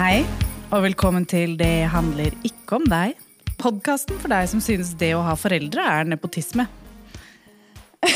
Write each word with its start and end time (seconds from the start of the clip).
Hei, 0.00 0.22
og 0.72 0.80
velkommen 0.86 1.26
til 1.28 1.58
Det 1.60 1.84
handler 1.92 2.32
ikke 2.48 2.78
om 2.78 2.86
deg. 2.88 3.18
Podkasten 3.60 4.16
for 4.22 4.32
deg 4.32 4.46
som 4.48 4.62
synes 4.64 4.94
det 4.96 5.10
å 5.12 5.20
ha 5.26 5.34
foreldre 5.36 5.84
er 5.84 6.08
nepotisme. 6.08 6.64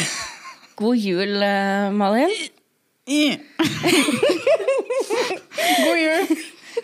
God 0.81 0.96
jul, 0.96 1.35
eh, 1.45 1.93
Malin. 1.93 2.32
God 5.85 6.00
jul! 6.00 6.25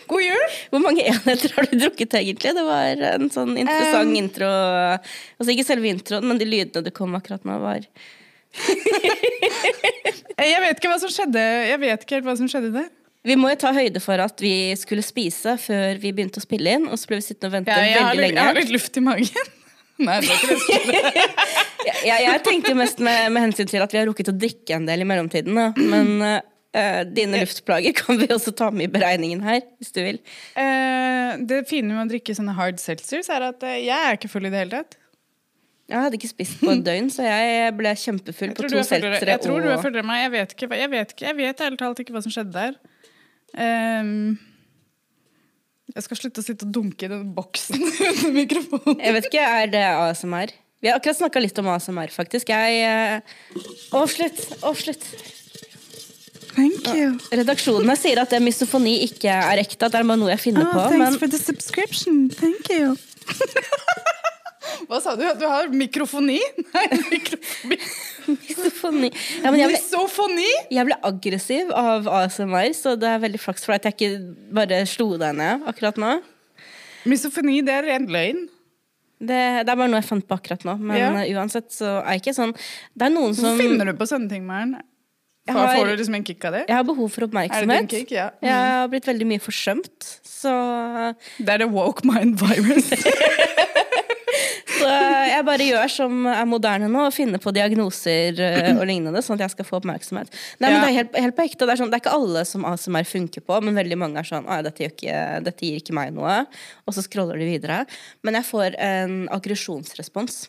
God 0.05 0.21
jul! 0.21 0.45
Hvor 0.69 0.85
mange 0.85 1.07
enheter 1.09 1.57
har 1.57 1.71
du 1.71 1.75
drukket, 1.81 2.19
egentlig? 2.21 2.53
Det 2.61 2.69
var 2.69 3.03
en 3.15 3.33
sånn 3.33 3.57
interessant 3.57 4.05
Um. 4.05 4.21
intro. 4.21 4.53
Altså 5.41 5.49
ikke 5.55 5.65
selve 5.65 5.89
introen, 5.95 6.29
men 6.29 6.37
de 6.37 6.45
lydene 6.45 6.85
du 6.85 6.93
kom 6.93 7.17
akkurat 7.17 7.41
med, 7.49 7.57
var 7.65 7.89
Jeg 10.45 10.61
vet 10.61 10.77
ikke 10.77 10.89
hva 10.91 10.97
som 10.99 11.07
skjedde 11.07 11.39
Jeg 11.39 11.79
vet 11.79 12.01
ikke 12.03 12.17
helt 12.19 12.27
hva 12.29 12.37
som 12.37 12.49
skjedde 12.51 12.75
der. 12.83 12.91
Vi 13.27 13.37
må 13.37 13.51
jo 13.51 13.57
ta 13.61 13.71
høyde 13.75 14.01
for 14.01 14.21
at 14.23 14.41
vi 14.41 14.73
skulle 14.79 15.03
spise 15.05 15.53
før 15.61 15.99
vi 16.01 16.13
begynte 16.15 16.41
å 16.41 16.45
spille 16.45 16.77
inn, 16.77 16.87
og 16.89 16.97
så 16.97 17.11
ble 17.11 17.19
vi 17.19 17.25
sittende 17.27 17.51
og 17.51 17.57
vente 17.59 17.75
jeg, 17.77 17.97
veldig 17.99 18.23
litt, 18.23 18.37
jeg 18.37 18.47
har 18.47 18.57
litt 18.57 18.71
luft 18.73 18.97
i 18.97 19.03
magen. 19.05 19.51
Nei, 20.07 20.15
det 20.23 20.29
var 20.31 20.55
ikke 20.57 20.79
det. 20.87 21.25
jeg. 21.91 22.05
Jeg, 22.07 22.39
tenkte 22.47 22.77
mest 22.79 23.03
med, 23.03 23.27
med 23.35 23.45
hensyn 23.45 23.69
til 23.69 23.85
at 23.85 23.93
vi 23.93 23.99
har 24.01 24.09
rukket 24.09 24.31
å 24.31 24.33
drikke 24.33 24.79
en 24.79 24.87
del 24.89 25.05
i 25.05 25.07
mellomtiden, 25.11 25.59
da. 25.59 25.67
men 25.77 26.09
uh, 26.25 27.03
dine 27.13 27.43
luftplager 27.43 27.93
kan 27.99 28.17
vi 28.23 28.31
også 28.33 28.55
ta 28.57 28.71
med 28.73 28.87
i 28.87 28.93
beregningen 28.95 29.45
her, 29.45 29.61
hvis 29.77 29.93
du 29.93 30.01
vil. 30.01 30.17
Uh, 30.57 31.37
det 31.45 31.67
fine 31.69 31.93
med 31.93 32.07
å 32.07 32.09
drikke 32.15 32.33
sånne 32.37 32.57
hard 32.57 32.81
seltzers 32.81 33.29
er 33.29 33.45
at 33.51 33.61
uh, 33.61 33.77
jeg 33.77 33.93
er 33.99 34.17
ikke 34.17 34.31
full 34.33 34.49
i 34.49 34.53
det 34.53 34.63
hele 34.63 34.81
tatt. 34.81 34.97
Jeg 35.91 35.99
hadde 36.07 36.17
ikke 36.17 36.31
spist 36.31 36.61
på 36.61 36.71
et 36.71 36.85
døgn, 36.87 37.09
så 37.11 37.25
jeg 37.27 37.73
ble 37.75 37.91
kjempefull 37.99 38.53
Jeg 38.53 38.55
på 38.55 38.63
to 38.63 38.79
er 38.79 38.87
seltzere. 38.87 39.33
jeg 39.33 39.43
tror 39.43 39.59
du 39.59 39.67
har 39.67 39.81
fullere 39.83 40.07
meg. 40.07 40.21
Jeg 40.23 40.31
vet 40.33 40.53
ikke, 40.55 40.69
jeg 40.79 40.91
vet 40.93 41.13
ikke, 41.13 41.25
jeg 41.27 41.37
vet 41.37 41.63
ærlig 41.67 41.79
talt 41.81 42.01
ikke 42.01 42.15
hva 42.15 42.21
som 42.23 42.33
skjedde 42.33 42.55
der. 42.55 42.77
Ehm, 43.59 44.37
jeg 45.91 46.05
skal 46.05 46.17
slutte 46.21 46.39
å 46.39 46.45
sitte 46.45 46.67
og 46.67 46.71
dunke 46.77 47.07
i 47.07 47.11
den 47.11 47.33
boksen 47.35 47.81
under 48.09 48.31
mikrofonen. 48.35 48.99
Jeg 49.03 49.15
vet 49.17 49.27
ikke, 49.31 49.43
er 49.63 49.71
det 49.73 49.83
ASMR? 49.91 50.53
Vi 50.81 50.89
har 50.89 50.97
akkurat 50.97 51.19
snakka 51.19 51.41
litt 51.43 51.59
om 51.61 51.67
ASMR, 51.73 52.09
faktisk. 52.15 52.49
Jeg 52.49 52.79
eh, 52.87 53.35
Å, 53.93 54.05
slutt! 54.09 54.39
Å, 54.65 54.71
slutt! 54.77 55.03
Thank 56.55 56.87
you. 56.95 57.13
Redaksjonen 57.31 57.95
sier 57.95 58.19
at 58.23 58.33
det 58.33 58.41
misofoni 58.43 58.97
ikke 59.05 59.31
er 59.31 59.61
ekte, 59.61 59.85
at 59.87 59.93
det 59.93 60.01
er 60.01 60.07
bare 60.09 60.19
noe 60.19 60.33
jeg 60.33 60.41
finner 60.49 60.65
Oh, 60.67 60.73
på. 60.73 60.87
thanks 60.91 60.99
Men 60.99 61.19
for 61.21 61.31
the 61.31 61.39
subscription. 61.39 62.25
Thank 62.33 62.71
you. 62.73 62.95
Hva 64.87 64.99
sa 65.01 65.15
du? 65.17 65.23
Du 65.39 65.45
har 65.49 65.67
mikrofoni? 65.73 66.37
Nei, 66.75 66.85
mikrofoni. 67.09 67.77
misofoni 68.27 69.09
ja, 69.09 69.49
jeg, 69.49 69.53
ble, 69.55 69.67
Misofoni? 69.73 70.49
jeg 70.77 70.85
ble 70.89 70.97
aggressiv 71.09 71.71
av 71.73 72.05
ASMR, 72.21 72.69
så 72.77 72.93
det 73.01 73.09
er 73.09 73.23
veldig 73.23 73.41
flaks 73.41 73.65
for 73.65 73.73
at 73.77 73.87
jeg 73.89 73.95
ikke 73.97 74.11
bare 74.53 74.83
slo 74.89 75.15
deg 75.21 75.33
ned 75.39 75.65
akkurat 75.71 75.97
nå. 76.01 76.11
Misofoni, 77.09 77.61
det 77.65 77.73
er 77.79 77.87
ren 77.89 78.05
løgn. 78.13 78.43
Det, 79.21 79.37
det 79.65 79.69
er 79.69 79.77
bare 79.77 79.89
noe 79.89 79.99
jeg 80.01 80.09
fant 80.11 80.25
på 80.29 80.37
akkurat 80.37 80.63
nå. 80.65 80.77
Men 80.81 80.97
Ja. 80.97 81.09
uansett 81.41 81.69
så 81.73 81.99
er 82.03 82.15
jeg 82.15 82.21
ikke 82.23 82.33
sånn 82.37 82.53
Det 82.57 83.05
er 83.05 83.11
noen 83.13 83.35
som 83.37 83.57
finner 83.59 83.85
du 83.91 83.93
på 83.97 84.07
sånne 84.09 84.29
ting, 84.29 84.45
Maren? 84.47 84.77
Får- 85.49 85.57
har- 85.57 85.75
Får 85.77 85.87
du 85.89 85.95
liksom 85.97 86.15
en 86.19 86.23
kick 86.23 86.45
av 86.45 86.53
det? 86.53 86.63
Jeg 86.69 86.75
har 86.77 86.83
behov 86.85 87.09
for 87.11 87.23
Er 87.23 87.27
oppmerksomhet. 87.27 87.89
kick? 87.89 88.11
Ja. 88.13 88.29
Jeg 88.45 88.53
har 88.53 88.87
blitt 88.93 89.05
veldig 89.09 89.25
mye 89.29 89.41
forsømt, 89.41 90.09
så 90.25 90.53
Det 91.41 91.49
er 91.49 91.57
det 91.65 91.69
woke 91.73 92.05
mind 92.05 92.37
virus. 92.39 92.91
Så 94.81 94.91
jeg 95.31 95.45
bare 95.47 95.67
gjør 95.67 95.91
som 95.93 96.27
er 96.31 96.45
moderne 96.49 96.89
nå, 96.91 97.07
og 97.07 97.15
finner 97.15 97.41
på 97.41 97.53
diagnoser 97.55 98.39
eh, 98.41 98.69
og 98.73 98.83
lignende, 98.89 99.21
sånn 99.25 99.37
at 99.39 99.45
jeg 99.45 99.55
skal 99.55 99.67
få 99.67 99.79
oppmerksomhet. 99.81 100.31
Nei, 100.61 100.71
men 100.71 100.79
Det 100.79 100.87
er 100.89 100.97
helt, 100.99 101.19
helt 101.25 101.37
på 101.37 101.45
ekte. 101.47 101.67
Det 101.67 101.75
er, 101.75 101.81
sånn, 101.83 101.91
det 101.93 101.99
er 101.99 102.03
ikke 102.05 102.15
alle 102.17 102.45
som 102.49 102.65
ASMR 102.67 103.07
funker 103.07 103.45
på, 103.45 103.59
men 103.65 103.77
veldig 103.77 103.99
mange 104.01 104.21
er 104.21 104.27
sånn 104.27 104.49
«Å, 104.49 104.61
dette, 104.65 104.89
ikke, 104.89 105.19
dette 105.45 105.67
gir 105.67 105.81
ikke 105.81 105.95
meg 105.97 106.15
noe. 106.17 106.41
Og 106.87 106.97
så 106.97 107.05
scroller 107.05 107.39
de 107.41 107.51
videre. 107.53 107.83
Men 108.25 108.39
jeg 108.39 108.49
får 108.49 108.79
en 108.81 109.21
aggresjonsrespons. 109.37 110.43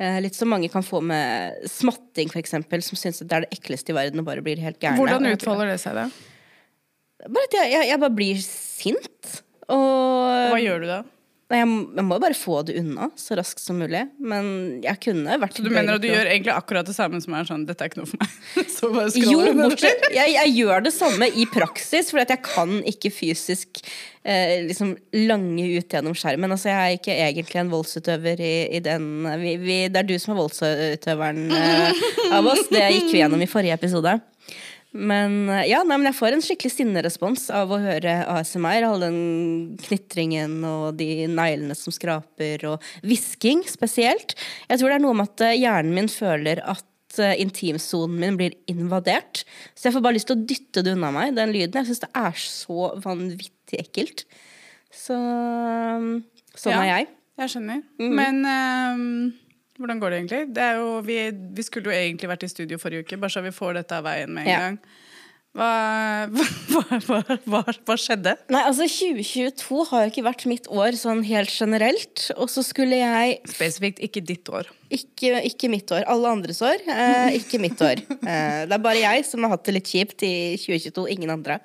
Eh, 0.00 0.16
litt 0.24 0.36
som 0.36 0.48
mange 0.48 0.70
kan 0.72 0.84
få 0.86 1.02
med 1.04 1.60
smatting, 1.68 2.30
eksempel, 2.40 2.80
som 2.84 2.96
syns 2.96 3.20
det 3.20 3.36
er 3.36 3.44
det 3.44 3.58
ekleste 3.58 3.92
i 3.92 3.96
verden 3.98 4.22
og 4.22 4.28
bare 4.30 4.44
blir 4.44 4.60
helt 4.64 4.80
gærne. 4.80 4.96
Hvordan 4.96 5.28
utfolder 5.34 5.74
det 5.74 5.78
seg, 5.82 5.98
da? 5.98 6.08
Bare 7.28 7.48
at 7.50 7.56
jeg, 7.58 7.72
jeg, 7.74 7.88
jeg 7.90 8.00
bare 8.00 8.16
blir 8.16 8.38
sint. 8.40 9.32
Og 9.68 10.54
Hva 10.54 10.60
gjør 10.62 10.80
du 10.80 10.88
da? 10.88 11.02
Nei, 11.50 11.58
jeg, 11.64 11.70
jeg 11.98 12.06
må 12.06 12.14
jo 12.14 12.22
bare 12.22 12.36
få 12.38 12.60
det 12.62 12.76
unna 12.78 13.08
så 13.18 13.34
raskt 13.38 13.58
som 13.58 13.80
mulig. 13.82 14.04
Men 14.22 14.44
jeg 14.84 15.00
kunne 15.02 15.38
vært 15.42 15.58
Så 15.58 15.64
du 15.66 15.70
mener 15.72 15.98
at 15.98 16.04
du 16.04 16.06
gjør 16.06 16.30
egentlig 16.30 16.54
akkurat 16.54 16.86
det 16.86 16.94
samme 16.94 17.18
som 17.24 17.34
er 17.34 17.48
sånn 17.48 17.64
Dette 17.66 17.82
er 17.82 17.90
ikke 17.90 18.02
noe 18.04 18.10
for 18.12 18.22
meg. 18.22 18.36
Så 18.76 18.92
bare 18.94 19.10
Jo, 19.10 19.40
scroller 19.40 19.58
du 19.58 19.64
bortsett 19.64 20.06
jeg, 20.14 20.36
jeg 20.36 20.54
gjør 20.60 20.86
det 20.86 20.94
samme 20.94 21.30
i 21.34 21.48
praksis, 21.50 22.12
for 22.14 22.22
jeg 22.22 22.40
kan 22.46 22.76
ikke 22.86 23.10
fysisk 23.14 23.82
eh, 24.22 24.60
liksom 24.68 24.94
lange 25.26 25.66
ut 25.74 25.98
gjennom 25.98 26.14
skjermen. 26.14 26.54
Altså, 26.54 26.70
jeg 26.70 26.78
er 26.78 26.98
ikke 27.00 27.18
egentlig 27.18 27.62
en 27.64 27.74
voldsutøver 27.74 28.46
i, 28.46 28.54
i 28.78 28.82
den 28.86 29.10
vi, 29.42 29.56
vi, 29.58 29.80
Det 29.90 30.04
er 30.04 30.06
du 30.06 30.16
som 30.22 30.36
er 30.36 30.42
voldsutøveren 30.44 31.46
eh, 31.50 32.04
av 32.38 32.46
oss. 32.54 32.68
Det 32.70 32.86
gikk 32.94 33.10
vi 33.10 33.24
gjennom 33.24 33.42
i 33.42 33.50
forrige 33.50 33.74
episode. 33.80 34.20
Men 34.92 35.48
eh, 35.52 35.68
ja, 35.70 35.82
nei, 35.86 35.96
men 36.00 36.08
jeg 36.10 36.18
får 36.18 36.34
en 36.34 36.42
skikkelig 36.44 36.72
sinnerespons 36.74 37.44
av 37.54 37.70
å 37.70 37.78
høre 37.82 38.16
ASMR. 38.32 38.86
All 38.88 39.04
den 39.04 39.18
knitringen 39.84 40.56
og 40.66 40.96
de 40.98 41.28
neglene 41.30 41.76
som 41.78 41.94
skraper, 41.94 42.64
og 42.72 42.86
hvisking 43.06 43.62
spesielt. 43.70 44.34
Jeg 44.66 44.80
tror 44.80 44.90
det 44.90 44.98
er 44.98 45.04
noe 45.04 45.18
med 45.20 45.30
at 45.30 45.44
eh, 45.46 45.58
hjernen 45.62 45.94
min 45.94 46.10
føler 46.10 46.62
at 46.66 47.20
eh, 47.22 47.36
intimsonen 47.42 48.18
min 48.22 48.38
blir 48.40 48.56
invadert. 48.70 49.44
Så 49.78 49.88
jeg 49.88 49.96
får 49.98 50.06
bare 50.08 50.18
lyst 50.18 50.30
til 50.32 50.40
å 50.40 50.46
dytte 50.54 50.82
det 50.86 50.96
unna 50.98 51.12
meg, 51.14 51.36
den 51.38 51.54
lyden. 51.54 51.78
Jeg 51.84 51.92
syns 51.92 52.02
det 52.08 52.12
er 52.24 52.42
så 52.42 52.90
vanvittig 53.06 53.84
ekkelt. 53.84 54.26
Så 54.90 55.14
um, 55.14 56.16
sånn 56.58 56.74
Ja. 56.74 56.82
er 56.82 56.90
jeg. 56.90 57.10
Jeg 57.40 57.52
skjønner. 57.54 57.78
Men 58.02 58.42
ehm, 58.44 59.12
hvordan 59.80 60.00
går 60.02 60.12
det 60.14 60.18
egentlig? 60.22 60.42
Det 60.56 60.64
er 60.70 60.80
jo, 60.80 60.88
vi, 61.06 61.18
vi 61.56 61.64
skulle 61.66 61.90
jo 61.90 61.96
egentlig 61.96 62.28
vært 62.30 62.44
i 62.46 62.52
studio 62.52 62.78
forrige 62.82 63.06
uke, 63.06 63.18
bare 63.22 63.32
så 63.34 63.42
vi 63.44 63.52
får 63.56 63.80
dette 63.80 63.96
av 63.98 64.04
veien 64.06 64.32
med 64.36 64.46
en 64.46 64.52
Ja. 64.52 64.58
gang. 64.68 64.82
Hva, 65.50 65.68
hva, 66.70 67.18
hva, 67.50 67.60
hva 67.66 67.94
skjedde? 67.98 68.36
Nei, 68.54 68.60
altså 68.68 68.84
2022 68.86 69.80
har 69.88 70.04
jo 70.04 70.10
ikke 70.12 70.22
vært 70.28 70.44
mitt 70.46 70.68
år 70.70 70.94
sånn 70.94 71.24
helt 71.26 71.50
generelt. 71.50 72.28
Og 72.36 72.46
så 72.52 72.62
skulle 72.62 73.00
jeg 73.00 73.40
Spesifikt 73.50 73.98
ikke 74.06 74.22
ditt 74.28 74.46
år. 74.54 74.70
Ikke, 74.94 75.40
ikke 75.48 75.70
mitt 75.72 75.90
år. 75.96 76.04
Alle 76.10 76.30
andres 76.36 76.62
år. 76.62 76.78
Eh, 76.86 77.40
ikke 77.40 77.58
mitt 77.62 77.82
år. 77.82 77.98
Eh, 78.20 78.60
det 78.70 78.76
er 78.78 78.84
bare 78.84 79.02
jeg 79.02 79.26
som 79.26 79.42
har 79.42 79.56
hatt 79.56 79.66
det 79.66 79.74
litt 79.80 79.90
kjipt 79.90 80.22
i 80.28 80.32
2022, 80.62 81.08
ingen 81.16 81.34
andre. 81.34 81.58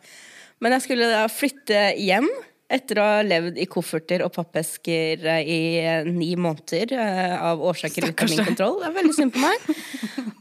Men 0.63 0.73
jeg 0.79 0.87
skulle 0.87 1.11
da 1.11 1.23
flytte 1.29 1.85
hjem 2.01 2.25
etter 2.71 2.97
å 2.97 3.05
ha 3.05 3.17
levd 3.25 3.59
i 3.61 3.67
kofferter 3.69 4.23
og 4.25 4.33
pappesker 4.33 5.21
eh, 5.21 5.41
i 5.45 5.59
eh, 5.83 6.07
ni 6.09 6.31
måneder 6.39 6.95
eh, 6.97 7.35
av 7.37 7.61
årsaker 7.61 8.09
uten 8.09 8.31
min 8.31 8.45
kontroll. 8.47 8.79
Det 8.81 8.89
er 8.89 8.95
veldig 8.95 9.17
synd 9.19 9.35
på 9.35 9.43
meg. 9.43 9.67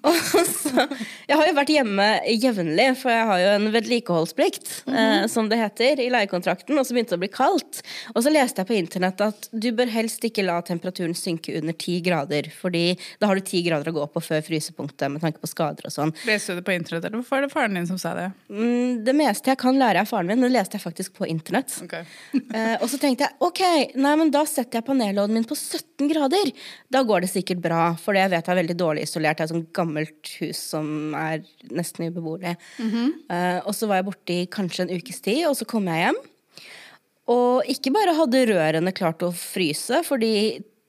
Og 0.04 0.16
så, 0.20 0.84
jeg 1.24 1.36
har 1.38 1.46
jo 1.48 1.54
vært 1.56 1.70
hjemme 1.72 2.06
jevnlig, 2.28 2.86
for 3.00 3.08
jeg 3.08 3.28
har 3.30 3.38
jo 3.40 3.52
en 3.54 3.68
vedlikeholdsplikt, 3.72 4.72
eh, 4.92 5.24
som 5.32 5.48
det 5.48 5.56
heter, 5.60 6.02
i 6.04 6.10
leiekontrakten. 6.12 6.76
Og 6.76 6.84
så 6.84 6.96
begynte 6.96 7.14
det 7.14 7.20
å 7.20 7.22
bli 7.22 7.30
kaldt. 7.32 7.80
Og 8.12 8.20
så 8.26 8.32
leste 8.32 8.60
jeg 8.60 8.68
på 8.68 8.76
internett 8.76 9.22
at 9.24 9.48
du 9.52 9.70
bør 9.76 9.88
helst 9.94 10.24
ikke 10.28 10.44
la 10.44 10.58
temperaturen 10.66 11.16
synke 11.16 11.56
under 11.56 11.76
ti 11.80 11.98
grader, 12.04 12.50
fordi 12.52 12.98
da 13.20 13.30
har 13.30 13.40
du 13.40 13.44
ti 13.48 13.62
grader 13.64 13.92
å 13.92 13.96
gå 13.96 14.08
på 14.12 14.24
før 14.24 14.44
frysepunktet 14.44 15.12
med 15.14 15.24
tanke 15.24 15.40
på 15.40 15.48
skader 15.48 15.88
og 15.88 15.96
sånn. 15.96 16.12
Leste 16.28 16.52
du 16.52 16.60
det 16.60 16.66
på 16.68 16.76
internett, 16.76 17.08
eller 17.08 17.22
hvorfor 17.22 17.40
er 17.40 17.46
det 17.48 17.54
faren 17.54 17.80
din 17.80 17.88
som 17.88 18.00
sa 18.00 18.12
det? 18.18 18.28
Mm, 18.52 19.04
Det 19.08 19.16
meste 19.16 19.54
jeg 19.54 19.60
kan 19.64 19.80
lære 19.80 20.04
av 20.04 20.12
faren 20.12 20.28
min, 20.32 20.44
det 20.44 20.52
leste 20.52 20.76
jeg 20.76 20.84
faktisk 20.84 21.16
på 21.16 21.28
internett. 21.32 21.78
Ok. 21.84 21.96
Eh, 22.34 22.76
og 22.82 22.88
så 22.90 22.98
tenkte 22.98 23.28
jeg 23.28 23.36
ok, 23.46 23.60
nei, 23.94 24.12
men 24.18 24.30
da 24.34 24.40
setter 24.48 24.80
jeg 24.80 24.86
panellåden 24.88 25.36
min 25.36 25.46
på 25.46 25.54
17 25.54 26.08
grader. 26.10 26.50
Da 26.92 27.04
går 27.06 27.24
det 27.24 27.30
sikkert 27.30 27.62
bra, 27.62 27.82
for 28.00 28.18
jeg 28.18 28.32
vet 28.32 28.42
jeg 28.42 28.54
er 28.56 28.60
veldig 28.60 28.76
dårlig 28.80 29.06
isolert. 29.06 29.38
Det 29.38 29.44
er 29.44 29.50
et 29.50 29.54
sånt 29.54 29.72
gammelt 29.76 30.32
hus 30.42 30.60
som 30.74 31.14
er 31.18 31.44
nesten 31.70 32.08
ubeboelig. 32.08 32.56
eh, 33.30 33.60
og 33.62 33.74
så 33.76 33.86
var 33.90 34.00
jeg 34.00 34.08
borte 34.10 34.38
i 34.38 34.46
kanskje 34.50 34.86
en 34.88 34.94
ukes 34.98 35.22
tid, 35.24 35.44
og 35.48 35.54
så 35.58 35.68
kom 35.70 35.86
jeg 35.90 36.06
hjem. 36.08 36.22
Og 37.34 37.70
ikke 37.72 37.94
bare 37.94 38.18
hadde 38.18 38.46
rørene 38.50 38.92
klart 38.96 39.22
å 39.24 39.32
fryse, 39.32 40.02
fordi 40.04 40.34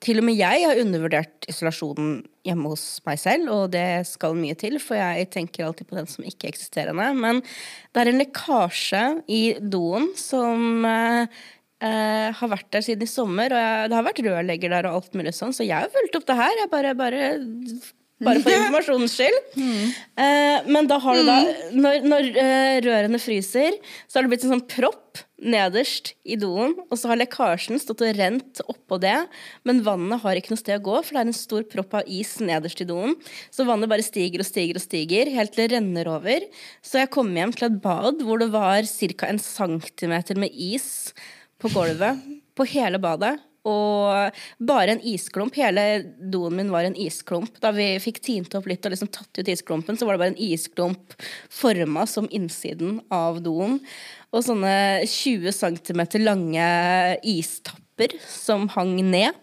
til 0.06 0.22
og 0.22 0.28
med 0.28 0.38
jeg 0.38 0.66
har 0.68 0.80
undervurdert 0.82 1.48
isolasjonen 1.50 2.20
hjemme 2.46 2.70
hos 2.72 2.84
meg 3.08 3.20
selv, 3.22 3.50
og 3.54 3.74
det 3.74 4.06
skal 4.10 4.38
mye 4.38 4.56
til, 4.60 4.78
for 4.84 5.00
jeg 5.00 5.30
tenker 5.34 5.66
alltid 5.66 5.90
på 5.90 5.98
den 5.98 6.10
som 6.10 6.28
ikke-eksisterende. 6.30 7.10
Men 7.18 7.42
det 7.42 8.04
er 8.04 8.12
en 8.12 8.22
lekkasje 8.22 9.04
i 9.34 9.44
doen 9.60 10.12
som 10.20 10.86
eh, 10.86 11.42
eh, 11.82 12.30
har 12.38 12.54
vært 12.54 12.70
der 12.76 12.86
siden 12.86 13.08
i 13.08 13.10
sommer, 13.10 13.50
og 13.50 13.64
jeg, 13.66 13.90
det 13.90 14.00
har 14.00 14.10
vært 14.12 14.24
rørlegger 14.30 14.76
der 14.78 14.90
og 14.90 15.00
alt 15.00 15.18
mulig 15.18 15.34
sånn, 15.38 15.56
så 15.58 15.66
jeg 15.66 15.88
har 15.88 15.94
fulgt 15.94 16.20
opp 16.20 16.30
det 16.30 16.40
her. 16.42 16.58
Jeg 16.62 16.74
bare, 16.76 16.98
bare 17.02 17.24
Bare 18.24 18.40
for 18.40 18.54
informasjonens 18.56 19.16
skyld. 19.18 19.40
Eh, 19.60 20.68
men 20.72 20.88
da 20.88 21.00
har 21.04 21.18
du 21.18 21.28
da 21.28 21.38
Når, 21.76 22.06
når 22.08 22.28
eh, 22.40 22.76
rørene 22.86 23.20
fryser, 23.20 23.76
så 24.08 24.18
har 24.18 24.26
det 24.26 24.32
blitt 24.32 24.46
en 24.48 24.54
sånn 24.56 24.68
propp 24.72 25.24
nederst 25.36 26.14
i 26.24 26.38
doen. 26.40 26.78
Og 26.88 27.00
så 27.00 27.12
har 27.12 27.20
lekkasjen 27.20 27.82
stått 27.82 28.06
og 28.06 28.16
rent 28.16 28.62
oppå 28.72 29.00
det, 29.04 29.18
men 29.68 29.84
vannet 29.84 30.24
har 30.24 30.40
ikke 30.40 30.54
noe 30.54 30.62
sted 30.62 30.80
å 30.80 30.86
gå, 30.86 31.02
for 31.04 31.12
det 31.18 31.24
er 31.24 31.32
en 31.32 31.38
stor 31.38 31.66
propp 31.72 31.98
av 32.00 32.12
is 32.12 32.38
nederst 32.40 32.84
i 32.86 32.88
doen. 32.88 33.18
Så 33.52 33.68
vannet 33.68 33.92
bare 33.92 34.06
stiger 34.06 34.44
og 34.44 34.48
stiger 34.48 34.80
og 34.80 34.86
stiger, 34.86 35.34
helt 35.36 35.56
til 35.56 35.66
det 35.66 35.76
renner 35.76 36.12
over. 36.12 36.48
Så 36.86 37.02
jeg 37.04 37.12
kom 37.16 37.34
hjem 37.36 37.56
til 37.56 37.68
et 37.68 37.82
bad 37.84 38.24
hvor 38.24 38.40
det 38.40 38.52
var 38.56 38.88
ca. 38.88 39.28
en 39.28 39.44
centimeter 39.44 40.40
med 40.40 40.56
is 40.56 41.12
på 41.60 41.72
gulvet 41.74 42.24
på 42.56 42.68
hele 42.72 43.02
badet. 43.02 43.36
Og 43.66 44.32
bare 44.62 44.94
en 44.96 45.02
isklump. 45.02 45.56
Hele 45.58 45.86
doen 46.20 46.54
min 46.56 46.70
var 46.74 46.86
en 46.88 46.96
isklump. 47.02 47.58
Da 47.64 47.72
vi 47.76 47.88
fikk 48.04 48.22
tint 48.26 48.54
opp 48.58 48.68
litt 48.70 48.86
og 48.86 48.94
liksom 48.94 49.10
tatt 49.14 49.42
ut 49.42 49.50
isklumpen, 49.50 49.98
så 49.98 50.06
var 50.06 50.16
det 50.18 50.24
bare 50.24 50.34
en 50.36 50.44
isklump 50.52 51.16
forma 51.50 52.06
som 52.10 52.30
innsiden 52.30 53.00
av 53.14 53.42
doen. 53.46 53.80
Og 54.36 54.44
sånne 54.46 54.76
20 55.08 55.52
cm 55.56 56.02
lange 56.22 56.70
istapper 57.26 58.16
som 58.30 58.68
hang 58.76 58.98
ned. 59.10 59.34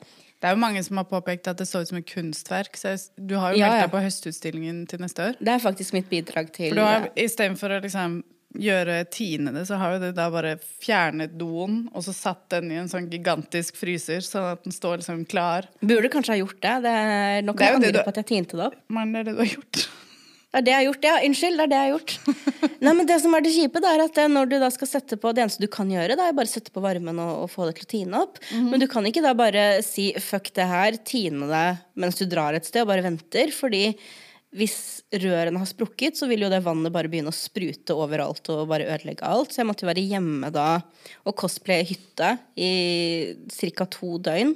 Det 0.42 0.50
er 0.50 0.56
jo 0.56 0.62
mange 0.64 0.80
som 0.82 0.98
har 0.98 1.06
påpekt 1.06 1.46
at 1.46 1.60
det 1.60 1.68
så 1.70 1.84
ut 1.84 1.88
som 1.92 2.00
et 2.00 2.08
kunstverk. 2.10 2.74
Så 2.78 2.96
du 3.14 3.36
har 3.38 3.52
jo 3.54 3.60
Ja, 3.60 3.68
meldt 3.70 3.78
ja. 3.78 3.86
deg 3.86 3.92
på 3.94 4.00
høstutstillingen 4.02 4.80
til 4.90 4.98
neste 5.04 5.28
år. 5.28 5.36
Det 5.38 5.52
er 5.54 5.62
faktisk 5.62 5.94
mitt 5.94 6.08
bidrag 6.10 6.50
til 6.52 6.72
For 6.72 6.80
du 6.80 6.82
har 6.82 7.06
istedenfor 7.14 7.76
å 7.76 7.82
liksom 7.84 8.16
gjøre 8.58 8.98
tine 9.10 9.52
det, 9.54 9.64
så 9.68 9.78
har 9.80 9.94
jo 9.94 10.02
du 10.04 10.12
da 10.16 10.28
bare 10.30 10.56
fjernet 10.82 11.36
doen, 11.40 11.88
og 11.94 12.04
så 12.04 12.12
satt 12.16 12.48
den 12.52 12.70
i 12.72 12.78
en 12.82 12.88
sånn 12.92 13.08
gigantisk 13.10 13.76
fryser, 13.80 14.20
sånn 14.26 14.52
at 14.52 14.62
den 14.66 14.72
står 14.76 15.00
liksom 15.00 15.24
klar. 15.30 15.68
Burde 15.80 16.10
kanskje 16.12 16.34
ha 16.36 16.40
gjort 16.42 16.60
det. 16.60 16.76
det 16.84 16.92
er, 16.92 17.42
nok 17.42 17.56
Det 17.58 17.64
jeg 17.66 17.72
jo 17.72 17.80
angre 17.80 17.92
du- 17.92 18.02
på 18.04 18.08
at 18.08 18.22
jeg 18.22 18.26
tinte 18.26 18.56
det 18.56 18.66
opp. 18.70 18.78
Men 18.88 19.12
det 19.12 19.20
er 19.20 19.24
det 19.30 19.34
du 19.36 19.44
har 19.44 19.52
gjort. 19.56 19.88
Det 20.52 20.58
er 20.60 20.64
det 20.66 20.72
jeg 20.72 20.76
har 20.76 20.84
gjort, 20.92 21.04
ja. 21.08 21.14
Unnskyld, 21.24 21.56
det 21.56 21.64
er 21.64 21.70
det 21.72 21.76
jeg 21.80 21.88
har 21.88 21.94
gjort. 21.96 22.12
Nei, 22.84 22.92
men 22.92 23.06
det 23.08 23.16
som 23.22 23.34
er 23.34 23.40
det 23.40 23.52
kjipe, 23.54 23.80
det 23.80 23.88
er 23.88 24.02
at 24.04 24.14
det, 24.18 24.26
når 24.34 24.50
du 24.50 24.58
da 24.60 24.68
skal 24.74 24.90
sette 24.90 25.16
på 25.16 25.30
Det 25.32 25.40
eneste 25.46 25.62
du 25.64 25.68
kan 25.72 25.88
gjøre, 25.88 26.12
det 26.18 26.26
er 26.28 26.34
bare 26.36 26.50
sette 26.50 26.70
på 26.74 26.82
varmen 26.84 27.16
og, 27.24 27.46
og 27.46 27.48
få 27.48 27.70
det 27.70 27.78
til 27.78 27.86
å 27.86 27.92
tine 27.94 28.20
opp. 28.20 28.36
Men 28.52 28.78
du 28.82 28.84
kan 28.86 29.06
ikke 29.08 29.22
da 29.24 29.32
bare 29.32 29.80
si 29.82 30.12
'fuck 30.12 30.52
det 30.52 30.66
her', 30.68 30.98
tine 31.08 31.48
det 31.48 31.78
mens 31.96 32.20
du 32.20 32.26
drar 32.26 32.52
et 32.52 32.66
sted 32.68 32.82
og 32.84 32.88
bare 32.92 33.00
venter. 33.06 33.48
Fordi 33.48 33.96
hvis 34.52 34.76
rørene 35.16 35.60
har 35.62 35.68
sprukket, 35.68 36.18
så 36.18 36.26
vil 36.28 36.44
jo 36.44 36.50
det 36.52 36.60
vannet 36.64 36.92
bare 36.92 37.08
begynne 37.12 37.32
å 37.32 37.36
sprute 37.36 37.96
overalt 37.96 38.50
og 38.52 38.66
bare 38.68 38.88
ødelegge 38.90 39.24
alt. 39.24 39.52
Så 39.52 39.62
jeg 39.62 39.68
måtte 39.70 39.86
jo 39.86 39.90
være 39.90 40.04
hjemme 40.04 40.50
da 40.52 40.66
og 41.24 41.36
cosplaye 41.40 41.86
hytte 41.88 42.34
i 42.60 42.72
ca. 43.48 43.88
to 43.88 44.18
døgn. 44.20 44.52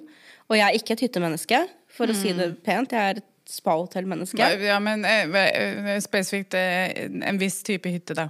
Og 0.46 0.58
jeg 0.58 0.66
er 0.66 0.76
ikke 0.78 0.94
et 0.94 1.06
hyttemenneske, 1.06 1.62
for 1.96 2.12
å 2.12 2.16
si 2.16 2.34
det 2.36 2.52
pent. 2.66 2.92
Jeg 2.92 3.16
er 3.16 3.22
et 3.22 3.50
spahotellmenneske. 3.50 4.50
Ja, 4.66 4.76
men 4.82 5.06
eh, 5.08 5.32
eh, 5.32 5.96
spesifikt 6.04 6.54
eh, 6.58 7.06
en 7.06 7.40
viss 7.40 7.62
type 7.66 7.90
hytte, 7.90 8.14
da. 8.18 8.28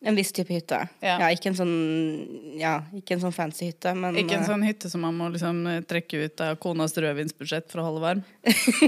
En 0.00 0.16
viss 0.16 0.32
type 0.32 0.48
hytte. 0.54 0.76
Ja. 1.04 1.18
Ja. 1.20 1.26
ikke 1.28 1.50
en 1.50 1.56
sånn 1.58 1.72
Ja, 2.56 2.78
ikke 2.96 3.18
en 3.18 3.20
sånn 3.20 3.34
fancy 3.36 3.66
hytte, 3.68 3.92
men 3.92 4.16
Ikke 4.16 4.38
en 4.38 4.46
eh, 4.46 4.48
sånn 4.48 4.64
hytte 4.64 4.88
som 4.88 5.02
man 5.04 5.16
må 5.18 5.28
liksom 5.34 5.58
eh, 5.68 5.82
trekke 5.84 6.22
ut 6.24 6.40
av 6.44 6.54
konas 6.62 6.96
rødvinsbudsjett 6.96 7.68
for 7.68 7.82
å 7.82 7.84
holde 7.90 8.04
varm. 8.04 8.22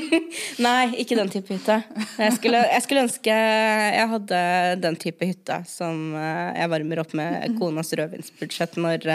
Nei, 0.66 0.94
ikke 1.02 1.18
den 1.18 1.32
type 1.32 1.52
hytte. 1.52 1.82
Jeg 2.16 2.36
skulle, 2.38 2.62
jeg 2.64 2.86
skulle 2.86 3.04
ønske 3.04 3.36
jeg 3.36 4.08
hadde 4.14 4.40
den 4.80 4.96
type 5.04 5.28
hytte 5.28 5.60
som 5.68 6.16
eh, 6.16 6.62
jeg 6.62 6.72
varmer 6.72 7.04
opp 7.04 7.12
med 7.18 7.58
konas 7.60 7.92
rødvinsbudsjett 8.00 8.80
når, 8.80 9.06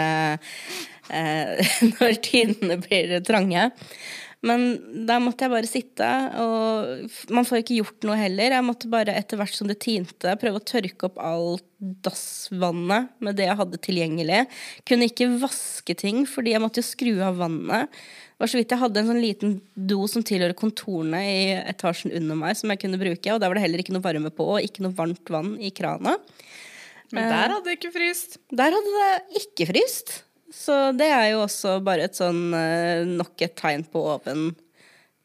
når 1.96 2.22
tidene 2.30 2.78
blir 2.86 3.18
trange. 3.26 3.70
Men 4.46 4.68
da 5.08 5.16
måtte 5.18 5.46
jeg 5.46 5.50
bare 5.50 5.66
sitte, 5.66 6.08
og 6.38 7.32
man 7.34 7.46
får 7.46 7.64
ikke 7.64 7.80
gjort 7.80 8.04
noe 8.06 8.18
heller. 8.20 8.54
Jeg 8.54 8.66
måtte 8.66 8.90
bare 8.90 9.16
etter 9.18 9.40
hvert 9.40 9.56
som 9.56 9.66
det 9.66 9.80
tinte, 9.82 10.36
prøve 10.38 10.60
å 10.60 10.68
tørke 10.68 11.08
opp 11.08 11.18
alt 11.18 11.64
dassvannet 12.06 13.10
med 13.22 13.38
det 13.38 13.48
jeg 13.48 13.58
hadde 13.58 13.80
tilgjengelig. 13.82 14.44
Kunne 14.86 15.08
ikke 15.10 15.28
vaske 15.42 15.96
ting, 15.98 16.22
fordi 16.30 16.54
jeg 16.54 16.62
måtte 16.62 16.82
jo 16.82 16.86
skru 16.86 17.12
av 17.26 17.42
vannet. 17.42 17.90
Det 17.90 18.44
var 18.44 18.52
så 18.52 18.60
vidt 18.60 18.76
jeg 18.76 18.82
hadde 18.84 19.02
en 19.02 19.10
sånn 19.10 19.24
liten 19.24 19.58
do 19.74 19.98
som 20.10 20.22
tilhører 20.22 20.54
kontorene 20.58 21.24
i 21.26 21.42
etasjen 21.58 22.14
under 22.14 22.38
meg, 22.38 22.54
som 22.60 22.70
jeg 22.70 22.84
kunne 22.84 23.02
bruke, 23.02 23.34
og 23.34 23.42
der 23.42 23.50
var 23.50 23.58
det 23.58 23.66
heller 23.66 23.82
ikke 23.82 23.96
noe 23.96 24.06
varme 24.06 24.30
på, 24.30 24.46
og 24.54 24.62
ikke 24.62 24.86
noe 24.86 24.94
varmt 24.94 25.34
vann 25.34 25.56
i 25.58 25.74
krana. 25.74 26.14
Men 27.10 27.26
der 27.32 27.54
hadde 27.56 27.66
det 27.66 27.78
ikke 27.80 27.94
fryst. 27.94 28.38
Der 28.54 28.74
hadde 28.74 29.02
det 29.02 29.42
ikke 29.42 29.70
fryst. 29.72 30.18
Så 30.54 30.76
det 30.96 31.10
er 31.12 31.26
jo 31.34 31.42
også 31.44 31.76
bare 31.84 32.06
et 32.08 32.16
sånn 32.16 32.54
eh, 32.56 33.04
nok 33.04 33.44
et 33.44 33.54
tegn 33.58 33.84
på 33.92 34.00
oven, 34.14 34.50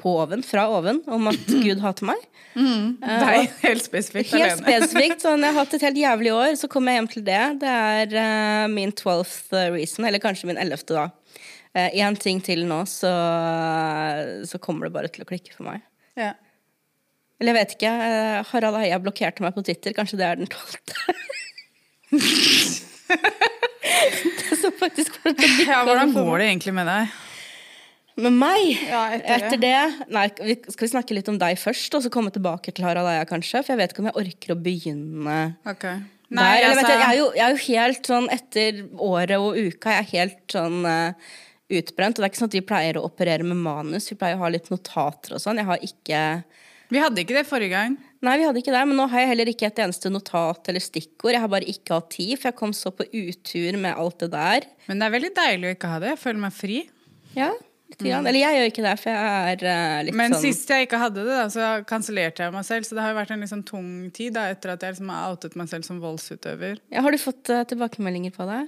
på 0.02 0.18
oven, 0.20 0.44
fra 0.44 0.66
oven, 0.74 1.00
om 1.08 1.30
at 1.32 1.48
Gud 1.66 1.80
hater 1.84 2.10
meg. 2.12 2.30
Nei, 2.54 3.48
helt 3.66 3.86
spesifikt 3.86 4.36
Helt 4.36 4.60
spesifikt. 4.60 5.24
Sånn, 5.24 5.42
jeg 5.42 5.56
har 5.56 5.64
hatt 5.64 5.76
et 5.78 5.86
helt 5.88 6.02
jævlig 6.04 6.34
år, 6.36 6.52
så 6.60 6.70
kommer 6.72 6.94
jeg 6.94 7.02
hjem 7.02 7.12
til 7.16 7.26
det. 7.30 7.42
Det 7.64 7.72
er 7.72 8.16
uh, 8.20 8.66
min 8.72 8.92
12th 8.92 9.56
reason, 9.74 10.08
eller 10.10 10.24
kanskje 10.24 10.52
min 10.52 10.62
11., 10.62 10.88
da. 10.92 11.10
Én 11.74 12.14
ting 12.22 12.38
til 12.46 12.68
nå, 12.70 12.84
så, 12.86 13.10
så 14.46 14.60
kommer 14.62 14.86
det 14.86 14.94
bare 14.94 15.10
til 15.10 15.24
å 15.24 15.26
klikke 15.26 15.56
for 15.56 15.66
meg. 15.66 15.82
Ja. 16.14 16.36
Eller 17.42 17.56
jeg 17.56 17.58
vet 17.58 17.74
ikke. 17.80 17.94
Uh, 17.98 18.38
Harald 18.52 18.78
Eia 18.84 19.00
blokkerte 19.02 19.42
meg 19.42 19.56
på 19.56 19.64
Twitter. 19.66 19.96
Kanskje 19.98 20.20
det 20.22 20.28
er 20.28 20.38
den 20.44 20.52
tolvte. 20.54 20.94
det 24.84 25.06
faktisk 25.26 25.70
ja, 25.70 25.84
hvordan 25.88 26.12
går 26.16 26.44
det 26.44 26.50
egentlig 26.52 26.74
med 26.76 26.90
deg? 26.92 27.22
Med 28.24 28.36
meg? 28.38 28.82
Ja, 28.86 29.04
etter 29.16 29.48
etter 29.48 29.62
det. 29.62 29.78
Nei, 30.14 30.28
skal 30.70 30.86
vi 30.86 30.90
snakke 30.92 31.16
litt 31.18 31.30
om 31.32 31.40
deg 31.42 31.58
først, 31.58 31.96
og 31.98 32.04
så 32.06 32.12
komme 32.14 32.30
tilbake 32.34 32.74
til 32.76 32.86
Harald 32.86 33.10
Eia, 33.10 33.24
kanskje? 33.26 33.64
For 33.64 33.74
jeg 33.74 33.80
vet 33.80 33.96
ikke 33.96 34.04
om 34.04 34.10
jeg 34.12 34.20
orker 34.22 34.54
å 34.54 34.60
begynne 34.68 35.38
Ok. 35.70 35.88
Nei, 36.34 36.50
der. 36.58 36.68
eller, 36.68 36.82
altså, 36.82 36.94
jeg, 36.94 37.08
er 37.08 37.18
jo, 37.18 37.26
jeg 37.38 37.44
er 37.46 37.56
jo 37.56 37.64
helt 37.68 38.08
sånn 38.10 38.28
etter 38.34 38.78
året 39.06 39.36
og 39.38 39.58
uka 39.58 39.92
Jeg 39.94 40.02
er 40.02 40.08
helt 40.14 40.56
sånn 40.56 40.80
uh, 40.86 41.34
utbrent. 41.70 42.18
Og 42.18 42.22
det 42.22 42.28
er 42.28 42.32
ikke 42.32 42.42
sånn 42.42 42.52
at 42.52 42.58
vi 42.58 42.66
pleier 42.70 43.00
å 43.00 43.06
operere 43.10 43.46
med 43.48 43.60
manus. 43.66 44.10
Vi 44.12 44.18
pleier 44.20 44.38
å 44.38 44.46
ha 44.46 44.54
litt 44.54 44.70
notater 44.74 45.36
og 45.38 45.44
sånn. 45.44 45.62
Jeg 45.62 45.70
har 45.70 45.86
ikke 45.90 46.24
Vi 46.94 47.02
hadde 47.02 47.26
ikke 47.26 47.38
det 47.38 47.48
forrige 47.50 47.74
gang. 47.74 47.98
Nei, 48.24 48.38
vi 48.40 48.46
hadde 48.48 48.62
ikke 48.62 48.72
det, 48.72 48.86
men 48.88 48.96
nå 48.96 49.10
har 49.12 49.24
jeg 49.24 49.32
heller 49.34 49.50
ikke 49.52 49.68
et 49.68 49.84
eneste 49.84 50.12
notat 50.12 50.70
eller 50.72 50.84
stikkord. 50.84 51.34
Jeg 51.36 51.44
har 51.44 51.52
bare 51.52 51.68
ikke 51.68 51.98
hatt 51.98 52.10
tid, 52.14 52.38
for 52.38 52.50
jeg 52.50 52.60
kom 52.62 52.72
så 52.78 52.94
på 52.96 53.04
utur 53.12 53.78
med 53.84 54.00
alt 54.00 54.24
det 54.24 54.30
der. 54.32 54.68
Men 54.88 55.02
det 55.02 55.08
er 55.10 55.16
veldig 55.18 55.32
deilig 55.42 55.68
å 55.68 55.76
ikke 55.76 55.92
ha 55.92 56.00
det. 56.00 56.14
Jeg 56.14 56.22
føler 56.22 56.44
meg 56.46 56.56
fri. 56.56 56.78
Ja, 57.36 57.50
litt 57.92 58.06
grann. 58.06 58.30
Eller 58.30 58.40
jeg 58.40 58.58
gjør 58.60 58.72
ikke 58.72 58.86
det, 58.86 58.94
for 59.02 59.12
jeg 59.12 59.34
er 59.52 59.66
uh, 59.68 59.98
litt 60.08 60.14
Mm. 60.14 60.22
Men 60.22 60.36
sånn 60.36 60.46
sist 60.46 60.72
jeg 60.72 60.88
ikke 60.88 61.02
hadde 61.02 61.26
det, 61.26 61.36
da, 61.36 61.50
så 61.52 61.68
kansellerte 61.90 62.46
jeg 62.46 62.56
meg 62.56 62.66
selv. 62.70 62.88
Så 62.88 62.96
det 62.96 63.04
har 63.04 63.14
jo 63.14 63.20
vært 63.20 63.36
en 63.36 63.44
litt 63.44 63.52
sånn 63.52 63.66
tung 63.68 63.92
tid 64.16 64.38
da, 64.38 64.48
etter 64.54 64.76
at 64.76 64.86
jeg 64.86 64.96
liksom 64.96 65.12
har 65.14 65.34
outet 65.34 65.60
meg 65.60 65.74
selv 65.74 65.90
som 65.90 66.00
voldsutøver. 66.04 66.80
ja, 66.94 67.04
Har 67.04 67.12
du 67.12 67.20
fått 67.22 67.52
uh, 67.52 67.66
tilbakemeldinger 67.68 68.36
på 68.36 68.48
det? 68.50 68.64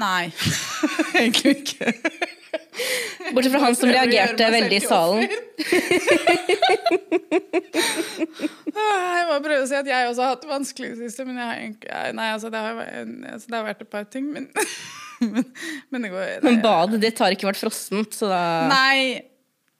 Nei, 0.00 0.32
egentlig 1.20 1.62
ikke. 1.62 1.92
Bortsett 3.32 3.52
fra 3.52 3.60
han 3.66 3.76
som 3.76 3.90
reagerte 3.92 4.46
veldig 4.54 4.78
i 4.78 4.84
salen. 4.84 5.26
Ah, 8.72 9.18
Jeg 9.18 9.26
må 9.28 9.36
prøve 9.44 9.62
å 9.64 9.68
si 9.68 9.76
at 9.76 9.88
jeg 9.88 10.08
også 10.08 10.24
har 10.24 10.32
hatt 10.34 10.44
det 10.44 10.50
vanskelig 10.50 10.88
i 10.88 10.94
det 10.94 11.10
siste, 11.10 11.26
men 11.28 11.36
jeg 11.40 11.74
har 11.90 12.14
Nei, 12.16 12.28
altså, 12.34 12.48
det 12.52 12.62
har, 12.64 12.80
altså, 12.80 13.46
det 13.52 13.58
har 13.58 13.66
vært 13.68 13.84
et 13.84 13.92
par 13.92 14.08
ting, 14.12 14.30
men 14.34 14.48
Men, 15.22 15.44
men 15.94 16.02
det 16.02 16.08
går 16.10 16.40
Men 16.42 16.56
badet 16.64 16.98
ditt 17.04 17.20
har 17.22 17.30
ikke 17.34 17.46
vært 17.52 17.60
frossent, 17.62 18.16
så 18.16 18.26
da 18.32 18.40
Nei, 18.72 19.20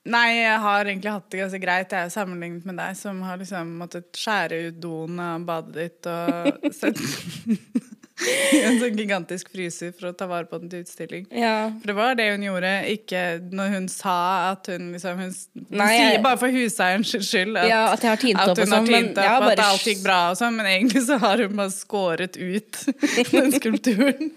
nei, 0.06 0.28
jeg 0.38 0.61
har 0.62 0.87
egentlig 0.87 1.11
hatt 1.16 1.26
det 1.34 1.40
ganske 1.40 1.58
greit. 1.64 1.90
Jeg 1.96 2.06
er 2.06 2.12
sammenlignet 2.14 2.68
med 2.68 2.78
deg, 2.78 2.94
som 3.00 3.18
har 3.26 3.40
liksom 3.40 3.72
måttet 3.80 4.06
skjære 4.22 4.61
ut 4.68 4.78
doen 4.84 5.18
av 5.25 5.42
badet 5.49 5.75
ditt 5.80 6.06
og 6.12 6.68
sette 6.78 7.02
i 8.28 8.60
en 8.68 8.78
sånn 8.80 8.96
gigantisk 8.98 9.50
fryser 9.52 9.92
for 9.96 10.10
å 10.10 10.14
ta 10.16 10.26
vare 10.30 10.46
på 10.50 10.58
den 10.62 10.70
til 10.72 10.82
utstilling. 10.84 11.26
Ja. 11.34 11.70
For 11.82 11.92
det 11.92 11.96
var 11.98 12.16
det 12.18 12.28
hun 12.32 12.46
gjorde, 12.46 12.72
ikke 12.94 13.22
når 13.52 13.74
hun 13.76 13.88
sa 13.92 14.16
at 14.52 14.70
hun 14.72 14.90
liksom 14.94 15.18
Hun, 15.22 15.32
hun 15.32 15.78
Nei, 15.82 15.88
jeg- 15.96 16.10
sier 16.14 16.24
bare 16.24 16.40
for 16.40 16.54
huseierens 16.54 17.12
skyld 17.12 17.56
at, 17.62 17.68
Ja, 17.70 17.82
at 17.92 18.04
jeg 18.04 18.12
har 18.14 18.20
tint 18.22 18.40
at 18.42 18.52
opp 18.52 18.58
hun 18.62 18.66
har 18.68 18.82
sånn, 18.82 18.90
tint 18.92 19.16
opp, 19.18 19.24
har 19.26 19.46
opp, 19.46 19.52
at 19.54 19.64
alt 19.66 19.86
gikk 19.92 20.02
bra 20.04 20.18
og 20.32 20.38
sånn, 20.40 20.56
men 20.58 20.68
egentlig 20.72 21.04
så 21.06 21.18
har 21.22 21.42
hun 21.44 21.56
bare 21.58 21.74
skåret 21.74 22.36
ut 22.40 22.82
den 23.32 23.52
skulpturen. 23.56 24.30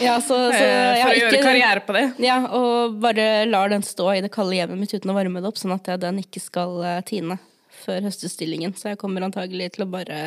Ja, 0.00 0.16
så, 0.24 0.34
så 0.34 0.56
eh, 0.56 0.96
for 0.96 1.02
har 1.04 1.12
å 1.12 1.16
gjøre 1.18 1.36
ikke 1.36 1.44
karriere 1.44 1.82
på 1.86 1.94
det. 1.96 2.04
Ja, 2.24 2.38
og 2.56 2.96
bare 3.02 3.44
lar 3.46 3.68
den 3.72 3.84
stå 3.84 4.08
i 4.16 4.22
det 4.24 4.30
kalde 4.32 4.56
hjemmet 4.56 4.80
mitt 4.80 4.94
uten 4.96 5.12
å 5.12 5.16
varme 5.16 5.42
det 5.44 5.50
opp, 5.52 5.60
sånn 5.60 5.74
at 5.76 5.90
den 6.00 6.22
ikke 6.22 6.40
skal 6.42 6.78
eh, 6.88 7.00
tine 7.06 7.36
før 7.82 8.04
høstutstillingen. 8.06 8.74
Så 8.78 8.92
jeg 8.92 9.00
kommer 9.00 9.24
antagelig 9.26 9.72
til 9.76 9.86
å 9.86 9.90
bare 9.90 10.18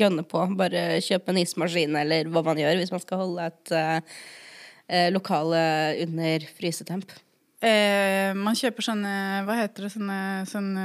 gønne 0.00 0.24
på. 0.28 0.44
Bare 0.58 1.00
kjøpe 1.04 1.32
en 1.32 1.40
ismaskin, 1.42 1.96
eller 2.02 2.30
hva 2.30 2.44
man 2.46 2.60
gjør 2.60 2.80
hvis 2.80 2.94
man 2.94 3.02
skal 3.02 3.22
holde 3.24 3.48
et 3.50 3.74
eh, 3.76 4.20
eh, 4.88 5.08
lokale 5.14 5.62
under 6.06 6.46
frysetemp. 6.58 7.14
Eh, 7.60 8.30
man 8.32 8.56
kjøper 8.56 8.86
sånne 8.86 9.14
Hva 9.44 9.58
heter 9.58 9.84
det? 9.84 9.90
Sånne, 9.92 10.20
sånne 10.48 10.84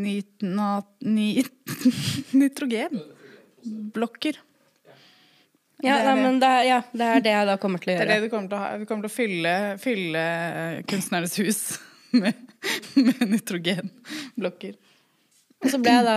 nit, 0.00 0.30
nat, 0.40 0.88
nit, 1.18 1.52
Nitrogen. 2.32 3.02
Blokker. 3.94 4.40
Ja, 5.80 5.94
Det 5.96 6.00
er 6.00 6.06
nei, 6.10 6.16
men 6.20 6.40
det 6.40 6.48
er, 6.48 6.64
ja, 6.68 6.80
det 6.92 7.06
er 7.08 7.22
det 7.24 7.30
jeg 7.32 7.46
da 7.48 7.60
kommer 7.60 7.80
til 7.80 7.92
å 7.92 7.94
gjøre. 7.94 8.04
Det 8.08 8.16
er 8.16 8.20
det 8.20 8.28
du 8.28 8.32
kommer 8.32 8.50
til 8.50 8.56
å 8.58 8.60
ha. 8.60 8.72
Du 8.76 8.88
kommer 8.88 9.06
til 9.06 9.12
å 9.12 9.14
fylle, 9.14 9.54
fylle 9.80 10.24
kunstnernes 10.88 11.38
hus 11.40 11.62
med, 12.12 12.34
med 12.96 13.20
nitrogenblokker. 13.30 14.74
Og 15.60 15.68
så 15.68 15.76
ble 15.82 15.92
jeg 15.92 16.04
da 16.06 16.14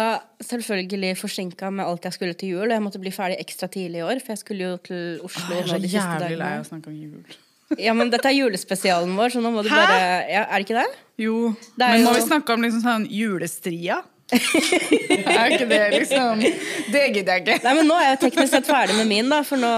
selvfølgelig 0.47 1.17
forsinka 1.19 1.67
med 1.75 1.83
alt 1.85 2.05
jeg 2.07 2.15
skulle 2.15 2.35
til 2.39 2.53
jul. 2.55 2.63
Og 2.69 2.71
jeg 2.77 2.83
måtte 2.85 3.01
bli 3.03 3.12
ferdig 3.12 3.41
ekstra 3.43 3.67
tidlig 3.71 4.00
i 4.00 4.05
år, 4.07 4.21
for 4.23 4.31
jeg 4.31 4.39
skulle 4.39 4.69
jo 4.69 4.77
til 4.88 5.19
Oslo 5.27 5.50
Jeg 5.57 5.65
er 5.65 5.67
nå 5.67 5.73
så 5.73 5.79
de 5.83 5.89
siste 5.91 6.13
jævlig 6.23 6.38
lei 6.39 6.51
av 6.55 6.63
å 6.63 6.69
snakke 6.69 6.93
om 6.93 6.95
jul. 7.01 7.35
Ja, 7.81 7.93
men 7.97 8.12
dette 8.13 8.29
er 8.29 8.35
julespesialen 8.38 9.15
vår, 9.17 9.33
så 9.33 9.41
nå 9.43 9.50
må 9.51 9.63
du 9.65 9.69
Hæ? 9.71 9.75
bare 9.81 10.00
ja, 10.29 10.43
Er 10.45 10.62
det 10.62 10.65
ikke 10.67 10.77
det? 10.79 10.97
Jo, 11.25 11.35
Det 11.75 11.88
men 11.89 12.03
må 12.05 12.12
jo- 12.13 12.19
vi 12.21 12.25
snakke 12.27 12.53
om 12.55 12.62
liksom 12.63 12.83
sånn 12.85 13.07
julestria? 13.09 14.00
er 14.33 15.51
ikke 15.53 15.67
det 15.69 15.79
liksom 15.93 16.39
Det 16.39 17.01
gidder 17.13 17.33
jeg 17.35 17.41
ikke. 17.43 17.57
Nei, 17.65 17.73
men 17.81 17.89
nå 17.89 17.97
er 18.00 18.13
jeg 18.13 18.19
teknisk 18.23 18.53
sett 18.55 18.69
ferdig 18.69 18.95
med 18.97 19.09
min, 19.12 19.27
da, 19.29 19.41
for 19.45 19.59
nå 19.62 19.71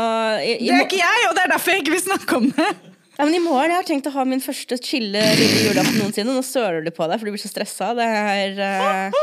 i, 0.44 0.54
i, 0.60 0.68
Det 0.70 0.76
er 0.78 0.86
ikke 0.86 1.00
jeg, 1.02 1.24
og 1.30 1.34
det 1.40 1.44
er 1.48 1.52
derfor 1.56 1.74
jeg 1.74 1.82
ikke 1.84 1.96
vil 1.96 2.04
snakke 2.06 2.38
om 2.42 2.46
det. 2.54 2.70
Ja, 3.16 3.24
men 3.24 3.36
I 3.38 3.40
morgen 3.40 3.72
jeg 3.72 3.80
har 3.80 3.88
tenkt 3.88 4.08
å 4.10 4.14
ha 4.16 4.26
min 4.28 4.42
første 4.44 4.78
chille 4.84 5.22
lille 5.40 5.62
julaften 5.70 6.02
noensinne. 6.02 6.34
Nå 6.36 6.44
søler 6.44 6.84
du 6.84 6.92
på 6.96 7.08
deg, 7.08 7.20
for 7.22 7.30
du 7.30 7.36
blir 7.36 7.42
så 7.44 7.52
stressa. 7.52 7.94
Det 7.96 8.06
er 8.06 8.60
uh... 8.60 9.20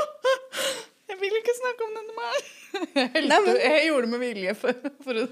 Jeg 1.12 1.18
vil 1.20 1.34
ikke 1.42 1.54
snakke 1.58 1.86
om 1.86 1.98
denne 1.98 2.16
meg. 2.16 2.50
Jeg, 2.72 3.26
Nei, 3.28 3.38
men- 3.44 3.58
jeg 3.60 3.82
gjorde 3.90 4.06
det 4.06 4.12
med 4.14 4.22
vilje 4.24 4.54
for, 4.56 4.78
for 5.04 5.18
å. 5.20 5.26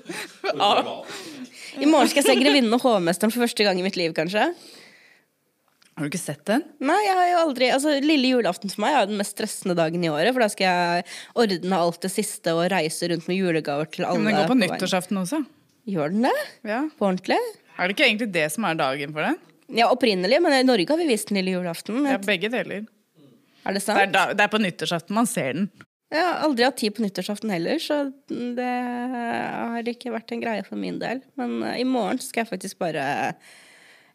I 1.81 1.89
morgen 1.89 2.11
skal 2.13 2.21
jeg 2.21 2.27
se 2.29 2.35
'Grevinnen 2.37 2.77
og 2.77 2.85
hovmesteren' 2.85 3.33
for 3.33 3.47
første 3.47 3.65
gang 3.65 3.81
i 3.81 3.85
mitt 3.87 3.97
liv, 3.97 4.13
kanskje. 4.15 4.51
Har 5.97 6.05
du 6.05 6.11
ikke 6.13 6.21
sett 6.21 6.45
den? 6.49 6.63
Nei, 6.85 6.99
jeg 7.05 7.17
har 7.17 7.27
jo 7.29 7.39
aldri 7.43 7.67
Altså, 7.75 7.95
Lille 8.01 8.31
julaften 8.31 8.71
for 8.73 8.85
meg 8.87 8.95
er 8.97 9.09
den 9.11 9.19
mest 9.21 9.35
stressende 9.35 9.75
dagen 9.77 10.05
i 10.05 10.09
året. 10.13 10.33
For 10.33 10.45
da 10.45 10.49
skal 10.53 10.69
jeg 10.69 11.09
ordne 11.43 11.81
alt 11.81 12.01
det 12.05 12.13
siste 12.13 12.55
og 12.57 12.69
reise 12.73 13.09
rundt 13.11 13.27
med 13.29 13.37
julegaver 13.41 13.89
til 13.93 14.07
alle. 14.09 14.21
Men 14.21 14.33
den 14.33 14.39
går 14.39 14.49
på 14.49 14.55
på 14.55 14.61
nyttårsaften 14.63 15.21
også. 15.21 15.43
Gjør 15.91 16.13
den 16.15 16.29
det? 16.29 16.37
Ja. 16.69 16.83
På 16.97 17.09
ordentlig? 17.11 17.41
Er 17.81 17.89
det 17.89 17.97
ikke 17.97 18.07
egentlig 18.11 18.31
det 18.35 18.47
som 18.53 18.67
er 18.69 18.77
dagen 18.77 19.15
for 19.17 19.25
den? 19.25 19.39
Ja, 19.73 19.87
opprinnelig, 19.95 20.41
men 20.45 20.53
i 20.53 20.65
Norge 20.67 20.89
har 20.91 20.99
vi 21.01 21.07
vist 21.09 21.31
den 21.31 21.39
lille 21.41 21.55
julaften. 21.57 22.03
Ja, 22.05 22.19
begge 22.21 22.51
deler. 22.53 22.83
Er 23.65 23.73
det 23.77 23.81
Det 23.81 23.85
sant? 23.87 24.01
er, 24.03 24.11
da, 24.13 24.27
det 24.37 24.45
er 24.45 24.53
på 24.53 24.61
nyttårsaften 24.61 25.15
man 25.17 25.29
ser 25.31 25.55
den. 25.57 25.71
Jeg 26.11 26.25
har 26.27 26.41
aldri 26.43 26.65
hatt 26.67 26.77
tid 26.81 26.97
på 26.97 27.05
nyttårsaften 27.05 27.53
heller, 27.55 27.79
så 27.79 28.01
det 28.29 28.67
har 28.67 29.91
ikke 29.93 30.11
vært 30.11 30.33
en 30.35 30.41
greie 30.43 30.65
for 30.67 30.81
min 30.81 30.99
del. 30.99 31.21
Men 31.39 31.61
eh, 31.63 31.77
i 31.81 31.87
morgen 31.87 32.19
skal 32.19 32.43
jeg 32.43 32.51
faktisk 32.51 32.81
bare 32.83 33.05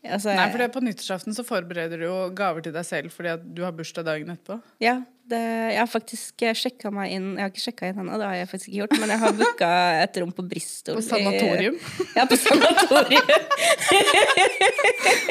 altså, 0.03 0.33
Nei, 0.35 0.49
for 0.51 0.59
det 0.59 0.67
på 0.75 0.83
nyttårsaften 0.83 1.37
så 1.37 1.45
forbereder 1.47 2.01
du 2.03 2.07
jo 2.09 2.17
gaver 2.35 2.65
til 2.67 2.75
deg 2.75 2.83
selv 2.87 3.15
fordi 3.15 3.31
at 3.37 3.45
du 3.55 3.63
har 3.63 3.71
bursdag 3.77 4.05
dagen 4.09 4.33
etterpå. 4.35 4.59
Ja, 4.83 4.97
det, 5.31 5.41
jeg 5.73 5.79
har 5.81 5.89
faktisk 5.89 6.43
sjekka 6.59 6.91
meg 6.93 7.11
inn 7.15 7.31
Jeg 7.35 7.41
har 7.41 7.49
ikke 7.53 7.63
sjekka 7.63 7.87
inn 7.89 7.99
ennå, 8.03 8.17
det 8.21 8.27
har 8.29 8.35
jeg 8.37 8.49
faktisk 8.51 8.69
ikke 8.69 8.79
gjort, 8.83 8.95
men 9.01 9.13
jeg 9.13 9.21
har 9.23 9.33
booka 9.39 9.69
et 10.03 10.19
rom 10.21 10.31
på 10.37 10.45
Bristol. 10.49 10.99
På 10.99 11.03
sanatorium. 11.05 11.77
Ja, 12.15 12.25
på 12.29 12.37
sanatorium. 12.37 13.31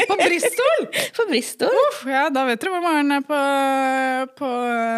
På 0.08 0.16
Bristol! 0.18 0.86
på 1.16 1.26
Bristol. 1.30 1.68
Uff, 1.84 2.00
ja, 2.10 2.24
da 2.34 2.44
vet 2.48 2.60
dere 2.62 2.72
hvor 2.74 2.82
Maren 2.84 3.14
er 3.14 3.22
på, 3.28 3.38
på, 4.40 4.50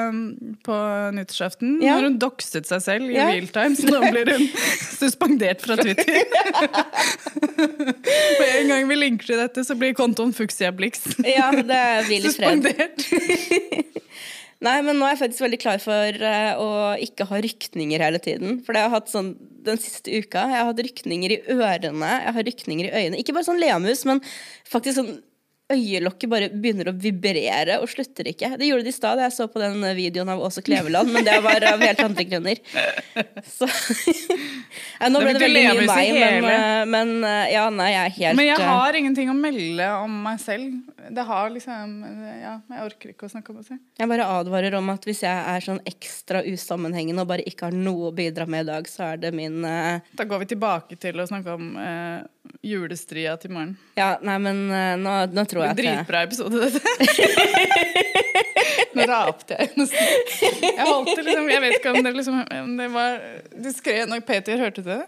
um, 0.09 0.57
på 0.67 0.79
nyttårsaften. 1.19 1.77
Ja. 1.85 1.97
Når 1.99 2.09
hun 2.11 2.19
dokset 2.23 2.69
seg 2.71 2.83
selv 2.85 3.11
i 3.11 3.17
Ja. 3.19 3.29
realtime, 3.33 3.77
så 3.79 3.91
nå 3.93 4.01
blir 4.11 4.33
hun 4.33 4.47
suspendert 5.01 5.63
fra 5.65 5.77
Twitter. 5.81 6.25
Med 8.41 8.49
en 8.63 8.69
gang 8.73 8.89
vi 8.91 8.99
linker 8.99 9.31
til 9.33 9.41
dette, 9.41 9.65
så 9.67 9.77
blir 9.79 9.95
kontoen 9.97 10.33
Fuxia 10.37 10.73
Blix 10.77 11.05
Ja, 11.25 11.51
det 11.57 11.85
fred. 12.09 12.27
suspendert. 12.31 13.07
Nei, 14.65 14.79
men 14.81 14.97
nå 14.97 15.05
er 15.05 15.15
jeg 15.15 15.23
faktisk 15.27 15.45
veldig 15.45 15.61
klar 15.61 15.81
for 15.83 16.27
eh, 16.31 16.53
å 16.57 16.69
ikke 17.05 17.27
ha 17.29 17.41
rykninger 17.45 18.05
hele 18.07 18.21
tiden. 18.23 18.61
For 18.65 18.73
det 18.73 18.83
har 18.83 18.89
jeg 18.89 18.97
hatt 18.97 19.13
sånn 19.13 19.31
den 19.67 19.81
siste 19.83 20.13
uka. 20.15 20.47
Jeg 20.49 20.63
har 20.63 20.71
hatt 20.71 20.85
rykninger 20.87 21.35
i 21.35 21.41
ørene, 21.53 22.13
jeg 22.25 22.37
har 22.39 22.49
rykninger 22.51 22.89
i 22.89 22.93
øynene. 22.95 23.21
Ikke 23.21 23.37
bare 23.37 23.49
sånn 23.51 23.61
leamus, 23.61 24.07
men 24.09 24.23
faktisk 24.71 25.01
sånn 25.01 25.17
Øyelokket 25.67 26.31
bare 26.31 26.47
begynner 26.47 26.93
å 26.93 26.93
vibrere 26.95 27.81
og 27.83 27.89
slutter 27.91 28.29
ikke. 28.31 28.53
Det 28.55 28.69
gjorde 28.69 28.85
det 28.87 28.93
i 28.93 28.95
stad 28.95 29.19
da 29.19 29.25
jeg 29.25 29.35
så 29.35 29.49
på 29.51 29.59
den 29.59 29.81
videoen 29.99 30.29
av 30.31 30.45
Åse 30.47 30.63
Kleveland, 30.63 31.11
men 31.11 31.27
det 31.27 31.41
var 31.43 31.65
av 31.73 31.83
helt 31.83 32.03
andre 32.05 32.25
grunner. 32.29 32.61
Så 33.43 33.67
ja, 35.01 35.09
Nå 35.11 35.25
ble 35.25 35.33
det, 35.33 35.41
det 35.41 35.43
veldig 35.43 35.65
mye 35.67 35.89
meg, 35.91 36.13
men, 36.21 36.47
eh, 36.53 36.85
men 36.93 37.11
eh, 37.27 37.49
ja, 37.57 37.65
nei, 37.75 37.89
jeg 37.97 38.05
er 38.05 38.15
helt 38.21 38.39
Men 38.39 38.47
jeg 38.53 38.69
har 38.71 39.01
ingenting 39.01 39.33
å 39.33 39.35
melde 39.41 39.91
om 40.05 40.15
meg 40.29 40.39
selv. 40.45 40.71
Det 41.11 41.25
har 41.29 41.51
liksom 41.55 41.95
Ja, 42.41 42.55
jeg 42.71 42.87
orker 42.87 43.13
ikke 43.13 43.29
å 43.29 43.33
snakke 43.33 43.53
om 43.53 43.61
det. 43.61 43.79
Jeg 43.99 44.11
bare 44.11 44.29
advarer 44.39 44.77
om 44.79 44.91
at 44.93 45.07
hvis 45.07 45.23
jeg 45.25 45.45
er 45.55 45.65
sånn 45.65 45.81
ekstra 45.89 46.43
usammenhengende 46.47 47.25
og 47.25 47.31
bare 47.31 47.47
ikke 47.49 47.71
har 47.71 47.77
noe 47.77 48.11
å 48.11 48.15
bidra 48.17 48.47
med 48.51 48.67
i 48.67 48.71
dag, 48.71 48.89
så 48.91 49.13
er 49.13 49.23
det 49.23 49.33
min 49.37 49.65
uh... 49.65 50.03
Da 50.17 50.27
går 50.29 50.45
vi 50.45 50.51
tilbake 50.55 50.99
til 51.01 51.21
å 51.21 51.29
snakke 51.29 51.57
om 51.57 51.73
uh, 51.79 52.25
julestria 52.67 53.37
til 53.41 53.55
morgen. 53.57 53.77
Ja, 53.99 54.15
nei, 54.25 54.39
men 54.43 54.67
uh, 54.71 54.95
nå, 55.01 55.17
nå 55.37 55.47
tror 55.49 55.67
jeg 55.67 55.77
at 55.77 55.83
Dritbra 55.83 56.25
episode, 56.27 56.67
dette. 56.67 56.83
Nå 58.97 59.05
rapte 59.11 59.57
jeg 59.59 59.75
nesten. 59.77 60.63
Jeg 60.65 60.87
holdt 60.87 61.11
det 61.13 61.25
liksom 61.27 61.51
Jeg 61.51 61.63
vet 61.65 61.75
ikke 61.79 61.93
om 61.93 61.99
det, 62.07 62.13
liksom, 62.17 62.39
om 62.63 62.73
det 62.79 62.87
var 62.95 63.19
diskré 63.67 63.99
nok. 64.09 64.25
Peter, 64.29 64.59
hørte 64.61 64.85
du 64.85 64.89
det? 64.89 65.03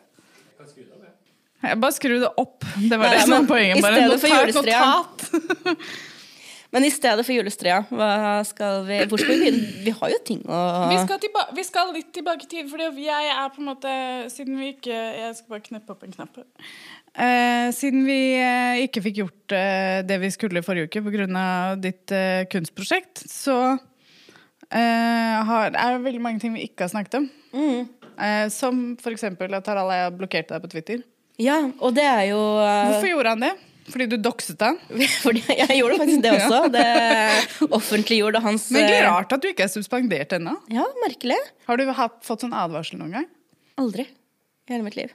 Jeg 1.58 1.80
bare 1.82 1.94
skru 1.96 2.18
det 2.22 2.30
opp. 2.38 2.62
Det 2.76 2.94
var 2.94 3.08
Nei, 3.08 3.16
det 3.16 3.24
som 3.24 3.34
var 3.34 3.48
poenget. 3.50 3.80
i 3.80 3.82
Bare 3.82 4.06
notat, 4.06 4.54
notat. 4.54 5.88
Men 6.74 6.84
i 6.84 6.90
stedet 6.92 7.24
for 7.24 7.32
julestria, 7.32 7.78
hva 7.88 8.42
skal 8.44 8.82
vi 8.84 8.98
Hvor 9.08 9.20
skal 9.20 9.38
vi 9.38 9.46
begynne? 9.46 9.68
Vi 9.86 9.94
har 9.96 10.12
jo 10.12 10.18
ting 10.28 10.42
å 10.44 10.60
Vi 10.90 10.98
skal, 11.00 11.20
tilba 11.22 11.46
vi 11.56 11.64
skal 11.64 11.94
litt 11.96 12.10
tilbake 12.12 12.44
i 12.44 12.50
tid, 12.50 12.68
fordi 12.68 13.06
jeg 13.06 13.30
er 13.32 13.48
på 13.54 13.62
en 13.62 13.70
måte 13.70 13.94
Siden 14.34 14.60
vi 14.60 14.74
ikke 14.74 14.92
Jeg 14.92 15.32
skal 15.38 15.54
bare 15.54 15.64
kneppe 15.64 15.94
opp 15.94 16.04
en 16.04 16.12
knapp. 16.12 16.42
Eh, 17.18 17.70
siden 17.74 18.04
vi 18.06 18.18
eh, 18.36 18.84
ikke 18.84 19.02
fikk 19.08 19.22
gjort 19.24 19.54
eh, 19.56 20.04
det 20.06 20.20
vi 20.22 20.28
skulle 20.30 20.62
forrige 20.62 20.86
uke 20.86 21.02
pga. 21.02 21.44
ditt 21.80 22.12
eh, 22.14 22.44
kunstprosjekt, 22.52 23.24
så 23.26 23.56
eh, 24.70 25.38
har, 25.48 25.72
er 25.72 25.96
det 25.96 26.04
veldig 26.04 26.22
mange 26.22 26.38
ting 26.44 26.54
vi 26.54 26.68
ikke 26.68 26.86
har 26.86 26.92
snakket 26.92 27.18
om. 27.18 27.26
Mm. 27.56 27.88
Eh, 28.22 28.44
som 28.54 28.92
f.eks. 29.00 29.24
at 29.24 29.72
Harald 29.72 29.94
har 29.96 30.14
blokkerte 30.14 30.54
deg 30.54 30.62
på 30.62 30.70
Twitter. 30.76 31.02
Ja, 31.38 31.58
og 31.78 31.94
det 31.94 32.04
er 32.04 32.24
jo 32.32 32.38
eh, 32.58 32.92
Hvorfor 32.92 33.10
gjorde 33.12 33.34
han 33.36 33.44
det? 33.46 33.54
Fordi 33.88 34.06
du 34.10 34.16
dokset 34.20 34.60
han? 34.60 34.76
Fordi 35.24 35.42
jeg 35.48 35.78
gjorde 35.78 35.98
faktisk 36.00 36.24
det 36.24 36.32
også. 36.34 36.60
Det 36.74 37.70
offentliggjorde 37.78 38.42
hans 38.44 38.66
Men 38.74 38.88
det 38.88 38.98
er 38.98 39.08
rart 39.08 39.32
at 39.32 39.44
du 39.44 39.48
ikke 39.52 39.64
er 39.64 39.72
suspendert 39.72 40.34
ennå. 40.36 40.58
Ja, 40.72 40.84
merkelig. 41.04 41.38
Har 41.68 41.80
du 41.80 41.86
fått 42.26 42.44
sånn 42.44 42.52
advarsel 42.56 43.00
noen 43.00 43.20
gang? 43.20 43.30
Aldri 43.80 44.04
i 44.68 44.74
hele 44.74 44.84
mitt 44.84 44.98
liv. 44.98 45.14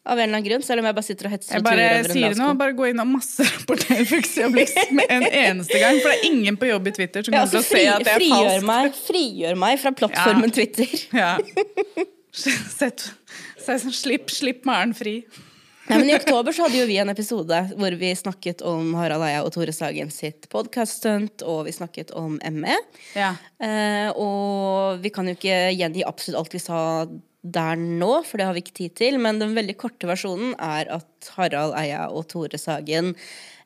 Av 0.00 0.16
en 0.16 0.24
eller 0.24 0.38
annen 0.38 0.46
grunn, 0.46 0.62
selv 0.64 0.80
om 0.80 0.86
jeg 0.88 0.96
bare 0.96 1.04
sitter 1.04 1.28
og 1.28 1.32
hetser 1.34 1.58
Jeg 1.58 1.64
bare 1.64 1.88
sier 2.08 2.36
nå, 2.38 2.46
bare 2.56 2.72
gå 2.76 2.86
inn 2.88 3.02
og 3.02 3.10
og 3.12 4.54
Blix 4.54 4.72
med 4.96 5.12
en 5.12 5.26
eneste 5.28 5.76
gang. 5.76 5.98
For 6.00 6.08
det 6.08 6.14
er 6.16 6.24
ingen 6.30 6.56
på 6.60 6.70
jobb 6.70 6.88
i 6.88 6.94
Twitter 6.96 7.26
som 7.26 7.36
Ja, 7.36 7.42
kommer 7.44 7.52
til 7.52 7.60
altså, 7.60 7.68
å 7.68 7.74
fri, 7.74 7.82
se 7.84 7.92
at 7.92 8.06
det 8.06 8.14
er 8.14 8.22
frigjør, 8.22 8.48
falskt. 8.48 8.68
meg, 8.70 8.96
frigjør 9.10 9.60
meg 9.60 9.82
fra 9.82 9.92
plattformen 10.00 10.54
Twitter. 10.56 10.94
Ja. 11.12 11.34
Sett, 12.80 13.10
slipp, 13.92 14.32
slipp 14.32 14.64
Maren 14.68 14.96
fri. 14.96 15.18
Nei, 15.90 15.98
men 15.98 16.10
I 16.12 16.14
oktober 16.14 16.54
så 16.54 16.66
hadde 16.66 16.78
jo 16.78 16.86
vi 16.86 17.00
en 17.02 17.10
episode 17.10 17.56
hvor 17.74 17.94
vi 17.98 18.12
snakket 18.14 18.62
om 18.66 18.92
Harald 18.94 19.24
Eia 19.26 19.40
og 19.42 19.50
Tore 19.54 19.72
Sagen 19.74 20.12
sitt 20.14 20.46
podkast-stunt, 20.52 21.42
og 21.42 21.64
vi 21.66 21.74
snakket 21.74 22.12
om 22.14 22.36
ME. 22.54 22.76
Ja. 23.18 23.32
Eh, 23.58 24.10
og 24.14 25.02
vi 25.02 25.10
kan 25.14 25.26
jo 25.26 25.34
ikke 25.34 25.72
gjengi 25.74 26.06
absolutt 26.06 26.38
alt 26.38 26.54
vi 26.54 26.62
sa 26.62 26.80
der 27.40 27.80
nå, 27.80 28.10
for 28.28 28.38
det 28.38 28.46
har 28.46 28.54
vi 28.54 28.62
ikke 28.62 28.76
tid 28.78 28.94
til. 29.00 29.18
Men 29.22 29.40
den 29.42 29.56
veldig 29.56 29.74
korte 29.80 30.06
versjonen 30.06 30.54
er 30.62 30.92
at 31.00 31.32
Harald 31.34 31.74
Eia 31.80 32.06
og 32.06 32.28
Tore 32.30 32.60
Sagen 32.60 33.16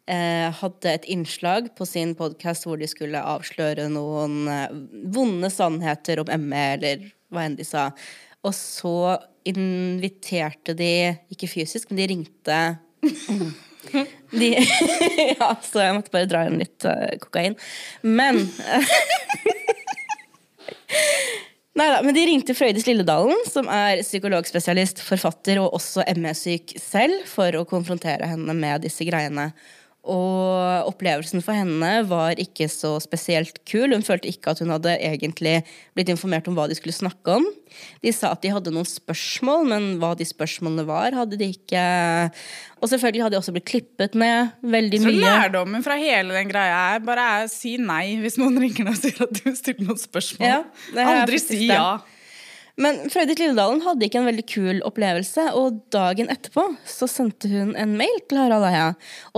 eh, 0.08 0.48
hadde 0.62 0.94
et 0.94 1.08
innslag 1.12 1.74
på 1.76 1.88
sin 1.88 2.16
podkast 2.16 2.64
hvor 2.64 2.80
de 2.80 2.88
skulle 2.88 3.20
avsløre 3.20 3.90
noen 3.92 4.48
eh, 4.48 4.80
vonde 5.12 5.52
sannheter 5.52 6.24
om 6.24 6.32
ME, 6.48 6.66
eller 6.78 7.04
hva 7.28 7.44
enn 7.44 7.60
de 7.60 7.68
sa. 7.68 7.90
Og 8.44 8.56
så 8.56 8.96
inviterte 9.48 10.74
de, 10.78 11.14
ikke 11.32 11.50
fysisk, 11.50 11.90
men 11.90 12.00
de 12.00 12.08
ringte 12.14 12.58
de, 14.38 14.50
ja, 15.38 15.50
så 15.62 15.84
jeg 15.84 15.96
måtte 15.98 16.14
bare 16.14 16.30
dra 16.30 16.44
inn 16.48 16.60
litt 16.62 16.86
uh, 16.88 17.12
kokain. 17.22 17.56
Men 18.02 18.44
Nei 21.74 21.88
da, 21.90 22.02
men 22.06 22.14
de 22.14 22.22
ringte 22.28 22.54
Frøydis 22.54 22.86
Lilledalen, 22.86 23.40
som 23.50 23.66
er 23.66 23.98
psykologspesialist, 24.04 25.00
forfatter 25.02 25.58
og 25.58 25.74
også 25.74 26.04
ME-syk 26.22 26.76
selv, 26.78 27.24
for 27.26 27.50
å 27.58 27.64
konfrontere 27.66 28.28
henne 28.30 28.54
med 28.54 28.84
disse 28.86 29.02
greiene. 29.08 29.48
Og 30.04 30.90
opplevelsen 30.90 31.40
for 31.40 31.56
henne 31.56 31.90
var 32.10 32.36
ikke 32.40 32.66
så 32.68 32.94
spesielt 33.00 33.62
kul. 33.64 33.94
Hun 33.94 34.04
følte 34.04 34.28
ikke 34.28 34.52
at 34.52 34.60
hun 34.60 34.72
hadde 34.74 34.92
egentlig 35.00 35.62
blitt 35.96 36.10
informert 36.12 36.48
om 36.50 36.58
hva 36.58 36.66
de 36.68 36.76
skulle 36.76 36.92
snakke 36.92 37.38
om. 37.38 37.46
De 38.04 38.12
sa 38.12 38.34
at 38.34 38.42
de 38.44 38.52
hadde 38.52 38.70
noen 38.74 38.86
spørsmål, 38.86 39.64
men 39.72 39.86
hva 40.02 40.12
de 40.18 40.26
spørsmålene 40.28 40.84
var, 40.86 41.16
hadde 41.16 41.38
de 41.40 41.48
ikke 41.56 41.80
Og 42.84 42.90
selvfølgelig 42.92 43.24
hadde 43.24 43.34
de 43.34 43.40
også 43.40 43.54
blitt 43.56 43.70
klippet 43.70 44.14
ned 44.20 44.52
veldig 44.60 45.00
Så 45.00 45.08
mye. 45.08 45.24
lærdommen 45.24 45.84
fra 45.86 45.96
hele 45.96 46.36
den 46.36 46.52
greia 46.52 46.82
er 46.94 47.04
bare 47.04 47.24
er 47.40 47.48
si 47.48 47.78
nei 47.80 48.18
hvis 48.20 48.36
noen 48.40 48.60
ringer 48.60 48.84
deg 48.84 48.92
og 48.92 49.00
sier 49.00 49.24
at 49.24 49.40
du 49.40 49.54
stiller 49.56 49.88
noen 49.88 50.02
spørsmål. 50.04 50.50
Ja, 50.52 50.60
Aldri 51.00 51.40
si 51.40 51.62
si 51.64 51.68
det. 51.72 51.80
Men 52.80 53.04
Frøydis 53.06 53.38
Lilledalen 53.38 53.84
hadde 53.84 54.06
ikke 54.08 54.18
en 54.18 54.26
veldig 54.26 54.44
kul 54.50 54.80
opplevelse, 54.86 55.44
og 55.54 55.76
dagen 55.94 56.30
etterpå 56.32 56.64
så 56.90 57.06
sendte 57.10 57.50
hun 57.52 57.74
en 57.78 57.92
mail 57.98 58.16
til 58.26 58.40
Harald 58.40 58.66
Eia. 58.66 58.88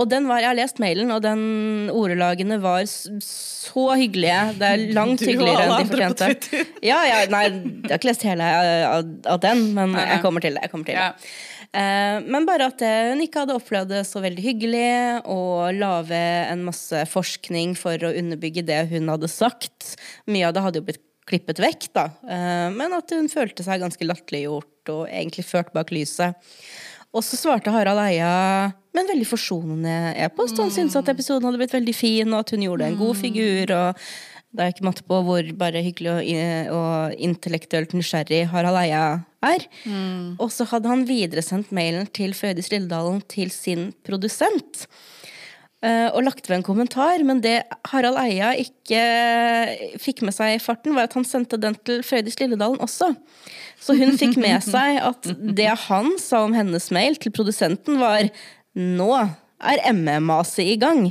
Og 0.01 0.09
den 0.09 0.25
var, 0.29 0.41
jeg 0.41 0.49
har 0.49 0.57
lest 0.57 0.81
mailen, 0.81 1.13
og 1.13 1.21
den 1.25 1.91
ordelagene 1.93 2.57
var 2.63 2.87
så 2.89 3.85
hyggelige. 3.99 4.39
Det 4.57 4.71
er 4.71 4.87
langt 4.97 5.21
hyggeligere 5.29 5.67
enn 5.67 5.75
de 5.77 5.91
fortjente. 5.91 6.63
Ja, 6.81 7.03
ja, 7.05 7.21
nei, 7.29 7.43
jeg 7.51 7.91
har 7.91 8.01
ikke 8.01 8.09
lest 8.09 8.25
hele 8.25 8.49
av, 8.89 9.13
av 9.35 9.45
den, 9.45 9.67
men 9.77 9.93
jeg 10.01 10.23
kommer 10.25 10.43
til 10.43 10.57
det. 10.57 10.65
Jeg 10.65 10.73
kommer 10.73 10.89
til 10.89 10.97
det. 10.97 11.31
Eh, 11.77 12.17
men 12.23 12.45
bare 12.47 12.69
at 12.71 12.81
eh, 12.85 13.11
hun 13.11 13.21
ikke 13.21 13.43
hadde 13.43 13.57
opplevd 13.57 13.91
det 13.91 14.05
så 14.09 14.21
veldig 14.23 14.43
hyggelig, 14.45 14.91
og 15.29 15.77
lage 15.77 16.21
en 16.47 16.63
masse 16.65 17.05
forskning 17.11 17.75
for 17.77 18.01
å 18.01 18.13
underbygge 18.17 18.65
det 18.65 18.85
hun 18.93 19.11
hadde 19.13 19.29
sagt. 19.31 19.93
Mye 20.25 20.47
av 20.49 20.55
det 20.55 20.63
hadde 20.65 20.81
jo 20.81 20.87
blitt 20.89 21.03
klippet 21.27 21.61
vekk, 21.61 21.89
da. 21.95 22.07
Eh, 22.27 22.67
men 22.75 22.95
at 22.97 23.11
hun 23.15 23.29
følte 23.31 23.65
seg 23.65 23.83
ganske 23.83 24.07
latterliggjort 24.07 24.93
og 24.93 25.03
egentlig 25.09 25.45
ført 25.47 25.73
bak 25.75 25.91
lyset. 25.95 26.37
Og 27.15 27.23
så 27.23 27.39
svarte 27.39 27.71
Harald 27.73 28.01
Eia 28.03 28.71
med 28.93 29.03
en 29.03 29.11
veldig 29.13 29.27
forsonende 29.29 30.13
e-post. 30.19 30.59
Han 30.61 30.73
syntes 30.73 30.97
at 30.99 31.09
episoden 31.11 31.47
hadde 31.47 31.61
blitt 31.61 31.75
veldig 31.75 31.95
fin, 31.95 32.33
og 32.33 32.43
at 32.43 32.51
hun 32.53 32.65
gjorde 32.67 32.89
en 32.89 32.99
god 32.99 33.15
figur. 33.19 33.71
og 33.75 34.09
det 34.57 34.63
er 34.63 34.71
ikke 34.73 34.87
matte 34.87 35.03
på 35.05 35.17
hvor 35.27 35.49
bare 35.59 35.83
hyggelig 35.85 36.13
og, 36.13 36.77
og 36.77 37.17
intellektuelt 37.27 37.93
nysgjerrig 37.93 38.45
Harald 38.51 38.79
Eia 38.79 39.03
er. 39.45 39.67
Og 40.41 40.49
så 40.53 40.65
hadde 40.71 40.89
han 40.89 41.05
videresendt 41.09 41.73
mailen 41.75 42.07
til 42.15 42.33
Fødis 42.37 42.71
Lilledalen 42.73 43.21
til 43.29 43.51
sin 43.53 43.91
produsent. 44.07 44.87
Eh, 45.85 46.07
og 46.11 46.23
lagt 46.25 46.49
ved 46.49 46.59
en 46.59 46.65
kommentar, 46.65 47.23
men 47.27 47.41
det 47.43 47.59
Harald 47.91 48.19
Eia 48.21 48.53
ikke 48.57 49.01
fikk 50.01 50.23
med 50.27 50.35
seg 50.35 50.55
i 50.55 50.63
farten, 50.63 50.95
var 50.97 51.09
at 51.09 51.17
han 51.17 51.27
sendte 51.27 51.59
den 51.61 51.77
til 51.87 52.03
Frøydis 52.05 52.39
Lilledalen 52.41 52.81
også. 52.83 53.13
Så 53.81 53.97
hun 53.97 54.15
fikk 54.19 54.39
med 54.41 54.63
seg 54.73 55.01
at 55.03 55.31
det 55.37 55.69
han 55.87 56.15
sa 56.21 56.43
om 56.47 56.55
hennes 56.57 56.89
mail 56.95 57.19
til 57.21 57.35
produsenten, 57.35 58.01
var 58.01 58.31
Nå 58.77 59.11
er 59.17 59.81
ME-maset 59.97 60.75
i 60.75 60.75
gang. 60.77 61.07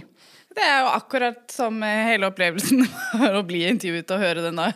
Det 0.56 0.64
er 0.64 0.78
jo 0.80 0.88
akkurat 0.96 1.42
som 1.52 1.82
hele 1.84 2.30
opplevelsen 2.30 2.80
var 3.20 3.34
å 3.36 3.42
bli 3.44 3.60
intervjuet 3.68 4.12
og 4.16 4.22
høre 4.24 4.44
denne 4.46 4.70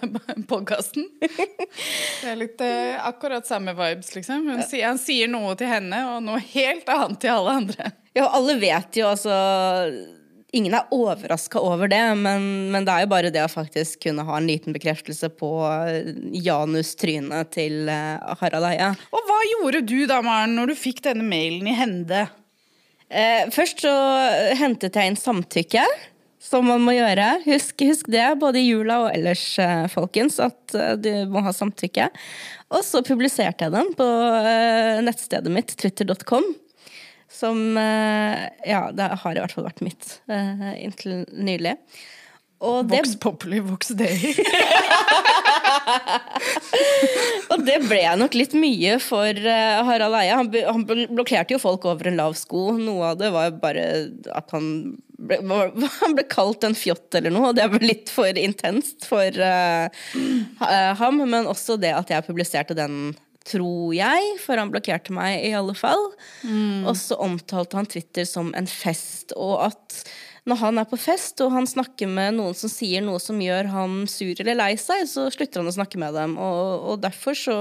podkasten. 0.51 1.07
Det 1.21 2.29
er 2.29 2.37
litt 2.37 2.61
eh, 2.65 2.99
akkurat 3.09 3.49
samme 3.49 3.73
vibes, 3.79 4.13
liksom. 4.19 4.45
Hun, 4.51 4.61
sier- 4.69 4.91
han 4.91 5.01
sier 5.01 5.31
noe 5.33 5.55
til 5.57 5.71
henne, 5.73 6.03
og 6.13 6.21
noe 6.27 6.41
helt 6.53 6.89
annet 6.93 7.21
til 7.25 7.33
alle 7.33 7.57
andre. 7.63 7.93
Ja, 8.19 8.29
alle 8.37 8.59
vet 8.61 8.99
jo 9.01 9.09
altså 9.13 9.35
Ingen 10.53 10.75
er 10.75 10.89
overraska 10.91 11.61
over 11.63 11.87
det, 11.87 12.01
men, 12.19 12.43
men 12.75 12.83
det 12.83 12.91
er 12.91 13.05
jo 13.05 13.11
bare 13.13 13.29
det 13.31 13.45
å 13.45 13.51
faktisk 13.53 14.01
kunne 14.09 14.25
ha 14.27 14.35
en 14.35 14.49
liten 14.51 14.75
bekreftelse 14.75 15.29
på 15.39 15.51
Janus 16.43 16.91
trynet 16.99 17.53
til 17.55 17.87
eh, 17.87 18.35
Harald 18.41 18.67
Eie. 18.73 18.89
Og 19.15 19.29
hva 19.29 19.37
gjorde 19.53 19.85
du 19.87 19.95
da, 20.11 20.19
Maren, 20.27 20.57
når 20.59 20.73
du 20.73 20.81
fikk 20.81 21.05
denne 21.07 21.23
mailen 21.23 21.71
i 21.71 21.77
hende? 21.79 22.25
Eh, 23.11 23.49
først 23.51 23.83
så 23.83 23.93
hentet 24.61 24.95
jeg 24.95 25.11
inn 25.11 25.19
samtykke, 25.19 25.83
som 26.41 26.69
man 26.71 26.83
må 26.85 26.95
gjøre. 26.95 27.27
Husk, 27.45 27.83
husk 27.83 28.11
det, 28.13 28.25
både 28.41 28.63
i 28.63 28.69
jula 28.69 29.01
og 29.05 29.11
ellers, 29.11 29.45
eh, 29.59 29.87
folkens, 29.91 30.39
at 30.43 30.77
eh, 30.79 30.95
du 30.95 31.11
må 31.31 31.43
ha 31.45 31.53
samtykke. 31.55 32.07
Og 32.71 32.85
så 32.87 33.03
publiserte 33.07 33.67
jeg 33.67 33.75
den 33.75 33.91
på 33.99 34.07
nettstedet 35.03 35.51
mitt, 35.51 35.75
twitter.com. 35.81 36.47
Som 37.31 37.75
Ja, 37.79 38.81
det 38.93 39.07
har 39.23 39.35
i 39.35 39.41
hvert 39.41 39.53
fall 39.55 39.65
vært 39.65 39.83
mitt 39.87 40.17
inntil 40.29 41.23
nylig. 41.31 41.77
Og 42.61 42.89
det, 42.91 42.99
Vox 42.99 43.15
Populi, 43.17 43.61
Vox 43.65 43.89
Dei. 43.97 44.13
og 47.53 47.63
det 47.65 47.79
ble 47.87 48.03
nok 48.21 48.37
litt 48.37 48.53
mye 48.59 48.99
for 49.01 49.33
eh, 49.33 49.81
Harald 49.89 50.19
Eia. 50.19 50.37
Han, 50.43 50.51
han 50.53 50.85
blokkerte 50.85 51.57
jo 51.57 51.61
folk 51.63 51.87
over 51.89 52.11
en 52.11 52.21
lav 52.21 52.37
sko. 52.37 52.75
Noe 52.77 53.15
av 53.15 53.23
det 53.23 53.33
var 53.33 53.57
bare 53.63 53.87
at 54.37 54.53
han 54.53 54.69
ble, 55.17 55.41
han 56.03 56.19
ble 56.19 56.27
kalt 56.29 56.69
en 56.69 56.77
fjott 56.77 57.17
eller 57.17 57.33
noe, 57.33 57.55
og 57.55 57.57
det 57.57 57.71
ble 57.73 57.81
litt 57.95 58.13
for 58.13 58.29
intenst 58.37 59.09
for 59.09 59.41
uh, 59.41 59.89
ham. 61.01 61.25
Men 61.25 61.49
også 61.49 61.81
det 61.81 61.97
at 61.97 62.13
jeg 62.13 62.29
publiserte 62.29 62.77
den, 62.77 63.15
tror 63.49 63.95
jeg, 63.97 64.35
for 64.45 64.61
han 64.61 64.69
blokkerte 64.73 65.17
meg 65.17 65.47
i 65.49 65.57
alle 65.57 65.73
fall. 65.73 66.11
Og 66.85 66.93
så 67.01 67.17
omtalte 67.25 67.81
han 67.81 67.89
Twitter 67.89 68.29
som 68.29 68.53
en 68.53 68.69
fest, 68.69 69.33
og 69.33 69.71
at 69.71 70.05
når 70.49 70.57
han 70.63 70.79
er 70.81 70.87
på 70.89 70.97
fest 70.99 71.41
og 71.45 71.53
han 71.53 71.67
snakker 71.69 72.09
med 72.09 72.35
noen 72.39 72.55
som 72.57 72.71
sier 72.73 73.03
noe 73.05 73.21
som 73.21 73.39
gjør 73.43 73.69
han 73.75 73.97
sur 74.11 74.33
eller 74.41 74.57
lei 74.57 74.71
seg, 74.81 75.05
så 75.11 75.27
slutter 75.33 75.61
han 75.61 75.69
å 75.69 75.75
snakke 75.77 76.01
med 76.01 76.15
dem. 76.17 76.37
Og, 76.41 76.87
og 76.93 77.01
derfor 77.03 77.37
så 77.37 77.57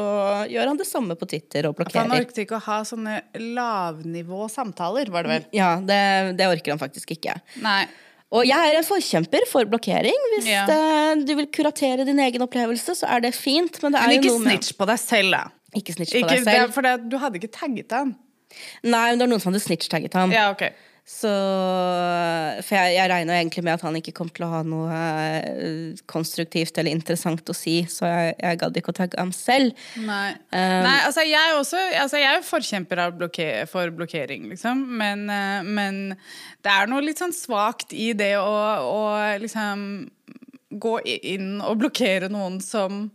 gjør 0.50 0.72
han 0.72 0.80
det 0.80 0.88
samme 0.88 1.18
på 1.20 1.28
Twitter 1.30 1.68
og 1.70 1.76
For 1.82 1.92
han 2.00 2.14
orket 2.16 2.44
ikke 2.46 2.60
å 2.60 2.64
ha 2.70 2.78
sånne 2.88 3.18
lavnivå 3.36 4.48
samtaler, 4.52 5.12
var 5.14 5.28
det 5.28 5.34
vel? 5.36 5.48
Ja, 5.60 5.74
det, 5.84 6.00
det 6.40 6.48
orker 6.50 6.76
han 6.76 6.82
faktisk 6.82 7.12
ikke. 7.18 7.36
Nei. 7.66 7.84
Og 8.30 8.46
jeg 8.46 8.72
er 8.72 8.78
en 8.78 8.86
forkjemper 8.86 9.48
for 9.50 9.66
blokkering. 9.66 10.26
Hvis 10.36 10.48
Ja. 10.52 10.66
det, 10.70 11.26
du 11.26 11.32
vil 11.40 11.48
kuratere 11.50 12.06
din 12.06 12.20
egen 12.22 12.44
opplevelse, 12.46 12.94
så 13.00 13.08
er 13.10 13.24
det 13.26 13.34
fint. 13.34 13.80
Men 13.82 13.96
det 13.96 14.04
Men 14.06 14.20
ikke 14.20 14.36
snitch 14.38 14.76
på 14.78 14.86
deg 14.86 15.00
selv, 15.02 15.34
da. 15.34 15.44
Ikke 15.76 15.96
snitch 15.98 16.14
på 16.14 16.22
Ikke, 16.22 16.36
deg 16.38 16.46
selv. 16.46 16.74
for 16.76 16.86
du 17.10 17.18
hadde 17.18 17.42
ikke 17.42 17.50
tagget 17.54 17.92
han. 17.98 18.14
Nei, 18.84 19.10
men 19.12 19.18
det 19.20 19.26
var 19.26 19.32
noen 19.34 19.42
som 19.42 19.52
hadde 19.52 19.62
snitch-tagget 19.66 20.14
ham. 20.18 20.32
Ja, 20.34 20.48
ok. 20.54 20.64
Så, 21.10 21.30
for 22.62 22.76
jeg, 22.76 22.94
jeg 22.94 23.10
regner 23.10 23.40
egentlig 23.40 23.64
med 23.66 23.74
at 23.74 23.82
han 23.82 23.96
ikke 23.98 24.14
kom 24.16 24.30
til 24.30 24.46
å 24.46 24.52
ha 24.52 24.60
noe 24.62 24.94
eh, 24.94 25.98
konstruktivt 26.08 26.78
eller 26.78 26.94
interessant 26.94 27.50
å 27.50 27.56
si, 27.58 27.80
så 27.90 28.06
jeg, 28.06 28.36
jeg 28.38 28.60
gadd 28.62 28.78
ikke 28.78 28.94
å 28.94 28.98
tagge 29.00 29.18
ham 29.18 29.32
selv. 29.34 29.74
Nei. 29.98 30.36
Um, 30.54 30.86
Nei, 30.86 30.96
altså 31.08 31.26
jeg 31.26 31.40
er 31.42 31.58
også 31.58 31.82
altså 32.04 32.22
jeg 32.22 32.30
er 32.30 32.46
forkjemper 32.46 33.02
av 33.08 33.18
blokke, 33.18 33.48
for 33.72 33.90
blokkering, 33.98 34.46
liksom. 34.54 34.86
Men, 35.02 35.26
eh, 35.34 35.66
men 35.66 36.00
det 36.62 36.76
er 36.76 36.92
noe 36.92 37.02
litt 37.04 37.20
sånn 37.24 37.34
svakt 37.36 37.96
i 37.98 38.12
det 38.18 38.36
å, 38.38 38.54
å 38.86 39.02
liksom 39.42 39.88
gå 40.70 40.94
inn 41.34 41.56
og 41.58 41.82
blokkere 41.82 42.30
noen 42.30 42.62
som 42.62 43.08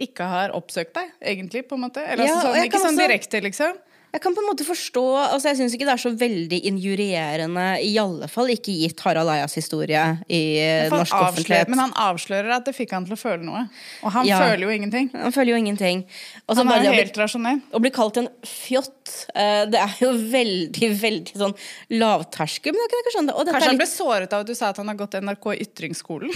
ikke 0.00 0.26
har 0.26 0.56
oppsøkt 0.56 0.96
deg, 0.98 1.14
egentlig, 1.32 1.62
på 1.68 1.78
en 1.78 1.86
måte. 1.86 2.02
Eller 2.02 2.26
Ja, 2.26 2.40
altså, 2.40 2.50
sånn, 2.50 2.66
ikke 2.66 2.82
sånn 2.82 2.98
direkte, 2.98 3.42
liksom. 3.44 3.78
Jeg 4.10 4.22
kan 4.24 4.34
på 4.34 4.42
en 4.42 4.48
måte 4.48 4.64
forstå 4.66 5.02
altså 5.20 5.52
Jeg 5.52 5.58
syns 5.60 5.74
ikke 5.76 5.86
det 5.86 5.92
er 5.92 6.00
så 6.02 6.10
veldig 6.18 6.58
injurierende, 6.66 7.66
i 7.86 7.92
alle 8.02 8.26
fall 8.30 8.50
ikke 8.50 8.72
gitt 8.74 9.00
Harald 9.04 9.30
Eias 9.30 9.54
historie 9.54 10.00
i 10.26 10.40
eh, 10.58 10.88
norsk 10.90 11.14
avslører, 11.14 11.28
offentlighet. 11.28 11.70
men 11.70 11.78
han 11.84 11.92
avslører 11.94 12.54
at 12.56 12.66
det 12.66 12.74
fikk 12.74 12.94
han 12.96 13.06
til 13.06 13.14
å 13.14 13.20
føle 13.20 13.46
noe. 13.46 13.62
Og 14.02 14.10
han 14.16 14.26
Ja. 14.26 14.40
føler 14.42 14.66
jo 14.66 14.72
ingenting. 14.74 15.10
Han 15.14 15.32
føler 15.36 15.52
jo 15.54 15.60
ingenting. 15.62 16.02
Også 16.48 16.64
Han 16.64 16.72
er 16.74 16.88
jo 16.88 16.96
helt 16.98 17.20
rasjonell. 17.22 17.60
Å 17.72 17.80
bli 17.84 17.90
kalt 17.94 18.18
en 18.18 18.28
fjott, 18.44 19.12
eh, 19.34 19.66
det 19.70 19.78
er 19.78 19.94
jo 20.02 20.10
veldig, 20.12 20.90
veldig 21.00 21.36
sånn 21.44 21.54
lavterskel. 21.90 22.74
Men 22.74 22.82
jeg 22.82 22.90
kan 22.90 23.04
ikke 23.04 23.14
skjønne 23.16 23.30
det. 23.30 23.52
Kanskje 23.54 23.62
er 23.62 23.74
han 23.74 23.80
ble 23.84 23.86
såret 23.86 24.32
av 24.34 24.40
at 24.40 24.46
du 24.50 24.54
sa 24.58 24.70
at 24.74 24.76
han 24.82 24.88
har 24.90 24.98
gått 24.98 25.14
NRK 25.22 25.54
Ytringsskolen. 25.68 26.34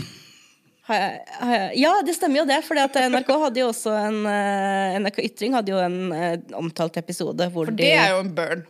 Ja, 0.89 1.93
det 2.05 2.15
stemmer 2.17 2.43
jo 2.43 2.47
det. 2.49 2.61
For 2.67 2.77
NRK 2.77 3.31
hadde 3.47 3.63
jo 3.63 3.71
også 3.71 3.95
en 3.97 4.19
eh, 4.29 4.97
NRK 5.01 5.23
Ytring 5.31 5.57
hadde 5.57 5.73
jo 5.73 5.79
en 5.81 6.01
eh, 6.13 6.35
omtalt 6.59 6.99
episode 7.01 7.49
hvor 7.55 7.71
For 7.71 7.77
de 7.77 7.87
det 7.87 7.95
er 7.97 8.13
jo 8.13 8.25
en 8.25 8.35
burn. 8.37 8.67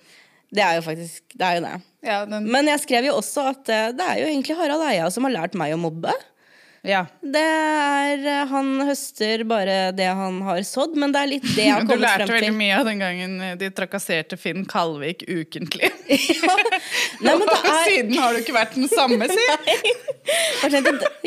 Det 0.55 0.63
er 0.63 0.77
jo 0.79 0.85
faktisk 0.87 1.35
Det 1.35 1.47
er 1.47 1.59
jo 1.59 1.65
det. 1.65 1.75
Ja, 2.05 2.21
den, 2.29 2.47
Men 2.53 2.69
jeg 2.71 2.83
skrev 2.85 3.09
jo 3.09 3.17
også 3.19 3.49
at 3.51 3.73
eh, 3.73 3.89
det 3.97 4.07
er 4.07 4.23
jo 4.23 4.29
egentlig 4.31 4.59
Harald 4.61 4.87
Eia 4.87 5.11
som 5.11 5.27
har 5.27 5.35
lært 5.35 5.59
meg 5.59 5.75
å 5.75 5.81
mobbe. 5.81 6.15
Ja. 6.85 7.01
Det 7.21 7.41
er 7.41 8.27
eh, 8.29 8.41
Han 8.51 8.83
høster 8.85 9.45
bare 9.49 9.77
det 9.97 10.09
han 10.19 10.41
har 10.45 10.61
sådd, 10.69 10.99
men 11.01 11.15
det 11.15 11.23
er 11.23 11.31
litt 11.31 11.47
det 11.55 11.69
jeg 11.69 11.73
har 11.73 11.87
Du 11.89 11.97
lærte 12.01 12.29
veldig 12.29 12.53
mye 12.57 12.77
av 12.77 12.89
den 12.89 13.01
gangen 13.01 13.39
de 13.61 13.71
trakasserte 13.73 14.37
Finn 14.41 14.67
Kalvik 14.69 15.25
ukentlig. 15.25 15.91
Nei, 17.25 17.33
men 17.33 17.47
det 17.47 17.57
Og 17.65 17.71
er, 17.71 17.81
siden 17.89 18.19
har 18.21 18.35
du 18.35 18.43
ikke 18.43 18.57
vært 18.57 18.77
den 18.77 18.91
samme, 18.93 19.29
si. 19.31 19.47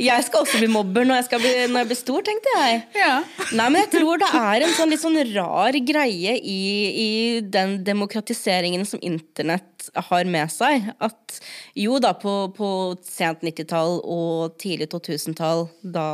jeg 0.01 0.27
skal 0.27 0.43
også 0.43 0.61
bli 0.61 0.69
mobber 0.71 1.07
når 1.07 1.23
jeg, 1.23 1.41
bli, 1.41 1.53
når 1.71 1.83
jeg 1.83 1.89
blir 1.91 1.99
stor, 2.01 2.27
tenkte 2.27 2.53
jeg. 2.61 2.79
Ja. 2.97 3.15
Nei, 3.57 3.67
men 3.73 3.81
jeg 3.83 3.91
tror 3.97 4.21
det 4.21 4.29
er 4.37 4.67
en 4.67 4.75
sånn 4.77 4.93
litt 4.93 5.03
sånn 5.03 5.19
rar 5.33 5.77
greie 5.87 6.37
i, 6.37 6.61
i 6.91 7.09
den 7.41 7.79
demokratiseringen 7.87 8.85
som 8.87 9.01
internett 9.05 9.76
har 9.93 10.29
med 10.29 10.51
seg. 10.51 10.89
At 11.03 11.39
jo 11.77 11.97
da, 12.03 12.13
på, 12.17 12.35
på 12.57 12.69
sent 13.05 13.45
90-tall 13.45 13.99
og 14.03 14.57
tidlig 14.61 14.89
2000-tall, 14.93 15.67
da 15.81 16.07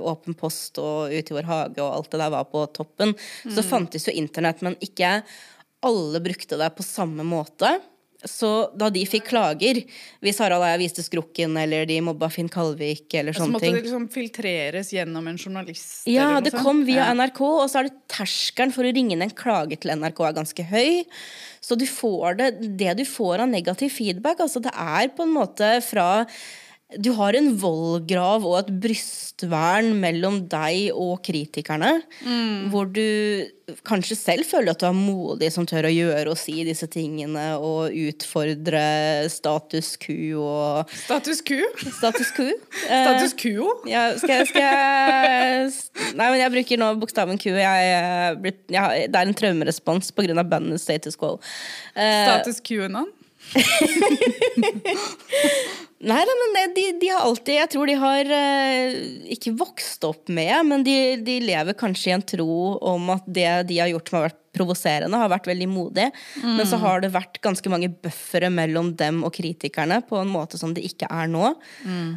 Åpen 0.00 0.36
post 0.38 0.80
og 0.82 1.12
Ut 1.12 1.32
i 1.32 1.36
vår 1.36 1.50
hage 1.50 1.82
og 1.82 1.90
alt 1.90 2.12
det 2.12 2.22
der 2.22 2.32
var 2.34 2.48
på 2.52 2.64
toppen, 2.76 3.14
så 3.44 3.64
fantes 3.66 4.08
jo 4.08 4.14
internett, 4.16 4.64
men 4.66 4.78
ikke 4.84 5.20
alle 5.86 6.22
brukte 6.24 6.58
det 6.58 6.72
på 6.76 6.86
samme 6.86 7.26
måte. 7.26 7.76
Så 8.28 8.50
da 8.76 8.90
de 8.92 9.02
fikk 9.08 9.28
klager, 9.30 9.80
hvis 10.24 10.38
Harald 10.42 10.62
og 10.64 10.68
jeg 10.72 10.82
viste 10.84 11.04
skrukken, 11.06 11.56
eller 11.60 11.86
de 11.88 12.00
mobba 12.04 12.28
Finn 12.32 12.50
Kalvik, 12.52 13.06
eller 13.14 13.32
Så 13.32 13.44
sånne 13.44 13.56
måtte 13.56 13.70
det 13.72 13.82
liksom 13.84 14.08
filtreres 14.12 14.92
gjennom 14.94 15.26
en 15.30 15.38
journalist. 15.38 16.04
ja, 16.10 16.40
det 16.40 16.52
kom 16.58 16.84
via 16.84 17.06
Ja. 17.06 17.14
NRK, 17.14 17.40
og 17.40 17.70
så 17.70 17.80
er 17.80 17.88
det 17.90 17.96
terskelen 18.08 18.72
for 18.74 18.84
å 18.84 18.92
ringe 18.94 19.12
inn 19.16 19.22
en 19.22 19.30
klage 19.30 19.78
til 19.80 19.90
NRK 19.96 20.20
er 20.28 20.36
ganske 20.42 20.64
høy. 20.70 21.04
Så 21.60 21.78
du 21.78 21.86
får 21.86 22.36
det, 22.38 22.76
det 22.76 22.96
du 22.98 23.04
får 23.08 23.40
av 23.40 23.48
negativ 23.50 23.90
feedback, 23.96 24.38
altså 24.44 24.62
det 24.62 24.72
er 24.74 25.08
på 25.16 25.22
en 25.26 25.34
måte 25.34 25.82
fra 25.82 26.26
du 26.94 27.10
har 27.18 27.34
en 27.34 27.48
vollgrav 27.58 28.44
og 28.46 28.60
et 28.60 28.68
brystvern 28.84 29.88
mellom 29.98 30.44
deg 30.46 30.92
og 30.94 31.18
kritikerne. 31.26 31.96
Hvor 32.70 32.86
du 32.86 33.02
kanskje 33.86 34.14
selv 34.14 34.46
føler 34.46 34.70
at 34.70 34.78
du 34.78 34.86
er 34.86 34.94
modig 34.94 35.48
som 35.50 35.66
tør 35.66 35.88
å 35.88 35.90
gjøre 35.90 36.30
og 36.30 36.38
si 36.38 36.54
disse 36.68 36.86
tingene 36.86 37.56
og 37.58 37.90
utfordre 37.90 38.84
status 39.32 39.96
quo 39.98 40.44
og 40.44 40.94
Status 40.94 41.42
quo. 41.42 41.66
Status 41.98 42.30
quo? 42.36 42.54
Status 42.86 43.34
quo. 43.42 43.74
Ja, 43.90 44.06
skal, 44.22 44.44
jeg, 44.44 44.52
skal 44.52 44.70
jeg 44.70 46.14
Nei, 46.14 46.30
men 46.30 46.38
jeg 46.38 46.54
bruker 46.54 46.84
nå 46.84 46.94
bokstaven 47.02 47.42
Q. 47.42 47.50
Jeg, 47.58 47.90
jeg, 47.90 48.56
jeg, 48.70 49.10
det 49.10 49.18
er 49.18 49.26
en 49.26 49.36
traumerespons 49.36 50.14
pga. 50.14 50.46
bandet 50.46 50.80
Status 50.80 51.18
Quo. 51.18 51.34
Eh, 51.98 52.22
Status 52.30 52.62
quo-anon. 52.62 53.10
Nei, 56.06 56.18
da, 56.28 56.32
men 56.38 56.74
de, 56.76 56.82
de 57.00 57.08
har 57.08 57.24
alltid 57.24 57.54
Jeg 57.56 57.70
tror 57.72 57.88
de 57.88 57.94
har 57.98 58.28
eh, 58.36 58.96
ikke 59.32 59.54
vokst 59.56 60.04
opp 60.06 60.28
med, 60.28 60.52
men 60.68 60.84
de, 60.86 61.16
de 61.24 61.38
lever 61.42 61.74
kanskje 61.78 62.10
i 62.10 62.14
en 62.18 62.24
tro 62.34 62.76
om 62.84 63.08
at 63.14 63.24
det 63.26 63.48
de 63.70 63.78
har 63.80 63.88
gjort 63.90 64.10
som 64.10 64.18
har 64.18 64.26
vært 64.28 64.42
provoserende, 64.56 65.18
har 65.20 65.32
vært 65.32 65.48
veldig 65.50 65.68
modig. 65.68 66.06
Men 66.40 66.64
så 66.68 66.76
har 66.80 67.02
det 67.04 67.10
vært 67.12 67.40
ganske 67.44 67.68
mange 67.72 67.90
buffere 67.92 68.48
mellom 68.52 68.94
dem 68.96 69.24
og 69.26 69.34
kritikerne 69.36 69.98
på 70.08 70.16
en 70.20 70.30
måte 70.32 70.56
som 70.60 70.72
det 70.76 70.84
ikke 70.88 71.08
er 71.12 71.26
nå. 71.28 71.50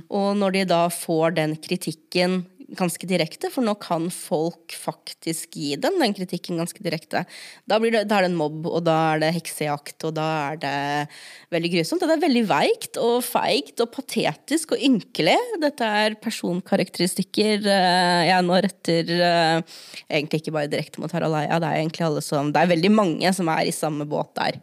Og 0.08 0.30
når 0.40 0.50
de 0.56 0.62
da 0.70 0.86
får 0.94 1.36
den 1.40 1.52
kritikken 1.60 2.42
ganske 2.78 3.08
direkte, 3.10 3.50
for 3.54 3.66
nå 3.66 3.74
kan 3.82 4.08
folk 4.14 4.74
faktisk 4.78 5.56
gi 5.58 5.74
dem 5.82 5.98
den 6.02 6.14
kritikken 6.18 6.60
ganske 6.62 6.84
direkte. 6.86 7.24
Da, 7.70 7.80
det, 7.82 8.04
da 8.10 8.20
er 8.20 8.26
det 8.26 8.32
en 8.32 8.38
mobb, 8.40 8.68
og 8.70 8.84
da 8.88 8.96
er 9.14 9.24
det 9.24 9.32
heksejakt, 9.38 9.98
og 10.08 10.16
da 10.18 10.28
er 10.50 10.60
det 10.62 10.74
veldig 11.56 11.72
grusomt. 11.76 12.06
Det 12.06 12.18
er 12.18 12.24
veldig 12.24 12.44
veikt 12.50 13.00
og 13.02 13.16
feigt 13.26 13.84
og 13.84 13.92
patetisk 13.96 14.76
og 14.76 14.86
ynkelig. 14.90 15.38
Dette 15.64 15.90
er 16.04 16.18
personkarakteristikker 16.22 17.66
eh, 17.66 18.30
jeg 18.30 18.48
nå 18.48 18.62
retter 18.66 19.14
eh, 19.18 19.82
egentlig 20.08 20.44
ikke 20.44 20.56
bare 20.56 20.72
direkte 20.72 21.04
mot 21.04 21.14
Harald 21.16 21.38
Eia, 21.42 21.60
det 21.62 21.70
er 21.70 21.84
egentlig 21.84 22.08
alle 22.08 22.24
som 22.26 22.54
Det 22.54 22.62
er 22.62 22.74
veldig 22.74 22.94
mange 22.94 23.34
som 23.36 23.50
er 23.52 23.70
i 23.70 23.76
samme 23.76 24.08
båt 24.10 24.34
der. 24.38 24.62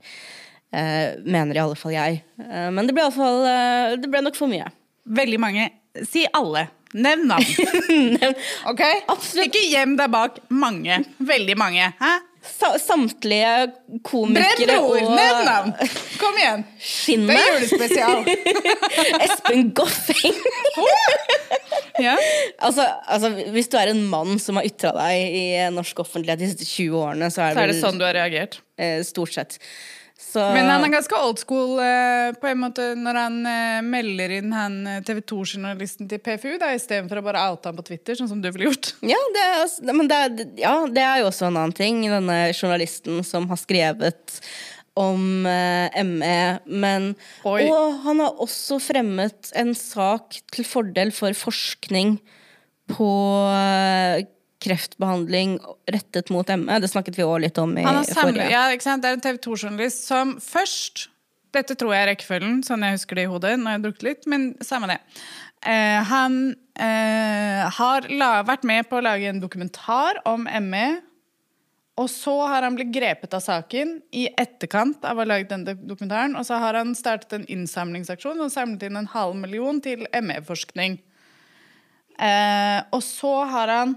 Eh, 0.77 1.19
mener 1.25 1.57
i 1.57 1.62
alle 1.62 1.79
fall 1.79 1.95
jeg. 1.95 2.23
Men 2.37 2.87
det 2.87 2.95
ble, 2.95 3.05
i 3.05 3.09
alle 3.09 3.16
fall, 3.16 4.01
det 4.03 4.11
ble 4.12 4.23
nok 4.27 4.38
for 4.38 4.51
mye. 4.51 4.66
Veldig 5.16 5.38
mange. 5.40 5.71
Si 6.05 6.27
alle. 6.37 6.66
Nevn 6.94 7.27
navn. 7.29 7.44
Ok? 8.70 8.83
Absolutt. 9.11 9.49
Ikke 9.49 9.64
gjem 9.70 9.96
deg 9.99 10.11
bak 10.14 10.38
mange. 10.55 11.01
Veldig 11.18 11.57
mange. 11.59 11.90
Hæ? 12.01 12.14
Sa 12.46 12.68
samtlige 12.79 13.72
komikere 14.07 14.66
Brenn 14.68 14.85
ord! 14.87 15.01
og 15.03 15.16
Nevn 15.18 15.49
navn! 15.49 15.72
Kom 16.20 16.37
igjen. 16.38 16.62
Det 16.79 17.16
er 17.35 17.49
julespesial. 17.57 18.22
Espen 19.27 19.72
Goffeng. 19.75 20.38
Ja. 21.99 22.14
altså, 22.61 22.85
altså, 23.09 23.33
hvis 23.55 23.70
du 23.72 23.77
er 23.81 23.90
en 23.90 24.05
mann 24.12 24.38
som 24.42 24.61
har 24.61 24.68
ytra 24.68 24.92
deg 24.94 25.37
i 25.40 25.44
norsk 25.75 26.05
offentlighet 26.05 26.42
de 26.44 26.51
siste 26.53 26.68
20 26.68 26.96
årene, 27.01 27.31
så 27.35 27.49
er 27.49 27.57
Så 27.57 27.64
er 27.64 27.70
det 27.72 27.75
vel 27.75 27.83
sånn 27.83 27.99
du 28.01 28.07
har 28.07 28.14
reagert. 28.14 28.61
eh, 28.79 29.01
stort 29.09 29.33
sett. 29.35 29.59
Så, 30.17 30.41
Men 30.41 30.71
han 30.71 30.85
er 30.85 30.93
ganske 30.95 31.17
old 31.21 31.41
school 31.43 31.77
eh, 31.85 32.31
på 32.41 32.49
en 32.49 32.61
måte 32.63 32.87
når 32.97 33.19
han 33.21 33.35
eh, 33.51 33.81
melder 33.85 34.33
inn 34.39 34.55
han 34.57 34.79
eh, 34.89 35.03
TV 35.05 35.21
2-journalisten 35.29 36.09
til 36.09 36.23
PFU, 36.25 36.55
da, 36.61 36.71
istedenfor 36.73 37.21
å 37.21 37.25
bare 37.27 37.43
oute 37.53 37.69
ham 37.69 37.77
på 37.77 37.85
Twitter, 37.91 38.17
sånn 38.17 38.31
som 38.31 38.41
du 38.41 38.49
ville 38.49 38.71
gjort. 38.71 38.95
ja, 39.05 39.19
det 39.37 39.43
er, 39.45 39.75
men 39.93 40.09
det 40.09 40.21
er, 40.25 40.47
ja, 40.63 40.73
det 40.89 41.05
er 41.05 41.21
jo 41.21 41.29
også 41.29 41.51
en 41.51 41.61
annen 41.61 41.77
ting. 41.77 42.01
Denne 42.09 42.39
journalisten 42.55 43.21
som 43.29 43.45
har 43.53 43.61
skrevet 43.61 44.41
om 44.97 45.45
eh, 45.51 46.01
ME. 46.09 46.41
Men, 46.65 47.11
Oi. 47.45 47.67
og 47.69 48.01
han 48.07 48.25
har 48.25 48.41
også 48.41 48.81
fremmet 48.81 49.53
en 49.61 49.75
sak 49.77 50.41
til 50.57 50.65
fordel 50.65 51.13
for 51.13 51.37
forskning 51.37 52.17
på 52.97 53.11
kreftbehandling 54.67 55.57
rettet 55.95 56.31
mot 56.35 56.49
ME. 56.59 56.79
Det 56.83 56.91
snakket 56.93 57.19
vi 57.19 57.27
òg 57.27 57.41
litt 57.47 57.59
om 57.63 57.73
i 57.79 57.87
Han 57.87 58.03
har 58.03 58.09
samlet, 58.11 58.43
forrige. 58.43 58.53
ja, 58.53 58.67
ikke 58.75 58.89
sant? 58.89 59.05
Det 59.05 59.13
er 59.13 59.19
en 59.19 59.25
TV 59.25 59.41
2-journalist 59.49 60.09
som 60.11 60.37
først 60.43 61.09
Dette 61.57 61.73
tror 61.79 61.95
jeg 61.95 62.05
er 62.05 62.09
rekkefølgen, 62.11 62.59
sånn 62.67 62.83
jeg 62.85 62.99
husker 62.99 63.17
det 63.17 63.23
i 63.25 63.29
hodet. 63.31 63.55
når 63.57 63.71
jeg 63.71 63.79
har 63.79 63.85
drukket 63.87 64.03
litt, 64.05 64.27
Men 64.29 64.43
samme 64.61 64.91
det. 64.91 64.99
Eh, 65.65 66.03
han 66.05 66.35
eh, 66.79 67.63
har 67.79 68.09
la, 68.13 68.43
vært 68.45 68.67
med 68.69 68.89
på 68.91 68.99
å 68.99 69.05
lage 69.07 69.31
en 69.31 69.41
dokumentar 69.41 70.21
om 70.29 70.45
ME. 70.45 71.01
Og 71.97 72.11
så 72.13 72.35
har 72.45 72.67
han 72.67 72.77
blitt 72.77 72.93
grepet 72.93 73.33
av 73.33 73.41
saken 73.41 73.97
i 74.13 74.27
etterkant 74.37 75.01
av 75.09 75.17
å 75.17 75.25
ha 75.25 75.31
laget 75.31 75.55
denne 75.55 75.73
dokumentaren. 75.81 76.37
Og 76.37 76.45
så 76.45 76.59
har 76.61 76.77
han 76.77 76.93
startet 76.99 77.33
en 77.39 77.47
innsamlingsaksjon 77.49 78.43
og 78.45 78.53
samlet 78.53 78.85
inn 78.91 79.01
en 79.01 79.09
halv 79.15 79.39
million 79.41 79.81
til 79.81 80.05
ME-forskning. 80.13 80.99
Eh, 82.21 82.81
og 82.93 83.01
så 83.05 83.33
har 83.49 83.73
han 83.73 83.97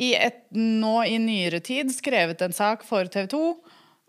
i 0.00 0.14
et, 0.16 0.44
nå 0.56 1.02
i 1.04 1.18
nyere 1.20 1.60
tid 1.64 1.92
skrevet 1.94 2.42
en 2.44 2.54
sak 2.56 2.84
for 2.86 3.08
TV 3.12 3.28
2 3.32 3.42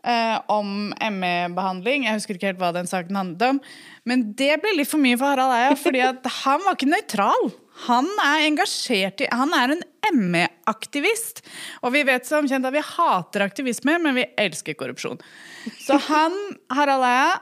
eh, 0.08 0.38
om 0.52 0.94
ME-behandling. 0.94 2.08
Jeg 2.08 2.20
husker 2.20 2.38
ikke 2.38 2.52
helt 2.52 2.62
hva 2.62 2.72
den 2.76 2.90
saken 2.90 3.20
handlet 3.20 3.46
om. 3.54 3.62
Men 4.10 4.30
det 4.40 4.56
ble 4.64 4.76
litt 4.78 4.92
for 4.92 5.04
mye 5.04 5.20
for 5.20 5.34
Harald 5.34 5.56
Eia, 5.58 5.76
fordi 5.80 6.04
han 6.44 6.66
var 6.66 6.78
ikke 6.78 6.92
nøytral. 6.92 7.52
Han 7.88 8.08
er 8.22 8.44
engasjert 8.46 9.24
i 9.26 9.30
Han 9.34 9.54
er 9.58 9.76
en 9.76 9.82
ME-aktivist. 10.14 11.42
Og 11.82 11.96
vi 11.96 12.04
vet 12.08 12.28
som 12.28 12.48
kjent 12.50 12.68
at 12.70 12.76
vi 12.76 12.84
hater 12.86 13.48
aktivisme, 13.48 13.98
men 14.04 14.20
vi 14.20 14.28
elsker 14.40 14.78
korrupsjon. 14.80 15.22
Så 15.82 15.98
han, 16.10 16.38
Harald 16.74 17.08
Eia, 17.08 17.34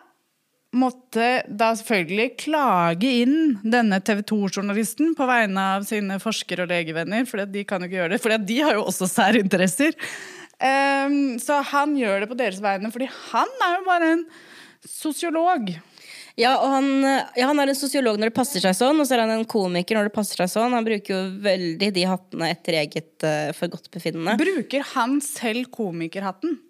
måtte 0.71 1.41
da 1.47 1.71
selvfølgelig 1.75 2.27
klage 2.45 3.09
inn 3.23 3.57
denne 3.63 3.99
TV 4.03 4.21
2-journalisten 4.31 5.15
på 5.17 5.27
vegne 5.27 5.65
av 5.75 5.87
sine 5.87 6.15
forsker- 6.23 6.63
og 6.63 6.71
legevenner, 6.71 7.27
for 7.27 7.43
de 7.43 7.65
kan 7.67 7.83
jo 7.83 7.89
ikke 7.89 7.99
gjøre 7.99 8.13
det, 8.15 8.21
for 8.23 8.37
de 8.51 8.59
har 8.61 8.79
jo 8.79 8.85
også 8.87 9.09
særinteresser. 9.11 9.97
Um, 10.61 11.39
så 11.41 11.59
han 11.73 11.95
gjør 11.97 12.23
det 12.23 12.31
på 12.31 12.39
deres 12.39 12.61
vegne, 12.63 12.91
fordi 12.93 13.09
han 13.31 13.55
er 13.67 13.79
jo 13.79 13.87
bare 13.87 14.11
en 14.15 14.25
sosiolog. 14.87 15.73
Ja, 16.39 16.55
og 16.55 16.69
han, 16.71 16.89
ja, 17.35 17.49
han 17.49 17.59
er 17.59 17.73
en 17.73 17.77
sosiolog 17.77 18.19
når 18.19 18.31
det 18.31 18.37
passer 18.37 18.63
seg 18.63 18.75
sånn, 18.77 19.01
og 19.01 19.07
så 19.07 19.17
er 19.17 19.25
han 19.25 19.33
en 19.35 19.47
komiker 19.49 19.97
når 19.97 20.07
det 20.07 20.15
passer 20.15 20.43
seg 20.43 20.53
sånn. 20.53 20.75
Han 20.77 20.87
bruker 20.87 21.17
jo 21.17 21.21
veldig 21.43 21.91
de 21.97 22.07
hattene 22.07 22.51
etter 22.53 22.79
eget 22.79 23.25
uh, 23.27 23.51
forgodtbefinnende. 23.57 24.37
Bruker 24.39 24.85
han 24.93 25.19
selv 25.25 25.67
komikerhatten? 25.75 26.61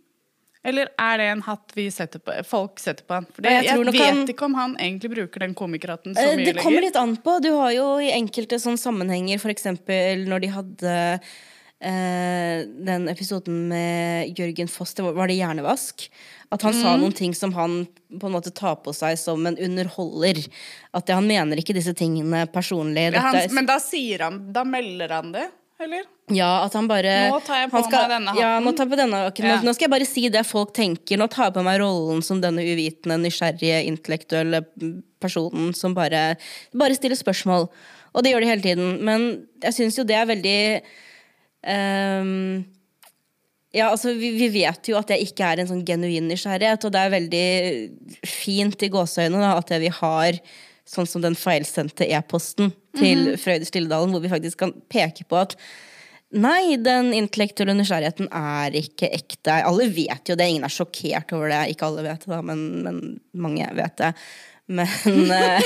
Eller 0.64 0.90
er 1.02 1.18
det 1.18 1.26
en 1.32 1.42
hatt 1.42 1.72
vi 1.74 1.88
setter 1.90 2.20
på, 2.22 2.36
folk 2.46 2.78
setter 2.80 3.04
på 3.08 3.16
han? 3.18 3.26
For 3.34 3.42
det, 3.42 3.50
Jeg 3.52 3.64
jeg 3.66 3.86
vet 3.86 3.96
han- 4.06 4.28
ikke 4.30 4.46
om 4.46 4.54
han 4.54 4.76
egentlig 4.78 5.10
bruker 5.16 5.40
den 5.40 5.56
komikerhatten 5.58 6.14
så 6.14 6.28
mye 6.36 6.38
mye 6.38 6.54
Det 6.54 6.62
kommer 6.62 6.82
litt 6.82 6.96
an 6.96 7.16
på. 7.18 7.40
Du 7.42 7.50
har 7.58 7.72
jo 7.74 7.98
i 7.98 8.12
enkelte 8.14 8.60
sånne 8.62 8.78
sammenhenger, 8.78 9.40
f.eks. 9.42 9.64
når 10.28 10.40
de 10.42 10.48
hadde 10.54 11.20
eh, 11.82 12.62
den 12.86 13.08
episoden 13.10 13.68
med 13.72 14.38
Jørgen 14.38 14.70
Foss, 14.70 14.94
det 14.94 15.02
var, 15.04 15.14
var 15.18 15.28
det 15.32 15.38
hjernevask? 15.40 16.10
At 16.52 16.62
han 16.62 16.74
Mm. 16.76 16.82
sa 16.84 16.96
noen 16.98 17.14
ting 17.16 17.34
som 17.34 17.54
han 17.54 17.88
på 18.20 18.28
en 18.28 18.34
måte 18.36 18.54
tar 18.54 18.76
på 18.84 18.94
seg 18.94 19.18
som 19.18 19.46
en 19.48 19.58
underholder. 19.58 20.46
At 20.94 21.06
det, 21.08 21.16
han 21.16 21.26
mener 21.28 21.58
ikke 21.58 21.74
disse 21.74 21.96
tingene 21.96 22.46
personlig. 22.52 23.14
Ja, 23.14 23.20
han, 23.22 23.48
men 23.56 23.66
da 23.66 23.80
sier 23.80 24.20
han 24.20 24.52
Da 24.54 24.64
melder 24.64 25.10
han 25.10 25.32
det, 25.32 25.48
eller? 25.80 26.04
Ja, 26.32 26.64
at 26.66 26.76
han 26.78 26.88
bare 26.88 27.14
Nå 27.32 27.40
tar 27.44 27.64
jeg 27.64 27.72
på 27.74 27.82
skal, 27.86 28.06
meg 28.08 28.14
denne 28.16 28.34
Ja, 28.40 28.50
hatten. 28.56 28.66
nå, 28.68 28.74
tar 28.78 28.90
på 28.92 29.00
denne, 29.00 29.22
okay, 29.28 29.44
nå, 29.46 29.54
Ja. 29.56 29.62
nå 29.66 29.74
skal 29.76 29.88
jeg 29.88 29.94
bare 29.94 30.08
si 30.08 30.24
det 30.32 30.44
folk 30.48 30.74
tenker. 30.78 31.20
Nå 31.20 31.28
tar 31.32 31.50
jeg 31.50 31.56
på 31.58 31.64
meg 31.68 31.80
rollen 31.84 32.22
som 32.24 32.40
denne 32.44 32.64
uvitende, 32.64 33.18
nysgjerrige, 33.26 33.82
intellektuelle 33.92 34.64
personen 35.22 35.74
som 35.78 35.94
bare, 35.98 36.38
bare 36.74 36.96
stiller 36.96 37.20
spørsmål. 37.20 37.68
Og 38.16 38.24
det 38.24 38.34
gjør 38.34 38.42
de 38.46 38.52
hele 38.52 38.66
tiden. 38.66 38.94
Men 39.08 39.28
jeg 39.64 39.74
syns 39.78 39.98
jo 40.00 40.04
det 40.08 40.16
er 40.20 40.30
veldig 40.32 40.58
um, 41.68 42.66
ja, 43.72 43.88
altså 43.88 44.12
vi, 44.18 44.34
vi 44.36 44.50
vet 44.52 44.90
jo 44.92 44.98
at 45.00 45.14
jeg 45.14 45.30
ikke 45.30 45.48
er 45.48 45.62
en 45.62 45.70
sånn 45.70 45.86
genuin 45.88 46.28
nysgjerrighet, 46.28 46.84
og 46.88 46.92
det 46.92 47.04
er 47.06 47.14
veldig 47.14 47.46
fint 48.28 48.84
i 48.84 48.90
gåseøynene 48.92 49.54
at 49.56 49.72
vi 49.80 49.92
har 50.02 50.40
sånn 50.92 51.08
som 51.08 51.24
den 51.24 51.38
feilsendte 51.40 52.04
e-posten 52.12 52.74
til 53.00 53.38
Frøyde 53.40 53.68
Stilledalen, 53.70 54.12
hvor 54.12 54.24
vi 54.24 54.32
faktisk 54.34 54.60
kan 54.66 54.74
peke 54.92 55.24
på 55.30 55.40
at 55.40 55.56
Nei, 56.32 56.78
den 56.80 57.12
intellektuelle 57.16 57.76
nysgjerrigheten 57.76 58.30
er 58.32 58.76
ikke 58.80 59.10
ekte. 59.12 59.58
Alle 59.68 59.90
vet 59.92 60.32
jo 60.32 60.38
det, 60.40 60.48
ingen 60.48 60.68
er 60.68 60.72
sjokkert 60.72 61.34
over 61.36 61.52
det. 61.52 61.66
Ikke 61.74 61.90
alle 61.90 62.06
vet 62.06 62.24
det, 62.24 62.32
da, 62.32 62.40
men, 62.46 62.62
men 62.86 63.02
mange 63.36 63.68
vet 63.76 63.98
det. 64.00 64.14
Men 64.72 65.32
eh, 65.32 65.60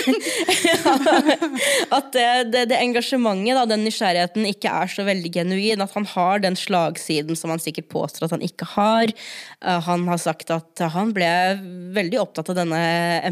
at 1.97 2.08
det, 2.15 2.30
det, 2.54 2.63
det 2.71 2.80
engasjementet, 2.80 3.58
da, 3.58 3.65
den 3.69 3.84
nysgjerrigheten, 3.86 4.47
ikke 4.49 4.73
er 4.73 4.91
så 4.91 5.06
veldig 5.06 5.32
genuin. 5.38 5.84
At 5.86 5.93
han 5.97 6.08
har 6.15 6.41
den 6.43 6.58
slagsiden 6.60 7.38
som 7.38 7.54
han 7.54 7.62
sikkert 7.62 7.91
påstår 7.93 8.28
at 8.28 8.36
han 8.38 8.45
ikke 8.45 8.67
har. 8.75 9.13
Uh, 9.62 9.80
han 9.86 10.08
har 10.10 10.21
sagt 10.21 10.54
at 10.56 10.86
han 10.95 11.13
ble 11.15 11.32
veldig 11.95 12.21
opptatt 12.23 12.49
av 12.54 12.62
denne 12.63 12.82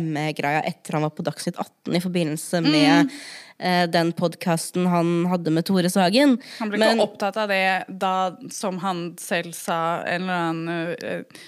ME-greia 0.04 0.62
etter 0.70 1.00
han 1.00 1.08
var 1.08 1.16
på 1.18 1.26
Dagsnytt 1.26 1.58
18 1.58 1.98
i 1.98 2.04
forbindelse 2.04 2.62
med 2.66 2.94
eh, 2.94 3.24
den 3.60 4.12
podkasten 4.18 4.88
han 4.92 5.26
hadde 5.32 5.52
med 5.54 5.66
Tore 5.66 5.90
Sagen. 5.94 6.38
Han 6.60 6.70
ble 6.72 6.80
Men- 6.82 6.98
ikke 6.98 7.06
opptatt 7.08 7.38
av 7.38 7.48
det 7.54 7.86
da, 7.88 8.14
som 8.52 8.78
han 8.84 9.16
selv 9.22 9.54
sa, 9.56 10.02
en 10.04 10.24
eller 10.26 10.34
annen 10.34 10.96
uh, 11.00 11.44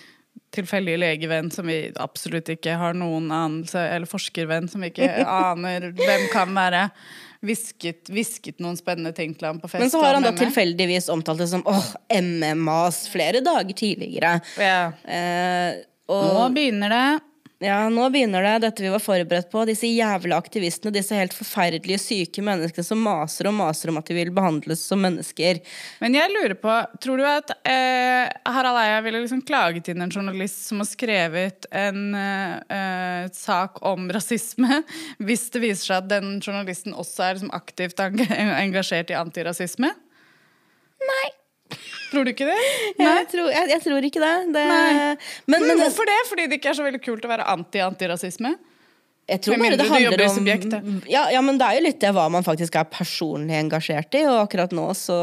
tilfeldig 0.55 0.93
legevenn 1.01 1.49
som 1.51 1.67
vi 1.67 1.91
absolutt 1.99 2.47
ikke 2.53 2.77
har 2.79 2.93
noen 2.95 3.25
anelse 3.35 3.81
Eller 3.91 4.07
forskervenn 4.07 4.69
som 4.71 4.85
vi 4.85 4.87
ikke 4.93 5.09
aner 5.51 5.89
hvem 5.97 6.27
kan 6.31 6.53
være. 6.55 6.85
Visket, 7.45 8.07
visket, 8.09 8.61
noen 8.63 8.77
spennende 8.79 9.11
ting 9.13 9.35
til 9.35 9.49
ham 9.49 9.59
på 9.61 9.67
fest. 9.67 9.81
Men 9.83 9.91
så 9.91 9.99
har 10.01 10.15
han 10.17 10.23
da 10.25 10.31
og 10.31 10.39
tilfeldigvis 10.39 11.09
omtalt 11.13 11.43
det 11.43 11.49
som 11.51 11.61
åh, 11.67 11.91
MMAs 12.15 13.03
flere 13.11 13.43
dager 13.45 13.75
tidligere. 13.77 14.39
ja. 14.57 14.93
Eh, 15.03 15.83
Nå 16.07 16.49
begynner 16.53 16.89
det. 16.93 17.05
Ja, 17.65 17.77
nå 17.89 18.05
begynner 18.13 18.43
det, 18.45 18.53
dette 18.63 18.83
vi 18.83 18.91
var 18.93 19.01
forberedt 19.01 19.49
på. 19.51 19.63
Disse 19.67 19.89
jævla 19.89 20.37
aktivistene, 20.37 20.93
disse 20.93 21.17
helt 21.17 21.33
forferdelige 21.35 21.99
syke 22.01 22.43
menneskene 22.45 22.85
som 22.85 23.01
maser 23.01 23.49
og 23.49 23.55
maser 23.57 23.91
om 23.91 23.99
at 23.99 24.09
de 24.09 24.17
vil 24.17 24.31
behandles 24.35 24.83
som 24.85 25.01
mennesker. 25.01 25.61
Men 26.03 26.17
jeg 26.17 26.33
lurer 26.33 26.55
på, 26.61 26.75
tror 27.03 27.21
du 27.21 27.25
at 27.29 27.53
eh, 27.67 28.25
Harald 28.45 28.81
Eia 28.83 28.99
ville 29.05 29.23
liksom 29.23 29.43
klaget 29.47 29.89
inn 29.91 30.05
en 30.05 30.13
journalist 30.13 30.67
som 30.69 30.83
har 30.83 30.89
skrevet 30.89 31.69
en 31.75 32.03
eh, 32.19 32.57
eh, 32.77 33.29
sak 33.35 33.81
om 33.85 34.11
rasisme, 34.13 34.83
hvis 35.25 35.47
det 35.53 35.63
viser 35.65 35.89
seg 35.89 36.03
at 36.03 36.11
den 36.17 36.37
journalisten 36.39 36.95
også 36.95 37.29
er 37.29 37.39
liksom 37.39 37.55
aktivt 37.55 38.05
engasjert 38.65 39.13
i 39.13 39.19
antirasisme? 39.19 39.91
Nei. 41.05 41.25
Tror 42.11 42.27
du 42.27 42.31
ikke 42.31 42.47
det? 42.47 42.59
Jeg 43.05 43.27
tror, 43.31 43.49
jeg, 43.49 43.69
jeg 43.73 43.81
tror 43.83 44.05
ikke 44.07 44.21
det. 44.21 44.35
det 44.53 44.63
men, 44.69 45.17
Men, 45.51 45.67
men 45.67 45.83
hvorfor 45.83 46.07
det? 46.07 46.21
Fordi 46.29 46.47
det 46.47 46.59
ikke 46.59 46.71
er 46.71 46.77
så 46.77 46.85
veldig 46.85 47.01
kult 47.03 47.25
å 47.25 47.31
være 47.31 47.47
anti-antirasisme? 47.55 48.55
jeg 49.25 49.41
tror 49.41 49.57
bare 49.57 49.77
det 49.79 49.85
handler 49.89 50.21
om 50.21 50.33
subjektet. 50.35 50.89
ja, 51.09 51.23
ja, 51.33 51.39
men 51.41 51.57
det 51.57 51.65
er 51.65 51.79
jo 51.79 51.83
litt 51.87 51.97
det 52.03 52.11
hva 52.13 52.27
man 52.29 52.45
faktisk 52.45 52.75
er 52.77 52.85
personlig 52.93 53.55
engasjert 53.57 54.13
i. 54.19 54.21
Og 54.29 54.37
akkurat 54.43 54.73
nå 54.75 54.85
så 54.97 55.17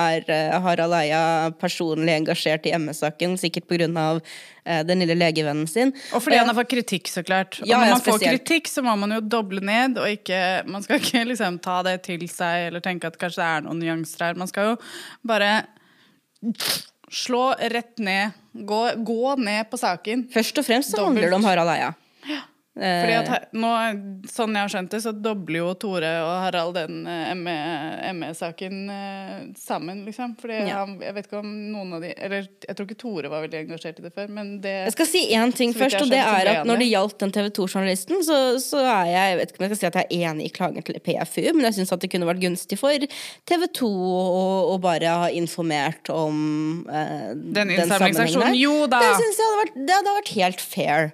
er 0.00 0.24
eh, 0.32 0.56
Harald 0.64 0.96
Eia 0.96 1.20
personlig 1.60 2.14
engasjert 2.22 2.64
i 2.70 2.72
MS-saken, 2.78 3.36
sikkert 3.40 3.68
pga. 3.68 4.06
Eh, 4.64 4.80
den 4.88 5.04
lille 5.04 5.16
legevennen 5.18 5.68
sin. 5.68 5.92
Og 6.16 6.24
fordi 6.24 6.38
Eh, 6.38 6.40
han 6.40 6.48
har 6.48 6.56
fått 6.56 6.72
kritikk, 6.72 7.12
så 7.12 7.20
klart. 7.24 7.60
Og 7.60 7.68
Ja, 7.68 7.82
når 7.84 7.98
man 7.98 8.06
får 8.08 8.24
kritikk, 8.24 8.72
så 8.72 8.84
må 8.84 8.96
man 8.96 9.12
jo 9.12 9.20
doble 9.20 9.60
ned, 9.60 10.00
og 10.00 10.08
ikke 10.08 10.64
Man 10.66 10.82
skal 10.82 10.96
ikke 10.96 11.26
liksom 11.32 11.60
ta 11.60 11.82
det 11.82 12.02
til 12.08 12.24
seg 12.32 12.70
eller 12.70 12.80
tenke 12.80 13.12
at 13.12 13.20
kanskje 13.20 13.42
det 13.42 13.50
er 13.50 13.68
noen 13.68 13.84
nyanser 13.84 14.24
her. 14.24 14.40
Man 14.40 14.48
skal 14.48 14.72
jo 14.72 14.76
bare 15.28 15.66
slå 17.10 17.54
rett 17.58 17.98
ned. 17.98 18.30
Gå, 18.52 18.80
gå 18.96 19.36
ned 19.36 19.70
på 19.70 19.78
saken. 19.80 20.26
Først 20.32 20.58
og 20.60 20.66
fremst 20.66 20.94
så 20.94 21.04
handler 21.04 21.30
det 21.30 21.38
om 21.38 21.46
Harald 21.46 21.72
Eia. 21.72 21.92
Eh, 22.78 23.00
Fordi 23.02 23.14
at 23.18 23.28
her- 23.28 23.46
nå, 23.58 23.70
Sånn 24.30 24.54
jeg 24.54 24.62
har 24.62 24.68
skjønt 24.70 24.90
det, 24.92 25.00
så 25.02 25.10
dobler 25.12 25.58
jo 25.58 25.74
Tore 25.74 26.10
og 26.22 26.34
Harald 26.44 26.74
den 26.78 27.00
eh, 27.10 27.32
ME-saken 28.14 28.76
eh, 28.94 29.40
sammen, 29.58 30.04
liksom. 30.06 30.36
Fordi 30.38 30.60
Ja. 30.68 30.84
han, 30.84 30.92
jeg 31.02 31.14
vet 31.16 31.26
ikke 31.26 31.40
om 31.40 31.48
noen 31.72 31.94
av 31.96 32.00
de 32.04 32.12
Eller 32.16 32.46
jeg 32.46 32.76
tror 32.76 32.86
ikke 32.86 32.98
Tore 33.00 33.28
var 33.32 33.42
veldig 33.46 33.60
engasjert 33.66 33.98
i 33.98 34.02
det 34.06 34.12
før, 34.14 34.28
men 34.30 34.60
det 34.60 34.74
Jeg 34.86 34.92
skal 34.94 35.06
si 35.10 35.22
én 35.34 35.54
ting 35.54 35.72
først, 35.74 35.96
skjønt, 35.96 36.02
og 36.06 36.10
det 36.14 36.20
er 36.22 36.52
at 36.52 36.66
når 36.66 36.78
det. 36.78 36.88
gjaldt 36.92 37.18
den 37.18 37.32
TV 37.34 37.50
2-journalisten, 37.58 38.22
så, 38.22 38.38
så 38.62 38.78
er 38.84 39.10
jeg 39.10 39.26
jeg 39.28 39.38
vet 39.40 39.50
ikke 39.52 39.60
om 39.60 39.66
jeg 39.68 39.70
skal 39.76 39.80
si 39.82 39.86
at 39.90 39.98
jeg 39.98 40.06
er 40.06 40.30
enig 40.30 40.46
i 40.46 40.54
klagen 40.54 40.82
til 40.86 41.00
PFU, 41.02 41.42
men 41.54 41.66
jeg 41.68 41.74
syns 41.80 41.92
at 41.92 42.00
det 42.00 42.10
kunne 42.14 42.26
vært 42.30 42.40
gunstig 42.42 42.78
for 42.78 42.94
TV 43.48 43.66
2 43.80 43.90
å, 43.90 44.78
bare 44.80 45.10
ha 45.24 45.28
informert 45.34 46.08
om 46.14 46.86
eh, 46.88 47.34
Den 47.34 47.74
sammenhengen 47.74 47.84
innsamlingsaksjonen. 47.88 48.54
der. 48.54 48.62
Jo 48.62 48.86
da! 48.86 49.02
Det 49.02 49.12
syns 49.18 49.42
jeg 49.42 49.50
hadde 49.50 49.60
vært, 49.64 49.76
det 49.88 49.98
hadde 49.98 50.16
vært 50.22 50.34
helt 50.38 50.60
fair. 50.62 51.12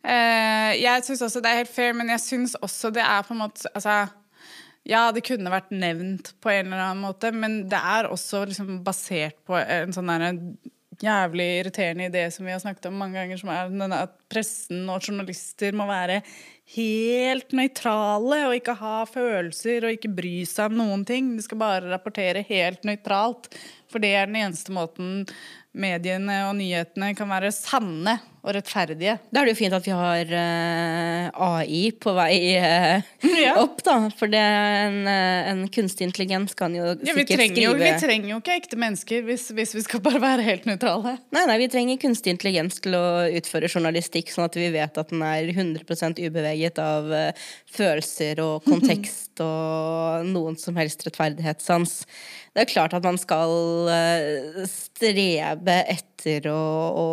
Eh, 0.00 0.72
jeg 0.80 1.04
syns 1.04 1.22
også 1.26 1.42
det 1.44 1.50
er 1.50 1.60
helt 1.60 1.74
fair, 1.74 1.92
men 1.96 2.08
jeg 2.14 2.24
syns 2.24 2.56
også 2.64 2.92
det 2.94 3.04
er 3.04 3.24
på 3.26 3.34
en 3.34 3.42
måte 3.42 3.68
Altså, 3.74 4.06
ja, 4.88 5.10
det 5.12 5.26
kunne 5.26 5.52
vært 5.52 5.72
nevnt 5.74 6.32
på 6.40 6.52
en 6.54 6.70
eller 6.70 6.84
annen 6.86 7.04
måte, 7.04 7.32
men 7.36 7.64
det 7.68 7.78
er 7.78 8.08
også 8.08 8.46
liksom 8.48 8.78
basert 8.84 9.36
på 9.44 9.58
en 9.60 9.92
sånn 9.92 10.08
derre 10.08 10.32
jævlig 11.00 11.46
irriterende 11.60 12.08
idé 12.10 12.26
som 12.32 12.44
vi 12.44 12.52
har 12.52 12.60
snakket 12.60 12.90
om 12.90 12.98
mange 13.00 13.16
ganger, 13.16 13.38
som 13.40 13.52
er 13.52 13.70
denne 13.72 14.00
at 14.04 14.16
pressen 14.32 14.88
og 14.92 15.04
journalister 15.04 15.76
må 15.76 15.86
være 15.88 16.20
helt 16.76 17.54
nøytrale 17.56 18.42
og 18.48 18.56
ikke 18.56 18.76
ha 18.78 18.96
følelser 19.08 19.86
og 19.86 19.96
ikke 19.96 20.12
bry 20.16 20.34
seg 20.48 20.70
om 20.70 20.80
noen 20.82 21.06
ting. 21.08 21.32
De 21.36 21.44
skal 21.44 21.60
bare 21.60 21.88
rapportere 21.88 22.44
helt 22.48 22.84
nøytralt, 22.88 23.48
for 23.90 24.02
det 24.02 24.12
er 24.16 24.28
den 24.28 24.40
eneste 24.42 24.74
måten 24.76 25.24
mediene 25.72 26.44
og 26.48 26.56
nyhetene 26.58 27.14
kan 27.18 27.30
være 27.30 27.52
sanne 27.54 28.18
og 28.40 28.54
rettferdige. 28.56 29.18
Da 29.28 29.42
er 29.42 29.48
det 29.48 29.54
jo 29.54 29.58
fint 29.58 29.74
at 29.76 29.84
vi 29.84 29.92
har 29.92 30.30
uh, 30.32 31.56
AI 31.60 31.82
på 31.92 32.14
vei 32.16 32.34
uh, 32.56 33.10
Ja. 33.40 33.54
opp, 33.60 33.82
da. 33.84 33.96
For 34.16 34.30
det 34.32 34.40
en, 34.40 35.02
eh, 35.08 35.48
en 35.50 35.62
kunstig 35.72 36.06
intelligens 36.06 36.56
kan 36.58 36.74
jo 36.76 36.90
Ja, 36.90 37.14
vi, 37.16 37.24
sikkert 37.24 37.56
jo, 37.56 37.72
skrive 37.72 37.84
vi 37.84 37.92
trenger 38.02 38.32
jo 38.32 38.40
ikke 38.40 38.56
ekte 38.58 38.78
mennesker 38.80 39.24
hvis, 39.26 39.46
hvis 39.56 39.74
vi 39.76 39.84
skal 39.84 40.02
bare 40.04 40.20
være 40.22 40.44
helt 40.46 40.66
nøytrale. 40.68 41.16
Nei, 41.34 41.44
nei, 41.48 41.56
vi 41.62 41.70
trenger 41.72 42.00
kunstig 42.00 42.34
intelligens 42.34 42.80
til 42.84 42.96
å 42.96 43.04
utføre 43.40 43.70
journalistikk, 43.70 44.32
sånn 44.32 44.48
at 44.48 44.58
vi 44.58 44.68
vet 44.74 45.00
at 45.00 45.12
den 45.12 45.24
er 45.24 45.52
100% 45.52 46.20
ubeveget 46.20 46.80
av 46.82 47.08
uh, 47.12 47.48
følelser 47.72 48.42
og 48.44 48.64
kontekst 48.70 49.40
og 49.44 50.28
noen 50.28 50.58
som 50.60 50.76
helst 50.80 51.04
rettferdighetssans. 51.06 52.00
Det 52.50 52.64
er 52.64 52.72
klart 52.72 52.94
at 52.96 53.04
man 53.06 53.18
skal 53.20 53.52
eh, 53.94 54.64
strebe 54.66 55.76
etter 55.86 56.09
å, 56.50 56.56
å 57.02 57.06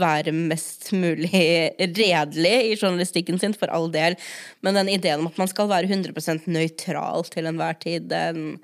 være 0.00 0.32
mest 0.34 0.90
mulig 0.96 1.44
redelig 2.00 2.56
i 2.70 2.78
journalistikken 2.78 3.38
sin, 3.40 3.54
for 3.58 3.72
all 3.74 3.90
del, 3.94 4.16
men 4.64 4.80
den 4.80 4.92
ideen 4.96 5.22
om 5.22 5.30
at 5.30 5.38
man 5.40 5.50
skal 5.50 5.70
være 5.70 5.90
100% 5.90 6.48
nøytral 6.50 7.28
til 7.30 7.50
enhver 7.50 7.78
tid, 7.82 8.10
den 8.10 8.58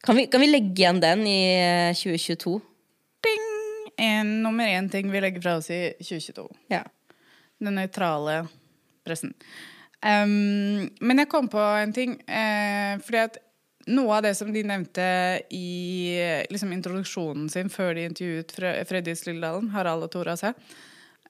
kan 0.00 0.16
vi, 0.16 0.26
kan 0.32 0.40
vi 0.40 0.48
legge 0.48 0.80
igjen 0.80 1.00
den 1.02 1.26
i 1.28 1.40
eh, 1.60 1.96
2022? 1.96 2.54
Ding! 3.26 3.42
En, 4.00 4.30
nummer 4.42 4.64
én 4.64 4.88
ting 4.88 5.10
vi 5.12 5.20
legger 5.20 5.44
fra 5.44 5.58
oss 5.60 5.68
i 5.70 5.82
2022. 6.00 6.46
Ja. 6.72 6.86
Den 7.60 7.76
nøytrale 7.76 8.46
pressen. 9.04 9.34
Um, 10.00 10.88
men 11.04 11.20
jeg 11.20 11.28
kom 11.28 11.50
på 11.52 11.60
en 11.60 11.92
ting. 11.92 12.16
Eh, 12.24 12.96
fordi 13.04 13.20
at 13.26 13.36
noe 13.90 14.16
av 14.16 14.24
det 14.24 14.34
som 14.38 14.52
de 14.54 14.62
nevnte 14.66 15.04
i 15.54 15.66
liksom, 16.50 16.72
introduksjonen 16.76 17.48
sin 17.52 17.70
før 17.72 17.94
de 17.98 18.06
intervjuet 18.08 18.54
Fre 18.54 19.02
Lilledalen, 19.04 19.70
Harald 19.74 20.06
og 20.06 20.12
Tore 20.14 20.34
altså, 20.36 20.54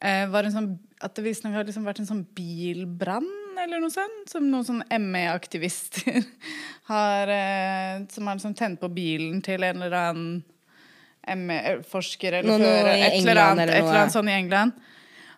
eh, 0.00 0.26
var 0.30 0.48
sånn, 0.52 0.74
at 1.00 1.16
det 1.16 1.24
visstnok 1.24 1.56
har 1.56 1.68
liksom 1.68 1.86
vært 1.88 2.02
en 2.02 2.10
sånn 2.10 2.24
bilbrann 2.36 3.28
eller 3.60 3.82
noe 3.82 3.92
sånt. 3.92 4.30
Som 4.30 4.48
noen 4.50 4.66
sånn 4.66 4.84
ME-aktivister 5.10 6.22
har 6.92 7.34
eh, 7.34 8.06
Som 8.12 8.28
har 8.28 8.38
liksom 8.38 8.56
tent 8.58 8.80
på 8.80 8.90
bilen 8.92 9.42
til 9.44 9.66
en 9.66 9.82
eller 9.82 9.98
annen 10.00 10.40
ME-forsker 11.20 12.38
eller 12.38 12.62
fører, 12.62 12.94
et 12.96 13.18
eller 13.20 13.38
annet, 13.42 13.66
eller 13.66 13.76
et 13.76 13.84
eller 13.84 13.98
annet 14.04 14.14
sånn 14.14 14.30
i 14.30 14.38
England. 14.38 14.78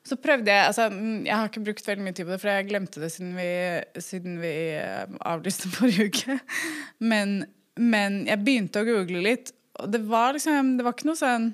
Så 0.03 0.19
prøvde 0.19 0.51
jeg 0.51 0.67
altså, 0.67 0.89
mm, 0.91 1.25
Jeg 1.29 1.37
har 1.37 1.49
ikke 1.49 1.65
brukt 1.69 1.89
veldig 1.89 2.05
mye 2.05 2.15
tid 2.17 2.27
på 2.27 2.35
det, 2.35 2.41
for 2.43 2.51
jeg 2.51 2.69
glemte 2.69 3.03
det 3.03 3.11
siden 3.15 3.35
vi, 3.39 3.49
siden 4.03 4.39
vi 4.43 4.55
eh, 4.77 5.19
avlyste 5.31 5.71
forrige 5.77 6.11
uke. 6.11 6.39
Men, 6.99 7.43
men 7.79 8.23
jeg 8.31 8.43
begynte 8.43 8.83
å 8.83 8.89
google 8.89 9.23
litt, 9.25 9.55
og 9.81 9.93
det 9.95 10.03
var 10.05 10.35
liksom 10.37 10.75
Det 10.77 10.85
var 10.85 10.97
ikke 10.97 11.09
noe 11.09 11.21
sånn 11.21 11.53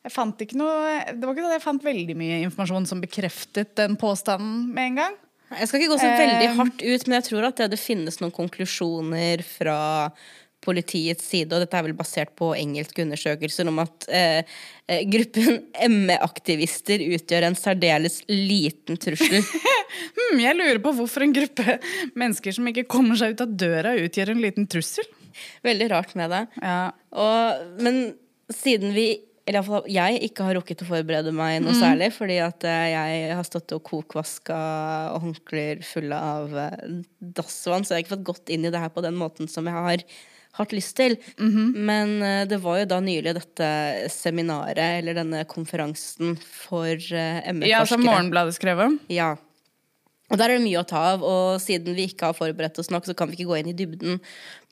jeg 0.00 0.14
fant 0.14 0.40
ikke 0.40 0.56
noe 0.56 1.00
Det 1.12 1.26
var 1.26 1.34
ikke 1.34 1.42
sånn 1.42 1.50
at 1.50 1.58
jeg 1.58 1.66
fant 1.66 1.82
veldig 1.84 2.14
mye 2.16 2.38
informasjon 2.46 2.86
som 2.88 3.02
bekreftet 3.02 3.74
den 3.76 3.98
påstanden 4.00 4.70
med 4.72 4.86
en 4.86 5.00
gang. 5.02 5.18
Jeg 5.58 5.66
skal 5.68 5.82
ikke 5.82 5.92
gå 5.92 5.98
så 5.98 6.08
veldig 6.08 6.46
Eh, 6.46 6.56
hardt 6.56 6.82
ut, 6.84 7.06
men 7.08 7.16
jeg 7.18 7.26
tror 7.26 7.46
at 7.48 7.60
det, 7.60 7.66
det 7.74 7.80
finnes 7.82 8.20
noen 8.22 8.32
konklusjoner 8.32 9.42
fra 9.44 9.78
politiets 10.64 11.24
side, 11.30 11.52
og 11.54 11.62
dette 11.64 11.78
er 11.78 11.86
vel 11.86 11.96
basert 11.96 12.34
på 12.38 12.50
engelske 12.56 13.04
undersøkelser, 13.04 13.68
om 13.70 13.80
at 13.82 14.06
eh, 14.12 14.42
eh, 14.90 15.04
gruppen 15.08 15.62
ME-aktivister 16.04 17.02
utgjør 17.06 17.48
en 17.48 17.58
særdeles 17.58 18.20
liten 18.28 19.00
trussel. 19.00 19.40
Hmm, 19.90 20.38
jeg 20.38 20.54
lurer 20.54 20.78
på 20.78 20.92
hvorfor 20.94 21.24
en 21.24 21.32
gruppe 21.34 21.74
mennesker 22.14 22.54
som 22.54 22.68
ikke 22.70 22.84
kommer 22.86 23.18
seg 23.18 23.32
ut 23.34 23.40
av 23.42 23.56
døra, 23.58 23.96
utgjør 23.98 24.30
en 24.36 24.42
liten 24.44 24.68
trussel. 24.70 25.08
Veldig 25.66 25.88
rart 25.90 26.14
med 26.14 26.30
det. 26.30 26.44
Ja. 26.62 26.92
Og, 27.10 27.64
men 27.82 27.98
siden 28.54 28.94
vi 28.94 29.08
eller 29.50 29.64
iallfall 29.64 29.88
jeg 29.90 30.20
ikke 30.28 30.46
har 30.46 30.54
rukket 30.60 30.84
å 30.84 30.86
forberede 30.86 31.32
meg 31.34 31.56
Mm. 31.58 31.64
noe 31.66 31.74
særlig, 31.74 32.12
fordi 32.14 32.36
at 32.44 32.62
eh, 32.68 32.92
jeg 32.92 33.34
har 33.34 33.46
stått 33.48 33.72
og 33.74 33.82
kokvaska 33.88 34.58
håndklær 35.24 35.82
fulle 35.82 36.14
av 36.14 36.54
eh, 36.54 36.84
dassvann, 37.18 37.82
så 37.82 37.96
jeg 37.96 37.96
har 37.96 38.04
ikke 38.04 38.14
fått 38.14 38.28
gått 38.30 38.52
inn 38.54 38.68
i 38.68 38.70
det 38.70 38.78
her 38.78 38.92
på 38.94 39.02
den 39.02 39.18
måten 39.18 39.50
som 39.50 39.66
jeg 39.66 39.74
har 39.74 40.04
hatt 40.58 40.72
lyst 40.74 40.96
til. 40.98 41.16
Mhm. 41.38 41.68
Men 41.86 42.16
eh, 42.22 42.46
det 42.50 42.60
var 42.62 42.80
jo 42.80 42.88
da 42.90 43.00
nylig 43.04 43.36
dette 43.36 43.68
seminaret, 44.12 45.00
eller 45.00 45.18
denne 45.20 45.44
konferansen 45.50 46.36
for 46.40 46.90
uh, 46.96 47.66
ja, 47.66 47.84
som 47.86 48.02
Morgenbladet 48.04 48.56
skrev 48.58 48.82
om. 48.88 48.98
Ja. 49.12 49.36
Og 50.30 50.38
der 50.38 50.52
er 50.52 50.60
det 50.60 50.66
mye 50.68 50.78
å 50.78 50.86
ta 50.86 51.00
av, 51.16 51.24
og 51.26 51.58
siden 51.62 51.96
vi 51.96 52.06
ikke 52.06 52.28
har 52.30 52.36
forberedt 52.38 52.78
oss 52.78 52.92
nok, 52.94 53.06
så 53.08 53.16
kan 53.18 53.30
vi 53.30 53.34
ikke 53.34 53.48
gå 53.50 53.56
inn 53.58 53.72
i 53.72 53.74
dybden 53.74 54.20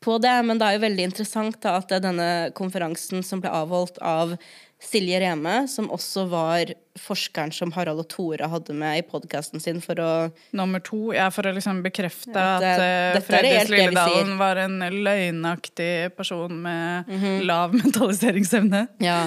på 0.05 0.15
det. 0.23 0.37
Men 0.47 0.61
det 0.61 0.69
er 0.69 0.77
jo 0.77 0.85
veldig 0.87 1.07
interessant 1.09 1.59
da, 1.65 1.81
at 1.81 1.91
denne 2.05 2.29
konferansen 2.59 3.27
som 3.27 3.43
ble 3.43 3.51
avholdt 3.51 3.99
av 3.99 4.37
Silje 4.79 5.19
Reme, 5.21 5.65
som 5.69 5.89
også 5.91 6.25
var 6.31 6.71
forskeren 6.99 7.51
som 7.55 7.73
Harald 7.75 7.99
og 8.03 8.09
Tore 8.11 8.47
hadde 8.51 8.75
med 8.79 9.01
i 9.01 9.05
podkasten 9.07 9.63
sin 9.63 9.81
for 9.83 9.99
å 10.03 10.11
Nummer 10.57 10.83
to, 10.85 11.11
ja, 11.17 11.29
for 11.35 11.47
å 11.47 11.53
liksom 11.57 11.83
bekrefte 11.83 12.35
Ja, 12.35 12.59
at 12.59 12.65
uh, 12.65 13.19
er 13.19 13.25
Fredrik 13.27 13.67
det 13.67 13.75
Lilledalen 13.75 14.37
var 14.39 14.61
en 14.63 14.79
løgnaktig 14.79 15.93
person 16.19 16.61
med 16.63 17.11
lav 17.47 17.75
mentaliseringsevne. 17.81 18.87
Ja. 19.03 19.25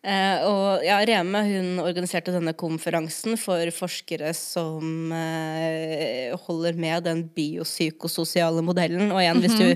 Eh, 0.00 0.46
og 0.48 0.80
ja, 0.80 0.96
Reme 1.04 1.42
hun 1.44 1.80
organiserte 1.82 2.32
denne 2.32 2.54
konferansen 2.56 3.36
for 3.36 3.68
forskere 3.76 4.30
som 4.36 5.12
eh, 5.12 6.32
holder 6.46 6.78
med 6.80 7.04
den 7.04 7.20
biopsykososiale 7.36 8.64
modellen. 8.64 9.10
Og 9.12 9.20
igjen, 9.20 9.42
hvis 9.44 9.58
du 9.60 9.66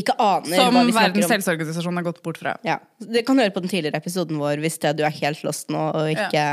ikke 0.00 0.16
aner 0.18 0.58
Som 0.58 0.74
hva 0.74 0.82
vi 0.82 0.96
snakker 0.96 1.14
Verdens 1.14 1.30
om 1.30 1.34
helseorganisasjon 1.36 2.02
har 2.02 2.08
gått 2.10 2.22
bort 2.26 2.42
fra. 2.42 2.56
ja, 2.66 2.80
Det 2.98 3.22
kan 3.26 3.38
du 3.38 3.44
høre 3.44 3.54
på 3.54 3.62
den 3.62 3.70
tidligere 3.70 4.02
episoden 4.02 4.42
vår 4.42 4.58
hvis 4.64 4.80
det, 4.82 4.96
du 4.98 5.06
er 5.06 5.14
helt 5.22 5.46
lost 5.46 5.70
nå. 5.70 5.84
Og 5.94 6.10
ikke, 6.16 6.44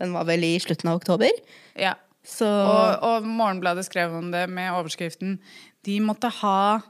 Den 0.00 0.16
var 0.16 0.28
vel 0.30 0.48
i 0.48 0.54
slutten 0.62 0.88
av 0.88 1.02
oktober. 1.02 1.42
Ja. 1.76 1.98
Så 2.28 2.48
Og, 2.48 3.04
og 3.04 3.28
Morgenbladet 3.28 3.84
skrev 3.86 4.12
om 4.16 4.32
det 4.32 4.48
med 4.48 4.72
overskriften 4.72 5.38
'De 5.84 6.00
måtte 6.00 6.32
ha 6.40 6.80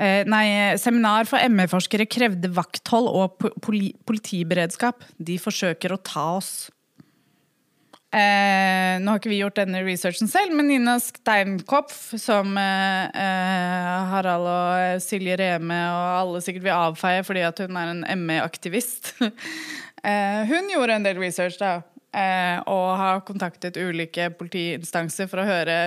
Nei, 0.00 0.46
seminar 0.80 1.26
for 1.28 1.42
ME-forskere 1.52 2.06
krevde 2.08 2.48
vakthold 2.56 3.10
og 3.12 3.42
poli 3.62 3.90
politiberedskap. 4.08 5.04
De 5.20 5.36
forsøker 5.38 5.92
å 5.92 6.00
ta 6.00 6.24
oss. 6.38 6.70
Eh, 8.12 8.98
nå 9.00 9.08
har 9.08 9.20
ikke 9.22 9.30
vi 9.32 9.38
gjort 9.38 9.56
denne 9.56 9.80
researchen 9.86 10.28
selv, 10.28 10.52
men 10.52 10.66
Nina 10.68 10.98
Steinkopf, 11.00 12.10
som 12.20 12.58
eh, 12.60 13.06
eh, 13.08 13.92
Harald 14.10 14.48
og 14.52 15.00
Silje 15.00 15.38
Reme 15.40 15.78
og 15.88 16.08
alle 16.18 16.42
sikkert 16.44 16.66
vil 16.66 16.76
avfeie 16.76 17.22
fordi 17.24 17.46
hun 17.62 17.78
er 17.80 17.94
en 17.94 18.26
ME-aktivist, 18.26 19.14
eh, 20.04 20.42
hun 20.50 20.68
gjorde 20.74 20.98
en 20.98 21.08
del 21.08 21.22
research 21.24 21.56
da, 21.62 21.78
eh, 22.12 22.60
og 22.68 22.84
har 23.00 23.24
kontaktet 23.24 23.80
ulike 23.80 24.28
politiinstanser 24.36 25.32
for 25.32 25.40
å 25.40 25.48
høre 25.48 25.78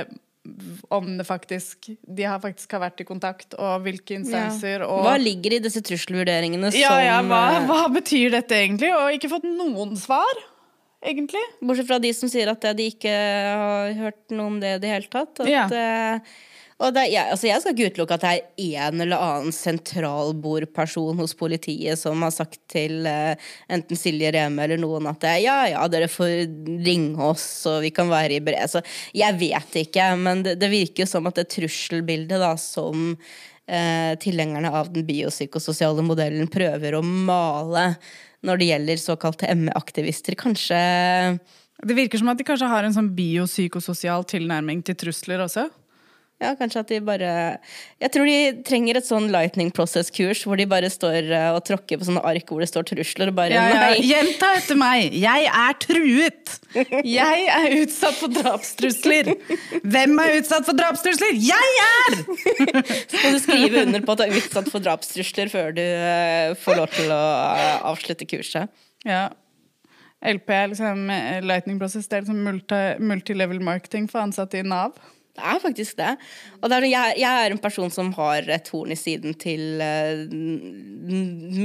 om 0.94 1.08
det 1.18 1.26
faktisk 1.28 1.90
De 2.06 2.26
har 2.28 2.40
faktisk 2.44 2.72
har 2.76 2.84
vært 2.86 3.02
i 3.02 3.08
kontakt, 3.08 3.56
og 3.58 3.86
hvilke 3.86 4.18
instanser. 4.20 4.84
Og, 4.88 5.04
Hva 5.06 5.16
ligger 5.22 5.58
i 5.58 5.62
disse 5.64 5.82
trusselvurderingene 5.86 6.72
som 6.72 6.80
ja, 6.80 7.22
hva, 7.26 7.42
eh, 7.56 7.66
hva 7.70 7.86
betyr 7.94 8.36
dette 8.38 8.58
egentlig? 8.58 8.92
Og 8.96 9.16
ikke 9.18 9.32
fått 9.32 9.48
noen 9.50 9.96
svar, 10.00 10.42
egentlig. 11.06 11.42
Bortsett 11.62 11.90
fra 11.90 12.00
de 12.04 12.14
som 12.18 12.32
sier 12.32 12.52
at 12.52 12.66
de 12.78 12.90
ikke 12.94 13.14
har 13.14 13.96
hørt 14.00 14.22
noe 14.36 14.54
om 14.54 14.60
det 14.62 14.76
i 14.78 14.84
det 14.86 14.94
hele 14.94 15.12
tatt. 15.12 15.40
At, 15.42 15.50
Ja. 15.50 15.66
eh, 15.72 16.20
og 16.76 16.92
det, 16.92 17.06
jeg, 17.08 17.32
altså 17.32 17.48
jeg 17.48 17.62
skal 17.64 17.72
ikke 17.72 17.94
utelukke 17.94 18.16
at 18.18 18.24
det 18.26 18.32
er 18.36 18.88
en 18.90 19.02
eller 19.06 19.22
annen 19.24 19.54
sentralbordperson 19.56 21.22
hos 21.22 21.32
politiet 21.40 21.96
som 22.02 22.20
har 22.26 22.34
sagt 22.36 22.60
til 22.72 23.08
eh, 23.08 23.40
enten 23.72 24.00
Silje 24.00 24.34
Reme 24.36 24.66
eller 24.66 24.82
noen 24.82 25.08
at 25.08 25.24
eh, 25.24 25.38
ja, 25.46 25.56
ja, 25.72 25.86
dere 25.92 26.10
får 26.12 26.34
ringe 26.84 27.30
oss, 27.32 27.48
og 27.72 27.80
vi 27.86 27.94
kan 27.96 28.12
være 28.12 28.36
i 28.36 28.44
bred. 28.44 28.68
Så 28.68 28.84
jeg 29.16 29.40
vet 29.40 29.78
ikke, 29.86 30.10
men 30.20 30.44
det, 30.44 30.58
det 30.60 30.72
virker 30.74 31.06
jo 31.06 31.14
som 31.14 31.32
at 31.32 31.40
det 31.40 31.48
trusselbildet 31.56 32.44
da, 32.44 32.52
som 32.60 33.14
eh, 33.16 34.12
tilhengerne 34.20 34.74
av 34.76 34.92
den 34.92 35.08
biopsykososiale 35.08 36.04
modellen 36.04 36.52
prøver 36.52 37.00
å 37.00 37.04
male 37.06 37.94
når 38.46 38.60
det 38.60 38.70
gjelder 38.74 39.02
såkalte 39.02 39.56
ME-aktivister, 39.58 40.36
kanskje 40.38 40.84
Det 41.88 41.96
virker 41.96 42.20
som 42.20 42.36
at 42.36 42.38
de 42.38 42.46
kanskje 42.52 42.68
har 42.68 42.84
en 42.84 43.00
sånn 43.00 43.10
biopsykososial 43.16 44.28
tilnærming 44.28 44.84
til 44.84 45.00
trusler 45.00 45.48
også. 45.48 45.70
Ja, 46.44 46.50
kanskje 46.60 46.82
at 46.84 46.90
de 46.92 46.98
bare 47.00 47.28
Jeg 48.04 48.10
tror 48.12 48.26
de 48.28 48.64
trenger 48.68 48.98
et 49.00 49.06
sånn 49.08 49.30
lightning 49.32 49.70
process-kurs 49.72 50.42
hvor 50.44 50.60
de 50.60 50.66
bare 50.68 50.90
står 50.92 51.30
eh, 51.32 51.46
og 51.56 51.62
tråkker 51.64 52.02
på 52.02 52.08
sånne 52.10 52.24
ark 52.28 52.52
hvor 52.52 52.60
det 52.60 52.68
står 52.68 52.84
trusler, 52.90 53.32
og 53.32 53.38
bare 53.38 53.56
Ja, 53.56 53.62
ja. 53.72 53.78
nei. 53.86 54.02
Gjenta 54.04 54.50
etter 54.58 54.76
meg! 54.82 55.16
Jeg 55.16 55.48
er 55.48 55.78
truet! 55.86 56.58
Jeg 57.08 57.46
er 57.56 57.78
utsatt 57.80 58.20
for 58.20 58.36
drapstrusler! 58.36 59.32
Hvem 59.88 60.20
er 60.26 60.36
utsatt 60.42 60.68
for 60.68 60.76
drapstrusler? 60.76 61.40
Jeg 61.40 61.80
er! 61.86 62.20
Så 63.08 63.24
må 63.24 63.32
du 63.32 63.40
skrive 63.46 63.86
under 63.88 64.04
på 64.04 64.18
at 64.18 64.26
du 64.26 64.28
er 64.28 64.36
utsatt 64.42 64.68
for 64.76 64.84
drapstrusler 64.84 65.54
før 65.56 65.72
du 65.80 65.84
eh, 65.86 66.52
får 66.66 66.82
lov 66.84 66.92
til 67.00 67.16
å 67.16 67.24
eh, 67.56 67.74
avslutte 67.96 68.28
kurset. 68.28 68.76
Ja. 69.08 69.30
LP 70.26 70.52
er 70.52 70.72
liksom 70.76 71.08
Lightning 71.48 71.80
Process. 71.80 72.08
Det 72.12 72.20
er 72.20 72.24
liksom 72.28 72.44
multi- 72.44 72.96
multilevel 73.00 73.60
marketing 73.64 74.12
for 74.12 74.20
ansatte 74.28 74.60
i 74.60 74.68
Nav. 74.68 75.00
Det 75.36 75.44
er 75.44 75.64
faktisk 75.64 75.98
det. 76.00 76.14
Og 76.62 76.70
det 76.72 76.78
er, 76.78 76.88
jeg, 76.92 77.18
jeg 77.20 77.46
er 77.46 77.56
en 77.56 77.64
person 77.64 77.92
som 77.92 78.14
har 78.16 78.48
et 78.56 78.70
horn 78.72 78.94
i 78.96 79.00
siden 79.00 79.36
til 79.40 79.82
uh, 79.84 80.22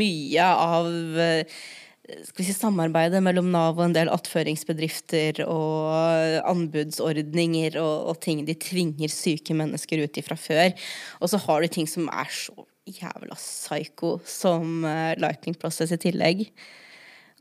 mye 0.01 0.49
av 0.49 0.89
uh, 0.91 1.63
skal 2.11 2.43
vi 2.43 2.47
si, 2.49 2.57
samarbeidet 2.57 3.21
mellom 3.23 3.53
Nav 3.53 3.79
og 3.79 3.85
en 3.85 3.95
del 3.95 4.11
attføringsbedrifter 4.11 5.45
og 5.45 6.41
anbudsordninger 6.51 7.79
og, 7.79 8.11
og 8.11 8.21
ting 8.25 8.43
de 8.49 8.57
tvinger 8.59 9.13
syke 9.13 9.55
mennesker 9.55 10.03
ut 10.03 10.19
i 10.19 10.25
fra 10.27 10.39
før. 10.39 10.75
Og 11.23 11.31
så 11.31 11.41
har 11.47 11.63
du 11.63 11.71
ting 11.71 11.87
som 11.91 12.11
er 12.11 12.31
så 12.35 12.67
jævla 12.91 13.37
psycho 13.39 14.17
som 14.27 14.83
uh, 14.83 15.15
Lightning 15.21 15.59
Process 15.61 15.95
i 15.95 16.01
tillegg. 16.01 16.49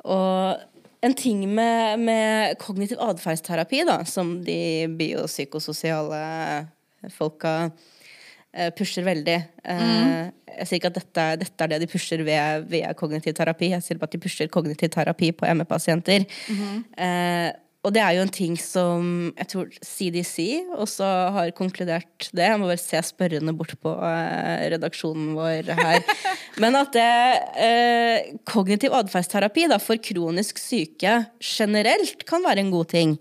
Og 0.06 0.60
en 1.06 1.16
ting 1.16 1.46
med, 1.48 2.02
med 2.04 2.58
kognitiv 2.60 3.00
atferdsterapi, 3.04 3.84
som 4.10 4.38
de 4.44 4.88
biopsykososiale 5.00 6.20
folka 7.16 7.54
eh, 8.52 8.70
pusher 8.76 9.06
veldig. 9.08 9.38
Mm. 9.64 10.34
Jeg 10.60 10.68
sier 10.68 10.82
ikke 10.82 10.92
at 10.92 11.00
dette, 11.00 11.26
dette 11.46 11.66
er 11.66 11.72
det 11.72 11.82
de 11.86 11.92
pusher 11.92 12.24
ved, 12.28 12.68
ved 12.72 13.00
kognitiv 13.00 13.38
terapi. 13.38 13.72
Jeg 13.76 13.86
sier 13.86 14.02
bare 14.02 14.12
at 14.12 14.18
de 14.18 14.24
pusher 14.26 14.52
kognitiv 14.52 14.92
terapi 14.92 15.32
på 15.32 15.48
ME-pasienter. 15.56 16.28
Eh, 17.00 17.50
og 17.80 17.94
det 17.96 18.02
er 18.04 18.18
jo 18.18 18.24
en 18.26 18.32
ting 18.34 18.58
som 18.60 19.04
jeg 19.38 19.48
tror 19.54 19.70
CDC 19.80 20.36
også 20.76 21.08
har 21.32 21.54
konkludert 21.56 22.28
det. 22.36 22.44
Jeg 22.44 22.60
må 22.60 22.68
bare 22.68 22.82
se 22.82 23.00
spørrende 23.08 23.54
bort 23.56 23.72
på 23.80 23.94
eh, 24.04 24.66
redaksjonen 24.74 25.30
vår 25.38 25.72
her. 25.78 26.04
Men 26.62 26.76
at 26.76 26.92
det, 26.92 27.06
eh, 27.64 28.34
kognitiv 28.44 28.98
atferdsterapi 28.98 29.70
for 29.80 29.96
kronisk 29.96 30.60
syke 30.60 31.22
generelt 31.40 32.26
kan 32.28 32.44
være 32.44 32.66
en 32.66 32.74
god 32.76 32.92
ting. 32.92 33.16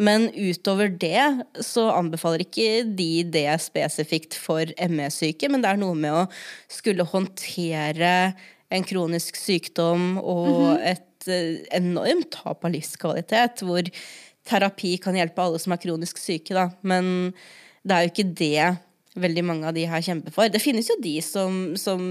Men 0.00 0.30
utover 0.32 0.88
det 0.88 1.44
så 1.60 1.90
anbefaler 1.92 2.46
ikke 2.46 2.86
de 2.88 3.26
det 3.28 3.50
spesifikt 3.60 4.38
for 4.40 4.72
ME-syke, 4.88 5.50
men 5.52 5.60
det 5.60 5.74
er 5.74 5.82
noe 5.82 5.96
med 5.98 6.16
å 6.16 6.28
skulle 6.70 7.04
håndtere 7.04 8.32
en 8.72 8.84
kronisk 8.84 9.36
sykdom 9.36 10.16
og 10.20 10.78
et 10.80 11.02
eh, 11.02 11.07
enormt 11.28 12.30
tap 12.34 12.64
av 12.64 12.74
livskvalitet, 12.74 13.64
hvor 13.66 13.90
terapi 14.48 14.94
kan 15.02 15.16
hjelpe 15.18 15.44
alle 15.44 15.60
som 15.62 15.74
er 15.74 15.82
kronisk 15.82 16.20
syke, 16.20 16.56
da. 16.56 16.68
Men 16.86 17.30
det 17.84 17.94
er 17.94 18.06
jo 18.06 18.12
ikke 18.12 18.30
det 18.38 18.68
veldig 19.18 19.44
mange 19.46 19.68
av 19.68 19.76
de 19.76 19.86
her 19.90 20.02
kjemper 20.04 20.34
for. 20.34 20.50
Det 20.52 20.62
finnes 20.62 20.88
jo 20.90 20.98
de 21.02 21.18
som, 21.24 21.60
som 21.80 22.02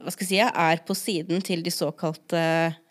hva 0.00 0.12
skal 0.12 0.26
jeg 0.26 0.30
si, 0.32 0.60
er 0.66 0.84
på 0.86 0.96
siden 0.96 1.44
til 1.44 1.64
de 1.64 1.72
såkalte 1.74 2.42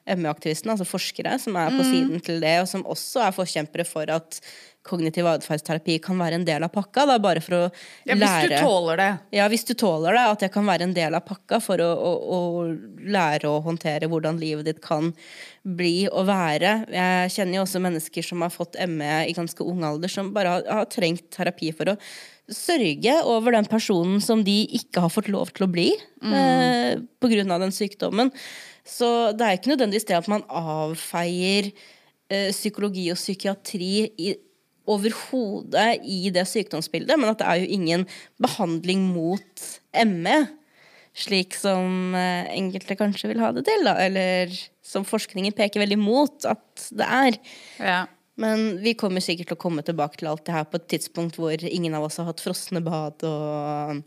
ME-aktivistene, 0.09 0.73
altså 0.73 0.87
forskere 0.89 1.35
som 1.41 1.57
er 1.59 1.73
på 1.75 1.85
siden 1.85 2.21
til 2.25 2.41
det, 2.41 2.55
og 2.63 2.69
som 2.69 2.85
også 2.89 3.21
er 3.25 3.35
forkjempere 3.35 3.85
for 3.85 4.09
at 4.13 4.39
kognitiv 4.87 5.27
atferdsterapi 5.27 5.97
kan 6.01 6.17
være 6.17 6.39
en 6.39 6.45
del 6.47 6.63
av 6.65 6.71
pakka, 6.73 7.03
da, 7.09 7.17
bare 7.21 7.41
for 7.43 7.55
å 7.57 7.61
Ja, 8.07 8.15
hvis 8.15 8.23
lære 8.23 8.47
du 8.47 8.55
tåler 8.63 8.97
det. 9.01 9.09
ja, 9.35 9.47
hvis 9.51 9.65
du 9.67 9.73
tåler 9.77 10.15
det, 10.15 10.23
at 10.31 10.45
det 10.45 10.51
kan 10.53 10.65
være 10.65 10.87
en 10.87 10.95
del 10.95 11.17
av 11.17 11.25
pakka 11.27 11.59
for 11.61 11.83
å, 11.83 11.89
å, 11.93 12.13
å 12.37 12.39
lære 13.11 13.51
å 13.51 13.59
håndtere 13.65 14.09
hvordan 14.09 14.39
livet 14.41 14.69
ditt 14.69 14.81
kan 14.81 15.11
bli 15.67 16.07
og 16.07 16.25
være. 16.31 16.73
Jeg 16.95 17.35
kjenner 17.35 17.59
jo 17.59 17.65
også 17.67 17.83
mennesker 17.83 18.25
som 18.25 18.41
har 18.45 18.53
fått 18.55 18.79
ME 18.89 19.25
i 19.27 19.35
ganske 19.37 19.67
ung 19.67 19.83
alder, 19.85 20.09
som 20.09 20.31
bare 20.33 20.55
har, 20.57 20.67
har 20.79 20.89
trengt 20.89 21.27
terapi 21.35 21.73
for 21.75 21.93
å 21.93 21.99
sørge 22.49 23.19
over 23.29 23.53
den 23.53 23.67
personen 23.69 24.23
som 24.25 24.41
de 24.47 24.63
ikke 24.79 25.03
har 25.03 25.11
fått 25.13 25.27
lov 25.29 25.51
til 25.53 25.67
å 25.67 25.69
bli 25.69 25.91
eh, 25.93 26.95
på 27.21 27.29
grunn 27.29 27.51
av 27.53 27.61
den 27.61 27.75
sykdommen. 27.75 28.31
Så 28.89 29.35
det 29.37 29.45
er 29.45 29.59
ikke 29.59 29.75
nødvendigvis 29.75 30.07
det 30.09 30.17
at 30.17 30.29
man 30.31 30.41
avfeier 30.49 31.69
eh, 32.31 32.49
psykologi 32.55 33.09
og 33.13 33.19
psykiatri 33.19 33.91
i, 34.17 34.33
overhodet 34.89 36.03
i 36.03 36.31
det 36.33 36.45
sykdomsbildet, 36.49 37.17
men 37.19 37.31
at 37.31 37.41
det 37.41 37.49
er 37.49 37.63
jo 37.63 37.73
ingen 37.79 38.05
behandling 38.41 39.07
mot 39.13 39.65
ME, 40.09 40.37
slik 41.19 41.57
som 41.57 42.15
eh, 42.17 42.49
enkelte 42.55 42.97
kanskje 42.99 43.31
vil 43.33 43.41
ha 43.43 43.51
det 43.55 43.65
til, 43.67 43.83
da, 43.87 43.97
eller 44.05 44.53
som 44.85 45.05
forskningen 45.07 45.55
peker 45.57 45.83
veldig 45.83 45.99
mot 46.01 46.47
at 46.49 46.89
det 46.95 47.07
er. 47.07 47.39
Ja. 47.81 47.99
Men 48.39 48.77
vi 48.79 48.93
kommer 48.95 49.23
sikkert 49.23 49.49
til 49.51 49.57
å 49.57 49.61
komme 49.61 49.83
tilbake 49.83 50.21
til 50.21 50.29
alt 50.31 50.45
det 50.47 50.55
her 50.55 50.67
på 50.69 50.79
et 50.79 50.87
tidspunkt 50.93 51.35
hvor 51.39 51.59
ingen 51.59 51.97
av 51.97 52.05
oss 52.07 52.21
har 52.21 52.29
hatt 52.29 52.43
frosne 52.43 52.79
bad 52.85 53.25
og 53.27 53.99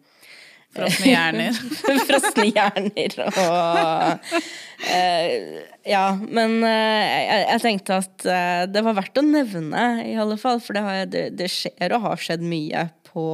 Frosne 0.73 1.11
hjerner. 1.11 1.59
frosne 2.09 2.47
hjerner 2.49 3.17
og 3.27 4.23
uh, 4.25 5.41
Ja, 5.85 6.05
men 6.17 6.59
uh, 6.65 6.71
jeg, 6.71 7.43
jeg 7.51 7.63
tenkte 7.67 7.99
at 8.01 8.27
uh, 8.27 8.63
det 8.73 8.85
var 8.87 8.97
verdt 8.97 9.21
å 9.21 9.27
nevne, 9.27 9.85
i 10.09 10.17
alle 10.17 10.39
fall. 10.41 10.63
For 10.65 10.79
det, 10.79 10.85
har, 10.87 11.03
det, 11.13 11.27
det 11.37 11.51
skjer 11.53 11.97
og 11.97 12.07
har 12.07 12.23
skjedd 12.25 12.45
mye 12.47 12.87
på 13.11 13.27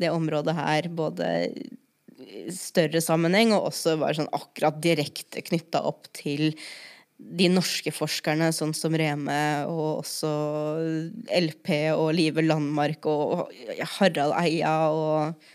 det 0.00 0.12
området 0.14 0.56
her. 0.56 0.88
Både 0.96 1.28
i 1.50 2.52
større 2.54 3.02
sammenheng 3.04 3.52
og 3.56 3.70
også 3.70 3.98
bare 4.00 4.20
sånn 4.20 4.32
akkurat 4.36 4.80
direkte 4.82 5.42
knytta 5.44 5.82
opp 5.88 6.08
til 6.16 6.54
de 7.20 7.50
norske 7.52 7.92
forskerne, 7.92 8.48
sånn 8.56 8.72
som 8.76 8.94
Reme 8.96 9.66
og 9.68 10.00
også 10.00 10.30
LP 11.36 11.72
og 11.92 12.14
Live 12.16 12.44
Landmark 12.46 13.04
og 13.10 13.50
Harald 13.98 14.36
Eia 14.40 14.76
og 14.88 15.50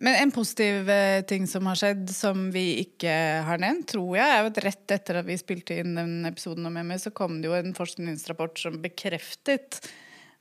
Men 0.00 0.16
en 0.16 0.30
positiv 0.32 0.88
eh, 0.90 1.20
ting 1.28 1.44
som 1.50 1.66
har 1.68 1.76
skjedd, 1.76 2.06
som 2.14 2.46
vi 2.54 2.80
ikke 2.80 3.12
har 3.44 3.60
nevnt, 3.60 3.88
tror 3.92 4.14
jeg, 4.16 4.36
er 4.38 4.48
at 4.48 4.60
rett 4.64 4.94
etter 4.96 5.18
at 5.20 5.26
vi 5.28 5.36
spilte 5.40 5.76
inn 5.82 5.92
den 5.98 6.14
episoden 6.28 6.64
om 6.70 6.78
ME, 6.80 6.96
så 7.00 7.12
kom 7.12 7.40
det 7.42 7.50
jo 7.50 7.56
en 7.58 7.76
forskningsrapport 7.76 8.62
som 8.62 8.78
bekreftet 8.80 9.82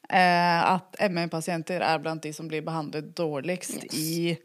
eh, 0.09 0.61
at 0.63 0.95
ME-pasienter 1.11 1.83
er 1.83 1.99
blant 1.99 2.23
de 2.23 2.31
som 2.35 2.47
blir 2.47 2.63
behandlet 2.63 3.11
dårligst 3.19 3.83
Yes. 3.83 3.99
i 3.99 4.37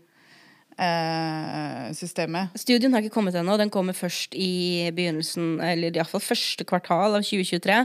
eh, 0.82 1.86
systemet. 1.94 2.50
Studien 2.58 2.92
har 2.94 3.04
ikke 3.04 3.14
kommet 3.14 3.38
ennå. 3.38 3.54
Den 3.60 3.70
kommer 3.70 3.94
først 3.94 4.34
i 4.34 4.90
begynnelsen, 4.94 5.60
eller 5.62 5.94
iallfall 5.94 6.22
første 6.26 6.66
kvartal 6.66 7.14
av 7.20 7.22
2023. 7.22 7.80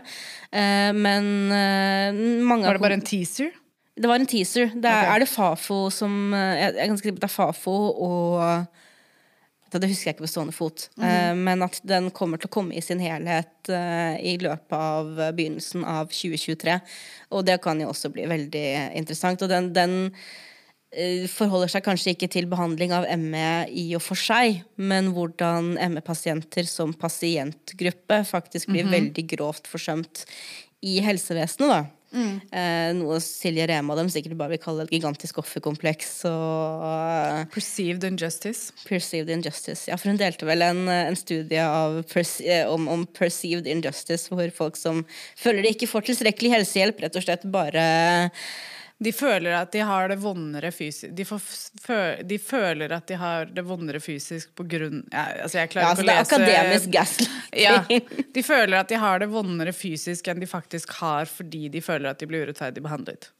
Eh, 0.50 0.92
men 0.98 1.30
eh, 1.54 2.22
mange 2.42 2.66
Var 2.66 2.80
det 2.82 2.88
bare 2.90 2.98
en 3.00 3.06
teaser? 3.06 3.54
Det 4.00 4.08
var 4.08 4.20
en 4.20 4.30
teaser. 4.30 4.72
Det 4.76 4.88
er, 4.88 5.02
okay. 5.04 5.16
er 5.16 5.24
det 5.24 5.30
Fafo 5.30 5.80
som 5.91 6.34
eh, 6.36 6.70
Jeg 6.78 7.00
sikker 7.02 7.18
på 7.18 7.20
at 7.20 7.26
det 7.26 7.28
er 7.28 7.34
Fafo 7.34 7.78
og 8.08 9.76
Det 9.76 9.89
husker 9.89 10.10
jeg 10.10 10.16
ikke 10.16 10.26
på 10.26 10.32
stående 10.32 10.56
fot. 10.56 10.88
Eh, 10.97 11.34
men 11.38 11.66
at 11.66 11.82
den 11.86 12.08
kommer 12.16 12.39
til 12.39 12.50
å 12.50 12.54
komme 12.56 12.78
i 12.78 12.82
sin 12.82 13.02
helhet 13.04 13.70
uh, 13.70 14.16
i 14.18 14.38
løpet 14.41 14.74
av 14.74 15.12
begynnelsen 15.38 15.84
av 15.86 16.10
2023. 16.10 16.80
Og 17.36 17.43
det 17.45 17.60
kan 17.62 17.82
jo 17.82 17.91
også 17.91 18.10
bli 18.16 18.26
veldig 18.32 18.66
interessant. 18.97 19.43
Og 19.45 19.52
den, 19.52 19.70
den 19.76 19.93
uh, 20.10 21.28
forholder 21.30 21.76
seg 21.76 21.86
kanskje 21.86 22.16
ikke 22.16 22.32
til 22.34 22.50
behandling 22.50 22.95
av 22.97 23.06
ME 23.22 23.68
i 23.70 23.86
og 24.00 24.02
for 24.08 24.18
seg, 24.18 24.64
men 24.80 25.12
hvordan 25.14 25.76
ME-pasienter 25.91 26.66
som 26.72 26.95
pasientgruppe 26.97 28.24
faktisk 28.32 28.72
blir 28.74 28.89
veldig 28.89 29.28
grovt 29.36 29.70
forsømt 29.70 30.26
i 30.82 30.97
helsevesenet, 31.04 31.70
da. 31.70 31.99
Eh, 32.10 32.89
noe 32.97 33.20
Silje 33.22 33.68
Rema 33.70 33.93
dem 33.99 34.10
sikkert 34.10 34.38
bare 34.39 34.55
vil 34.55 34.62
kalle 34.64 34.86
et 34.86 34.93
gigantisk 34.93 35.38
offerkompleks 35.43 36.24
og 36.30 36.86
eh, 36.88 37.43
Perceived 37.53 38.07
injustice. 38.07 38.74
perceived 38.88 39.30
injustice. 39.34 39.86
Ja, 39.91 39.97
for 39.99 40.10
hun 40.10 40.18
delte 40.22 40.47
vel 40.49 40.66
en, 40.66 40.88
en 40.89 41.20
studie 41.20 41.62
av 41.62 42.01
perce 42.10 42.45
eh, 42.47 42.66
om, 42.70 42.88
om 42.89 43.05
perceived 43.18 43.70
injustice, 43.70 44.32
hvor 44.34 44.49
folk 44.55 44.80
som 44.80 45.03
føler 45.38 45.66
de 45.66 45.76
ikke 45.76 45.91
får 45.91 46.10
tilstrekkelig 46.10 46.55
helsehjelp, 46.57 47.05
rett 47.05 47.22
og 47.22 47.28
slett 47.28 47.45
bare 47.53 47.86
De 49.00 49.12
føler 49.16 49.54
at 49.56 49.72
de 49.72 49.80
har 49.88 50.10
det 50.12 50.18
vondere 50.20 50.74
fysisk 50.76 51.14
de, 51.16 51.24
de 52.28 52.38
føler 52.43 52.91
at 52.91 53.08
de 53.08 53.16
har 53.20 53.47
det 53.56 53.64
vondere 53.64 54.02
fysisk 54.04 54.52
på 54.60 54.66
grunn 54.68 55.06
ja, 55.14 55.24
altså 55.45 55.62
Jeg 55.62 55.72
Ja, 55.76 55.86
altså 55.93 56.04
ikke 56.04 56.10
det 56.10 56.18
er 56.18 56.26
akademisk 56.26 56.93
gaslighting. 56.97 57.36
Ja, 57.66 57.78
de 58.36 58.43
føler 58.43 58.78
at 58.82 58.91
de 58.91 59.00
har 59.00 59.24
det 59.24 59.30
vondere 59.32 59.74
fysisk 59.74 60.28
enn 60.28 60.43
de 60.43 60.50
faktisk 60.50 60.91
har 61.00 61.32
fordi 61.32 61.70
de 61.72 61.82
føler 61.82 62.12
at 62.12 62.20
de 62.20 62.28
blir 62.28 62.43
urettferdig 62.43 62.84
behandlet. 62.84 63.32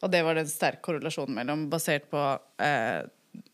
Og 0.00 0.10
det 0.12 0.24
var 0.24 0.38
den 0.38 0.48
sterke 0.48 0.80
korrelasjonen 0.88 1.36
mellom, 1.36 1.66
basert 1.72 2.08
på 2.10 2.20
eh, 2.64 3.04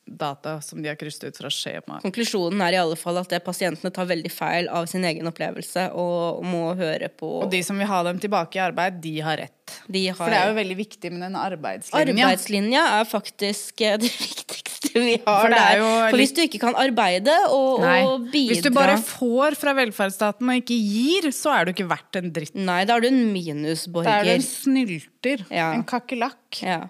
data 0.06 0.60
som 0.60 0.82
de 0.82 0.88
har 0.88 0.98
krysset 1.00 1.24
ut 1.28 1.40
fra 1.42 1.50
skjemaet. 1.50 2.04
Konklusjonen 2.06 2.62
er 2.62 2.76
i 2.76 2.80
alle 2.80 2.96
fall 2.98 3.18
at 3.18 3.32
det 3.32 3.42
pasientene 3.44 3.90
tar 3.94 4.06
veldig 4.06 4.30
feil 4.32 4.70
av 4.70 4.86
sin 4.90 5.04
egen 5.04 5.26
opplevelse 5.26 5.88
og 5.98 6.44
må 6.46 6.68
høre 6.78 7.10
på 7.10 7.32
Og 7.42 7.50
de 7.50 7.62
som 7.66 7.78
vil 7.78 7.90
ha 7.90 8.02
dem 8.06 8.22
tilbake 8.22 8.60
i 8.60 8.62
arbeid, 8.68 9.00
de 9.02 9.16
har 9.26 9.42
rett. 9.42 9.55
De 9.86 10.00
har- 10.08 10.16
For 10.18 10.32
det 10.32 10.38
er 10.40 10.48
jo 10.50 10.56
veldig 10.56 10.76
viktig 10.80 11.10
med 11.12 11.20
den 11.22 11.36
arbeidslinja. 11.38 12.26
Arbeidslinja 12.26 12.84
er 13.00 13.04
faktisk 13.06 13.80
eh, 13.86 13.96
det 14.02 14.10
viktigste 14.10 14.92
vi 14.96 15.12
har 15.26 15.40
For 15.44 15.52
det 15.52 15.60
er 15.60 15.78
der. 15.82 16.08
For 16.10 16.16
hvis 16.22 16.32
du 16.34 16.40
ikke 16.42 16.60
kan 16.64 16.74
arbeide 16.80 17.36
og, 17.52 17.84
og 17.84 18.26
bidra 18.32 18.52
Hvis 18.54 18.64
du 18.64 18.70
bare 18.74 18.96
får 18.98 19.56
fra 19.60 19.74
velferdsstaten 19.78 20.50
og 20.50 20.58
ikke 20.62 20.78
gir, 20.80 21.30
så 21.36 21.54
er 21.54 21.64
du 21.68 21.72
ikke 21.74 21.88
verdt 21.90 22.18
en 22.22 22.32
dritt. 22.34 22.54
Nei, 22.58 22.80
da 22.88 22.96
er 22.98 23.06
du 23.06 23.08
en 23.12 23.22
minusborger. 23.34 24.10
Da 24.10 24.18
er 24.20 24.24
du 24.24 24.34
en 24.40 24.46
snylter. 24.48 25.46
Ja. 25.54 25.70
En 25.76 25.84
kakerlakk. 25.86 26.62
Ja. 26.64 26.80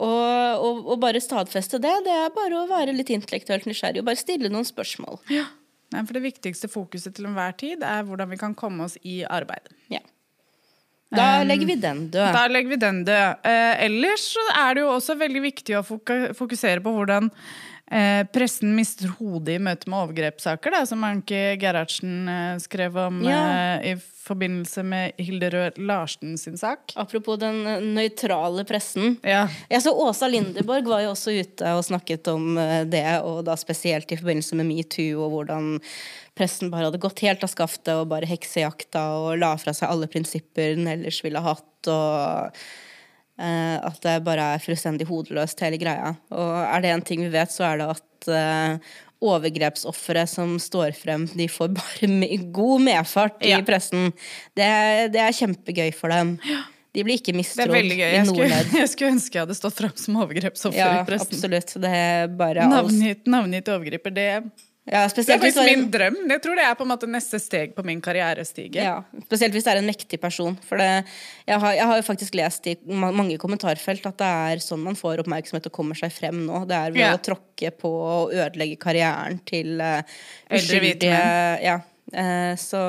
Og, 0.00 0.60
og, 0.64 0.84
og 0.94 1.00
bare 1.02 1.20
stadfeste 1.20 1.80
det, 1.82 1.90
det 2.06 2.12
er 2.14 2.30
bare 2.34 2.60
å 2.62 2.68
være 2.70 2.92
litt 2.94 3.10
intellektuelt 3.12 3.66
nysgjerrig 3.68 4.00
og 4.04 4.06
bare 4.06 4.20
stille 4.20 4.48
noen 4.52 4.64
spørsmål. 4.68 5.18
Nei, 5.30 6.02
for 6.06 6.14
det 6.14 6.22
viktigste 6.22 6.68
fokuset 6.70 7.16
til 7.16 7.26
enhver 7.26 7.56
tid 7.58 7.82
er 7.82 8.04
hvordan 8.06 8.30
vi 8.30 8.38
kan 8.40 8.54
komme 8.56 8.86
oss 8.86 8.94
i 9.02 9.20
arbeid. 9.26 9.66
Ja. 9.90 9.98
Da 11.10 11.42
legger 11.42 11.66
vi 11.66 11.74
den 11.82 12.04
død. 12.10 12.32
Da 12.36 12.44
legger 12.46 12.70
vi 12.70 12.76
den 12.78 13.00
død. 13.08 13.42
Eh, 13.50 13.84
ellers 13.86 14.28
så 14.36 14.44
er 14.62 14.74
det 14.78 14.84
jo 14.84 14.92
også 14.94 15.16
veldig 15.18 15.42
viktig 15.48 15.74
å 15.80 15.82
fokusere 16.38 16.78
på 16.84 16.92
hvordan 16.94 17.26
eh, 17.90 18.22
pressen 18.30 18.76
mister 18.76 19.10
hodet 19.18 19.56
i 19.56 19.62
møte 19.66 19.90
med 19.90 20.04
overgrepssaker, 20.04 20.70
da, 20.76 20.84
som 20.86 21.02
Anki 21.08 21.40
Gerhardsen 21.58 22.28
eh, 22.30 22.54
skrev 22.62 23.00
om 23.08 23.18
Ja. 23.26 23.40
i 23.82 23.96
forbindelse 24.30 24.84
med 24.86 25.18
Hilde 25.18 25.48
Rød 25.50 25.78
Larsen 25.88 26.36
sin 26.38 26.54
sak. 26.60 26.92
Apropos 26.94 27.40
den 27.42 27.64
nøytrale 27.96 28.62
pressen. 28.68 29.16
Ja. 29.26 29.48
Jeg 29.72 29.82
så 29.82 29.90
Åsa 29.96 30.28
Lindeborg 30.30 30.86
var 30.86 31.02
jo 31.02 31.10
også 31.16 31.34
ute 31.34 31.74
og 31.74 31.82
snakket 31.88 32.30
om 32.30 32.54
det, 32.86 33.02
og 33.26 33.42
da 33.48 33.56
spesielt 33.58 34.12
i 34.14 34.20
forbindelse 34.20 34.54
med 34.60 34.70
metoo, 34.70 35.24
og 35.26 35.34
hvordan 35.34 35.72
pressen 36.40 36.72
bare 36.72 36.88
hadde 36.88 37.00
gått 37.02 37.20
helt 37.26 37.44
av 37.46 37.52
skaftet 37.52 37.92
og 37.94 38.08
bare 38.10 38.26
heksejakta 38.30 39.02
og 39.20 39.34
la 39.42 39.52
fra 39.60 39.74
seg 39.76 39.92
alle 39.92 40.08
prinsipper 40.10 40.72
den 40.78 40.88
ellers 40.90 41.20
ville 41.24 41.42
hatt, 41.44 41.90
og 41.92 42.56
uh, 43.40 43.76
at 43.90 44.00
det 44.04 44.16
bare 44.26 44.48
er 44.56 44.64
fullstendig 44.64 45.06
hodeløst, 45.12 45.60
hele 45.64 45.78
greia. 45.80 46.14
Og 46.32 46.50
er 46.64 46.82
det 46.84 46.94
en 46.96 47.04
ting 47.12 47.22
vi 47.26 47.30
vet, 47.36 47.52
så 47.52 47.68
er 47.70 47.80
det 47.84 47.90
at 47.94 48.30
uh, 48.32 48.98
overgrepsofre 49.20 50.22
som 50.30 50.54
står 50.62 50.94
frem, 50.96 51.26
de 51.36 51.46
får 51.52 51.72
bare 51.76 52.08
me 52.20 52.28
god 52.56 52.84
medfart 52.88 53.42
i 53.44 53.52
Ja. 53.54 53.62
pressen. 53.66 54.10
Det, 54.56 54.68
det 55.14 55.20
er 55.26 55.36
kjempegøy 55.36 55.90
for 55.96 56.08
dem. 56.12 56.38
De 56.90 57.04
blir 57.06 57.20
ikke 57.20 57.30
Det 57.30 57.38
mistrodd 57.38 57.70
veldig 57.76 57.96
gøy. 58.00 58.08
i 58.08 58.16
Jeg 58.16 58.26
skulle, 58.32 58.56
jeg 58.80 58.88
skulle 58.90 59.12
ønske 59.14 59.36
jeg 59.38 59.44
hadde 59.44 59.54
stått 59.60 59.76
frem 59.78 59.92
som 60.00 60.16
overgrepsoffer 60.24 60.80
Ja, 60.80 60.88
i 61.02 61.06
pressen. 61.06 61.36
absolutt. 61.36 61.76
Det 61.84 61.92
er 62.00 62.32
bare. 62.40 62.64
Navngitt, 62.72 63.28
navngitt 63.30 63.68
overgriper, 63.76 64.16
det, 64.16 64.26
Ja, 64.90 65.04
det 65.06 65.22
er 65.22 65.38
faktisk 65.38 65.60
min 65.62 65.84
drøm. 65.92 66.16
Jeg 66.32 66.42
tror 66.42 66.58
det 66.58 66.64
er 66.66 66.74
på 66.74 66.82
en 66.82 66.90
måte 66.90 67.06
neste 67.10 67.38
steg 67.38 67.76
på 67.76 67.84
min 67.86 68.00
karrierestige. 68.02 68.82
ja, 68.82 68.96
spesielt 69.28 69.54
hvis 69.54 69.66
det 69.68 69.74
er 69.74 69.78
en 69.82 69.86
mektig 69.86 70.18
person. 70.20 70.56
For 70.66 70.82
det, 70.82 70.88
jeg, 71.46 71.60
har, 71.62 71.76
jeg 71.78 71.86
har 71.86 72.00
jo 72.00 72.06
faktisk 72.08 72.34
lest 72.34 72.66
i 72.66 72.74
mange 72.90 73.38
kommentarfelt 73.38 74.08
at 74.10 74.18
det 74.18 74.30
er 74.50 74.64
sånn 74.64 74.82
man 74.82 74.98
får 74.98 75.22
oppmerksomhet 75.22 75.70
og 75.70 75.76
kommer 75.76 75.98
seg 75.98 76.10
frem 76.14 76.42
nå. 76.48 76.64
Det 76.66 76.80
er 76.80 76.96
ved 76.96 77.04
Ja. 77.04 77.12
å 77.14 77.22
tråkke 77.22 77.70
på 77.78 77.92
og 78.00 78.34
ødelegge 78.34 78.80
karrieren 78.82 79.38
til 79.46 79.78
uh, 79.78 80.02
menn. 80.50 81.06
Ja. 81.62 81.78
Uh, 82.10 82.56
så, 82.58 82.82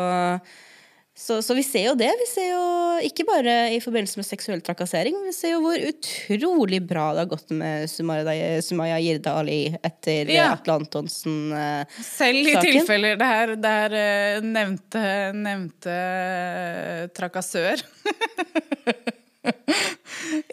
så, 1.22 1.36
så 1.46 1.54
vi 1.54 1.62
ser 1.64 1.84
jo 1.86 1.94
det. 2.00 2.10
Vi 2.18 2.26
ser 2.32 2.48
jo 2.50 2.62
ikke 3.06 3.26
bare 3.28 3.54
i 3.76 3.78
forbindelse 3.84 4.18
med 4.18 4.26
seksuell 4.26 4.62
trakassering, 4.66 5.14
vi 5.28 5.34
ser 5.38 5.54
jo 5.54 5.60
hvor 5.62 5.78
utrolig 5.92 6.80
bra 6.90 7.12
det 7.14 7.22
har 7.24 7.30
gått 7.36 7.54
med 7.54 7.86
Sumaya, 7.92 8.58
Sumaya 8.66 8.98
Ali 9.38 9.60
etter 9.86 10.32
Ja. 10.34 10.48
eh, 10.48 10.52
Atle 10.56 10.80
Antonsen. 10.82 11.38
eh, 11.54 11.86
Selv 12.02 12.42
i 12.42 12.54
Saken? 12.56 12.72
tilfeller 12.80 13.20
der, 13.22 13.56
der 13.62 13.94
eh, 14.02 14.42
nevnte, 14.42 15.04
nevnte 15.38 15.94
eh, 15.94 17.08
trakassør 17.14 17.86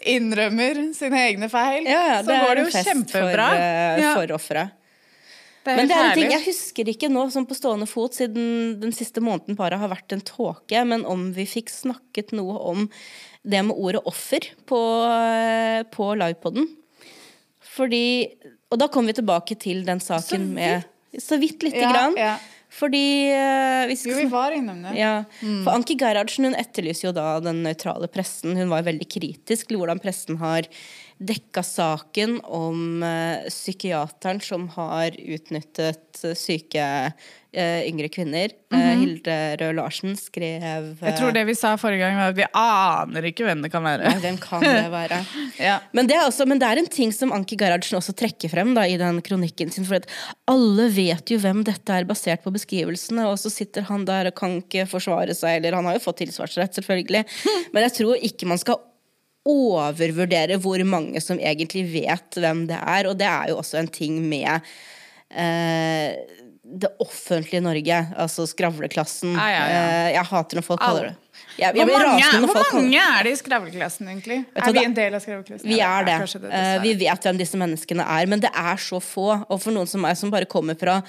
innrømmer 0.09 0.79
sine 0.97 1.19
egne 1.29 1.49
feil, 1.51 1.85
Ja, 1.89 2.01
ja, 2.13 2.19
så 2.25 2.33
går 2.33 2.55
det 2.55 2.63
jo 2.63 2.69
jo 2.69 2.73
Ja, 2.77 2.83
kjempebra. 2.89 3.47
For, 3.49 3.63
eh, 3.63 4.01
Ja, 4.03 4.13
for 4.17 4.35
offeret. 4.37 4.75
Men 5.77 5.87
det 5.89 5.95
er 5.95 6.09
en 6.09 6.17
ting, 6.17 6.31
jeg 6.31 6.45
husker 6.45 6.89
ikke 6.93 7.09
nå 7.11 7.25
som 7.31 7.45
på 7.45 7.55
stående 7.57 7.87
fot, 7.89 8.13
siden 8.17 8.79
den 8.81 8.91
siste 8.95 9.21
måneden 9.21 9.55
bare 9.59 9.77
har 9.77 9.89
vært 9.91 10.11
en 10.15 10.21
tåke, 10.25 10.83
men 10.85 11.05
om 11.05 11.29
vi 11.35 11.45
fikk 11.45 11.69
snakket 11.69 12.31
noe 12.37 12.57
om 12.71 12.89
det 13.43 13.61
med 13.65 13.75
ordet 13.77 14.01
offer 14.09 14.49
på, 14.67 14.79
eh, 15.09 15.83
på 15.93 16.11
livepoden. 16.19 16.67
Fordi 17.75 18.05
Og 18.71 18.77
da 18.77 18.87
kommer 18.87 19.09
vi 19.13 19.17
tilbake 19.21 19.55
til 19.59 19.83
den 19.87 19.99
saken 20.03 20.51
med 20.53 20.83
Så 21.17 21.39
vidt 21.41 21.63
lite 21.65 21.81
Ja, 21.81 21.91
grann. 21.91 22.15
ja. 22.17 22.37
Fordi 22.69 23.31
eh, 23.33 23.87
vi 23.89 23.95
skal 23.97 24.11
Jo, 24.11 24.17
vi 24.19 24.25
var 24.29 24.51
innom 24.53 24.83
det. 24.83 24.91
ja, 24.99 25.23
for 25.63 25.71
Anki 25.73 25.95
Gerhardsen 25.97 26.45
hun 26.45 26.53
etterlyser 26.53 27.07
jo 27.07 27.11
da 27.17 27.39
den 27.41 27.63
nøytrale 27.65 28.05
pressen. 28.13 28.53
Hun 28.55 28.69
var 28.69 28.83
veldig 28.85 29.07
kritisk 29.09 29.67
til 29.71 29.79
hvordan 29.81 29.97
pressen 29.99 30.37
har 30.37 30.67
dekka 31.19 31.63
saken 31.65 32.39
om 32.47 33.03
eh, 33.03 33.49
psykiateren 33.51 34.39
som 34.41 34.69
har 34.77 35.15
utnyttet 35.19 36.23
eh, 36.23 36.35
syke 36.37 36.85
eh, 37.51 37.81
yngre 37.89 38.07
kvinner. 38.13 38.53
Eh, 38.71 38.93
Hilde 39.01 39.35
Røe 39.59 39.75
Larsen 39.75 40.15
skrev. 40.19 40.93
Jeg 41.01 41.17
tror 41.17 41.35
det 41.35 41.43
vi 41.49 41.57
sa 41.59 41.73
forrige 41.81 42.05
gang, 42.05 42.15
var 42.21 42.31
at 42.31 42.39
vi 42.39 42.47
aner 42.55 43.27
ikke 43.31 43.47
hvem 43.49 43.65
det 43.65 43.71
kan 43.73 43.83
være. 43.83 44.07
Nei, 44.07 44.23
Hvem 44.23 44.39
kan 44.39 44.63
det 44.63 44.87
være? 44.99 45.19
Ja. 45.59 45.77
Men 45.91 46.07
det, 46.07 46.21
også, 46.23 46.47
men 46.47 46.61
det 46.61 46.69
er 46.69 46.81
en 46.83 46.91
ting 46.91 47.11
som 47.15 47.35
Anki 47.35 47.59
Gerhardsen 47.59 47.99
også 47.99 48.15
trekker 48.15 48.51
frem 48.53 48.71
da, 48.77 48.87
i 48.87 48.99
den 49.01 49.19
kronikken 49.25 49.75
sin. 49.75 49.87
For 49.89 49.99
at 49.99 50.07
alle 50.49 50.87
vet 50.95 51.33
jo 51.35 51.39
hvem 51.43 51.65
dette 51.67 51.99
er 51.99 52.07
basert 52.07 52.45
på 52.45 52.53
beskrivelsene, 52.55 53.27
og 53.27 53.35
så 53.43 53.51
sitter 53.51 53.89
han 53.91 54.07
der 54.07 54.31
og 54.31 54.39
kan 54.39 54.61
ikke 54.63 54.87
forsvare 54.87 55.35
seg. 55.35 55.59
Eller 55.59 55.75
han 55.75 55.89
har 55.89 55.99
jo 55.99 56.05
fått 56.07 56.23
tilsvarsrett, 56.23 56.79
selvfølgelig. 56.79 57.25
Men 57.75 57.89
jeg 57.89 57.99
tror 57.99 58.29
ikke 58.31 58.47
man 58.47 58.61
skal 58.61 58.79
overvurdere 59.49 60.59
hvor 60.61 60.81
mange 60.87 61.21
som 61.23 61.39
egentlig 61.39 61.85
vet 61.93 62.39
hvem 62.39 62.65
det 62.69 62.79
er. 62.79 63.09
Og 63.09 63.17
det 63.19 63.27
er 63.29 63.51
jo 63.53 63.59
også 63.61 63.81
en 63.81 63.89
ting 63.91 64.19
med 64.29 64.59
eh, 65.29 66.13
det 66.69 66.91
offentlige 67.01 67.63
Norge, 67.65 68.03
altså 68.17 68.45
skravleklassen. 68.49 69.33
Ja, 69.33 69.47
ja, 69.49 69.63
ja. 69.65 69.81
Eh, 69.81 70.11
Jeg 70.19 70.29
hater 70.31 70.59
når 70.61 70.67
folk 70.69 70.83
kaller 70.85 71.09
det 71.09 71.17
jeg, 71.59 71.75
jeg 71.75 71.87
Hvor 71.87 71.99
mange, 71.99 72.47
hvor 72.47 72.75
mange 72.77 73.01
er 73.01 73.25
det 73.25 73.31
i 73.33 73.39
skravleklassen, 73.39 74.07
egentlig? 74.11 74.37
Er 74.55 74.71
vi 74.75 74.83
en 74.85 74.95
del 74.95 75.15
av 75.17 75.23
skravleklassen? 75.23 75.67
Vi 75.67 75.79
er 75.83 76.07
det. 76.07 76.15
Er 76.15 76.43
det, 76.45 76.51
Eh, 76.59 76.77
vi 76.83 76.93
vet 77.03 77.25
hvem 77.27 77.39
disse 77.39 77.59
menneskene 77.59 78.05
er, 78.05 78.29
men 78.31 78.39
det 78.43 78.51
er 78.55 78.79
så 78.79 79.01
få. 79.03 79.27
Og 79.49 79.59
for 79.61 79.75
noen 79.75 79.89
som 79.89 80.01
meg, 80.05 80.15
som 80.17 80.31
bare 80.31 80.47
kommer 80.49 80.77
fra 80.79 81.01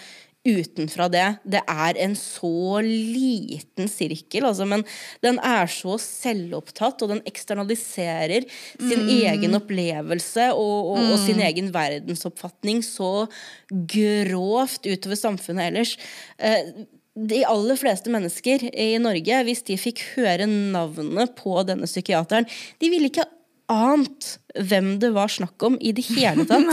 utenfra 0.47 1.09
det, 1.12 1.24
det 1.45 1.61
er 1.68 1.99
en 2.01 2.14
så 2.16 2.80
liten 2.84 3.91
sirkel, 3.93 4.47
altså, 4.49 4.64
men 4.68 4.84
den 5.24 5.36
er 5.45 5.68
så 5.68 5.99
selvopptatt, 6.01 7.03
og 7.05 7.11
den 7.12 7.20
eksternaliserer 7.28 8.47
sin 8.78 9.03
Mm. 9.05 9.11
egen 9.32 9.59
opplevelse 9.59 10.47
og, 10.55 10.95
og, 10.95 11.11
og 11.12 11.18
sin 11.20 11.43
egen 11.45 11.68
verdensoppfatning 11.74 12.80
så 12.86 13.26
grovt 13.68 14.88
utover 14.88 15.18
samfunnet 15.18 15.70
ellers. 15.70 15.97
Eh, 16.38 16.72
de 17.20 17.43
aller 17.45 17.76
fleste 17.76 18.09
mennesker 18.12 18.64
i 18.70 18.95
Norge, 19.03 19.43
hvis 19.45 19.64
de 19.66 19.76
fikk 19.80 20.03
høre 20.14 20.47
navnet 20.49 21.34
på 21.36 21.59
denne 21.68 21.88
psykiateren, 21.91 22.47
de 22.80 22.91
ville 22.93 23.11
ikke 23.11 23.26
ant 23.70 24.36
hvem 24.57 24.95
det 25.03 25.12
var 25.14 25.30
snakk 25.30 25.62
om 25.68 25.76
i 25.80 25.93
det 25.95 26.07
hele 26.14 26.47
tatt. 26.51 26.64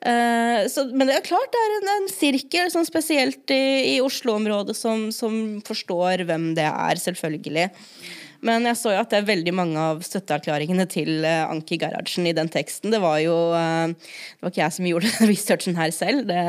Eh, 0.00 0.62
så, 0.72 0.86
men 0.94 1.10
det 1.10 1.18
er 1.18 1.26
klart 1.26 1.52
det 1.52 1.60
er 1.60 1.74
en, 1.76 1.90
en 1.92 2.08
sirkel, 2.08 2.70
sånn 2.72 2.88
spesielt 2.88 3.52
i, 3.52 3.96
i 3.96 4.00
Oslo-området, 4.00 4.76
som, 4.78 5.08
som 5.12 5.60
forstår 5.66 6.24
hvem 6.28 6.52
det 6.56 6.68
er, 6.68 7.02
selvfølgelig. 7.02 7.68
Men 8.46 8.64
jeg 8.64 8.76
så 8.80 8.92
jo 8.94 9.00
at 9.02 9.10
det 9.12 9.18
er 9.20 9.26
veldig 9.28 9.52
mange 9.52 9.76
av 9.80 9.98
støtteerklæringene 10.06 10.86
til 10.88 11.24
eh, 11.28 11.42
Anki 11.50 11.76
Gerhardsen 11.80 12.26
i 12.26 12.32
den 12.36 12.48
teksten. 12.52 12.90
Det 12.94 13.00
var 13.02 13.18
jo 13.20 13.34
eh, 13.56 13.92
Det 13.92 14.40
var 14.46 14.52
ikke 14.54 14.62
jeg 14.62 14.76
som 14.76 14.88
gjorde 14.88 15.10
den 15.18 15.28
researchen 15.32 15.76
her 15.76 15.90
selv. 15.92 16.22
Det 16.30 16.44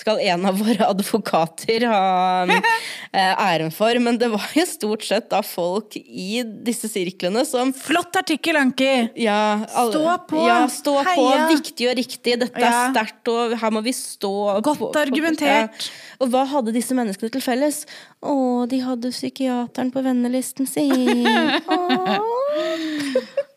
skal 0.00 0.18
en 0.32 0.46
av 0.50 0.58
våre 0.58 0.88
advokater 0.88 1.86
ha 1.86 2.02
eh, 2.50 3.34
æren 3.46 3.70
for. 3.74 3.98
Men 4.02 4.18
det 4.18 4.30
var 4.32 4.48
jo 4.56 4.64
stort 4.68 5.06
sett 5.06 5.28
da 5.32 5.42
folk 5.46 5.94
i 6.00 6.42
disse 6.66 6.90
sirklene 6.90 7.44
som 7.48 7.70
Flott 7.76 8.16
artikkel, 8.18 8.58
Anki! 8.58 8.90
ja, 9.22 9.38
alle- 9.78 9.92
Stå 9.92 10.16
på! 10.30 10.42
Ja, 10.48 10.58
stå 10.70 10.96
på. 11.06 11.28
Viktig 11.52 11.90
og 11.90 11.96
riktig. 11.98 12.38
Dette 12.42 12.62
er 12.62 12.90
sterkt, 12.92 13.28
og 13.30 13.54
her 13.60 13.72
må 13.74 13.82
vi 13.84 13.92
stå. 13.96 14.32
Godt 14.64 14.78
på- 14.80 14.90
på- 14.92 15.02
argumentert. 15.02 15.86
Ja. 15.86 16.11
Og 16.22 16.30
hva 16.30 16.44
hadde 16.46 16.70
disse 16.74 16.94
menneskene 16.94 17.32
til 17.34 17.42
felles? 17.42 17.80
Å, 18.22 18.34
de 18.70 18.78
hadde 18.84 19.10
psykiateren 19.10 19.90
på 19.94 20.02
vennelisten 20.06 20.68
sin. 20.70 21.26
Åh. 21.66 22.18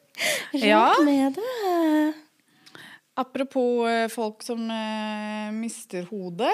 Ja. 0.55 0.93
Med 1.03 1.35
det. 1.35 2.13
Apropos 3.19 3.83
eh, 3.89 4.07
folk 4.11 4.43
som 4.43 4.61
eh, 4.71 5.51
mister 5.55 6.05
hodet. 6.09 6.53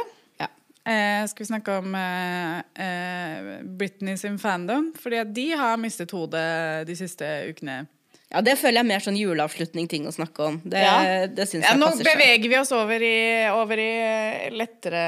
Eh, 0.81 1.21
skal 1.29 1.43
vi 1.43 1.45
snakke 1.45 1.75
om 1.77 1.93
eh, 1.93 2.57
eh, 2.81 3.49
Britney 3.77 4.17
sin 4.17 4.39
fandom? 4.41 4.87
Fordi 4.97 5.19
at 5.21 5.29
de 5.37 5.45
har 5.53 5.77
mistet 5.77 6.09
hodet 6.17 6.87
de 6.89 6.95
siste 6.97 7.27
ukene. 7.53 7.83
Ja, 8.33 8.41
det 8.41 8.55
føler 8.57 8.79
jeg 8.79 8.87
er 8.87 8.89
mer 8.89 9.05
sånn 9.05 9.19
juleavslutning-ting 9.21 10.09
å 10.09 10.15
snakke 10.15 10.47
om. 10.49 10.57
Det, 10.65 10.81
Ja. 10.81 11.27
det 11.29 11.45
syns 11.51 11.67
Ja, 11.67 11.75
jeg 11.75 11.83
nå 11.83 11.91
passer 11.91 12.07
seg. 12.09 12.17
beveger 12.17 12.49
vi 12.55 12.57
oss 12.63 12.73
over 12.73 13.05
i, 13.05 13.15
over 13.53 13.77
i 13.85 13.89
eh, 14.01 14.49
lettere 14.57 15.05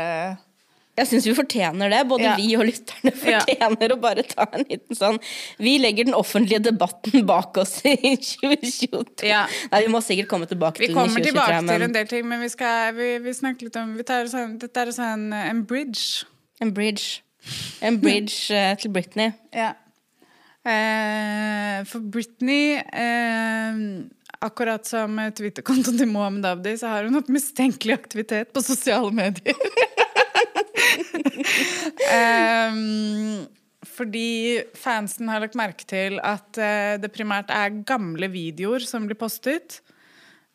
Jeg 0.93 1.09
syns 1.09 1.25
vi 1.25 1.33
fortjener 1.33 1.89
det. 1.89 2.03
Både 2.07 2.27
Ja. 2.27 2.35
vi 2.37 2.55
og 2.55 2.67
lytterne 2.67 3.11
Ja. 3.25 3.39
fortjener 3.41 3.93
å 3.95 3.99
bare 4.01 4.21
ta 4.29 4.45
en 4.53 4.63
liten 4.69 4.95
sånn 4.95 5.17
Vi 5.57 5.79
legger 5.81 6.05
den 6.05 6.13
offentlige 6.13 6.61
debatten 6.61 7.25
bak 7.25 7.57
oss 7.57 7.79
i 7.85 7.95
2022. 8.21 9.25
Ja. 9.25 9.47
Nei, 9.71 9.81
vi 9.87 9.91
må 9.93 10.03
sikkert 10.05 10.29
komme 10.29 10.45
tilbake 10.45 10.77
Vi 10.83 10.87
til 10.87 10.95
den 10.95 11.01
i 11.01 11.07
kommer 11.09 11.25
tilbake 11.25 11.61
men 11.63 11.67
til 11.73 11.87
en 11.87 11.93
del 11.97 12.07
ting, 12.07 12.27
men 12.29 12.41
vi 12.45 12.49
skal 12.53 12.93
vi, 12.93 13.17
vi 13.25 13.33
snakker 13.33 13.69
litt 13.71 13.79
om 13.81 13.95
vi 13.97 14.03
tar 14.03 14.29
Dette 14.61 14.77
er 14.85 14.91
sånn 14.93 15.31
eh, 15.33 15.49
en 15.49 15.63
bridge. 15.65 16.25
en 16.61 16.73
bridge. 16.73 17.21
En 17.81 17.97
bridge 17.99 18.53
uh, 18.53 18.75
til 18.79 18.91
Britney. 18.93 19.33
Ja. 19.53 19.73
Uh, 20.63 21.83
for 21.89 21.99
Britney 21.99 22.77
uh, 22.79 24.05
Akkurat 24.43 24.85
som 24.87 25.17
Twitter-kontoen 25.35 25.97
til 25.99 26.07
Mohammed 26.07 26.45
Abdi, 26.47 26.73
så 26.79 26.87
har 26.91 27.03
hun 27.07 27.15
hatt 27.15 27.29
mistenkelig 27.31 27.95
aktivitet 27.97 28.53
på 28.55 28.61
sosiale 28.63 29.11
medier. 29.15 29.55
Ehm, 32.13 33.45
fordi 33.93 34.61
fansen 34.79 35.29
har 35.31 35.43
lagt 35.43 35.57
merke 35.59 35.87
til 35.87 36.19
at 36.23 36.59
uh, 36.59 36.95
det 37.01 37.11
primært 37.13 37.51
er 37.53 37.81
gamle 37.87 38.29
videoer 38.31 38.85
som 38.87 39.07
blir 39.09 39.19
postet. 39.19 39.81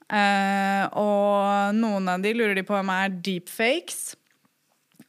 Uh, 0.09 0.89
og 0.97 1.77
noen 1.77 2.09
av 2.09 2.25
de 2.25 2.33
lurer 2.37 2.57
de 2.57 2.65
på 2.65 2.77
om 2.79 2.93
er 2.95 3.13
deepfakes. 3.13 4.17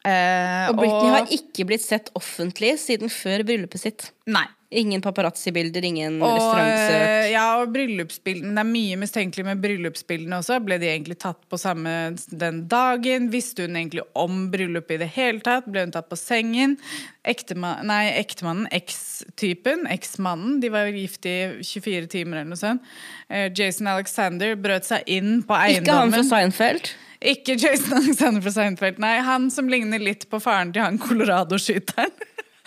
Uh, 0.04 0.72
Og 0.72 0.80
Britney 0.80 1.12
har 1.12 1.34
ikke 1.36 1.66
blitt 1.68 1.84
sett 1.84 2.12
offentlig 2.20 2.76
siden 2.82 3.12
før 3.12 3.46
bryllupet 3.48 3.84
sitt. 3.84 4.10
Nei. 4.28 4.48
Ingen 4.70 5.02
paparazzi-bilder, 5.02 5.82
ingen 5.88 6.20
Og, 6.22 6.36
restaurantsøk. 6.38 6.92
eh, 7.02 7.32
ja, 7.32 7.46
og 7.58 7.72
bryllupsbildene. 7.74 8.52
Det 8.54 8.62
er 8.62 8.68
mye 8.70 8.98
mistenkelig 9.02 9.46
med 9.48 9.62
bryllupsbildene 9.64 10.38
også. 10.44 10.60
Ble 10.62 10.78
de 10.78 10.86
egentlig 10.92 11.18
tatt 11.24 11.40
på 11.50 11.58
samme 11.58 11.94
den 12.30 12.60
dagen? 12.70 13.32
Visste 13.34 13.66
hun 13.66 13.80
egentlig 13.80 14.04
om 14.14 14.44
bryllupet 14.54 15.00
i 15.00 15.02
det 15.02 15.10
hele 15.16 15.42
tatt? 15.42 15.66
Ble 15.66 15.88
hun 15.88 15.92
tatt 15.96 16.06
på 16.12 16.20
sengen? 16.22 16.78
Ektemann, 17.26 17.82
nei, 17.90 18.12
ektemannen, 18.22 18.68
eks-typen, 18.78 19.88
eksmannen, 19.90 20.60
de 20.62 20.70
var 20.70 20.86
jo 20.92 21.02
gift 21.02 21.26
i 21.26 21.36
24 21.66 22.06
timer 22.14 22.38
eller 22.44 22.52
noe 22.54 22.62
sånt. 22.62 22.86
Eh, 23.28 23.50
Jason 23.58 23.90
Alexander 23.90 24.54
brøt 24.56 24.86
seg 24.86 25.02
inn 25.10 25.42
på 25.50 25.58
eiendommen. 25.58 25.82
Ikke 25.82 25.98
han 25.98 26.14
fra 26.14 26.24
Seinfeld. 26.30 26.92
Ikke 27.26 27.58
Jason 27.60 27.98
Alexander 28.04 28.46
fra 28.46 28.54
Seinfeld, 28.62 29.02
nei. 29.02 29.18
Han 29.26 29.50
som 29.50 29.66
ligner 29.68 29.98
litt 30.00 30.30
på 30.30 30.38
faren 30.46 30.72
til 30.78 30.86
han 30.86 31.02
Colorado-skyteren. 31.02 32.14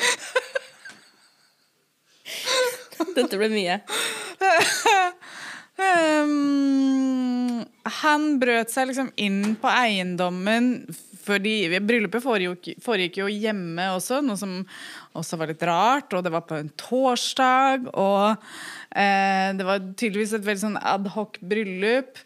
Dette 3.16 3.38
ble 3.38 3.48
mye. 3.52 3.78
um, 5.78 7.62
han 8.02 8.28
brøt 8.42 8.70
seg 8.72 8.90
liksom 8.90 9.10
inn 9.20 9.56
på 9.60 9.70
eiendommen 9.70 10.74
fordi 11.22 11.80
bryllupet 11.86 12.22
foregikk, 12.24 12.80
foregikk 12.82 13.20
jo 13.20 13.28
hjemme 13.30 13.84
også, 13.94 14.20
noe 14.24 14.38
som 14.38 14.56
også 15.18 15.38
var 15.38 15.52
litt 15.52 15.62
rart. 15.66 16.14
Og 16.16 16.24
det 16.24 16.32
var 16.34 16.44
på 16.48 16.58
en 16.58 16.70
torsdag, 16.80 17.86
og 17.94 18.42
eh, 18.90 19.52
det 19.58 19.66
var 19.68 19.84
tydeligvis 19.92 20.34
et 20.38 20.46
veldig 20.46 20.64
sånn 20.64 20.80
adhoc 20.80 21.38
bryllup. 21.38 22.18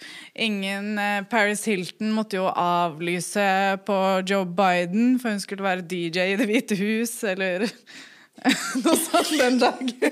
Ingen 0.46 0.94
eh, 1.02 1.20
Paris 1.28 1.66
Hilton 1.68 2.14
måtte 2.16 2.40
jo 2.40 2.48
avlyse 2.48 3.46
på 3.86 4.00
Joe 4.28 4.48
Biden, 4.48 5.16
for 5.20 5.34
hun 5.34 5.44
skulle 5.44 5.66
være 5.66 5.86
DJ 5.86 6.32
i 6.32 6.40
Det 6.40 6.48
hvite 6.48 6.80
hus, 6.80 7.18
eller 7.28 7.68
noe 8.84 8.96
sånt 9.00 9.32
den 9.40 9.60
dagen. 9.62 9.94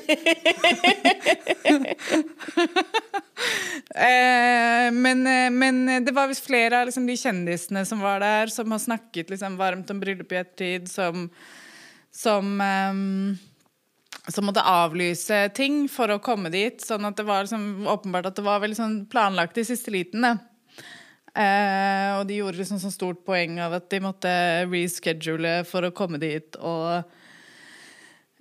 Eh, 3.95 4.89
men, 4.95 5.21
eh, 5.29 5.51
men 5.53 6.05
det 6.07 6.13
var 6.15 6.29
visst 6.31 6.47
flere 6.47 6.81
av 6.81 6.89
liksom, 6.89 7.05
de 7.07 7.15
kjendisene 7.19 7.83
som 7.87 8.01
var 8.03 8.23
der, 8.23 8.51
som 8.51 8.71
har 8.73 8.81
snakket 8.83 9.31
liksom, 9.31 9.59
varmt 9.61 9.91
om 9.93 10.01
bryllup 10.01 10.33
i 10.33 10.39
ettertid, 10.41 10.89
som 10.91 11.29
som, 12.15 12.61
um, 12.61 13.37
som 14.29 14.47
måtte 14.47 14.63
avlyse 14.63 15.49
ting 15.57 15.85
for 15.91 16.13
å 16.15 16.21
komme 16.23 16.53
dit. 16.55 16.79
Sånn 16.83 17.07
at 17.09 17.19
det 17.19 17.27
var 17.27 17.45
liksom, 17.45 17.87
åpenbart 17.91 18.31
at 18.31 18.39
det 18.39 18.47
var 18.47 18.63
veldig 18.63 18.79
sånn 18.79 18.99
planlagt 19.11 19.59
i 19.59 19.67
siste 19.67 19.93
liten. 19.95 20.25
Da. 20.25 20.37
Eh, 21.35 22.11
og 22.21 22.29
de 22.29 22.39
gjorde 22.39 22.61
liksom 22.61 22.79
så 22.79 22.93
stort 22.95 23.25
poeng 23.27 23.59
av 23.65 23.75
at 23.81 23.89
de 23.91 24.03
måtte 24.05 24.35
reschedule 24.71 25.63
for 25.67 25.89
å 25.89 25.95
komme 25.97 26.23
dit. 26.23 26.55
Og 26.63 27.03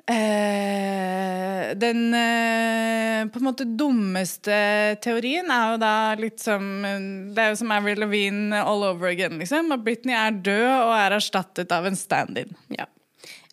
Eh, 0.03 1.69
den 1.79 2.13
eh, 2.13 3.21
på 3.31 3.39
en 3.39 3.45
måte 3.47 3.63
dummeste 3.63 4.55
teorien 5.03 5.47
er 5.47 5.69
jo 5.71 5.77
da 5.79 5.93
litt 6.19 6.43
som 6.43 6.65
Det 6.83 7.39
er 7.39 7.53
jo 7.53 7.59
som 7.61 7.71
Avril 7.71 8.01
Lavigne 8.03 8.59
all 8.59 8.83
over 8.83 9.13
again, 9.13 9.39
liksom. 9.39 9.71
At 9.71 9.85
Britney 9.85 10.17
er 10.17 10.35
død 10.43 10.67
og 10.73 10.91
er 10.97 11.15
erstattet 11.19 11.71
av 11.71 11.87
en 11.87 11.97
stand-in. 11.99 12.51
Ja. 12.75 12.89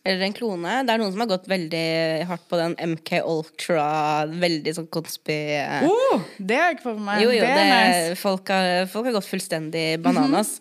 Eller 0.01 0.24
en 0.24 0.34
klone. 0.34 0.78
Det 0.88 0.94
er 0.94 1.01
noen 1.03 1.12
som 1.12 1.22
har 1.22 1.28
gått 1.28 1.48
veldig 1.51 1.86
hardt 2.30 2.46
på 2.48 2.59
den 2.59 2.74
MK 2.94 3.18
Ultra, 3.20 3.88
veldig 4.32 4.72
sånn 4.78 4.88
konspi... 4.92 5.36
Oh, 5.84 6.22
det 6.38 6.57
har 6.57 6.70
jeg 6.70 6.78
ikke 6.78 6.86
fått 6.86 7.03
med 7.03 7.09
meg. 7.11 7.24
Jo, 7.26 7.34
jo, 7.36 7.42
det 7.44 7.51
det, 7.53 7.66
er 7.66 7.90
nice. 7.90 8.20
folk, 8.22 8.48
har, 8.48 8.88
folk 8.90 9.11
har 9.11 9.18
gått 9.18 9.28
fullstendig 9.28 9.84
bananas. 10.03 10.57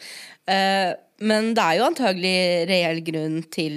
Eh, 0.49 0.91
men 1.23 1.53
det 1.55 1.63
er 1.63 1.79
jo 1.79 1.87
antagelig 1.87 2.37
reell 2.69 2.99
grunn 3.07 3.39
til 3.55 3.75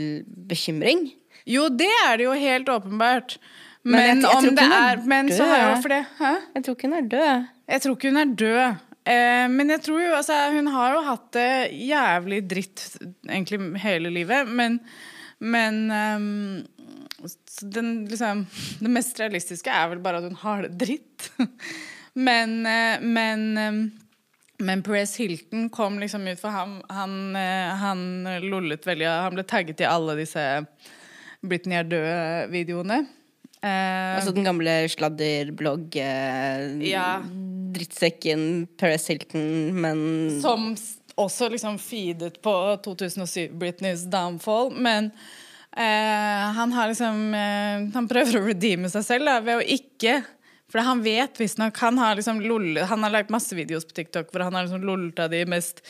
bekymring. 0.50 1.06
Jo, 1.46 1.68
det 1.68 1.88
er 2.06 2.16
det 2.20 2.24
jo 2.28 2.32
helt 2.32 2.68
åpenbart. 2.68 3.36
Men 3.84 3.92
Men, 3.98 4.20
jeg- 4.22 4.30
jeg 4.30 4.36
om 4.36 4.54
det 4.54 4.62
er 4.62 4.92
er 4.92 4.96
Men 5.06 5.28
så 5.28 5.38
død. 5.42 5.56
jeg 5.56 5.76
jo 5.76 5.82
for 5.82 5.88
det 5.88 6.06
Hæ? 6.18 6.32
Jeg 6.54 6.64
tror 6.64 6.74
ikke 6.76 6.88
hun 6.88 6.98
er 6.98 7.08
død. 7.08 7.46
Jeg 7.68 7.80
tror 7.82 7.96
ikke 7.96 8.10
hun 8.12 8.16
er 8.16 8.34
død. 8.36 8.76
Eh, 9.04 9.48
men 9.48 9.68
jeg 9.70 9.82
tror 9.82 10.00
jo, 10.00 10.12
altså, 10.14 10.52
hun 10.52 10.66
har 10.66 10.92
jo 10.94 11.00
hatt 11.02 11.32
det 11.32 11.72
jævlig 11.88 12.48
dritt 12.48 12.96
egentlig 13.28 13.80
hele 13.82 14.10
livet. 14.14 14.46
Men, 14.46 14.78
men 15.40 15.90
um, 15.90 16.66
den, 17.62 18.04
liksom, 18.06 18.46
det 18.80 18.90
mest 18.90 19.18
realistiske 19.18 19.66
er 19.70 19.88
vel 19.90 19.98
bare 19.98 20.18
at 20.18 20.28
hun 20.30 20.38
har 20.44 20.62
det 20.62 20.78
dritt. 20.78 21.30
men, 22.14 22.64
eh, 22.66 23.00
men, 23.00 23.56
ehm, 23.58 23.82
Men 24.62 24.82
Perez 24.82 25.16
Hilton 25.18 25.68
kom 25.74 25.98
liksom 25.98 26.22
ut, 26.30 26.38
for 26.38 26.50
han, 26.54 26.76
han, 26.88 27.34
eh, 27.34 27.72
han 27.82 28.24
lollet 28.46 28.84
veldig. 28.86 29.08
Han 29.08 29.34
ble 29.34 29.42
tagget 29.42 29.80
i 29.82 29.88
alle 29.90 30.14
disse 30.14 30.44
Britney 31.42 31.78
er 31.80 31.88
død-videoene. 31.90 33.02
Uh, 33.62 34.16
Altså 34.18 34.32
den 34.34 34.46
gamle 34.46 34.72
sladderblogg 34.90 35.94
uh, 35.98 36.82
Ja. 36.82 37.20
Drittsekken 37.72 38.66
Paris 38.78 39.06
Hilton, 39.10 39.70
men 39.80 40.00
Som 40.42 40.72
også 41.14 41.48
liksom 41.52 41.78
feedet 41.78 42.40
på 42.42 42.52
2007 42.84 43.52
Britneys 43.58 44.04
downfall. 44.10 44.72
Men 44.74 45.10
uh, 45.76 46.46
han 46.58 46.72
har 46.72 46.90
liksom 46.90 47.34
eh, 47.34 47.86
Han 47.94 48.08
prøver 48.10 48.38
å 48.38 48.46
redeeme 48.48 48.90
seg 48.92 49.06
selv 49.06 49.30
da, 49.30 49.38
ved 49.44 49.60
å 49.60 49.66
ikke 49.76 50.18
For 50.72 50.84
han 50.84 51.04
vet 51.04 51.38
visstnok 51.40 51.78
Han 51.84 52.00
har 52.00 52.18
liksom 52.18 52.42
lullet 52.44 52.88
Han 52.90 53.06
har 53.06 53.14
lagt 53.14 53.32
masse 53.32 53.56
videoer 53.56 53.84
på 53.88 53.96
TikTok 53.96 54.32
hvor 54.32 54.44
han 54.46 54.58
har 54.58 54.66
liksom 54.66 54.84
lollet 54.84 55.22
av 55.22 55.32
de 55.32 55.44
mest 55.48 55.84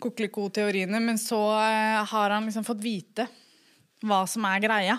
kokeliko-teoriene, 0.00 0.96
men 1.04 1.18
så 1.20 1.38
eh, 1.60 1.98
har 2.08 2.32
han 2.32 2.46
liksom 2.48 2.64
fått 2.64 2.80
vite 2.80 3.26
hva 4.04 4.22
som 4.28 4.46
er 4.48 4.62
greia. 4.64 4.98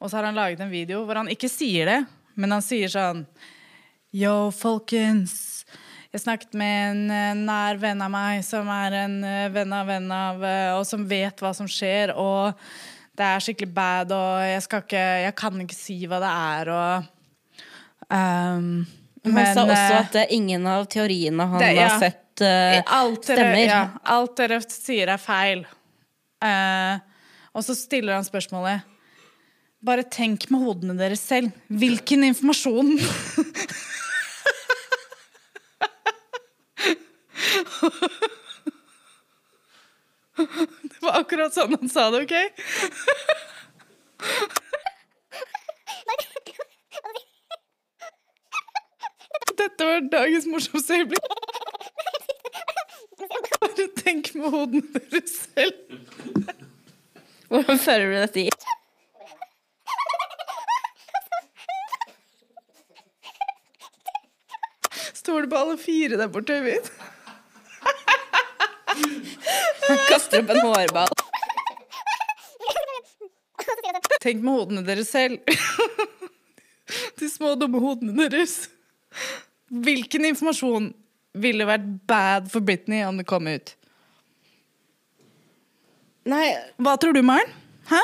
Og 0.00 0.10
så 0.10 0.18
har 0.18 0.28
han 0.28 0.36
laget 0.36 0.60
en 0.60 0.72
video 0.72 1.04
hvor 1.06 1.20
han 1.22 1.30
ikke 1.32 1.50
sier 1.50 1.88
det, 1.88 2.00
men 2.36 2.52
han 2.56 2.64
sier 2.64 2.92
sånn 2.92 3.24
Yo, 4.16 4.50
folkens. 4.54 5.64
Jeg 6.14 6.22
snakket 6.22 6.54
med 6.56 6.76
en 6.90 7.00
eh, 7.12 7.32
nær 7.36 7.80
venn 7.82 8.00
av 8.00 8.12
meg 8.12 8.44
som 8.46 8.68
er 8.72 8.94
en 9.02 9.16
eh, 9.26 9.48
venn 9.52 9.72
av 9.76 9.88
venn 9.90 10.06
av 10.14 10.44
eh, 10.46 10.70
Og 10.78 10.86
som 10.88 11.02
vet 11.08 11.42
hva 11.42 11.50
som 11.56 11.68
skjer, 11.68 12.14
og 12.16 12.54
det 13.16 13.26
er 13.26 13.42
skikkelig 13.44 13.72
bad, 13.76 14.14
og 14.14 14.44
jeg 14.46 14.62
ikke 14.64 15.02
Jeg 15.26 15.34
kan 15.36 15.60
ikke 15.64 15.76
si 15.76 15.98
hva 16.08 16.22
det 16.22 16.32
er, 16.32 16.72
og 16.76 17.12
men 19.26 19.34
han 19.34 19.54
sa 19.56 19.64
også 19.66 19.98
at 19.98 20.12
det 20.14 20.20
er 20.22 20.32
ingen 20.36 20.66
av 20.70 20.86
teoriene 20.86 21.46
han 21.50 21.58
det- 21.58 21.72
ja. 21.74 21.88
har 21.88 21.98
sett, 21.98 22.40
uh, 22.40 22.82
alt 23.00 23.26
dere, 23.26 23.36
stemmer. 23.36 23.66
ja, 23.66 23.88
alt 24.04 24.36
dere 24.36 24.60
sier 24.62 25.08
er 25.08 25.18
feil. 25.18 25.64
Eh, 26.44 26.98
og 27.56 27.64
så 27.64 27.74
stiller 27.76 28.18
han 28.18 28.26
spørsmålet 28.26 28.84
Bare 29.86 30.02
tenk 30.08 30.48
med 30.50 30.62
hodene 30.64 30.96
deres 30.98 31.20
selv. 31.22 31.52
Hvilken 31.68 32.24
informasjon 32.26 32.96
Det 40.36 41.00
var 41.04 41.20
akkurat 41.20 41.54
sånn 41.54 41.76
han 41.76 41.88
sa 41.92 42.08
det, 42.12 42.24
OK? 42.26 42.34
Dette 49.56 49.88
var 49.88 50.04
dagens 50.12 50.46
morsomste 50.50 50.98
øyeblikk. 50.98 51.24
Bare 53.56 53.86
tenk 54.02 54.34
med 54.36 54.48
hodene 54.52 55.00
deres 55.08 55.32
selv. 55.46 55.78
Hvordan 57.48 57.78
fører 57.78 58.10
du 58.10 58.16
dette 58.18 58.46
i? 58.46 58.50
Du 65.26 65.50
på 65.50 65.58
alle 65.58 65.78
fire 65.78 66.16
der 66.16 66.28
borte, 66.30 66.54
Øyvind? 66.54 66.86
Han 69.86 69.98
kaster 70.08 70.42
opp 70.42 70.50
en 70.50 70.60
hårball. 70.62 71.14
Tenk 74.22 74.42
med 74.42 74.52
hodene 74.52 74.82
deres 74.86 75.10
selv. 75.10 75.38
De 77.18 77.28
små, 77.30 77.54
dumme 77.58 77.78
hodene 77.82 78.28
deres. 78.30 78.68
Hvilken 79.70 80.26
informasjon 80.30 80.92
ville 81.38 81.66
vært 81.68 81.86
bad 82.10 82.50
for 82.50 82.62
Britney 82.66 83.04
om 83.06 83.18
det 83.18 83.26
kom 83.30 83.46
ut? 83.50 83.74
Nei, 86.26 86.46
Hva 86.82 86.96
tror 87.00 87.16
du, 87.16 87.22
Maren? 87.26 87.50
Hæ? 87.90 88.02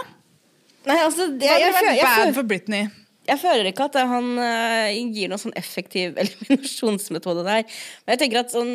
nei 0.86 0.98
altså 0.98 1.28
det, 1.30 1.46
Hva 1.46 1.58
jeg, 1.62 1.74
jeg, 1.98 2.02
bad 2.02 2.34
for 2.34 2.46
Britney? 2.46 2.88
jeg 3.28 3.38
føler 3.38 3.68
ikke 3.70 3.86
at 3.86 3.98
han 4.10 4.32
uh, 4.38 4.88
gir 5.14 5.30
noen 5.30 5.40
sånn 5.40 5.54
effektiv 5.58 6.16
eliminasjonsmetode 6.22 7.44
der. 7.46 7.68
Men 8.02 8.16
jeg 8.16 8.24
tenker 8.24 8.44
at 8.44 8.54
sånn 8.54 8.74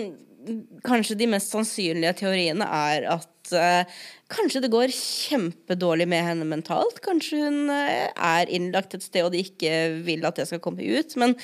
Kanskje 0.87 1.17
de 1.19 1.25
mest 1.27 1.51
sannsynlige 1.51 2.13
teoriene 2.21 2.63
er 2.71 3.03
at 3.17 3.49
uh, 3.51 3.97
kanskje 4.31 4.61
det 4.63 4.69
går 4.71 4.93
kjempedårlig 4.95 6.05
med 6.07 6.23
henne 6.23 6.47
mentalt. 6.47 7.01
Kanskje 7.03 7.41
hun 7.41 7.65
uh, 7.67 8.05
er 8.15 8.53
innlagt 8.55 8.95
et 8.95 9.03
sted 9.03 9.27
og 9.27 9.33
de 9.33 9.41
ikke 9.43 9.73
vil 10.07 10.23
at 10.29 10.39
det 10.39 10.45
skal 10.47 10.61
komme 10.63 10.87
ut. 10.87 11.17
Men 11.19 11.35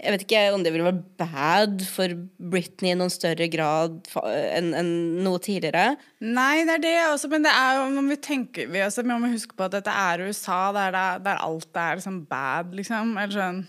jeg 0.00 0.14
vet 0.14 0.22
ikke 0.24 0.42
om 0.54 0.62
det 0.64 0.70
ville 0.72 0.86
vært 0.86 1.02
bad 1.20 1.82
for 1.84 2.14
Britney 2.52 2.94
i 2.94 2.96
noen 2.96 3.12
større 3.12 3.50
grad 3.52 3.98
enn 4.24 4.70
en 4.76 4.92
noe 5.24 5.40
tidligere. 5.44 5.98
Nei, 6.24 6.62
det 6.64 6.78
er 6.78 6.84
det 6.86 6.94
også, 7.10 7.28
men 7.32 7.44
det 7.44 7.52
er 7.52 7.76
jo 7.76 7.88
om 8.00 8.08
vi 8.08 8.16
tenker 8.24 8.70
vi, 8.72 8.80
altså, 8.84 9.04
vi 9.04 9.12
må 9.12 9.28
huske 9.32 9.56
på 9.56 9.68
at 9.68 9.76
dette 9.76 9.92
er 9.92 10.24
USA, 10.24 10.62
der, 10.76 10.96
det, 10.96 11.04
der 11.28 11.44
alt 11.44 11.82
er 11.84 12.00
liksom 12.00 12.22
bad, 12.30 12.72
liksom. 12.78 13.12
Eller 13.20 13.36
sånn 13.36 13.60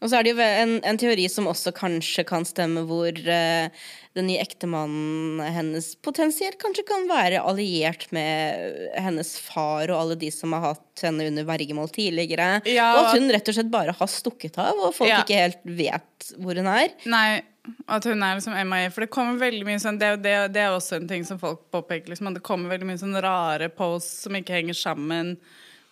Og 0.00 0.08
så 0.08 0.16
er 0.16 0.24
det 0.24 0.32
jo 0.32 0.40
en, 0.40 0.78
en 0.88 0.98
teori 1.00 1.26
som 1.28 1.48
også 1.50 1.74
kanskje 1.76 2.24
kan 2.28 2.46
stemme, 2.48 2.86
hvor 2.88 3.12
uh, 3.12 3.68
den 4.16 4.26
nye 4.30 4.40
ektemannen 4.40 5.42
hennes 5.52 5.90
potensielt 6.00 6.56
kanskje 6.62 6.86
kan 6.88 7.04
være 7.10 7.42
alliert 7.44 8.06
med 8.16 8.88
hennes 8.96 9.34
far 9.44 9.92
og 9.92 9.98
alle 9.98 10.16
de 10.22 10.30
som 10.32 10.56
har 10.56 10.70
hatt 10.70 11.04
henne 11.04 11.28
under 11.28 11.46
vergemål 11.48 11.92
tidligere. 11.92 12.48
Ja, 12.68 12.88
og 12.96 13.10
at 13.10 13.20
hun 13.20 13.28
rett 13.34 13.52
og 13.52 13.58
slett 13.58 13.70
bare 13.72 13.94
har 14.00 14.10
stukket 14.10 14.56
av, 14.60 14.80
og 14.80 14.96
folk 14.96 15.12
Ja. 15.12 15.20
ikke 15.20 15.38
helt 15.42 15.62
vet 15.64 16.32
hvor 16.40 16.56
hun 16.56 16.72
er. 16.72 16.96
Nei, 17.04 17.42
at 17.86 18.08
hun 18.08 18.24
er 18.24 18.40
liksom 18.40 18.56
MIA. 18.56 18.88
For 18.90 19.04
det 19.04 19.12
kommer 19.12 19.36
veldig 19.40 19.66
mye 19.68 19.80
sånn 19.82 20.00
Det, 20.00 20.14
det, 20.24 20.34
det 20.56 20.64
er 20.64 20.72
også 20.72 20.96
en 20.96 21.08
ting 21.12 21.28
som 21.28 21.38
folk 21.38 21.66
påpeker. 21.70 22.08
Liksom, 22.08 22.32
at 22.32 22.40
det 22.40 22.46
kommer 22.46 22.72
veldig 22.72 22.88
mye 22.88 23.00
sånn 23.04 23.20
rare 23.20 23.68
posts 23.68 24.24
som 24.24 24.36
ikke 24.38 24.56
henger 24.56 24.80
sammen, 24.80 25.36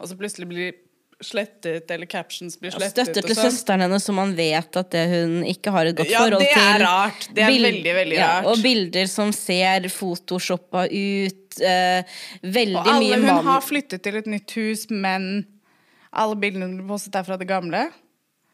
og 0.00 0.08
så 0.08 0.16
plutselig 0.16 0.48
blir 0.48 0.76
slettet, 1.24 1.90
eller 1.90 2.06
captions 2.06 2.54
blir 2.60 2.74
Og 2.76 2.80
Ja, 2.82 2.88
støtte 2.92 3.22
til 3.26 3.34
sånn. 3.34 3.50
søsteren 3.50 3.80
hennes 3.82 4.04
som 4.06 4.14
man 4.14 4.34
vet 4.38 4.76
at 4.76 4.90
det 4.94 5.04
hun 5.10 5.42
ikke 5.50 5.72
har 5.74 5.86
et 5.90 5.96
godt 5.98 6.10
Ja, 6.12 6.20
forhold 6.24 6.44
det 6.44 6.50
er 6.54 6.78
rart. 6.84 7.28
Det 7.34 7.42
er 7.42 7.50
veldig, 7.50 7.94
veldig 7.96 8.18
rart. 8.20 8.46
og 8.46 8.62
bilder 8.62 9.06
som 9.10 9.32
ser 9.32 9.88
photoshoppa 9.90 10.84
ut. 10.86 11.60
Eh, 11.60 12.02
veldig 12.44 12.76
Og 12.76 12.86
alle, 12.94 13.16
mye 13.18 13.34
hun 13.34 13.46
har 13.50 13.60
flyttet 13.66 14.02
til 14.02 14.16
et 14.20 14.26
nytt 14.26 14.50
hus, 14.54 14.86
men 14.90 15.46
alle 16.12 16.36
bildene 16.36 16.76
blir 16.78 16.86
postet 16.86 17.16
er 17.18 17.24
fra 17.26 17.36
det 17.36 17.48
gamle. 17.48 17.88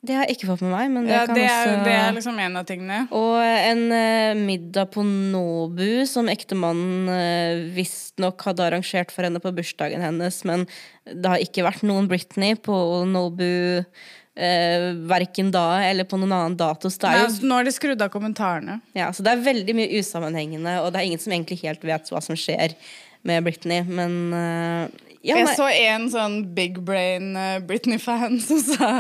Det 0.04 0.16
har 0.16 0.26
jeg 0.26 0.36
ikke 0.36 0.50
fått 0.50 0.64
med 0.64 0.74
meg, 0.74 0.90
men 0.92 1.06
det 1.08 1.14
Ja, 1.14 1.22
kan 1.28 1.38
det, 1.38 1.44
er, 1.48 1.68
også 1.68 1.84
det 1.86 1.94
er 1.96 2.16
liksom 2.18 2.40
en 2.44 2.58
av 2.60 2.66
tingene. 2.68 2.98
Og 3.16 3.38
en 3.40 3.84
uh, 3.92 4.40
middag 4.40 4.90
på 4.94 5.04
Nobu 5.06 6.04
som 6.10 6.28
ektemannen 6.32 7.08
uh, 7.08 7.62
visstnok 7.76 8.44
hadde 8.48 8.66
arrangert 8.66 9.14
for 9.14 9.26
henne 9.26 9.40
på 9.42 9.54
bursdagen 9.56 10.04
hennes, 10.04 10.42
men 10.48 10.66
det 11.08 11.30
har 11.30 11.44
ikke 11.44 11.64
vært 11.66 11.86
noen 11.88 12.10
Britney 12.10 12.58
på 12.60 12.76
Nobu 13.08 13.48
uh, 13.80 14.88
verken 15.14 15.54
da 15.54 15.66
eller 15.86 16.08
på 16.08 16.20
noen 16.20 16.36
annen 16.36 16.58
dato. 16.60 16.92
Det 16.92 17.08
Nei, 17.08 17.24
jo 17.24 17.48
nå 17.48 17.60
har 17.60 17.68
de 17.68 17.74
skrudd 17.74 18.04
av 18.04 18.12
kommentarene. 18.12 18.80
ja, 18.98 19.08
så 19.14 19.24
det 19.24 19.32
er 19.32 19.48
veldig 19.48 19.78
mye 19.80 20.02
usammenhengende, 20.02 20.78
og 20.82 20.92
det 20.92 21.00
er 21.00 21.10
ingen 21.10 21.22
som 21.22 21.32
egentlig 21.32 21.62
helt 21.64 21.84
vet 21.86 22.12
hva 22.12 22.22
som 22.24 22.36
skjer 22.38 22.76
med 23.24 23.44
Britney, 23.46 23.80
men 23.88 24.16
eh, 24.36 25.13
ja, 25.24 25.38
Jeg 25.40 25.54
så 25.56 25.68
en 25.72 26.08
sånn 26.12 26.38
big 26.56 26.80
brain 26.84 27.32
eh, 27.40 27.60
Britney-fan 27.64 28.36
som 28.44 28.60
sa 28.60 28.90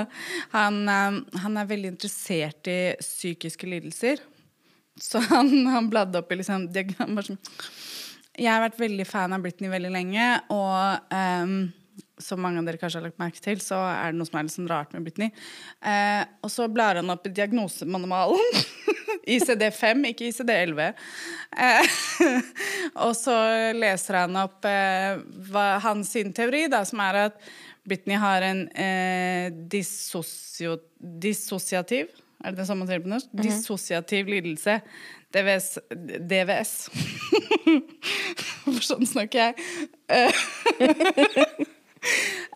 han, 0.54 0.80
eh, 0.88 1.18
han 1.44 1.60
er 1.60 1.68
veldig 1.68 1.94
interessert 1.94 2.70
i 2.70 2.78
psykiske 3.00 3.68
lidelser. 3.68 4.22
Så 5.00 5.20
han, 5.28 5.50
han 5.66 5.90
bladde 5.90 6.20
opp 6.20 6.32
i 6.32 6.38
liksom 6.38 6.68
sånn, 6.72 7.38
Jeg 8.38 8.50
har 8.50 8.62
vært 8.62 8.80
veldig 8.80 9.06
fan 9.08 9.34
av 9.34 9.42
Britney 9.44 9.72
veldig 9.72 9.90
lenge, 9.92 10.28
og 10.54 11.10
um, 11.10 11.56
som 12.18 12.40
mange 12.40 12.60
av 12.62 12.68
dere 12.68 12.78
kanskje 12.78 13.00
har 13.00 13.08
lagt 13.08 13.20
merke 13.20 13.42
til, 13.42 13.60
så 13.62 13.78
er 13.90 14.12
det 14.12 14.18
noe 14.18 14.28
som 14.28 14.38
er 14.38 14.46
litt 14.46 14.54
sånn 14.54 14.70
rart 14.70 14.94
med 14.94 15.06
Britney. 15.06 15.32
Eh, 15.82 16.22
og 16.46 16.52
så 16.52 16.68
blar 16.70 17.00
han 17.00 17.10
opp 17.12 17.26
i 17.26 17.34
diagnosemanualen. 17.34 18.62
ICD-5, 19.22 20.06
ikke 20.10 20.26
ICD-11. 20.30 20.80
Eh, 21.66 21.84
og 23.06 23.12
så 23.18 23.36
leser 23.76 24.14
han 24.22 24.34
opp 24.42 24.60
eh, 24.68 25.12
hva, 25.50 25.66
hans 25.84 26.06
sin 26.16 26.30
teori, 26.36 26.62
da, 26.72 26.80
som 26.88 26.98
er 27.04 27.14
at 27.28 27.34
Britney 27.84 28.16
har 28.16 28.40
en 28.46 28.60
eh, 28.80 29.46
dissosiativ 29.68 32.08
Er 32.40 32.48
det 32.50 32.58
det 32.58 32.66
samme 32.68 32.80
man 32.84 32.88
sier 32.88 33.04
på 33.04 33.12
norsk? 33.12 33.28
Dissosiativ 33.36 34.24
lidelse. 34.32 34.74
DVS. 35.34 35.68
DVS. 36.30 36.72
For 38.64 38.80
sånn 38.90 39.06
snakker 39.08 39.38
jeg. 39.40 39.52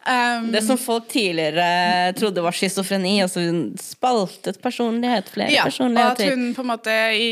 Eh, 0.09 0.29
Um, 0.39 0.53
Det 0.53 0.63
som 0.63 0.79
folk 0.79 1.09
tidligere 1.09 2.13
trodde 2.13 2.43
var 2.43 2.53
schizofreni. 2.53 3.19
Altså 3.23 3.43
hun 3.45 3.61
spaltet 3.81 4.61
personlighet, 4.63 5.29
flere 5.33 5.53
ja, 5.53 5.67
og 5.67 5.99
at 6.03 6.23
hun 6.23 6.53
på 6.57 6.65
en 6.65 6.71
måte 6.71 6.95
i, 7.15 7.29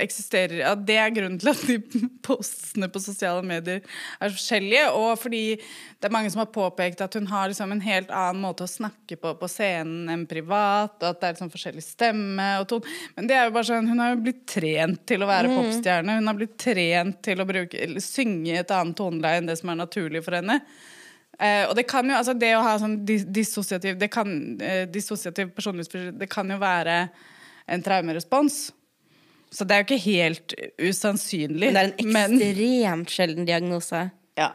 eksisterer 0.00 0.64
At 0.72 0.84
det 0.86 0.98
er 1.00 1.14
grunnen 1.14 1.38
til 1.40 1.52
at 1.52 1.62
de 1.68 1.78
postene 2.26 2.90
på 2.90 3.02
sosiale 3.02 3.42
medier 3.46 3.80
er 4.20 4.34
forskjellige. 4.34 4.90
Og 4.96 5.14
fordi 5.20 5.44
det 5.56 6.08
er 6.08 6.14
mange 6.14 6.32
som 6.32 6.42
har 6.44 6.52
påpekt 6.52 7.02
at 7.04 7.14
hun 7.18 7.28
har 7.30 7.50
liksom 7.50 7.72
en 7.72 7.84
helt 7.84 8.10
annen 8.10 8.42
måte 8.42 8.66
å 8.66 8.70
snakke 8.70 9.18
på 9.20 9.34
på 9.40 9.50
scenen 9.50 10.10
enn 10.12 10.26
privat. 10.30 10.96
Og 11.00 11.08
at 11.10 11.20
det 11.20 11.28
er 11.28 11.36
liksom 11.36 11.52
forskjellig 11.54 11.86
stemme 11.86 12.50
og 12.60 12.68
ton. 12.70 12.94
Men 13.16 13.30
det 13.30 13.36
er 13.38 13.48
jo 13.48 13.56
bare 13.56 13.70
sånn, 13.72 13.90
hun 13.90 14.02
har 14.02 14.14
jo 14.14 14.22
blitt 14.24 14.46
trent 14.50 15.04
til 15.08 15.22
å 15.22 15.30
være 15.30 15.52
popstjerne. 15.54 16.20
Hun 16.20 16.30
har 16.32 16.38
blitt 16.38 16.56
trent 16.60 17.20
til 17.24 17.42
å 17.42 17.48
bruke, 17.48 17.84
eller 17.84 18.04
synge 18.04 18.62
et 18.62 18.74
annet 18.74 18.98
toneleie 18.98 19.40
enn 19.40 19.50
det 19.50 19.60
som 19.60 19.72
er 19.72 19.84
naturlig 19.84 20.24
for 20.26 20.40
henne. 20.40 20.60
Eh, 21.40 21.64
og 21.70 21.74
det 21.78 21.86
kan 21.88 22.04
jo, 22.04 22.12
altså 22.18 22.34
det 22.36 22.50
å 22.56 22.62
ha 22.66 22.74
sånn 22.82 22.98
dis 23.08 23.22
dissosiativ, 23.24 23.96
det 23.98 24.10
kan, 24.12 24.28
eh, 24.60 24.82
dissosiativ 24.92 25.54
personlighetsforstyrrelse, 25.56 26.18
det 26.20 26.28
kan 26.28 26.50
jo 26.52 26.58
være 26.60 26.98
en 27.68 27.82
traumerespons. 27.86 28.58
Så 29.50 29.64
det 29.66 29.74
er 29.74 29.80
jo 29.82 29.88
ikke 29.88 30.04
helt 30.04 30.54
usannsynlig. 30.78 31.72
Men 31.72 31.74
det 31.74 31.82
er 31.82 31.94
en 32.04 32.12
men- 32.12 32.36
ekstremt 32.40 33.08
sjelden 33.16 33.46
diagnose. 33.48 34.10
ja. 34.36 34.52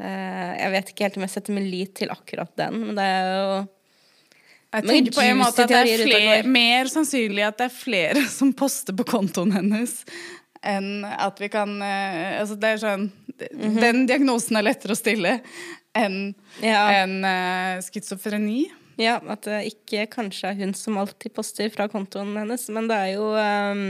Eh, 0.00 0.56
Jeg 0.62 0.70
vet 0.72 0.88
ikke 0.90 1.02
helt 1.04 1.16
om 1.18 1.22
jeg 1.26 1.30
setter 1.30 1.52
min 1.52 1.70
lit 1.70 1.94
til 1.94 2.08
akkurat 2.08 2.56
den, 2.56 2.80
men 2.86 2.94
det 2.96 3.04
er 3.04 3.24
jo 3.36 3.68
Jeg 4.72 4.84
tenker 4.84 5.12
på 5.12 5.22
en 5.22 5.36
måte 5.38 5.58
at 5.62 5.68
det 5.68 5.76
er 5.76 6.06
flere, 6.06 6.44
mer 6.46 6.84
sannsynlig 6.86 7.44
at 7.46 7.58
det 7.58 7.66
er 7.66 7.74
flere 7.74 8.22
som 8.38 8.52
poster 8.52 8.94
på 8.96 9.04
kontoen 9.04 9.52
hennes, 9.52 10.04
enn 10.64 11.04
at 11.04 11.38
vi 11.38 11.48
kan 11.48 11.82
eh, 11.82 12.40
Altså, 12.40 12.58
det 12.58 12.64
er 12.64 12.76
sånn 12.78 13.10
Mhm. 13.40 13.80
Den 13.80 14.06
diagnosen 14.06 14.56
er 14.58 14.62
lettere 14.66 14.92
å 14.92 14.96
stille 14.98 15.40
enn 15.98 16.34
Ja. 16.62 16.84
en, 17.02 17.16
uh, 17.24 17.80
schizofreni. 17.84 18.68
Ja, 19.00 19.16
at 19.32 19.46
det 19.48 19.62
ikke 19.72 20.04
kanskje 20.12 20.50
er 20.50 20.58
hun 20.60 20.74
som 20.76 20.98
alltid 21.00 21.32
poster 21.32 21.70
fra 21.72 21.86
kontoen 21.88 22.34
hennes, 22.36 22.66
men 22.68 22.88
det 22.90 22.96
er 23.00 23.12
jo 23.14 23.30
um, 23.32 23.84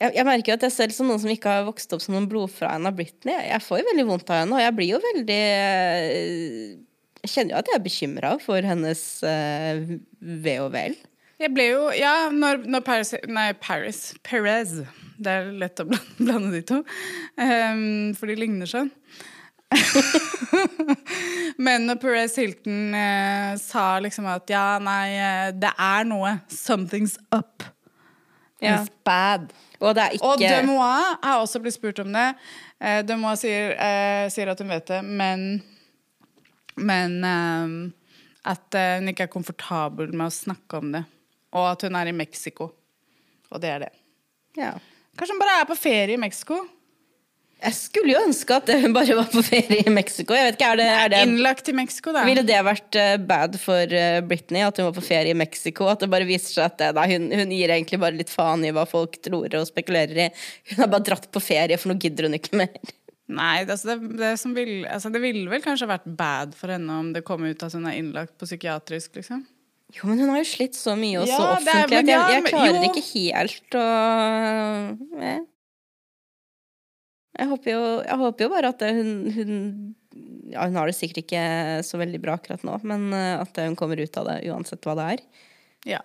jeg, 0.00 0.14
jeg 0.16 0.24
merker 0.26 0.50
jo 0.52 0.56
at 0.56 0.64
jeg 0.66 0.74
selv 0.74 0.94
som 0.96 1.10
noen 1.10 1.20
som 1.22 1.30
ikke 1.30 1.52
har 1.52 1.66
vokst 1.68 1.92
opp 1.94 2.02
som 2.02 2.16
noen 2.16 2.26
blodfra 2.30 2.72
av 2.78 2.96
Britney, 2.96 3.34
jeg, 3.36 3.50
jeg 3.52 3.62
får 3.66 3.82
jo 3.82 3.88
veldig 3.92 4.06
vondt 4.08 4.32
av 4.32 4.40
henne, 4.42 4.56
og 4.56 4.64
jeg 4.64 4.74
blir 4.78 4.90
jo 4.94 5.00
veldig 5.04 5.38
eh, 5.44 6.78
Jeg 7.20 7.32
kjenner 7.34 7.52
jo 7.54 7.60
at 7.60 7.70
jeg 7.70 7.78
er 7.78 7.84
bekymra 7.84 8.32
for 8.42 8.64
hennes 8.72 9.04
uh, 9.28 9.82
ve 10.20 10.56
og 10.64 10.70
vel. 10.74 10.96
Jeg 11.40 11.52
ble 11.56 11.66
jo 11.70 11.84
Ja, 11.96 12.14
når, 12.32 12.64
når 12.68 12.82
Paris 12.84 13.14
Nei, 13.28 13.50
Paris. 13.60 14.00
Perez. 14.26 14.80
Det 15.20 15.30
er 15.36 15.52
lett 15.60 15.80
å 15.80 15.86
blande, 15.88 16.16
blande 16.26 16.50
de 16.56 16.62
to. 16.68 16.80
um, 17.36 18.10
for 18.16 18.26
de 18.32 18.38
ligner 18.40 18.68
sånn. 18.68 18.90
Men 21.64 21.86
når 21.86 21.98
Perez 22.02 22.36
Hilton 22.40 22.94
eh, 22.96 23.52
sa 23.60 23.84
liksom 24.02 24.26
at 24.30 24.50
ja, 24.50 24.64
nei, 24.82 25.04
eh, 25.16 25.50
det 25.56 25.70
er 25.76 26.08
noe. 26.08 26.32
Something's 26.52 27.16
up. 27.34 27.62
Ja. 28.60 28.80
It's 28.80 28.90
bad. 29.06 29.52
Og 29.80 29.94
det 29.96 30.02
er 30.04 30.16
ikke 30.16 30.26
Og 30.34 30.42
Demois 30.42 31.14
har 31.22 31.38
også 31.40 31.60
blitt 31.64 31.76
spurt 31.78 32.00
om 32.02 32.10
det. 32.12 32.26
Eh, 32.80 33.00
Demois 33.08 33.40
sier, 33.40 33.72
eh, 33.80 34.26
sier 34.32 34.50
at 34.52 34.60
hun 34.60 34.72
vet 34.72 34.90
det, 34.90 35.00
men 35.04 35.46
Men 36.80 37.16
eh, 37.24 37.78
at 38.50 38.74
eh, 38.76 38.98
hun 38.98 39.08
ikke 39.12 39.26
er 39.28 39.32
komfortabel 39.32 40.12
med 40.14 40.26
å 40.28 40.34
snakke 40.34 40.80
om 40.80 40.92
det. 40.96 41.04
Og 41.56 41.66
at 41.72 41.82
hun 41.84 41.96
er 41.98 42.08
i 42.08 42.16
Mexico. 42.16 42.70
Og 43.50 43.60
det 43.60 43.72
er 43.76 43.86
det. 43.86 43.92
ja. 44.56 44.74
Kanskje 45.18 45.34
hun 45.34 45.40
bare 45.42 45.56
er 45.60 45.66
på 45.68 45.74
ferie 45.76 46.14
i 46.14 46.20
Mexico? 46.20 46.60
Jeg 47.60 47.76
skulle 47.76 48.14
jo 48.14 48.20
ønske 48.24 48.56
at 48.56 48.70
hun 48.82 48.94
bare 48.96 49.16
var 49.18 49.28
på 49.32 49.42
ferie 49.44 49.84
i 49.84 49.92
Mexico. 49.92 50.36
Jeg 50.36 50.48
vet 50.48 50.58
ikke, 50.58 50.70
er 50.72 50.80
det, 50.80 50.86
er 50.96 51.12
det 51.12 51.22
Innlagt 51.26 51.68
i 51.68 51.74
Mexico, 51.76 52.14
da. 52.16 52.24
Ville 52.28 52.44
det 52.46 52.60
vært 52.66 52.98
eh, 53.00 53.16
bad 53.20 53.58
for 53.60 53.96
eh, 53.96 54.20
Britney 54.24 54.64
at 54.64 54.80
hun 54.80 54.88
var 54.88 54.96
på 54.96 55.04
ferie 55.04 55.34
i 55.34 55.38
Mexico? 55.38 55.90
At 55.92 56.04
det 56.04 56.10
bare 56.12 56.28
viser 56.28 56.56
seg 56.56 56.70
at 56.70 56.86
eh, 56.86 56.94
nei, 56.96 57.06
hun, 57.12 57.28
hun 57.42 57.52
gir 57.54 57.74
egentlig 57.74 58.00
bare 58.00 58.16
litt 58.16 58.32
faen 58.32 58.64
i 58.64 58.72
hva 58.76 58.86
folk 58.88 59.20
tror 59.24 59.60
og 59.60 59.68
spekulerer 59.68 60.24
i. 60.26 60.30
Hun 60.72 60.86
har 60.86 60.90
bare 60.94 61.08
dratt 61.10 61.28
på 61.32 61.44
ferie, 61.44 61.78
for 61.80 61.92
nå 61.92 61.98
gidder 62.00 62.30
hun 62.30 62.38
ikke 62.40 62.62
mer. 62.62 62.72
Nei, 63.30 63.60
altså, 63.62 63.92
det, 63.92 64.16
det, 64.18 64.32
som 64.42 64.56
vil, 64.56 64.80
altså, 64.90 65.12
det 65.14 65.20
ville 65.22 65.46
vel 65.52 65.62
kanskje 65.62 65.86
vært 65.90 66.08
bad 66.18 66.56
for 66.58 66.72
henne 66.72 66.96
om 67.02 67.12
det 67.14 67.22
kom 67.26 67.44
ut 67.46 67.62
at 67.62 67.76
hun 67.76 67.86
er 67.86 68.00
innlagt 68.00 68.34
på 68.40 68.48
psykiatrisk, 68.48 69.14
liksom. 69.20 69.44
Jo, 69.94 70.06
men 70.06 70.22
hun 70.22 70.32
har 70.32 70.40
jo 70.40 70.48
slitt 70.50 70.76
så 70.78 70.94
mye 70.98 71.18
og 71.18 71.26
så 71.26 71.34
Ja, 71.34 71.46
offentlig 71.56 71.98
at 71.98 72.10
jeg, 72.10 72.34
jeg 72.34 72.44
klarer 72.46 72.76
jo. 72.78 72.90
ikke 72.90 73.06
helt 73.10 73.78
å 73.78 73.86
jeg, 77.40 77.48
håper 77.50 77.72
jo, 77.74 77.80
jeg 78.04 78.20
håper 78.20 78.46
jo 78.46 78.52
bare 78.52 78.70
at 78.74 78.84
hun, 78.94 79.10
hun 79.34 79.56
Ja, 80.52 80.64
hun 80.66 80.76
har 80.80 80.90
det 80.90 80.96
sikkert 80.98 81.24
ikke 81.24 81.42
så 81.86 81.98
veldig 82.00 82.20
bra 82.22 82.36
akkurat 82.38 82.62
nå, 82.66 82.76
men 82.84 83.10
eh, 83.16 83.36
at 83.40 83.60
hun 83.64 83.76
kommer 83.78 84.00
ut 84.02 84.16
av 84.20 84.26
det 84.28 84.40
uansett 84.50 84.84
hva 84.86 84.96
det 84.98 85.04
er. 85.16 85.20
Ja. 85.88 86.00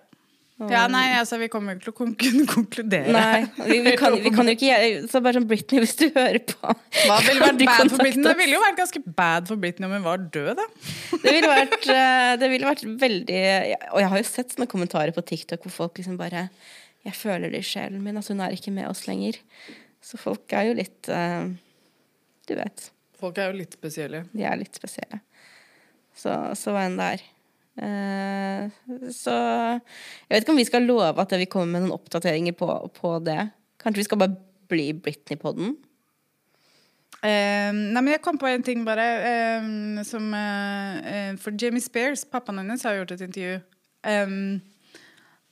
ja, 0.70 0.86
nei, 0.88 1.02
altså, 1.18 1.36
vi 1.42 1.48
kommer 1.52 1.74
jo 1.74 1.76
ikke 1.76 1.84
til 1.88 1.92
å 1.92 1.96
kon- 1.98 2.14
kunne 2.22 2.46
konkludere. 2.48 3.10
Nei, 3.12 3.42
vi, 3.66 3.80
vi, 3.84 3.92
kan, 4.00 4.14
vi 4.22 4.30
kan 4.32 4.48
jo 4.48 4.54
ikke 4.54 4.78
Så 5.10 5.20
bare 5.24 5.36
som 5.36 5.48
Britney, 5.50 5.82
hvis 5.84 5.92
du 6.00 6.06
hører 6.14 6.38
på 6.48 6.56
Hva 6.70 7.18
ville 7.26 7.42
vært 7.42 7.60
bad 7.66 7.90
for 7.92 8.00
Britney? 8.00 8.24
Det 8.24 8.36
ville 8.38 8.56
jo 8.56 8.62
vært 8.62 8.78
ganske 8.80 9.02
bad 9.18 9.50
for 9.50 9.60
Britney 9.60 9.90
om 9.90 9.96
hun 9.98 10.06
var 10.06 10.22
død, 10.38 10.54
da. 10.62 10.64
Det 11.26 11.34
ville 11.36 11.50
vært, 11.52 11.90
eh, 11.92 12.32
det 12.40 12.52
ville 12.54 12.70
vært 12.70 12.86
veldig 13.02 13.42
Og 13.92 14.00
jeg 14.00 14.12
har 14.14 14.22
jo 14.22 14.28
sett 14.30 14.54
sånne 14.56 14.70
kommentarer 14.72 15.12
på 15.18 15.26
TikTok 15.34 15.66
hvor 15.66 15.74
folk 15.82 16.00
liksom 16.00 16.16
bare 16.22 16.46
Jeg 17.04 17.18
føler 17.18 17.52
det 17.52 17.60
i 17.60 17.68
sjelen 17.74 18.00
min 18.06 18.16
at 18.22 18.30
hun 18.32 18.40
er 18.46 18.54
ikke 18.56 18.72
med 18.74 18.88
oss 18.88 19.04
lenger. 19.10 19.36
Så 20.06 20.20
folk 20.20 20.52
er 20.54 20.68
jo 20.68 20.76
litt 20.78 21.10
uh, 21.10 21.48
Du 22.46 22.54
vet. 22.54 22.90
Folk 23.18 23.38
er 23.40 23.50
jo 23.50 23.58
litt 23.58 23.74
spesielle. 23.74 24.26
De 24.36 24.44
er 24.46 24.58
litt 24.60 24.76
spesielle. 24.76 25.22
Så, 26.16 26.32
så 26.56 26.74
hva 26.74 26.84
enn 26.86 26.98
det 27.00 27.08
er. 27.16 27.24
Uh, 27.76 29.10
så 29.12 29.34
jeg 29.34 30.30
vet 30.30 30.44
ikke 30.44 30.54
om 30.54 30.62
vi 30.62 30.68
skal 30.68 30.86
love 30.88 31.24
at 31.24 31.34
vi 31.36 31.48
kommer 31.50 31.74
med 31.74 31.86
noen 31.86 31.96
oppdateringer 31.98 32.54
på, 32.56 32.70
på 32.96 33.16
det. 33.24 33.40
Kanskje 33.82 34.04
vi 34.04 34.08
skal 34.08 34.22
bare 34.22 34.38
bli 34.70 34.92
Britney 34.94 35.38
på 35.40 35.52
den? 35.56 35.74
Eh, 37.24 37.72
nei, 37.72 38.00
men 38.02 38.12
jeg 38.12 38.22
kom 38.22 38.38
på 38.38 38.48
en 38.50 38.64
ting 38.64 38.84
bare 38.86 39.06
Uh, 39.56 40.02
som 40.04 40.28
uh, 40.36 41.32
For 41.40 41.54
Jamie 41.58 41.82
Spears, 41.82 42.26
pappaen 42.28 42.60
hennes, 42.60 42.84
har 42.84 42.98
gjort 42.98 43.14
et 43.16 43.24
intervju. 43.24 43.56
Um, 44.06 44.60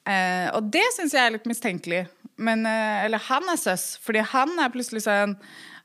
eh, 0.07 0.47
og 0.55 0.69
det 0.75 0.85
syns 0.95 1.15
jeg 1.17 1.25
er 1.25 1.33
litt 1.35 1.49
mistenkelig. 1.49 2.05
Men, 2.37 2.67
eh, 2.67 3.05
eller 3.05 3.23
han 3.29 3.47
er 3.51 3.61
søss, 3.61 3.95
fordi 4.03 4.25
han 4.27 4.57
er 4.59 4.73
plutselig 4.75 5.05
sånn 5.07 5.37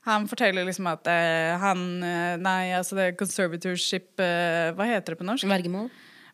Han 0.08 0.24
forteller 0.26 0.64
liksom 0.66 0.88
at 0.90 1.06
uh, 1.06 1.58
han 1.62 1.82
uh, 2.02 2.36
Nei, 2.40 2.72
altså 2.74 2.96
det 2.98 3.12
conservatorship 3.20 4.18
uh, 4.18 4.72
Hva 4.74 4.88
heter 4.88 5.14
det 5.14 5.20
på 5.20 5.26
norsk? 5.28 5.46
Vergemål? 5.50 5.90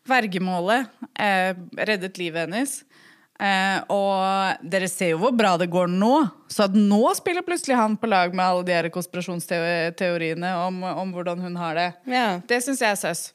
Vergemålet 0.07 0.87
reddet 1.75 2.15
livet 2.15 2.45
hennes. 2.45 2.77
Og 3.91 4.61
dere 4.71 4.87
ser 4.87 5.09
jo 5.11 5.17
hvor 5.19 5.33
bra 5.35 5.49
det 5.59 5.67
går 5.67 5.91
nå. 5.91 6.13
Så 6.47 6.63
at 6.63 6.77
nå 6.79 7.01
spiller 7.17 7.43
plutselig 7.43 7.75
han 7.75 7.97
på 7.99 8.07
lag 8.07 8.31
med 8.31 8.45
alle 8.45 8.63
de 8.69 8.71
her 8.71 8.87
konspirasjonsteoriene 8.93 10.53
om, 10.63 10.79
om 10.87 11.11
hvordan 11.11 11.43
hun 11.43 11.59
har 11.59 11.75
det. 11.75 11.89
Ja. 12.07 12.39
Det 12.47 12.61
syns 12.63 12.85
jeg 12.85 12.95
er 12.95 13.01
søs. 13.01 13.25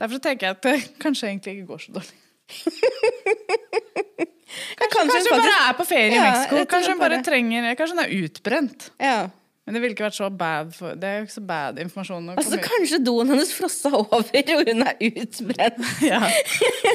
Derfor 0.00 0.24
tenker 0.24 0.48
jeg 0.48 0.56
at 0.56 0.64
det 0.70 0.78
kanskje 1.04 1.28
egentlig 1.34 1.58
ikke 1.58 1.68
går 1.74 1.84
så 1.84 1.98
dårlig. 1.98 2.16
Kanskje, 4.90 5.12
Kanskje 5.12 5.36
hun 5.36 5.44
bare 5.44 5.60
er 5.68 5.78
på 5.78 5.86
ferie 5.88 6.16
i 6.16 6.24
Mexico. 6.24 6.64
Kanskje 6.72 6.96
hun 6.96 7.04
bare 7.04 7.22
trenger 7.26 7.70
Kanskje 7.78 7.96
hun 7.96 8.04
er 8.04 8.18
utbrent. 8.22 8.90
Ja. 9.02 9.20
Men 9.62 9.76
det 9.76 9.80
ville 9.84 9.94
ikke 9.94 10.08
vært 10.08 10.16
så 10.16 10.26
bad 10.34 10.72
for, 10.74 10.96
Det 10.98 11.06
er 11.06 11.20
jo 11.20 11.26
ikke 11.28 11.36
så 11.36 11.44
bad 11.46 11.76
informasjon. 11.78 12.24
Altså, 12.34 12.58
kanskje 12.64 12.98
doen 13.06 13.30
hennes 13.30 13.52
frossa 13.54 13.92
over, 13.94 14.18
og 14.56 14.64
hun 14.66 14.82
er 14.82 14.96
utbrent. 15.06 15.78
ja. 16.10 16.18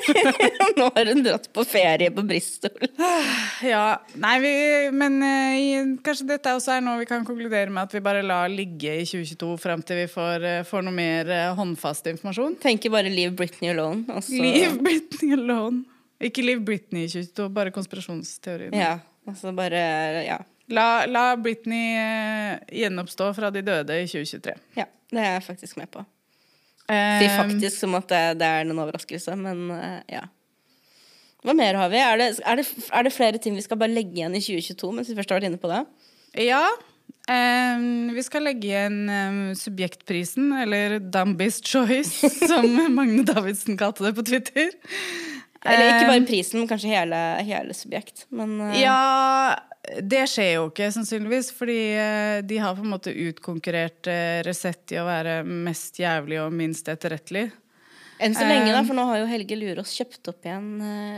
Nå 0.79 0.89
har 0.97 1.13
hun 1.13 1.23
dratt 1.23 1.47
på 1.55 1.63
ferie 1.67 2.11
på 2.11 2.25
Bristol. 2.27 2.75
ja. 3.71 3.85
Nei, 4.19 4.35
vi, 4.43 4.53
men 4.91 5.17
uh, 5.23 5.95
kanskje 6.03 6.27
dette 6.33 6.57
også 6.59 6.75
er 6.75 6.83
noe 6.83 6.99
vi 6.99 7.07
kan 7.07 7.23
konkludere 7.27 7.71
med 7.71 7.87
at 7.87 7.95
vi 7.95 8.03
bare 8.03 8.25
lar 8.25 8.51
ligge 8.51 8.99
i 8.99 9.07
2022 9.07 9.53
fram 9.63 9.87
til 9.87 10.03
vi 10.03 10.09
får, 10.11 10.43
uh, 10.43 10.63
får 10.67 10.83
noe 10.89 10.97
mer 10.99 11.31
uh, 11.31 11.53
håndfast 11.55 12.11
informasjon. 12.11 12.59
Tenker 12.59 12.91
bare 12.91 13.07
'leave 13.07 13.37
Britney 13.39 13.71
alone'. 13.71 14.03
Altså. 14.11 14.35
Leave 14.35 14.75
Britney 14.83 15.39
alone. 15.39 15.85
Ikke 16.23 16.41
Leave 16.45 16.63
Britney 16.65 17.05
i 17.05 17.09
2022, 17.11 17.49
bare 17.53 17.71
konspirasjonsteorien. 17.75 18.73
Ja, 18.73 18.99
altså 19.27 19.51
bare 19.55 19.81
Ja. 20.25 20.39
La, 20.69 21.05
la 21.07 21.35
Britney 21.39 21.93
eh, 21.95 22.57
gjenoppstå 22.81 23.29
fra 23.37 23.47
de 23.55 23.61
døde 23.63 24.01
i 24.03 24.07
2023. 24.09 24.55
ja. 24.75 24.85
Det 25.07 25.21
er 25.23 25.37
jeg 25.37 25.43
faktisk 25.45 25.77
med 25.79 25.87
på. 25.93 26.01
Eh, 26.91 27.19
Si 27.21 27.27
faktisk 27.31 27.77
som 27.79 27.93
at 27.95 28.09
det, 28.11 28.19
det 28.41 28.47
er 28.47 28.65
noen 28.67 28.81
overraskelse, 28.83 29.37
men 29.39 29.61
eh, 29.71 30.01
ja. 30.17 30.25
Hva 31.45 31.53
mer 31.55 31.77
har 31.79 31.87
vi? 31.93 32.01
Er 32.03 32.17
det, 32.19 32.27
er, 32.43 32.59
det, 32.59 32.65
er 32.91 33.03
det 33.07 33.13
flere 33.15 33.39
ting 33.39 33.55
vi 33.55 33.63
skal 33.63 33.79
bare 33.79 33.93
legge 33.93 34.17
igjen 34.19 34.35
i 34.35 34.41
2022, 34.43 34.91
mens 34.97 35.07
vi 35.07 35.15
først 35.15 35.31
har 35.31 35.39
vært 35.39 35.47
inne 35.47 35.61
på 35.61 35.71
det? 35.71 35.79
Ja. 36.43 36.59
eh, 37.31 37.87
vi 38.17 38.25
skal 38.27 38.43
legge 38.49 38.67
igjen 38.67 38.99
eh, 39.07 39.39
Subjektprisen, 39.55 40.51
eller 40.65 40.97
Dumbies 40.99 41.61
Choice, 41.63 42.27
som 42.51 42.67
Magne 42.97 43.23
Davidsen 43.23 43.79
kalte 43.79 44.03
det 44.09 44.15
på 44.19 44.27
Twitter. 44.27 44.73
Eller 45.65 45.95
ikke 45.95 46.09
bare 46.09 46.25
prisen, 46.27 46.61
men 46.61 46.69
kanskje 46.69 46.91
hele, 46.93 47.21
hele 47.47 47.75
subjekt. 47.75 48.25
Men 48.33 48.57
uh... 48.61 48.73
Ja, 48.77 49.59
det 50.03 50.25
skjer 50.31 50.51
jo 50.57 50.65
ikke 50.69 50.89
sannsynligvis, 50.93 51.51
fordi 51.55 51.79
eh, 51.97 52.39
de 52.45 52.59
har 52.61 52.75
på 52.77 52.83
en 52.85 52.91
måte 52.91 53.13
utkonkurrert 53.13 54.09
eh, 54.11 54.41
Resett 54.47 54.93
i 54.93 54.99
å 55.01 55.05
være 55.07 55.39
mest 55.47 55.99
jævlig 56.01 56.41
og 56.43 56.51
minst 56.55 56.89
etterrettelig. 56.91 57.47
enn 58.19 58.35
så 58.35 58.45
lenge, 58.47 58.71
da, 58.73 58.81
eh, 58.81 58.87
for 58.89 58.97
nå 58.97 59.07
har 59.09 59.21
jo 59.21 59.29
Helge 59.31 59.57
Lurås 59.59 59.93
kjøpt 59.97 60.33
opp 60.33 60.47
igjen 60.47 60.69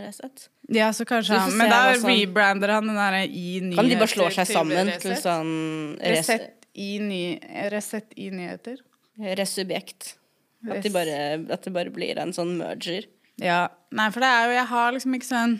Resett. 0.05 0.49
Ja, 0.69 0.91
så 0.93 1.07
kanskje 1.09 1.39
han 1.41 1.55
Men 1.57 1.71
da 1.73 1.81
rebrander 1.97 2.75
han 2.75 2.91
den 2.91 2.99
derre 2.99 3.23
i 3.25 3.57
nyheter 3.57 3.81
Kan 3.81 3.89
de 3.89 3.97
bare 3.97 4.13
slå 4.13 4.29
seg 4.35 4.51
sammen 4.51 4.91
til 5.01 5.15
sånn 5.17 5.55
Resett 5.97 6.69
i, 6.77 6.91
ny, 7.01 7.23
Resett 7.73 8.13
i 8.15 8.29
nyheter? 8.29 8.77
resubjekt? 9.19 10.15
At, 10.69 10.83
de 10.83 10.91
bare, 10.91 11.15
at 11.51 11.63
det 11.63 11.71
bare 11.75 11.91
blir 11.93 12.19
en 12.19 12.33
sånn 12.35 12.57
merger. 12.59 13.07
Ja. 13.39 13.67
Nei, 13.95 14.07
for 14.13 14.21
det 14.21 14.29
er 14.29 14.45
jo 14.45 14.55
Jeg 14.57 14.69
har 14.69 14.95
liksom 14.95 15.15
ikke 15.17 15.29
sånn 15.29 15.59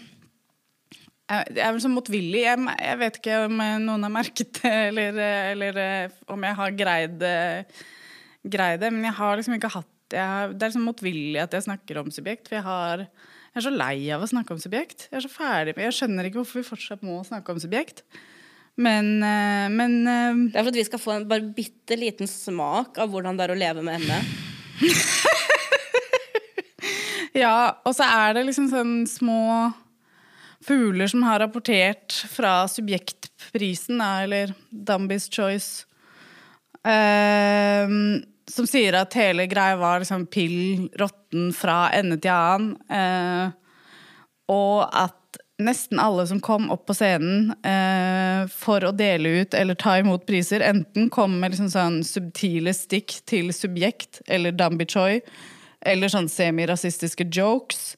jeg 1.30 1.62
er 1.62 1.74
vel 1.76 1.82
så 1.84 1.92
motvillig. 1.94 2.42
Jeg, 2.42 2.62
jeg 2.82 3.00
vet 3.04 3.18
ikke 3.20 3.40
om 3.46 3.60
noen 3.84 4.06
har 4.08 4.14
merket 4.14 4.62
det, 4.64 4.72
eller, 4.90 5.20
eller 5.54 5.80
eh, 5.84 6.16
om 6.34 6.46
jeg 6.48 6.58
har 6.58 6.78
greid, 6.78 7.26
eh, 7.26 7.84
greid 8.50 8.82
det. 8.82 8.90
Men 8.96 9.06
jeg 9.06 9.18
har 9.20 9.38
liksom 9.38 9.58
ikke 9.60 9.74
hatt 9.76 10.16
har, 10.18 10.56
Det 10.56 10.66
er 10.66 10.72
liksom 10.72 10.88
motvillig 10.90 11.38
at 11.44 11.54
jeg 11.54 11.68
snakker 11.68 12.00
om 12.02 12.10
subjekt. 12.10 12.50
For 12.50 12.58
jeg, 12.58 12.66
har, 12.66 13.06
jeg 13.06 13.62
er 13.62 13.68
så 13.68 13.76
lei 13.76 13.94
av 14.16 14.26
å 14.26 14.32
snakke 14.32 14.56
om 14.56 14.64
subjekt. 14.64 15.06
Jeg 15.12 15.20
er 15.20 15.28
så 15.28 15.30
ferdig 15.36 15.78
med 15.78 15.86
Jeg 15.86 16.00
skjønner 16.00 16.32
ikke 16.32 16.42
hvorfor 16.42 16.64
vi 16.64 16.72
fortsatt 16.72 17.06
må 17.06 17.20
snakke 17.28 17.54
om 17.54 17.62
subjekt. 17.62 18.02
Men, 18.80 19.20
eh, 19.22 19.70
men 19.70 20.00
Det 20.50 20.58
er 20.58 20.64
for 20.64 20.74
at 20.74 20.82
vi 20.82 20.88
skal 20.90 21.04
få 21.04 21.14
en 21.20 21.30
bare 21.30 21.54
bitte 21.54 22.00
liten 22.00 22.32
smak 22.32 22.98
av 22.98 23.14
hvordan 23.14 23.38
det 23.38 23.46
er 23.46 23.54
å 23.54 23.62
leve 23.68 23.86
med 23.86 24.02
ME. 24.10 24.22
Ja, 27.38 27.82
og 27.86 27.94
så 27.96 28.08
er 28.08 28.34
det 28.38 28.48
liksom 28.48 28.70
sånn 28.72 28.96
små 29.10 29.42
fugler 30.66 31.08
som 31.08 31.24
har 31.24 31.40
rapportert 31.44 32.16
fra 32.32 32.64
subjektprisen, 32.68 34.02
eller 34.02 34.54
Dumbies 34.70 35.30
Choice, 35.32 35.86
ehm, 36.84 38.20
som 38.50 38.68
sier 38.68 38.98
at 38.98 39.14
hele 39.14 39.46
greia 39.48 39.78
var 39.80 40.02
liksom 40.02 40.26
pill 40.28 40.90
råtten 41.00 41.54
fra 41.56 41.90
ende 41.96 42.18
til 42.20 42.34
annen. 42.34 42.76
eh, 42.90 43.56
og 44.50 44.90
at 44.98 45.16
nesten 45.62 46.00
alle 46.00 46.24
som 46.28 46.40
kom 46.42 46.70
opp 46.74 46.86
på 46.88 46.96
scenen 46.96 47.52
eh, 47.68 48.48
for 48.50 48.84
å 48.88 48.94
dele 48.96 49.42
ut 49.44 49.54
eller 49.54 49.76
ta 49.76 49.98
imot 50.00 50.26
priser, 50.26 50.64
enten 50.66 51.10
kom 51.14 51.36
med 51.40 51.54
liksom 51.54 51.70
sånn 51.70 52.00
subtile 52.08 52.74
stikk 52.74 53.20
til 53.30 53.52
subjekt 53.54 54.24
eller 54.28 54.56
Dambi 54.56 54.88
Choi, 54.90 55.20
eller 55.82 56.12
sånn 56.12 56.30
semirasistiske 56.32 57.28
jokes. 57.32 57.96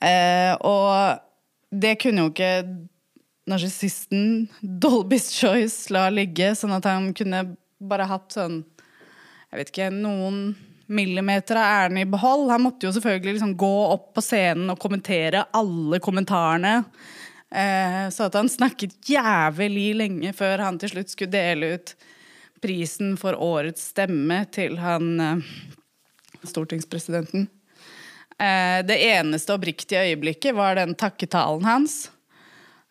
Eh, 0.00 0.54
og 0.60 1.18
det 1.70 1.96
kunne 2.02 2.26
jo 2.26 2.32
ikke 2.32 2.52
narsissisten 3.48 4.48
Dolby's 4.60 5.30
Choice 5.32 5.92
la 5.94 6.08
ligge, 6.12 6.52
sånn 6.56 6.74
at 6.76 6.88
han 6.88 7.12
kunne 7.16 7.44
bare 7.78 8.08
hatt 8.10 8.34
sånn 8.36 8.62
jeg 9.48 9.62
vet 9.62 9.70
ikke, 9.72 9.92
noen 9.94 10.50
millimeter 10.92 11.56
av 11.56 11.70
æren 11.82 12.00
i 12.02 12.08
behold. 12.08 12.50
Han 12.52 12.66
måtte 12.66 12.84
jo 12.84 12.92
selvfølgelig 12.92 13.38
liksom 13.38 13.54
gå 13.60 13.74
opp 13.94 14.10
på 14.16 14.24
scenen 14.24 14.72
og 14.72 14.80
kommentere 14.80 15.46
alle 15.56 16.00
kommentarene. 16.04 16.82
Eh, 17.48 18.04
så 18.12 18.26
at 18.28 18.36
han 18.36 18.50
snakket 18.52 18.98
jævlig 19.08 19.94
lenge 19.96 20.34
før 20.36 20.66
han 20.66 20.80
til 20.80 20.92
slutt 20.92 21.14
skulle 21.14 21.32
dele 21.32 21.72
ut 21.78 21.94
prisen 22.60 23.14
for 23.16 23.38
årets 23.40 23.86
stemme 23.94 24.42
til 24.52 24.76
han 24.82 25.08
eh, 25.22 25.46
stortingspresidenten. 26.46 27.48
Eh, 28.38 28.78
det 28.86 28.98
eneste 29.08 29.56
oppriktige 29.56 30.04
øyeblikket 30.06 30.54
var 30.54 30.78
den 30.78 30.94
takketalen 30.94 31.66
hans. 31.66 32.10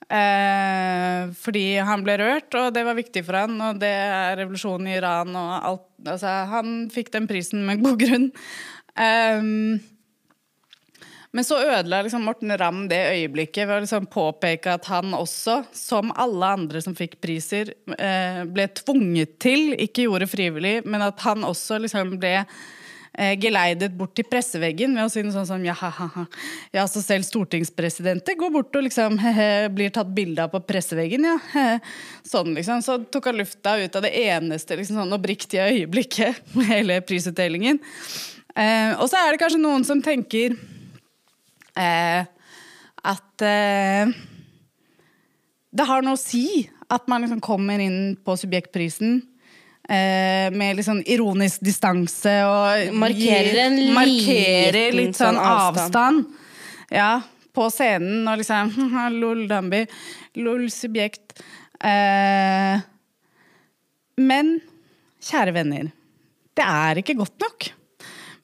Eh, 0.07 1.27
fordi 1.35 1.65
han 1.83 2.03
ble 2.03 2.15
rørt, 2.21 2.47
og 2.55 2.71
det 2.75 2.85
var 2.87 2.95
viktig 2.95 3.25
for 3.27 3.41
han, 3.41 3.59
og 3.59 3.81
det 3.81 3.91
er 3.91 4.37
revolusjonen 4.39 4.87
i 4.87 4.95
Iran 4.99 5.35
og 5.35 5.51
alt. 5.57 5.85
Altså, 6.07 6.31
han 6.51 6.87
fikk 6.93 7.11
den 7.15 7.27
prisen 7.27 7.65
med 7.67 7.83
god 7.83 7.99
grunn. 8.03 8.31
Eh, 8.95 9.43
men 11.37 11.45
så 11.45 11.59
ødela 11.59 11.99
liksom 12.01 12.23
Morten 12.25 12.53
Ramm 12.57 12.85
det 12.89 13.01
øyeblikket 13.11 13.67
ved 13.67 13.75
å 13.75 13.83
liksom 13.83 14.07
påpeke 14.09 14.77
at 14.77 14.87
han 14.89 15.11
også, 15.13 15.59
som 15.75 16.13
alle 16.15 16.53
andre 16.55 16.81
som 16.81 16.95
fikk 16.97 17.19
priser, 17.21 17.73
eh, 17.97 18.39
ble 18.47 18.65
tvunget 18.79 19.35
til, 19.43 19.75
ikke 19.75 20.07
gjorde 20.07 20.29
frivillig, 20.31 20.79
men 20.87 21.03
at 21.05 21.19
han 21.27 21.45
også 21.45 21.81
liksom 21.83 22.15
ble 22.21 22.39
eh, 23.17 23.33
geleidet 23.41 23.95
bort 23.97 24.13
til 24.17 24.27
presseveggen 24.29 24.93
ved 24.95 25.07
å 25.07 25.11
si 25.11 25.23
noe 25.25 25.35
sånn 25.35 25.49
som 25.49 25.65
ja, 25.65 25.75
ha, 25.77 25.89
ha, 25.97 26.25
ja, 26.75 26.85
så 26.89 27.01
selv 27.03 27.27
stortingspresidenter 27.27 28.37
går 28.39 28.53
bort 28.53 28.77
og 28.77 28.85
liksom 28.87 29.17
he-he, 29.23 29.67
blir 29.73 29.91
tatt 29.93 30.13
bilde 30.15 30.45
av 30.45 30.53
på 30.53 30.61
presseveggen, 30.69 31.27
ja. 31.27 31.35
he-he. 31.53 31.81
Sånn 32.27 32.53
liksom. 32.57 32.83
Så 32.85 32.99
tok 33.11 33.31
han 33.31 33.41
lufta 33.41 33.77
ut 33.81 33.97
av 33.97 34.05
det 34.05 34.13
eneste 34.27 34.77
liksom 34.79 35.01
sånn 35.01 35.17
oppriktige 35.17 35.67
øyeblikket 35.73 36.41
med 36.57 36.71
hele 36.71 37.01
prisutdelingen. 37.05 37.81
Eh, 38.57 38.93
og 38.97 39.05
så 39.09 39.21
er 39.21 39.33
det 39.33 39.41
kanskje 39.41 39.61
noen 39.61 39.85
som 39.87 40.01
tenker 40.03 40.55
eh, 41.77 42.25
at 43.07 43.45
eh, 43.45 44.15
det 45.77 45.85
har 45.85 46.05
noe 46.05 46.17
å 46.17 46.21
si 46.21 46.65
at 46.89 47.05
man 47.11 47.23
liksom 47.23 47.41
kommer 47.43 47.81
inn 47.83 48.15
på 48.23 48.37
subjektprisen 48.39 49.19
eh, 49.89 50.49
med 50.53 50.75
litt 50.77 50.85
sånn 50.87 51.01
ironisk 51.07 51.63
distanse 51.65 52.33
og 52.47 52.93
Markerer 52.99 53.49
gir- 53.51 53.61
en 53.65 53.77
markerer 53.95 54.91
liten 54.91 54.99
litt 54.99 55.15
sånn 55.19 55.35
sånn 55.35 55.41
avstand. 55.43 55.95
avstand. 55.95 56.45
Ja, 56.91 57.11
på 57.57 57.69
scenen 57.73 58.27
og 58.29 58.37
liksom 58.39 58.71
Lol 59.21 59.47
Dambi. 59.49 59.85
lol 60.37 60.67
subjekt. 60.71 61.39
Eh, 61.83 62.77
men 64.17 64.57
kjære 65.21 65.53
venner, 65.53 65.89
det 66.57 66.65
er 66.65 67.01
ikke 67.01 67.17
godt 67.19 67.37
nok. 67.43 67.67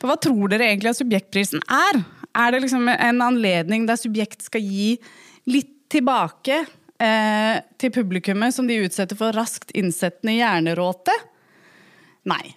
For 0.02 0.10
hva 0.12 0.18
tror 0.22 0.50
dere 0.52 0.68
egentlig 0.72 0.92
at 0.92 1.00
subjektprisen 1.00 1.62
er? 1.72 2.02
Er 2.36 2.52
det 2.56 2.64
liksom 2.66 2.88
en 2.90 3.22
anledning 3.24 3.86
der 3.88 3.98
subjekt 4.02 4.42
skal 4.48 4.62
gi 4.66 4.96
litt 5.50 5.70
tilbake 5.94 6.64
eh, 6.98 7.60
til 7.78 7.94
publikummet 7.94 8.56
som 8.56 8.66
de 8.68 8.80
utsetter 8.88 9.18
for 9.20 9.36
raskt 9.38 9.72
innsettende 9.78 10.34
hjerneråte? 10.40 11.14
Nei. 12.30 12.56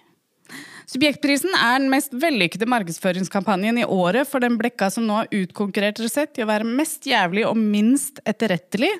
Subjektprisen 0.87 1.51
er 1.51 1.81
den 1.81 1.89
mest 1.91 2.13
vellykkede 2.15 2.69
markedsføringskampanjen 2.71 3.81
i 3.81 3.87
året 3.91 4.29
for 4.29 4.43
den 4.43 4.55
blekka 4.59 4.87
som 4.93 5.03
nå 5.07 5.17
har 5.19 5.33
utkonkurrert 5.35 5.99
Resett 5.99 6.39
i 6.39 6.45
å 6.45 6.47
være 6.47 6.67
mest 6.67 7.09
jævlig 7.09 7.43
og 7.49 7.59
minst 7.59 8.21
etterrettelig. 8.23 8.93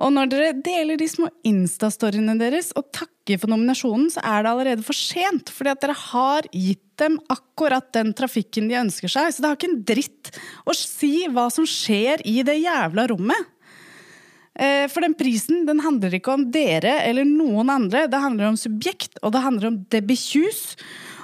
Og 0.00 0.14
når 0.14 0.30
dere 0.32 0.52
deler 0.64 0.96
de 1.00 1.08
små 1.10 1.28
Insta-storyene 1.44 2.38
deres 2.40 2.70
og 2.78 2.88
takker 2.94 3.40
for 3.42 3.52
nominasjonen, 3.52 4.06
så 4.14 4.22
er 4.24 4.44
det 4.44 4.52
allerede 4.52 4.86
for 4.86 4.96
sent. 4.96 5.50
Fordi 5.52 5.74
at 5.74 5.82
dere 5.82 5.96
har 5.98 6.48
gitt 6.54 6.86
dem 7.02 7.18
akkurat 7.32 7.90
den 7.96 8.14
trafikken 8.16 8.70
de 8.70 8.78
ønsker 8.80 9.12
seg. 9.12 9.28
Så 9.34 9.42
det 9.42 9.50
har 9.50 9.58
ikke 9.58 9.72
en 9.74 9.82
dritt 9.90 10.30
å 10.64 10.76
si 10.76 11.26
hva 11.28 11.50
som 11.52 11.68
skjer 11.68 12.24
i 12.28 12.40
det 12.46 12.60
jævla 12.62 13.10
rommet. 13.12 13.50
Eh, 14.58 14.88
For 14.90 15.04
den 15.04 15.14
prisen 15.14 15.66
den 15.68 15.82
handler 15.84 16.14
ikke 16.16 16.34
om 16.34 16.48
dere 16.52 17.00
eller 17.06 17.24
noen 17.28 17.70
andre. 17.70 18.06
Det 18.10 18.20
handler 18.22 18.50
om 18.50 18.58
subjekt, 18.58 19.20
og 19.22 19.32
det 19.32 19.44
handler 19.44 19.70
om 19.70 19.80
Debbie 19.90 20.18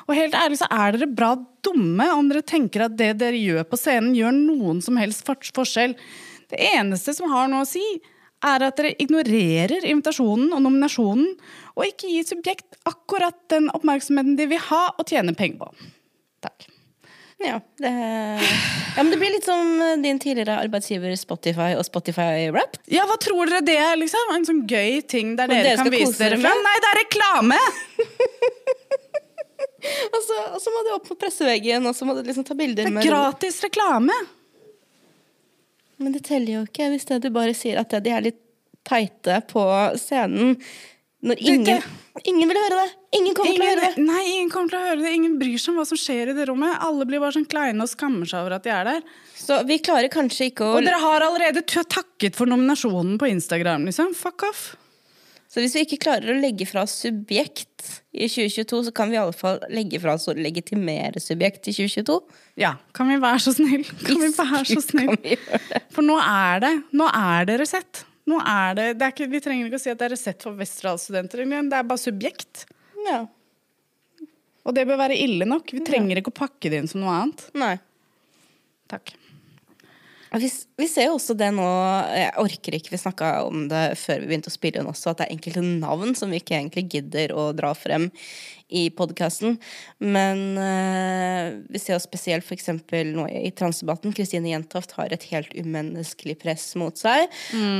Og 0.07 0.15
helt 0.15 0.35
ærlig 0.35 0.59
så 0.61 0.69
er 0.71 0.93
dere 0.93 1.11
bra 1.11 1.35
dumme 1.67 2.07
om 2.15 2.29
dere 2.29 2.43
tenker 2.43 2.87
at 2.87 2.97
det 2.97 3.19
dere 3.19 3.37
gjør 3.37 3.65
på 3.67 3.77
scenen, 3.77 4.15
gjør 4.15 4.33
noen 4.33 4.81
som 4.81 4.97
helst 4.97 5.27
forskjell. 5.27 5.97
Det 6.47 6.61
eneste 6.77 7.15
som 7.17 7.31
har 7.33 7.49
noe 7.51 7.65
å 7.65 7.67
si, 7.67 7.83
er 8.47 8.63
at 8.63 8.77
dere 8.79 8.95
ignorerer 9.03 9.83
invitasjonen 9.83 10.53
og 10.55 10.63
nominasjonen, 10.63 11.35
og 11.75 11.89
ikke 11.89 12.13
gir 12.13 12.29
subjekt 12.29 12.79
akkurat 12.87 13.37
den 13.51 13.67
oppmerksomheten 13.75 14.37
de 14.39 14.47
vil 14.53 14.63
ha 14.69 14.85
og 14.95 15.07
tjene 15.09 15.35
penger 15.35 15.65
på. 15.65 15.91
Takk. 16.47 16.69
Ja, 17.39 17.61
det, 17.79 17.91
ja, 18.97 19.03
men 19.03 19.11
det 19.13 19.19
blir 19.21 19.31
litt 19.35 19.45
som 19.45 19.81
din 20.03 20.19
tidligere 20.19 20.57
arbeidsgiver 20.57 21.13
Spotify 21.21 21.75
og 21.77 21.85
Spotify 21.85 22.47
Rap. 22.55 22.79
Ja, 22.89 23.05
hva 23.09 23.19
tror 23.21 23.51
dere 23.51 23.61
det 23.67 23.77
er, 23.77 23.93
liksom? 24.01 24.33
En 24.33 24.47
sånn 24.49 24.63
gøy 24.71 25.03
ting 25.05 25.35
der 25.37 25.51
dere, 25.53 25.75
dere 25.75 25.85
kan 25.85 25.93
vise 25.93 26.17
dere 26.17 26.39
fram? 26.41 26.49
med? 26.49 26.65
Nei, 26.65 26.77
det 26.85 26.93
er 26.93 27.01
reklame! 27.03 27.61
Og 29.87 30.23
så, 30.25 30.37
og 30.57 30.59
så 30.59 30.73
må 30.75 30.81
du 30.83 30.89
opp 30.97 31.05
på 31.07 31.15
presseveggen, 31.21 31.85
og 31.87 31.95
så 31.95 32.07
må 32.09 32.17
du 32.17 32.25
liksom 32.27 32.43
ta 32.47 32.57
bilder 32.59 32.89
Det 32.89 32.91
er 32.91 32.95
med 32.97 33.07
gratis 33.07 33.61
reklame. 33.63 34.17
Men 36.03 36.17
det 36.17 36.25
teller 36.27 36.57
jo 36.57 36.65
ikke 36.67 36.89
hvis 36.93 37.07
det 37.07 37.21
du 37.23 37.31
bare 37.35 37.55
sier 37.57 37.79
at 37.81 37.95
de 38.03 38.11
er 38.13 38.25
litt 38.25 38.41
teite 38.87 39.39
på 39.51 39.63
scenen. 40.01 40.57
Når 41.25 41.41
ingen, 41.41 41.83
ingen 42.29 42.51
vil 42.51 42.59
høre 42.61 42.77
det! 42.83 42.89
Ingen 43.17 43.35
kommer 43.35 43.55
til 43.57 43.63
å 43.65 43.69
høre 43.71 43.81
det! 43.81 43.93
Ingen, 43.97 44.09
nei, 44.11 44.23
ingen 44.35 44.51
kommer 44.53 44.73
til 44.73 44.79
å 44.79 44.89
høre 44.91 45.01
det. 45.01 45.13
Ingen 45.17 45.37
bryr 45.41 45.57
seg 45.59 45.73
om 45.73 45.81
hva 45.81 45.87
som 45.89 46.01
skjer 46.01 46.33
i 46.33 46.37
det 46.37 46.45
rommet. 46.51 46.77
Alle 46.85 47.07
blir 47.09 47.23
bare 47.23 47.39
sånn 47.39 47.49
kleine 47.49 47.87
og 47.87 47.91
skammer 47.91 48.29
seg 48.29 48.45
over 48.45 48.59
at 48.59 48.67
de 48.67 48.73
er 48.75 48.91
der. 48.91 49.07
Så 49.41 49.63
vi 49.69 49.79
klarer 49.81 50.13
kanskje 50.13 50.51
ikke 50.51 50.67
å 50.67 50.75
Og 50.77 50.85
dere 50.85 51.01
har 51.01 51.25
allerede 51.25 51.65
takket 51.65 52.37
for 52.37 52.51
nominasjonen 52.51 53.17
på 53.21 53.31
Instagram, 53.33 53.89
liksom. 53.89 54.13
Fuck 54.19 54.45
off. 54.51 54.67
Så 55.49 55.63
hvis 55.63 55.77
vi 55.79 55.85
ikke 55.87 56.03
klarer 56.03 56.35
å 56.35 56.41
legge 56.43 56.67
fra 56.69 56.83
subjekt 56.91 57.87
i 58.13 58.27
2022, 58.29 58.81
så 58.89 58.93
kan 58.93 59.09
vi 59.09 59.17
i 59.17 59.21
alle 59.23 59.37
fall 59.37 59.61
legge 59.73 60.01
fra 60.03 60.17
oss 60.19 60.27
å 60.29 60.35
legitimere 60.37 61.23
subjekt 61.23 61.71
i 61.71 61.75
2022. 61.79 62.19
Ja, 62.61 62.75
kan 62.97 63.09
vi 63.09 63.17
være 63.23 63.41
så 63.41 63.55
snill? 63.57 63.87
Kan 64.05 64.21
vi 64.21 64.33
være 64.37 64.67
så 64.69 64.83
snill? 64.85 65.17
For 65.95 66.05
nå 66.05 66.19
er 66.21 66.61
det 66.67 66.75
Nå 66.99 67.09
er 67.09 67.49
dere 67.49 67.63
Resett. 67.63 68.03
Nå 68.27 68.41
er 68.43 68.75
det, 68.75 68.87
det 68.99 69.07
er 69.07 69.15
ikke, 69.15 69.29
vi 69.31 69.43
trenger 69.43 69.69
ikke 69.69 69.79
å 69.79 69.85
si 69.85 69.93
at 69.93 70.01
det 70.01 70.09
er 70.09 70.15
Resett 70.17 70.43
for 70.43 70.59
Westerdals-studenter. 70.59 71.45
Det 71.47 71.79
er 71.79 71.87
bare 71.87 72.03
subjekt. 72.03 72.65
Ja. 73.07 73.21
Og 74.67 74.75
det 74.75 74.87
bør 74.89 74.99
være 75.05 75.19
ille 75.23 75.47
nok. 75.47 75.71
Vi 75.77 75.85
trenger 75.87 76.19
ikke 76.19 76.33
å 76.35 76.41
pakke 76.43 76.73
det 76.73 76.83
inn 76.83 76.91
som 76.91 77.05
noe 77.05 77.15
annet. 77.15 77.47
Nei. 77.55 77.77
Takk. 78.91 79.15
Vi, 80.37 80.49
vi 80.77 80.89
ser 80.91 81.07
jo 81.07 81.15
også 81.17 81.37
det 81.39 81.49
nå 81.55 81.65
Jeg 82.13 82.33
orker 82.43 82.75
ikke, 82.77 82.91
vi 82.93 82.99
snakka 83.01 83.29
om 83.47 83.69
det 83.71 83.85
før 84.01 84.21
vi 84.21 84.29
begynte 84.29 84.51
å 84.51 84.55
spille 84.55 84.83
inn 84.83 84.91
også, 84.91 85.13
at 85.13 85.21
det 85.21 85.29
er 85.29 85.37
enkelte 85.37 85.63
navn 85.65 86.17
som 86.19 86.35
vi 86.35 86.41
ikke 86.43 86.59
egentlig 86.59 86.85
gidder 86.93 87.33
å 87.33 87.47
dra 87.57 87.71
frem 87.79 88.11
i 88.69 88.89
podkasten. 88.91 89.59
Men 90.03 90.41
eh, 90.59 91.53
vi 91.71 91.79
ser 91.83 91.95
jo 91.97 92.03
spesielt 92.03 92.45
f.eks. 92.47 92.69
nå 93.15 93.27
i 93.31 93.51
transdebatten. 93.55 94.15
Kristine 94.17 94.51
Jentoft 94.51 94.97
har 94.99 95.13
et 95.15 95.27
helt 95.31 95.53
umenneskelig 95.55 96.39
press 96.43 96.73
mot 96.81 96.97
seg. 96.99 97.29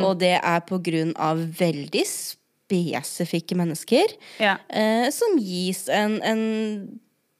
Og 0.07 0.19
det 0.23 0.37
er 0.39 0.61
på 0.69 0.79
grunn 0.87 1.11
av 1.19 1.43
veldig 1.59 2.05
spesifikke 2.07 3.55
mennesker 3.59 4.15
Ja. 4.43 4.57
eh, 4.69 5.09
som 5.15 5.37
gis 5.39 5.87
en, 5.93 6.21
en 6.23 6.45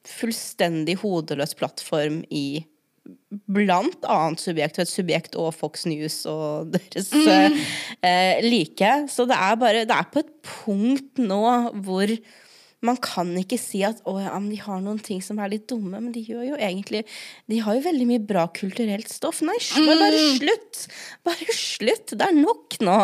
fullstendig 0.07 0.97
hodeløs 1.01 1.55
plattform 1.59 2.21
i 2.31 2.63
blant 3.47 4.03
annet 4.07 4.39
subjekt, 4.43 4.77
og 4.79 4.83
et 4.85 4.91
subjekt 4.91 5.35
og 5.39 5.53
Fox 5.55 5.85
News 5.87 6.21
og 6.31 6.69
deres 6.75 7.09
eh, 7.15 8.39
like. 8.43 8.91
Så 9.11 9.25
det 9.27 9.35
er 9.39 9.55
bare 9.59 9.85
Det 9.87 9.95
er 9.95 10.09
på 10.11 10.23
et 10.23 10.33
punkt 10.47 11.19
nå 11.23 11.41
hvor 11.83 12.11
man 12.85 12.97
kan 13.01 13.31
ikke 13.39 13.57
si 13.57 13.81
at 13.85 14.03
å, 14.05 14.17
ja, 14.21 14.35
de 14.37 14.59
har 14.61 14.81
noen 14.85 14.99
ting 15.01 15.21
som 15.25 15.39
er 15.41 15.49
litt 15.49 15.65
dumme, 15.69 15.97
men 15.97 16.11
de 16.13 16.21
gjør 16.21 16.43
jo 16.51 16.57
egentlig 16.61 17.03
De 17.49 17.57
har 17.65 17.77
jo 17.77 17.81
veldig 17.87 18.05
mye 18.09 18.21
bra 18.21 18.43
kulturelt 18.53 19.09
stoff. 19.09 19.41
Nei, 19.45 19.57
mm. 19.57 19.87
bare 19.89 20.19
slutt! 20.37 20.83
Bare 21.25 21.55
slutt! 21.57 22.13
Det 22.13 22.27
er 22.27 22.35
nok 22.37 22.77
nå! 22.85 22.99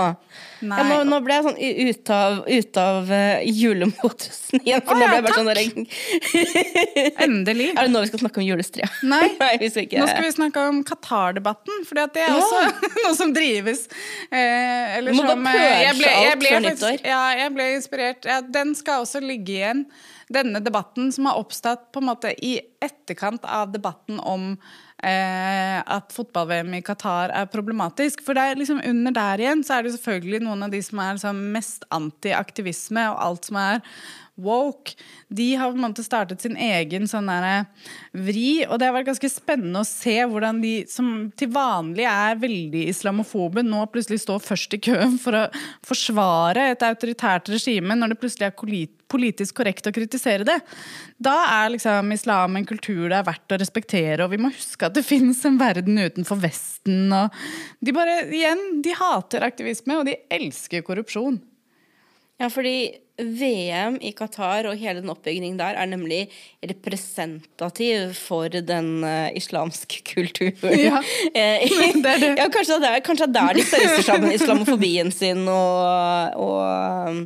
Nei. 0.64 0.78
Ja, 0.80 1.00
nå, 1.08 1.18
ble 1.26 1.36
jeg 1.36 1.46
sånn 1.48 1.58
u- 1.58 1.90
ute 1.90 2.18
av, 2.18 2.38
ut 2.48 2.78
av 2.80 3.10
uh, 3.12 3.42
julemodusen 3.50 4.62
igjen. 4.62 4.84
For 4.86 4.94
Å, 4.94 5.00
nå 5.02 5.10
ble 5.10 5.18
jeg 5.18 5.26
bare 5.26 5.40
sånn 5.42 5.88
Endelig. 7.26 7.70
Er 7.74 7.88
det 7.88 7.92
nå 7.96 8.04
vi 8.06 8.12
skal 8.12 8.22
snakke 8.22 8.40
om 8.44 8.48
julestria? 8.48 8.88
Nei. 9.04 9.26
Nei 9.42 9.52
ikke 9.68 10.00
Nå 10.00 10.08
skal 10.08 10.28
vi 10.28 10.32
snakke 10.38 10.68
om 10.70 10.82
Qatar-debatten, 10.88 11.84
for 11.90 12.00
det 12.00 12.24
er 12.24 12.30
Ja. 12.30 12.38
også 12.38 12.62
noe 13.04 13.16
som 13.18 13.34
drives. 13.36 13.86
Eh, 14.30 14.98
eller 15.00 15.18
må 15.18 15.26
som, 15.26 15.48
eh, 15.50 15.60
jeg 15.88 15.98
ble, 16.00 16.14
jeg 16.14 16.40
ble 16.40 16.54
alt 16.54 16.54
før 16.54 16.70
faktisk- 16.70 16.86
nyttår. 16.86 17.10
Ja, 17.10 17.24
jeg 17.42 17.54
ble 17.58 17.68
inspirert. 17.80 18.30
Ja, 18.30 18.40
den 18.60 18.76
skal 18.80 19.04
også 19.08 19.24
ligge 19.24 19.58
igjen. 19.58 19.73
Denne 20.34 20.62
debatten 20.64 21.12
som 21.14 21.28
har 21.30 21.40
oppstått 21.42 21.90
på 21.94 22.02
en 22.02 22.10
måte 22.12 22.34
i 22.34 22.56
etterkant 22.84 23.46
av 23.48 23.72
debatten 23.74 24.20
om 24.20 24.52
eh, 25.04 25.80
at 25.80 26.16
fotball-VM 26.16 26.74
i 26.78 26.82
Qatar 26.86 27.34
er 27.36 27.52
problematisk. 27.52 28.24
For 28.26 28.38
det 28.38 28.46
er 28.46 28.60
liksom 28.60 28.82
under 28.84 29.16
der 29.16 29.44
igjen 29.44 29.64
så 29.66 29.78
er 29.78 29.86
det 29.86 29.96
selvfølgelig 29.96 30.44
noen 30.46 30.68
av 30.68 30.74
de 30.74 30.82
som 30.86 31.02
er 31.04 31.18
liksom 31.18 31.42
mest 31.56 31.88
anti-aktivisme 31.94 33.08
og 33.12 33.22
alt 33.28 33.50
som 33.52 33.60
er 33.62 33.82
woke, 34.42 34.96
de 35.30 35.56
har 35.56 35.70
på 35.70 35.78
en 35.78 35.84
måte 35.84 36.04
startet 36.06 36.42
sin 36.42 36.56
egen 36.58 37.06
sånn 37.10 37.30
der 37.30 37.68
vri. 38.18 38.64
Og 38.66 38.80
det 38.80 38.88
har 38.88 38.96
vært 38.96 39.12
ganske 39.12 39.30
spennende 39.30 39.84
å 39.84 39.88
se 39.88 40.16
hvordan 40.30 40.62
de 40.64 40.74
som 40.90 41.30
til 41.38 41.52
vanlig 41.54 42.08
er 42.10 42.40
veldig 42.42 42.88
islamofobe, 42.90 43.66
nå 43.66 43.86
plutselig 43.94 44.24
står 44.24 44.42
først 44.44 44.78
i 44.78 44.82
køen 44.90 45.20
for 45.22 45.38
å 45.38 45.46
forsvare 45.86 46.72
et 46.74 46.86
autoritært 46.88 47.54
regime 47.54 47.98
når 47.98 48.14
det 48.14 48.20
plutselig 48.24 48.50
er 48.50 48.58
politisk 49.14 49.60
korrekt 49.62 49.88
å 49.90 49.94
kritisere 49.94 50.48
det. 50.48 50.58
Da 51.22 51.36
er 51.60 51.76
liksom 51.76 52.12
islam 52.16 52.58
en 52.58 52.68
kultur 52.70 53.06
det 53.12 53.20
er 53.20 53.30
verdt 53.30 53.54
å 53.54 53.62
respektere, 53.62 54.26
og 54.26 54.34
vi 54.34 54.42
må 54.42 54.50
huske 54.54 54.90
at 54.90 54.98
det 54.98 55.06
finnes 55.06 55.44
en 55.46 55.62
verden 55.62 56.00
utenfor 56.02 56.42
Vesten. 56.42 57.06
Og 57.14 57.86
de 57.86 57.94
bare, 57.96 58.24
igjen, 58.34 58.82
de 58.84 58.98
hater 58.98 59.46
aktivisme, 59.46 60.00
og 60.00 60.10
de 60.10 60.18
elsker 60.34 60.82
korrupsjon. 60.86 61.38
Ja, 62.42 62.50
fordi 62.50 62.76
VM 63.22 64.00
i 64.02 64.10
Qatar 64.18 64.66
og 64.66 64.80
hele 64.82 65.04
den 65.04 65.12
oppbyggingen 65.14 65.58
der 65.60 65.78
er 65.78 65.86
nemlig 65.86 66.24
representativ 66.66 68.16
for 68.18 68.50
den 68.50 69.04
uh, 69.06 69.30
islamske 69.38 70.02
kulturen. 70.14 70.80
Ja, 70.80 71.02
Eh, 71.34 71.64
det 72.04 72.10
er 72.10 72.20
det. 72.22 72.32
Ja, 72.40 72.46
kanskje 72.54 72.78
det 72.82 72.90
er 72.90 73.02
kanskje 73.06 73.26
er 73.28 73.34
der 73.36 73.58
de 73.58 73.64
største 73.66 74.04
sammen 74.06 74.34
islamofobien 74.34 75.10
sin 75.14 75.46
og, 75.50 76.36
og 76.42 77.10
um, 77.10 77.22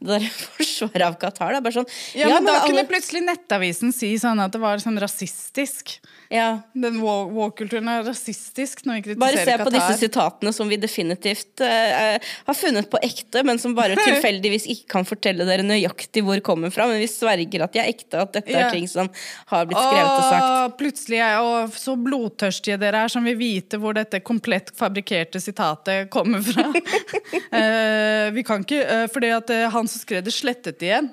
det 0.00 0.14
der 0.16 0.26
forsvaret 0.56 1.04
av 1.04 1.16
Qatar. 1.20 1.52
Det 1.54 1.58
er 1.60 1.64
bare 1.66 1.76
sånn 1.76 1.88
Ja, 2.16 2.28
men, 2.36 2.46
da 2.48 2.54
alle- 2.60 2.68
kunne 2.70 2.84
plutselig 2.88 3.22
Nettavisen 3.26 3.92
si 3.96 4.12
sånn 4.20 4.40
at 4.40 4.52
det 4.54 4.60
var 4.62 4.80
sånn 4.80 4.96
rasistisk. 5.02 5.98
ja, 6.32 6.62
Den 6.72 7.00
woke-kulturen 7.02 7.88
er 7.92 8.04
rasistisk 8.08 8.84
når 8.88 9.00
vi 9.00 9.04
kritiserer 9.10 9.20
Qatar. 9.20 9.44
Bare 9.44 9.58
se 9.58 9.66
på 9.66 9.74
disse 9.76 9.98
sitatene 10.04 10.52
som 10.56 10.70
vi 10.72 10.80
definitivt 10.80 11.64
uh, 11.64 12.16
har 12.48 12.56
funnet 12.56 12.88
på 12.92 13.00
ekte, 13.04 13.44
men 13.44 13.60
som 13.60 13.76
bare 13.76 13.98
tilfeldigvis 14.00 14.68
ikke 14.76 14.88
kan 14.96 15.04
fortelle 15.08 15.29
dere 15.38 15.64
nøyaktig 15.66 16.22
hvor 16.26 16.40
kommer 16.44 16.72
fra. 16.74 16.86
Men 16.90 17.00
vi 17.02 17.08
sverger 17.10 17.64
at 17.64 17.74
de 17.74 17.82
er 17.82 17.90
ekte, 17.92 18.20
at 18.20 18.32
dette 18.34 18.56
er 18.56 18.72
ting 18.72 18.88
som 18.90 19.10
har 19.52 19.68
blitt 19.68 19.80
skrevet 19.80 20.14
og 20.14 20.26
sagt. 20.26 20.78
Plutselig 20.80 21.20
er 21.24 21.38
og 21.44 21.76
så 21.76 21.96
blodtørstige 21.98 22.78
dere 22.80 23.04
er 23.04 23.12
som 23.12 23.26
vil 23.26 23.38
vite 23.40 23.80
hvor 23.80 23.96
dette 23.96 24.22
komplett 24.24 24.72
fabrikkerte 24.76 25.42
sitatet 25.42 26.10
kommer 26.12 26.42
fra. 26.44 26.66
uh, 26.70 28.26
vi 28.36 28.44
kan 28.46 28.66
ikke, 28.66 28.82
uh, 28.86 29.06
fordi 29.12 29.32
at 29.36 29.54
uh, 29.54 29.68
han 29.74 29.90
som 29.90 30.02
skrev 30.02 30.24
det, 30.26 30.34
slettet 30.34 30.80
det 30.80 30.90
igjen. 30.90 31.12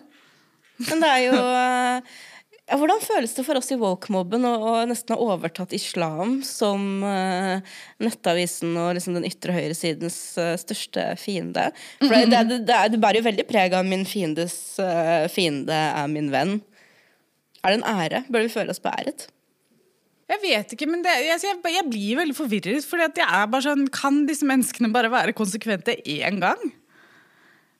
Men 0.88 1.02
det 1.02 1.14
er 1.14 1.24
jo 1.26 1.38
ja, 2.68 2.78
Hvordan 2.80 3.00
føles 3.04 3.34
det 3.38 3.46
for 3.48 3.60
oss 3.60 3.72
i 3.72 3.78
woke-mobben 3.80 4.44
å, 4.48 4.74
nesten 4.90 5.16
ha 5.16 5.24
overtatt 5.24 5.72
islam 5.76 6.42
som 6.46 7.04
uh, 7.06 7.62
nettavisen 8.04 8.76
og 8.80 8.94
liksom 8.98 9.16
den 9.18 9.28
ytre 9.30 9.56
høyresidens 9.56 10.18
uh, 10.42 10.54
største 10.60 11.10
fiende? 11.22 11.70
For 12.02 12.12
det, 12.14 12.26
det, 12.34 12.44
det, 12.52 12.60
det, 12.68 12.76
er- 12.76 13.00
bærer 13.02 13.22
jo 13.22 13.28
veldig 13.30 13.48
preg 13.50 13.78
av 13.78 13.88
min 13.88 14.04
fiendes 14.08 14.58
uh, 14.84 15.26
fiende 15.32 15.74
er 15.74 16.12
min 16.12 16.30
venn. 16.34 16.58
Er 17.64 17.74
det 17.74 17.82
en 17.82 17.90
ære? 18.04 18.24
Bør 18.32 18.46
vi 18.46 18.54
føle 18.54 18.76
oss 18.76 18.84
beæret? 18.84 19.30
Jeg 20.28 20.42
vet 20.44 20.74
ikke, 20.76 20.90
men 20.92 21.06
det, 21.06 21.14
jeg, 21.24 21.40
jeg, 21.46 21.60
jeg 21.72 21.88
blir 21.88 22.18
veldig 22.20 22.36
forvirret. 22.36 22.84
At 23.00 23.20
jeg 23.20 23.28
er 23.28 23.48
bare 23.48 23.64
sånn, 23.64 23.86
Kan 23.96 24.26
disse 24.28 24.48
menneskene 24.48 24.92
bare 24.92 25.12
være 25.14 25.36
konsekvente 25.36 25.96
én 26.04 26.42
gang? 26.44 26.60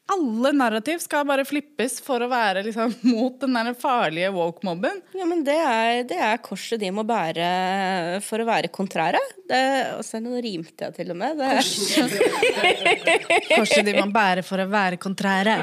Alle 0.08 0.54
narrativ 0.56 1.02
skal 1.04 1.26
bare 1.28 1.44
flippes 1.44 1.98
for 2.04 2.24
å 2.24 2.30
være 2.32 2.62
liksom, 2.64 2.94
mot 3.12 3.36
den 3.42 3.58
der 3.58 3.74
farlige 3.76 4.30
woke-mobben. 4.32 5.02
Ja, 5.18 5.26
men 5.28 5.44
det 5.48 5.58
er, 5.60 6.04
det 6.08 6.20
er 6.24 6.38
korset 6.44 6.80
de 6.80 6.92
må 6.96 7.04
bære 7.08 8.22
for 8.24 8.40
å 8.40 8.46
være 8.48 8.72
kontrære. 8.72 9.20
Det, 9.48 9.60
og 9.98 10.04
så 10.08 10.22
nå 10.24 10.40
rimte 10.44 10.88
jeg 10.88 10.96
til 10.96 11.12
og 11.12 11.18
med. 11.20 11.40
Det 11.40 11.48
Korset 13.52 13.84
de 13.88 13.94
må 13.98 14.08
bære 14.16 14.44
for 14.48 14.64
å 14.64 14.68
være 14.72 15.00
kontrære. 15.02 15.58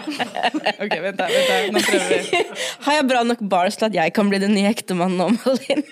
ok, 0.84 0.94
vent 1.06 1.16
da, 1.16 1.30
vent 1.32 1.48
da. 1.48 1.56
Nå 1.72 1.84
prøver 1.88 2.08
vi. 2.12 2.44
har 2.84 3.00
jeg 3.00 3.08
bra 3.14 3.24
nok 3.32 3.40
bars 3.48 3.80
til 3.80 3.88
at 3.88 3.96
jeg 4.02 4.16
kan 4.16 4.28
bli 4.32 4.38
den 4.44 4.56
nye 4.56 4.68
ektemannen 4.74 5.16
nå, 5.20 5.26
Malin? 5.40 5.82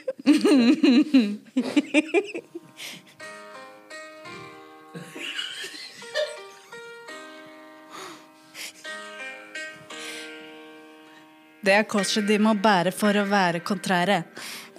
Det 11.69 11.75
er 11.77 11.85
korset 11.85 12.25
de 12.25 12.39
må 12.41 12.55
bære 12.57 12.95
for 12.97 13.17
å 13.21 13.27
være 13.29 13.61
kontrære. 13.61 14.23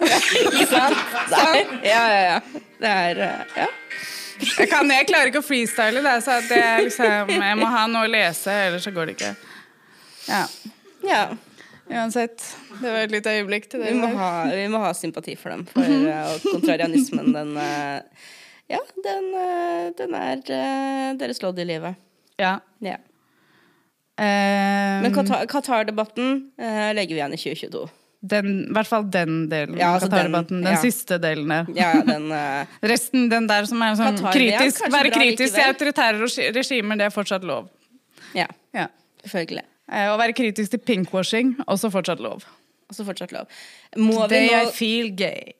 Ikke 0.00 0.64
sant? 0.66 0.96
Er, 1.38 1.60
ja, 1.86 2.00
ja, 2.10 2.22
ja. 2.24 2.64
Det 2.80 2.94
er 3.04 3.20
eh, 3.28 3.52
Ja. 3.60 3.68
Jeg, 4.40 4.70
kan, 4.70 4.88
jeg 4.88 5.04
klarer 5.04 5.28
ikke 5.28 5.42
å 5.42 5.44
freestyle 5.44 6.00
det, 6.00 6.14
så 6.24 6.38
det 6.48 6.56
er 6.64 6.78
liksom, 6.86 7.28
jeg 7.28 7.56
må 7.60 7.66
ha 7.68 7.82
noe 7.92 8.06
å 8.06 8.08
lese, 8.08 8.54
ellers 8.70 8.86
så 8.86 8.92
går 8.96 9.10
det 9.10 9.14
ikke. 9.18 9.28
Ja, 10.30 10.38
ja. 11.04 11.18
uansett. 11.90 12.46
Det 12.78 12.86
var 12.86 13.02
et 13.02 13.12
lite 13.12 13.34
øyeblikk 13.36 13.68
til 13.68 13.84
det. 13.84 13.90
Vi 13.92 14.00
må, 14.00 14.08
ha, 14.16 14.30
vi 14.48 14.64
må 14.72 14.80
ha 14.80 14.94
sympati 14.96 15.34
for 15.36 15.52
dem. 15.52 15.66
For 15.68 15.84
eh, 15.84 16.32
og 16.32 16.48
kontrarianismen, 16.54 17.28
den 17.36 17.52
eh, 17.60 18.32
Ja, 18.72 18.80
den, 19.04 19.28
den 20.00 20.16
er 20.16 20.42
deres 21.20 21.44
lodd 21.44 21.60
i 21.60 21.68
livet. 21.74 22.00
Ja. 22.40 22.56
Ja. 22.80 22.96
Eh, 24.20 25.00
Men 25.04 25.14
Qatar- 25.16 25.46
Qatar-debatten 25.48 26.34
uh, 26.60 26.90
legger 26.96 27.14
vi 27.16 27.20
igjen 27.22 27.32
i 27.36 27.40
2022. 27.40 27.86
den, 28.20 28.48
I 28.68 28.72
hvert 28.76 28.88
fall 28.90 29.06
den 29.08 29.46
delen. 29.48 29.78
Ja, 29.80 29.94
altså 29.96 30.10
Qatar-debatten. 30.10 30.60
den, 30.60 30.74
ja. 30.74 30.80
siste 30.82 31.16
delen. 31.22 31.54
Ja, 31.78 31.92
den 32.04 32.26
uh, 32.28 32.68
Resten, 32.92 33.30
den 33.32 33.46
der 33.48 33.64
som 33.70 33.80
er 33.86 33.96
sånn 33.96 34.20
kritisk, 34.28 34.84
være 34.92 35.12
kritisk 35.14 35.56
til 35.56 35.64
autoritære 35.70 36.28
regimer, 36.58 37.00
det 37.00 37.08
er 37.08 37.14
fortsatt 37.16 37.46
lov. 37.48 37.70
Ja, 38.36 38.46
Ja. 38.76 38.88
selvfølgelig. 39.24 39.64
Eh, 39.90 40.06
Å 40.12 40.18
være 40.20 40.36
kritisk 40.36 40.70
til 40.76 40.84
pinkwashing, 40.86 41.56
også 41.66 41.88
fortsatt 41.90 42.20
lov. 42.22 42.44
Også 42.92 43.02
fortsatt 43.08 43.32
lov. 43.34 43.48
Må 43.96 44.20
vi 44.28 44.36
Today 44.36 44.46
nå 44.52 44.60
I 44.68 44.72
feel 44.76 45.08
gay. 45.16 45.52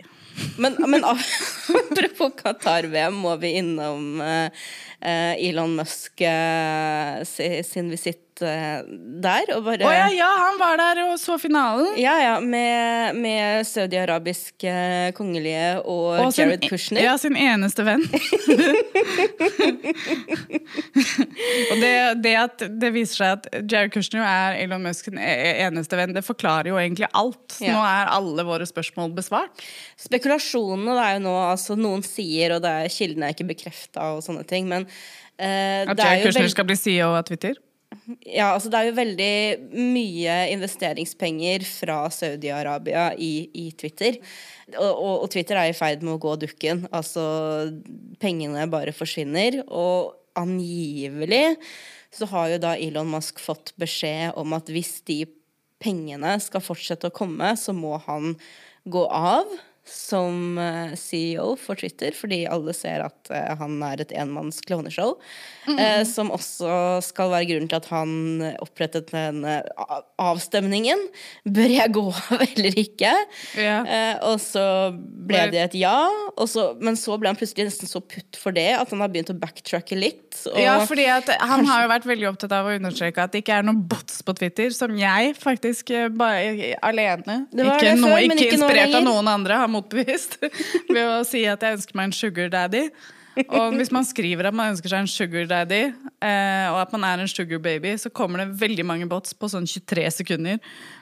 Men, 0.60 0.76
men 0.86 1.02
apropos 1.08 2.36
Qatar-VM, 2.38 3.16
må 3.24 3.32
vi 3.42 3.54
innom 3.58 4.20
eh, 4.22 4.52
Elon 5.48 5.74
Musk 5.80 6.20
uh, 6.22 7.24
si- 7.26 7.62
sin 7.66 7.88
visitt 7.90 8.29
der. 8.44 9.50
Og 9.56 9.64
bare 9.66 9.86
Å 9.86 9.92
ja, 9.94 10.08
ja, 10.14 10.28
han 10.46 10.58
var 10.60 10.76
der 10.80 11.02
og 11.06 11.14
så 11.20 11.36
finalen. 11.40 11.92
Ja, 12.00 12.16
ja, 12.22 12.34
med, 12.40 13.16
med 13.20 13.66
saudi-arabiske 13.68 14.72
kongelige 15.18 15.80
og, 15.84 16.20
Og 16.26 16.32
sin- 16.34 16.48
Jared 16.48 16.64
Kushner. 16.68 17.02
Ja, 17.04 17.16
sin 17.20 17.36
eneste 17.38 17.84
venn. 17.86 18.04
og 21.70 21.76
det, 21.80 21.92
det 22.24 22.34
at 22.38 22.64
det 22.80 22.90
viser 22.94 23.16
seg 23.20 23.30
at 23.38 23.48
Jared 23.70 23.92
Kushner 23.94 24.24
er 24.26 24.58
Elon 24.64 24.82
Musks 24.84 25.08
eneste 25.10 25.98
venn, 25.98 26.14
det 26.16 26.24
forklarer 26.26 26.70
jo 26.72 26.78
egentlig 26.80 27.08
alt. 27.16 27.58
Ja. 27.62 27.74
Nå 27.76 27.80
er 27.86 28.12
alle 28.16 28.46
våre 28.48 28.66
spørsmål 28.68 29.14
besvart. 29.16 29.64
Spekulasjonene 30.00 30.96
det 30.96 31.06
er 31.06 31.16
jo 31.18 31.24
nå 31.28 31.34
altså 31.50 31.76
Noen 31.78 32.02
sier, 32.06 32.56
og 32.56 32.64
det 32.64 32.72
er 32.84 32.92
kildene 32.92 33.28
er 33.28 33.36
ikke 33.36 33.48
bekrefta 33.52 34.12
og 34.16 34.22
sånne 34.26 34.44
ting, 34.48 34.68
men 34.70 34.86
uh, 34.86 35.90
At 35.90 35.98
Jared 35.98 36.26
Kushner 36.28 36.50
skal 36.52 36.68
bli 36.68 36.78
CEO 36.78 37.12
av 37.16 37.24
Twitter. 37.28 37.54
Ja, 38.22 38.52
altså 38.54 38.70
det 38.70 38.78
er 38.78 38.86
jo 38.88 38.96
veldig 38.96 39.34
mye 39.74 40.34
investeringspenger 40.54 41.64
fra 41.66 42.04
Saudi-Arabia 42.14 43.10
i, 43.18 43.50
i 43.54 43.64
Twitter. 43.78 44.20
Og, 44.76 44.90
og, 44.90 45.14
og 45.24 45.30
Twitter 45.32 45.58
er 45.58 45.72
i 45.72 45.76
ferd 45.76 46.04
med 46.06 46.14
å 46.14 46.22
gå 46.22 46.36
dukken. 46.44 46.84
Altså, 46.94 47.22
pengene 48.22 48.68
bare 48.70 48.94
forsvinner. 48.94 49.60
Og 49.66 50.14
angivelig 50.38 51.56
så 52.14 52.28
har 52.30 52.54
jo 52.54 52.62
da 52.62 52.76
Elon 52.78 53.10
Musk 53.10 53.42
fått 53.42 53.74
beskjed 53.80 54.38
om 54.38 54.54
at 54.56 54.70
hvis 54.70 55.00
de 55.10 55.24
pengene 55.82 56.36
skal 56.42 56.62
fortsette 56.62 57.10
å 57.10 57.14
komme, 57.14 57.54
så 57.58 57.74
må 57.74 57.96
han 58.06 58.34
gå 58.90 59.04
av 59.10 59.50
som 59.90 60.58
eh, 60.60 60.92
CEO 60.98 61.54
for 61.60 61.78
Twitter, 61.80 62.14
fordi 62.16 62.44
alle 62.50 62.74
ser 62.76 63.02
at 63.04 63.30
eh, 63.34 63.52
han 63.60 63.78
er 63.86 64.02
et 64.04 64.14
enmanns 64.16 64.60
klovneshow. 64.66 65.16
eh, 65.74 66.02
Som 66.08 66.30
også 66.34 67.00
skal 67.04 67.32
være 67.34 67.48
grunnen 67.50 67.70
til 67.70 67.80
at 67.80 67.88
han 67.90 68.12
opprettet 68.62 69.10
den 69.12 69.42
avstemningen. 70.20 71.02
Bør 71.44 71.74
jeg 71.74 71.94
gå 71.94 72.04
av 72.10 72.44
eller 72.46 72.78
ikke? 72.80 73.12
Eh, 73.58 74.16
og 74.28 74.38
så 74.42 74.64
ble 74.94 75.46
det 75.52 75.62
et 75.66 75.76
ja, 75.80 75.96
så, 76.50 76.70
men 76.80 76.98
så 76.98 77.16
ble 77.20 77.30
han 77.32 77.38
plutselig 77.38 77.68
nesten 77.70 77.90
så 77.90 78.02
putt 78.02 78.38
for 78.40 78.54
det 78.56 78.68
at 78.76 78.90
han 78.92 79.02
har 79.04 79.10
begynt 79.12 79.32
å 79.32 79.38
backtracke 79.40 79.98
litt. 79.98 80.38
Ja, 80.58 80.78
fordi 80.86 81.06
Han 81.40 81.66
har 81.68 81.84
jo 81.84 81.90
vært 81.90 82.06
veldig 82.08 82.28
opptatt 82.30 82.52
av 82.54 82.68
å 82.68 82.74
understreke 82.76 83.24
at 83.24 83.34
det 83.34 83.42
ikke 83.44 83.58
er 83.60 83.66
noen 83.66 83.82
bots 83.90 84.20
på 84.26 84.34
Twitter, 84.38 84.70
som 84.74 84.94
jeg 84.98 85.34
faktisk 85.38 85.90
bare 86.16 86.74
alene, 86.86 87.40
ikke, 87.50 87.94
før, 88.00 88.16
men 88.30 88.38
ikke 88.38 88.46
ikke 88.50 88.60
nå 88.60 88.68
inspirert 88.68 88.96
av 89.00 89.06
noen 89.06 89.30
andre, 89.32 89.58
har 89.62 89.70
motbevist 89.80 90.38
ved 90.94 91.06
å 91.08 91.24
si 91.26 91.42
at 91.50 91.64
jeg 91.66 91.80
ønsker 91.80 91.96
meg 91.98 92.10
en 92.12 92.16
sugar 92.20 92.52
daddy. 92.52 92.84
Og 93.46 93.76
hvis 93.78 93.92
man 93.94 94.04
skriver 94.04 94.48
at 94.50 94.56
man 94.58 94.72
ønsker 94.74 94.90
seg 94.90 95.04
en 95.04 95.08
sugar 95.08 95.46
daddy, 95.48 95.78
eh, 96.20 96.66
og 96.68 96.80
at 96.82 96.90
man 96.92 97.04
er 97.06 97.22
en 97.22 97.30
sugar 97.30 97.60
baby, 97.62 97.94
så 97.96 98.10
kommer 98.12 98.42
det 98.42 98.48
veldig 98.60 98.84
mange 98.84 99.06
bots 99.08 99.32
på 99.38 99.48
sånn 99.48 99.68
23 99.70 100.08
sekunder. 100.18 100.58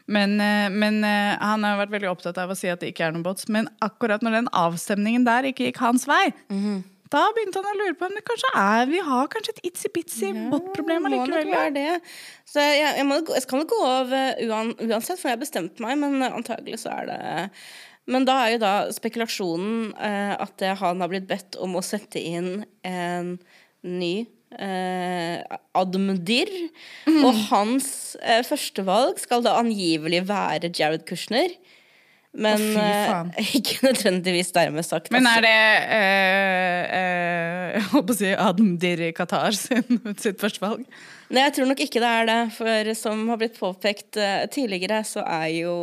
Men, 0.07 0.37
eh, 0.45 0.69
men 0.71 1.01
eh, 1.09 1.33
han 1.41 1.65
har 1.67 1.81
vært 1.81 1.95
veldig 1.97 2.11
opptatt 2.13 2.39
av 2.39 2.53
å 2.53 2.57
si 2.59 2.69
at 2.71 2.85
det 2.85 2.93
ikke 2.93 3.09
er 3.09 3.17
noen 3.17 3.25
bots. 3.27 3.49
Men 3.51 3.67
akkurat 3.83 4.23
når 4.23 4.37
den 4.43 4.53
avstemningen 4.55 5.25
der 5.27 5.51
ikke 5.51 5.71
gikk 5.71 5.81
hans 5.83 6.07
vei, 6.07 6.29
Mhm. 6.53 6.85
da 7.11 7.25
begynte 7.33 7.63
han 7.65 7.73
å 7.73 7.79
lure 7.81 7.97
på 7.97 8.07
om 8.07 8.15
det 8.21 8.25
kanskje 8.29 8.53
er 8.61 8.87
Vi 8.93 8.99
har 9.09 9.29
kanskje 9.33 9.57
et 9.57 9.73
itsy-bitsy 9.73 10.31
bot-problem 10.53 11.07
må 11.09 11.15
nok 11.17 11.33
allikevel. 11.33 11.81
Ja. 11.81 11.99
Så 12.45 12.61
jeg, 12.61 12.85
jeg, 13.01 13.07
må, 13.09 13.23
jeg 13.35 13.43
skal 13.49 13.65
nok 13.65 13.73
gå 13.73 13.83
av 13.89 14.13
eh, 14.13 14.47
uansett, 14.47 15.17
for 15.19 15.33
jeg 15.33 15.39
har 15.39 15.43
bestemt 15.43 15.81
meg, 15.81 15.97
men 16.05 16.21
eh, 16.23 16.37
antagelig 16.37 16.85
så 16.85 16.93
er 17.01 17.09
det 17.09 17.21
Men 18.09 18.25
da 18.29 18.39
er 18.45 18.55
jo 18.55 18.63
da 18.63 18.73
spekulasjonen 18.95 19.93
eh, 19.95 20.35
at 20.41 20.65
han 20.81 21.05
har 21.05 21.13
blitt 21.13 21.29
bedt 21.29 21.59
om 21.61 21.77
å 21.77 21.85
sette 21.85 22.21
inn 22.21 22.63
en 22.87 23.35
ny 23.85 24.15
eh, 24.57 25.45
admdir. 25.77 26.53
Mm. 27.09 27.21
Og 27.27 27.43
hans 27.51 27.91
eh, 28.23 28.41
førstevalg 28.47 29.21
skal 29.23 29.45
da 29.45 29.59
angivelig 29.61 30.25
være 30.29 30.73
Jared 30.73 31.05
Kushner. 31.09 31.53
Men 32.37 32.61
Å, 32.61 32.65
fy 32.65 32.89
faen. 33.09 33.31
eh, 33.41 33.53
ikke 33.59 33.87
nødvendigvis 33.89 34.53
dermed 34.55 34.87
sagt. 34.87 35.13
Men 35.15 35.27
altså. 35.27 35.41
er 35.41 35.47
det 35.47 35.61
øh, 35.99 36.83
øh, 36.99 37.69
Jeg 37.79 37.87
holdt 37.93 38.09
på 38.09 38.17
å 38.17 38.19
si 38.19 38.33
Admdir 38.49 38.99
Diri 38.99 39.15
Qatar 39.17 39.57
sin, 39.57 40.03
sitt 40.23 40.43
førstevalg? 40.43 40.85
Nei, 41.29 41.43
jeg 41.45 41.55
tror 41.59 41.67
nok 41.69 41.81
ikke 41.85 42.01
det 42.01 42.09
er 42.09 42.29
det. 42.29 42.37
For 42.57 42.91
som 42.97 43.25
har 43.29 43.41
blitt 43.41 43.59
påpekt 43.59 44.17
tidligere, 44.55 45.03
så 45.05 45.21
er 45.29 45.49
jo 45.59 45.75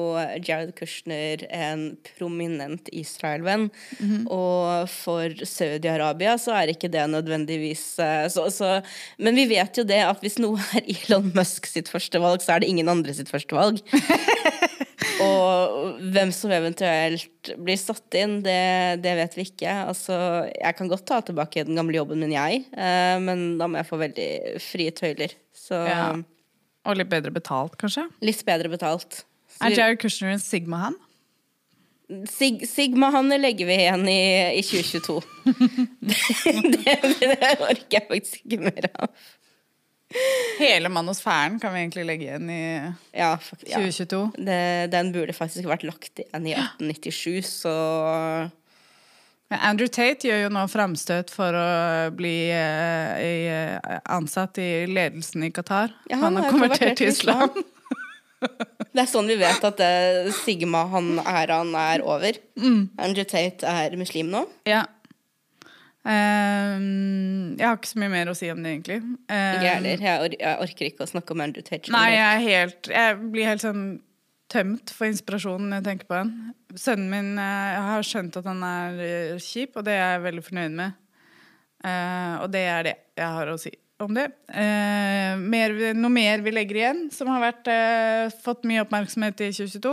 Jared 0.42 0.72
Kushner 0.78 1.44
en 1.54 1.84
prominent 2.16 2.90
Israel-venn. 2.90 3.68
Og 4.34 4.90
for 4.90 5.46
Saudi-Arabia 5.46 6.34
så 6.42 6.56
er 6.58 6.74
ikke 6.74 6.90
det 6.90 7.06
nødvendigvis 7.14 7.84
så, 8.34 8.48
så, 8.50 8.72
Men 9.22 9.38
vi 9.38 9.46
vet 9.54 9.78
jo 9.78 9.86
det 9.86 10.02
at 10.08 10.26
hvis 10.26 10.40
noe 10.42 10.58
er 10.74 10.90
Elon 10.96 11.30
Musk 11.38 11.70
sitt 11.70 11.94
førstevalg, 11.94 12.42
så 12.42 12.56
er 12.56 12.66
det 12.66 12.72
ingen 12.74 12.90
andre 12.90 13.14
sitt 13.14 13.30
førstevalg. 13.30 13.86
Og 15.24 16.00
hvem 16.14 16.32
som 16.36 16.52
eventuelt 16.56 17.52
blir 17.62 17.80
satt 17.80 18.18
inn, 18.20 18.40
det, 18.46 19.02
det 19.04 19.14
vet 19.20 19.38
vi 19.38 19.46
ikke. 19.48 19.74
Altså, 19.92 20.16
jeg 20.52 20.78
kan 20.78 20.92
godt 20.92 21.06
ta 21.08 21.22
tilbake 21.26 21.66
den 21.68 21.78
gamle 21.80 21.98
jobben 21.98 22.22
min, 22.24 22.34
jeg, 22.36 22.66
eh, 22.76 23.16
men 23.24 23.56
da 23.60 23.70
må 23.70 23.80
jeg 23.80 23.90
få 23.90 24.00
veldig 24.02 24.30
frie 24.64 24.96
tøyler. 24.96 25.36
Så 25.56 25.82
Ja. 25.86 26.08
Og 26.86 27.00
litt 27.00 27.10
bedre 27.10 27.32
betalt, 27.34 27.74
kanskje? 27.82 28.04
litt 28.22 28.44
bedre 28.46 28.70
betalt. 28.70 29.24
Så 29.50 29.66
Er 29.66 29.72
Jerry 29.72 29.80
Jared 29.80 30.02
Kushner 30.04 30.36
en 30.36 30.44
Sigma-han? 30.44 30.98
Sig 32.30 32.62
Sigma-hanner 32.70 33.40
legger 33.42 33.66
vi 33.66 33.80
igjen 33.82 34.04
i, 34.12 34.60
i 34.60 34.62
2022. 34.62 35.16
det, 36.06 36.20
det, 36.86 37.32
det 37.42 37.56
orker 37.58 37.98
jeg 37.98 38.06
faktisk 38.12 38.46
ikke 38.46 38.62
mer 38.68 38.90
av. 38.92 39.10
Hele 40.60 40.90
manosfæren 40.94 41.58
kan 41.60 41.74
vi 41.76 41.82
egentlig 41.84 42.06
legge 42.08 42.28
igjen 42.30 42.50
i 42.54 42.60
Ja, 43.18 43.34
fakt- 43.42 43.66
ja. 43.68 43.80
2022. 43.82 44.22
Det, 44.48 44.60
den 44.94 45.12
burde 45.16 45.34
faktisk 45.36 45.68
vært 45.68 45.84
lagt 45.88 46.22
igjen 46.24 46.48
i 46.48 46.54
1897, 46.56 47.50
så 47.64 47.74
Men 49.52 49.60
Andrew 49.62 49.88
Tate 49.92 50.26
gjør 50.26 50.40
jo 50.48 50.50
nå 50.56 50.64
framstøt 50.72 51.30
for 51.30 51.54
å 51.54 51.66
bli 52.18 52.50
eh, 52.50 53.20
eh, 53.22 54.00
ansatt 54.10 54.58
i 54.58 54.86
ledelsen 54.90 55.44
i 55.46 55.52
Qatar. 55.54 55.94
Ja, 56.10 56.18
han 56.24 56.40
har 56.40 56.50
konvertert 56.50 56.98
til 56.98 57.12
islam. 57.14 57.52
Det 58.96 59.04
er 59.04 59.10
sånn 59.10 59.28
vi 59.30 59.36
vet 59.40 59.64
at 59.68 59.80
eh, 59.86 60.32
Sigma-han-æraen 60.44 61.72
er 61.78 62.04
over. 62.06 62.38
Andrew 62.58 63.26
Tate 63.28 63.68
er 63.70 63.96
muslim 64.00 64.32
nå. 64.34 64.46
Ja. 64.70 64.86
Ehm, 66.06 67.56
jeg 67.58 67.66
har 67.66 67.78
ikke 67.80 67.90
så 67.90 68.02
mye 68.02 68.14
mer 68.14 68.30
å 68.30 68.36
si 68.38 68.50
om 68.54 68.60
det, 68.62 68.74
egentlig. 68.76 68.98
Ehm, 69.26 69.56
Ikke 69.56 69.66
jeg 69.66 69.76
heller. 69.76 70.04
Jeg, 70.06 70.18
or 70.22 70.36
jeg 70.38 70.60
orker 70.68 70.90
ikke 70.90 71.06
å 71.06 71.10
snakke 71.10 71.34
om 71.34 71.46
Andrew 71.46 71.66
Tate. 71.66 71.94
Nei, 71.94 72.10
jeg 72.14 72.44
helt 72.46 72.92
Jeg 72.94 73.16
blir 73.34 73.50
helt 73.50 73.66
sånn 73.66 73.88
tømt 74.52 74.94
for 74.94 75.10
inspirasjon 75.10 75.72
når 75.72 75.82
jeg 75.82 75.88
tenker 75.88 76.10
på 76.12 76.20
han. 76.20 76.36
Sønnen 76.78 77.10
min 77.10 77.32
eh, 77.42 77.72
Jeg 77.74 77.88
har 77.90 78.06
skjønt 78.12 78.38
at 78.38 78.52
han 78.52 78.62
er 78.68 79.02
eh, 79.08 79.42
kjip, 79.42 79.80
og 79.80 79.88
det 79.88 79.96
er 79.98 80.14
jeg 80.16 80.28
veldig 80.28 80.46
fornøyd 80.46 80.78
med. 80.78 81.02
Uh, 81.86 82.42
og 82.42 82.48
det 82.50 82.62
er 82.66 82.86
det 82.88 82.94
jeg 83.14 83.34
har 83.36 83.50
å 83.52 83.58
si 83.62 83.70
om 84.02 84.16
det. 84.16 84.24
Uh, 84.50 85.38
mer, 85.38 85.76
noe 85.94 86.10
mer 86.10 86.42
vi 86.42 86.54
legger 86.56 86.80
igjen, 86.80 87.02
som 87.14 87.30
har 87.30 87.44
vært, 87.44 87.70
uh, 87.70 88.34
fått 88.42 88.66
mye 88.66 88.82
oppmerksomhet 88.82 89.44
i 89.46 89.52
2022. 89.54 89.92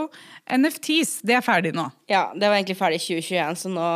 NFTs, 0.56 1.12
det 1.28 1.36
er 1.36 1.44
ferdig 1.44 1.74
nå. 1.76 1.84
Ja, 2.08 2.30
det 2.32 2.48
var 2.48 2.56
egentlig 2.56 2.78
ferdig 2.80 3.02
i 3.02 3.04
2021, 3.20 3.60
så 3.60 3.72
nå 3.74 3.90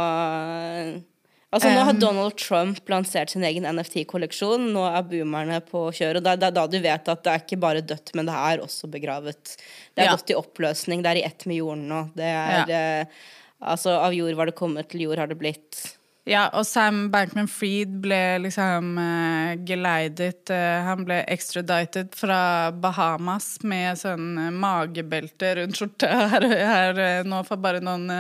Altså, 1.57 1.72
nå 1.72 1.84
har 1.88 1.96
Donald 1.96 2.36
Trump 2.40 2.90
lansert 2.92 3.32
sin 3.32 3.44
egen 3.48 3.64
NFT-kolleksjon. 3.70 4.68
Nå 4.74 4.84
er 4.90 5.07
boomerne 5.09 5.62
på 5.64 5.86
kjør. 5.96 6.20
Og 6.20 6.26
det 6.26 6.34
er 6.36 6.54
da 6.54 6.66
du 6.68 6.76
vet 6.84 7.09
at 7.12 7.24
det 7.24 7.32
er 7.32 7.44
ikke 7.44 7.61
bare 7.62 7.84
dødt, 7.84 8.12
men 8.18 8.28
det 8.28 8.36
er 8.36 8.64
også 8.64 8.90
begravet. 8.92 9.57
Det 9.96 10.04
er 10.04 10.11
Ja. 10.11 10.16
gått 10.16 10.30
i 10.30 10.36
oppløsning. 10.36 11.02
Det 11.02 11.11
er 11.14 11.22
i 11.22 11.26
ett 11.26 11.46
med 11.46 11.57
jorden 11.62 11.88
nå. 11.88 12.02
Det 12.14 12.28
er 12.28 12.70
eh, 12.70 13.18
Altså, 13.57 13.94
av 13.96 14.12
jord 14.12 14.34
var 14.36 14.50
det 14.50 14.52
kommet, 14.52 14.90
til 14.92 15.07
jord 15.07 15.16
har 15.16 15.30
det 15.30 15.38
blitt. 15.40 15.96
Ja, 16.26 16.50
og 16.52 16.66
Sam 16.66 17.07
Bankman-Fried 17.12 18.00
ble 18.02 18.38
liksom 18.42 18.98
uh, 18.98 19.54
geleidet 19.64 20.50
uh, 20.50 20.82
Han 20.82 21.04
ble 21.07 21.20
extradited 21.30 22.16
fra 22.18 22.72
Bahamas 22.74 23.62
med 23.62 23.96
sånn 24.00 24.34
uh, 24.34 24.50
magebelte 24.50 25.54
rundt 25.61 25.78
skjorta 25.78 26.11
her, 26.34 26.48
her 26.50 27.24
nå 27.24 27.44
for 27.46 27.62
bare 27.62 27.80
noen 27.80 28.11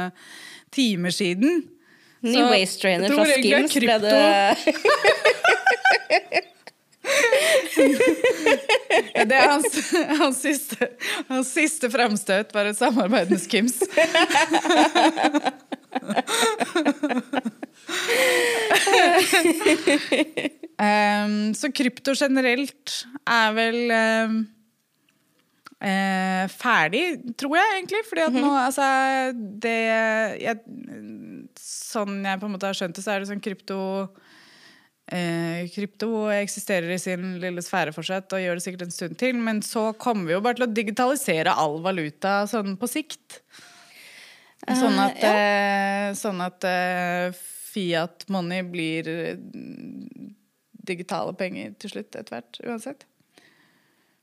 timer 0.70 1.10
siden. 1.10 1.64
Ny 2.26 2.42
waste 2.50 2.82
trainer 2.82 3.08
fra 3.14 3.24
Skims 3.30 3.74
ble 3.82 3.96
det 4.02 4.16
Ja, 9.14 9.24
det 9.28 9.36
er 9.36 9.50
hans, 9.50 9.76
hans, 10.18 10.40
siste, 10.42 10.88
hans 11.28 11.52
siste 11.54 11.90
fremstøt 11.92 12.54
var 12.54 12.64
et 12.70 12.78
samarbeid 12.78 13.30
med 13.30 13.40
Skims. 13.42 13.80
um, 20.80 21.54
så 21.60 21.70
krypto 21.74 22.14
generelt 22.18 23.06
er 23.22 23.56
vel 23.56 23.80
em, 23.94 24.40
eh, 25.80 26.44
ferdig, 26.52 27.04
tror 27.38 27.58
jeg 27.58 27.74
egentlig. 27.76 28.04
Fordi 28.08 28.24
at 28.28 28.36
nå, 28.36 28.52
altså 28.54 28.86
det 29.36 29.76
jeg, 30.42 30.62
Sånn 31.56 32.20
jeg 32.26 32.40
på 32.40 32.48
en 32.48 32.54
måte 32.56 32.68
har 32.68 32.76
skjønt 32.76 32.96
det, 32.98 33.04
så 33.04 33.14
er 33.14 33.22
det 33.22 33.30
sånn 33.30 33.42
krypto 33.42 33.78
eh, 35.12 35.66
krypto 35.72 36.26
eksisterer 36.34 36.90
i 36.92 36.98
sin 37.00 37.36
lille 37.42 37.62
sfære 37.64 37.94
fortsatt 37.96 38.34
og 38.36 38.42
gjør 38.42 38.58
det 38.58 38.64
sikkert 38.64 38.86
en 38.86 38.94
stund 38.94 39.16
til, 39.20 39.38
men 39.38 39.62
så 39.64 39.88
kommer 39.98 40.28
vi 40.28 40.36
jo 40.36 40.42
bare 40.44 40.58
til 40.58 40.66
å 40.66 40.74
digitalisere 40.76 41.54
all 41.54 41.80
valuta 41.84 42.42
sånn 42.50 42.76
på 42.80 42.90
sikt. 42.90 43.40
Sånn 44.66 44.96
at, 44.98 45.20
eh, 45.22 46.08
sånn 46.18 46.40
at 46.42 46.64
eh, 46.66 47.36
fiat 47.70 48.24
money 48.32 48.64
blir 48.66 49.10
eh, 49.12 49.36
digitale 50.86 51.34
penger 51.38 51.76
til 51.82 51.92
slutt 51.92 52.18
etter 52.18 52.34
hvert, 52.34 52.58
uansett. 52.66 53.06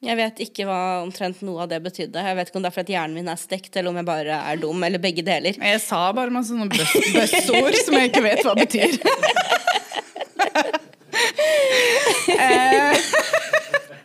Jeg 0.03 0.17
vet 0.19 0.39
ikke 0.43 0.65
hva 0.67 0.79
omtrent 1.03 1.39
noe 1.47 1.63
av 1.63 1.69
det 1.71 1.79
betydde. 1.85 2.19
Jeg 2.27 2.35
vet 2.35 2.49
ikke 2.49 2.59
om 2.59 2.65
det 2.65 2.71
er 2.73 2.75
fordi 2.75 2.95
hjernen 2.97 3.15
min 3.15 3.31
er 3.31 3.39
stekt, 3.39 3.71
eller 3.79 3.93
om 3.93 3.99
jeg 4.01 4.07
bare 4.09 4.39
er 4.51 4.59
dum, 4.59 4.83
eller 4.83 4.99
begge 5.03 5.23
deler. 5.23 5.55
Jeg 5.55 5.79
sa 5.83 6.01
bare 6.15 6.33
masse 6.33 6.51
sånne 6.51 6.67
bøss- 6.73 7.13
bøssord 7.15 7.77
som 7.85 7.95
jeg 7.99 8.11
ikke 8.11 8.25
vet 8.25 8.43
hva 8.43 8.53
betyr. 8.59 8.99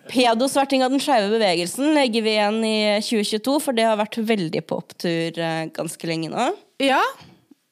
Pedosverting 0.09 0.83
av 0.85 0.93
den 0.95 1.03
skeive 1.03 1.29
bevegelsen 1.35 1.93
legger 1.97 2.25
vi 2.25 2.33
igjen 2.37 2.63
i 2.65 2.77
2022, 3.05 3.57
for 3.61 3.77
det 3.77 3.85
har 3.87 3.99
vært 4.01 4.17
veldig 4.31 4.63
på 4.67 4.79
opptur 4.81 5.37
eh, 5.43 5.67
ganske 5.77 6.09
lenge 6.09 6.31
nå. 6.33 6.47
Ja. 6.83 7.03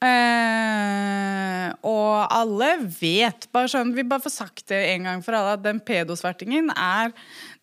Eh, 0.04 1.70
og 1.88 2.26
alle 2.36 2.68
vet, 3.00 3.48
bare 3.56 3.70
sånn, 3.72 3.94
vi 3.96 4.04
bare 4.06 4.22
får 4.26 4.34
sagt 4.36 4.66
det 4.72 4.82
en 4.92 5.08
gang 5.08 5.24
for 5.24 5.38
alle, 5.38 5.56
at 5.56 5.64
den 5.64 5.80
pedosvertingen 5.80 6.68
er 6.76 7.14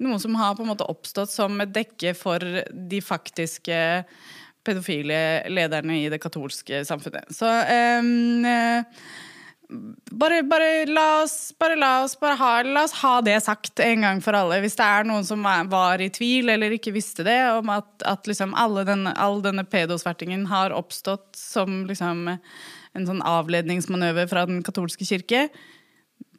noe 0.03 0.19
som 0.21 0.35
har 0.39 0.55
på 0.57 0.65
en 0.65 0.71
måte 0.73 0.87
oppstått 0.89 1.31
som 1.33 1.59
et 1.63 1.73
dekke 1.73 2.15
for 2.17 2.43
de 2.69 3.03
faktiske 3.03 3.77
pedofile 4.63 5.43
lederne 5.51 5.99
i 5.99 6.09
det 6.11 6.21
katolske 6.23 6.83
samfunnet. 6.87 7.31
Så 7.35 7.47
eh, 7.47 8.93
bare, 10.11 10.43
bare, 10.43 10.85
la 10.85 11.23
oss, 11.23 11.53
bare, 11.59 11.75
la, 11.79 12.03
oss, 12.03 12.15
bare 12.19 12.37
ha, 12.39 12.51
la 12.63 12.83
oss 12.83 12.95
ha 13.01 13.13
det 13.25 13.39
sagt 13.43 13.79
en 13.83 14.05
gang 14.05 14.21
for 14.23 14.37
alle. 14.37 14.61
Hvis 14.63 14.77
det 14.79 14.85
er 14.85 15.07
noen 15.07 15.25
som 15.27 15.43
var 15.71 16.01
i 16.03 16.11
tvil 16.13 16.51
eller 16.53 16.75
ikke 16.75 16.93
visste 16.95 17.25
det, 17.27 17.39
om 17.57 17.71
at, 17.73 17.91
at 18.07 18.29
liksom 18.29 18.55
denne, 18.85 19.15
all 19.17 19.41
denne 19.43 19.65
pedosvertingen 19.65 20.45
har 20.51 20.75
oppstått 20.75 21.33
som 21.39 21.83
liksom 21.89 22.27
en 22.93 23.07
sånn 23.09 23.23
avledningsmanøver 23.25 24.29
fra 24.29 24.45
den 24.49 24.61
katolske 24.65 25.07
kirke. 25.07 25.47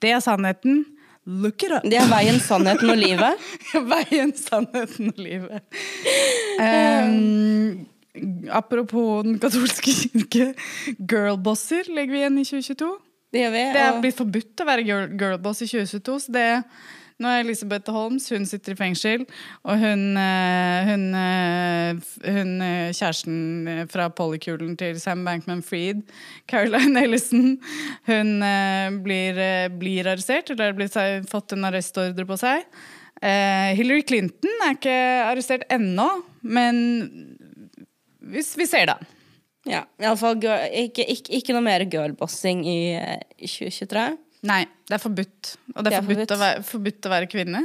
Det 0.02 0.12
er 0.14 0.22
sannheten. 0.22 0.84
Look 1.24 1.62
it 1.64 1.72
up! 1.72 1.84
Det 1.88 1.96
er 1.96 2.08
veien, 2.10 2.36
sannheten 2.42 2.90
og 2.92 2.98
livet. 3.00 3.44
Veien, 3.92 4.34
sannheten 4.36 5.08
og 5.08 5.22
livet. 5.24 5.62
Um, 6.60 7.86
apropos 8.52 9.24
den 9.24 9.38
katolske 9.40 9.94
kirke. 10.02 10.50
Girlbosser 11.00 11.88
legger 11.88 12.12
vi 12.12 12.20
igjen 12.20 12.42
i 12.42 12.44
2022. 12.44 12.90
Det 13.34 13.40
gjør 13.40 13.54
vi. 13.54 13.62
Det 13.74 13.86
er 13.86 14.02
blitt 14.04 14.18
forbudt 14.20 14.62
å 14.62 14.68
være 14.68 14.84
girl, 14.86 15.08
girlboss 15.18 15.64
i 15.64 15.70
2022. 15.72 16.18
Så 16.26 16.34
det, 16.36 16.44
nå 17.24 17.30
er 17.32 17.42
Elisabeth 17.42 17.92
Holmes 17.92 18.26
hun 18.34 18.44
sitter 18.48 18.74
i 18.74 18.78
fengsel, 18.78 19.24
og 19.64 19.80
hun, 19.80 20.02
eh, 20.20 20.90
hun, 20.90 21.06
eh, 21.18 22.02
hun 22.28 22.52
eh, 22.64 22.92
kjæresten 22.92 23.86
fra 23.92 24.10
Polykulen 24.12 24.76
til 24.80 25.00
Sam 25.00 25.24
Bankman-Fried, 25.26 26.04
Caroline 26.50 27.02
Ellison, 27.06 27.56
hun 28.10 28.34
blir, 29.04 29.40
blir 29.80 30.10
arrestert, 30.12 30.52
eller 30.52 30.72
har 30.72 30.78
blitt, 30.78 31.00
fått 31.30 31.56
en 31.56 31.66
arrestordre 31.70 32.26
på 32.28 32.38
seg. 32.40 32.68
Hillary 33.24 34.02
Clinton 34.04 34.64
er 34.66 34.74
ikke 34.74 34.96
arrestert 35.24 35.64
ennå, 35.72 36.06
men 36.44 36.80
vi, 38.20 38.42
vi 38.42 38.66
ser 38.68 38.90
det. 38.90 38.98
Ja, 39.64 39.80
i 39.96 40.04
alle 40.04 40.20
fall 40.20 40.36
ikke, 40.36 41.06
ikke, 41.08 41.32
ikke 41.38 41.54
noe 41.56 41.64
mer 41.64 41.86
girlbossing 41.88 42.64
i 42.68 42.78
eh, 42.98 43.22
2023. 43.40 44.04
Nei, 44.44 44.64
det 44.88 44.98
er 44.98 45.02
forbudt. 45.02 45.54
Og 45.74 45.80
det 45.80 45.88
Det 45.88 45.94
er, 45.94 45.96
er 45.96 46.04
forbudt, 46.04 46.18
forbudt. 46.20 46.36
Å 46.36 46.42
være, 46.44 46.62
forbudt 46.68 47.08
å 47.08 47.14
være 47.14 47.30
kvinne. 47.32 47.64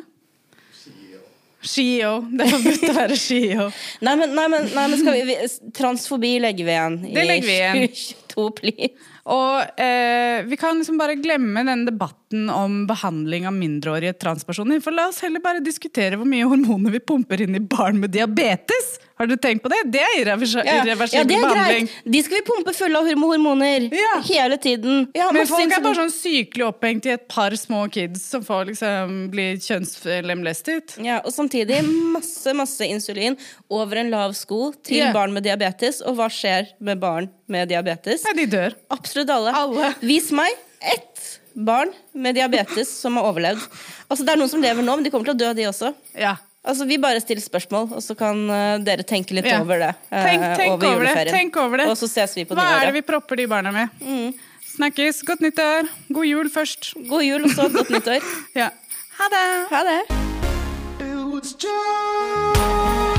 CEO. 1.60 2.12
Det 2.32 2.46
er 2.46 2.54
forbudt 2.54 2.84
å 2.88 2.94
være 2.96 3.16
CEO. 3.20 3.66
Nei, 4.08 4.14
men, 4.16 4.32
nei, 4.32 4.46
men, 4.48 4.68
nei, 4.72 4.86
men 4.94 5.02
skal 5.02 5.18
vi, 5.18 5.24
vi 5.28 5.72
Transfobi 5.76 6.30
legger 6.40 6.64
vi 6.70 6.72
igjen 6.72 6.96
Det 7.04 7.26
legger 7.28 7.50
vi 7.50 7.56
igjen. 7.58 7.82
i 7.84 7.90
2022, 8.40 8.46
please. 8.62 8.92
Og 9.30 9.82
eh, 9.84 10.46
vi 10.48 10.56
kan 10.58 10.80
liksom 10.80 10.96
bare 10.98 11.18
glemme 11.20 11.66
den 11.68 11.84
debatten 11.90 12.48
om 12.54 12.86
behandling 12.90 13.44
av 13.50 13.54
mindreårige 13.58 14.16
transpersoner. 14.24 14.80
For 14.82 14.96
la 14.96 15.10
oss 15.12 15.20
heller 15.26 15.44
bare 15.44 15.60
diskutere 15.62 16.18
hvor 16.18 16.30
mye 16.32 16.48
hormoner 16.48 16.96
vi 16.96 17.04
pumper 17.04 17.44
inn 17.44 17.60
i 17.60 17.62
barn 17.62 18.00
med 18.02 18.16
diabetes. 18.16 18.96
Har 19.20 19.28
du 19.28 19.36
tenkt 19.36 19.62
på 19.64 19.68
det? 19.68 19.82
Det 19.91 20.00
er 20.00 20.14
irreversibel 20.22 20.64
Ja, 20.66 20.76
ja, 20.80 20.84
det 20.88 20.91
er 20.94 21.26
behandling. 21.28 21.88
greit. 21.90 22.12
De 22.14 22.22
skal 22.24 22.38
vi 22.40 22.44
pumpe 22.48 22.74
fulle 22.74 22.96
av 23.02 23.06
hormoner 23.10 23.90
Ja. 23.91 24.22
hele 24.24 24.58
tiden. 24.58 25.10
Ja, 25.14 25.30
Men 25.36 25.46
folk 25.46 25.72
er 25.76 25.82
bare 25.84 25.96
sånn 25.96 26.14
sykelig 26.14 26.64
opphengt 26.70 27.06
i 27.06 27.10
et 27.18 27.28
par 27.28 27.52
små 27.52 27.82
kids 27.91 28.22
som 28.24 28.41
får 28.48 28.70
liksom 28.72 29.30
bli 29.30 29.58
kjønnslemlestet. 29.58 30.96
Ja, 31.04 31.20
og 31.26 31.34
samtidig 31.36 31.82
masse 32.14 32.54
masse 32.56 32.88
insulin 32.88 33.36
over 33.70 33.98
en 33.98 34.10
lav 34.10 34.34
sko 34.36 34.72
til 34.84 34.98
Ja. 35.04 35.12
barn 35.14 35.34
med 35.34 35.44
diabetes. 35.44 36.02
Og 36.02 36.16
hva 36.16 36.30
skjer 36.32 36.68
med 36.80 37.00
barn 37.00 37.30
med 37.48 37.68
diabetes? 37.70 38.24
Nei, 38.24 38.46
de 38.46 38.48
dør. 38.58 38.74
Absolutt 38.90 39.30
alle. 39.30 39.52
Alle. 39.54 39.96
Vis 40.02 40.32
meg 40.32 40.52
ett 40.82 41.40
barn 41.58 41.91
med 42.14 42.36
diabetes 42.36 42.88
som 42.88 43.16
har 43.18 43.24
overlevd. 43.34 43.68
Altså, 44.10 44.24
det 44.26 44.30
er 44.30 44.38
noen 44.38 44.50
som 44.50 44.62
lever 44.62 44.82
nå, 44.82 44.96
men 44.96 45.04
de 45.04 45.10
kommer 45.12 45.26
til 45.26 45.36
å 45.36 45.38
dø, 45.38 45.54
de 45.54 45.64
også. 45.68 45.94
Ja. 46.18 46.38
Altså, 46.65 46.86
Vi 46.86 46.98
bare 46.99 47.19
stiller 47.23 47.41
spørsmål, 47.41 47.88
og 47.95 48.02
så 48.03 48.15
kan 48.19 48.41
uh, 48.49 48.77
dere 48.84 49.03
tenke 49.07 49.34
litt 49.34 49.45
Ja. 49.48 49.61
over 49.64 49.80
det. 49.80 49.94
Uh, 50.11 50.23
Tenk, 50.26 50.44
tenk 50.60 50.73
over 50.73 50.88
over 50.95 51.06
det. 51.07 51.27
Tenk 51.31 51.56
over 51.57 51.77
det. 51.77 51.88
Og 51.88 51.95
så 51.98 52.07
ses 52.11 52.36
vi 52.36 52.44
på 52.45 52.56
Hva 52.57 52.65
er 52.81 52.90
det 52.90 52.94
vi 52.99 53.02
propper 53.07 53.36
de 53.40 53.48
barna 53.48 53.72
med? 53.72 53.88
Mm. 54.03 54.34
Snakkes. 54.76 55.23
Godt 55.26 55.41
nyttår. 55.41 55.88
God 56.11 56.26
jul 56.27 56.49
først. 56.52 56.94
God 57.10 57.23
jul 57.23 57.44
og 57.48 57.56
så 57.56 57.69
godt 57.73 57.90
nyttår. 57.95 58.19
Ja. 58.56 58.69
Ha 59.19 59.31
det. 59.34 59.45
Ha 59.72 59.84
det. 59.88 60.02
It 60.99 61.15
was 61.34 61.56
just 61.56 63.19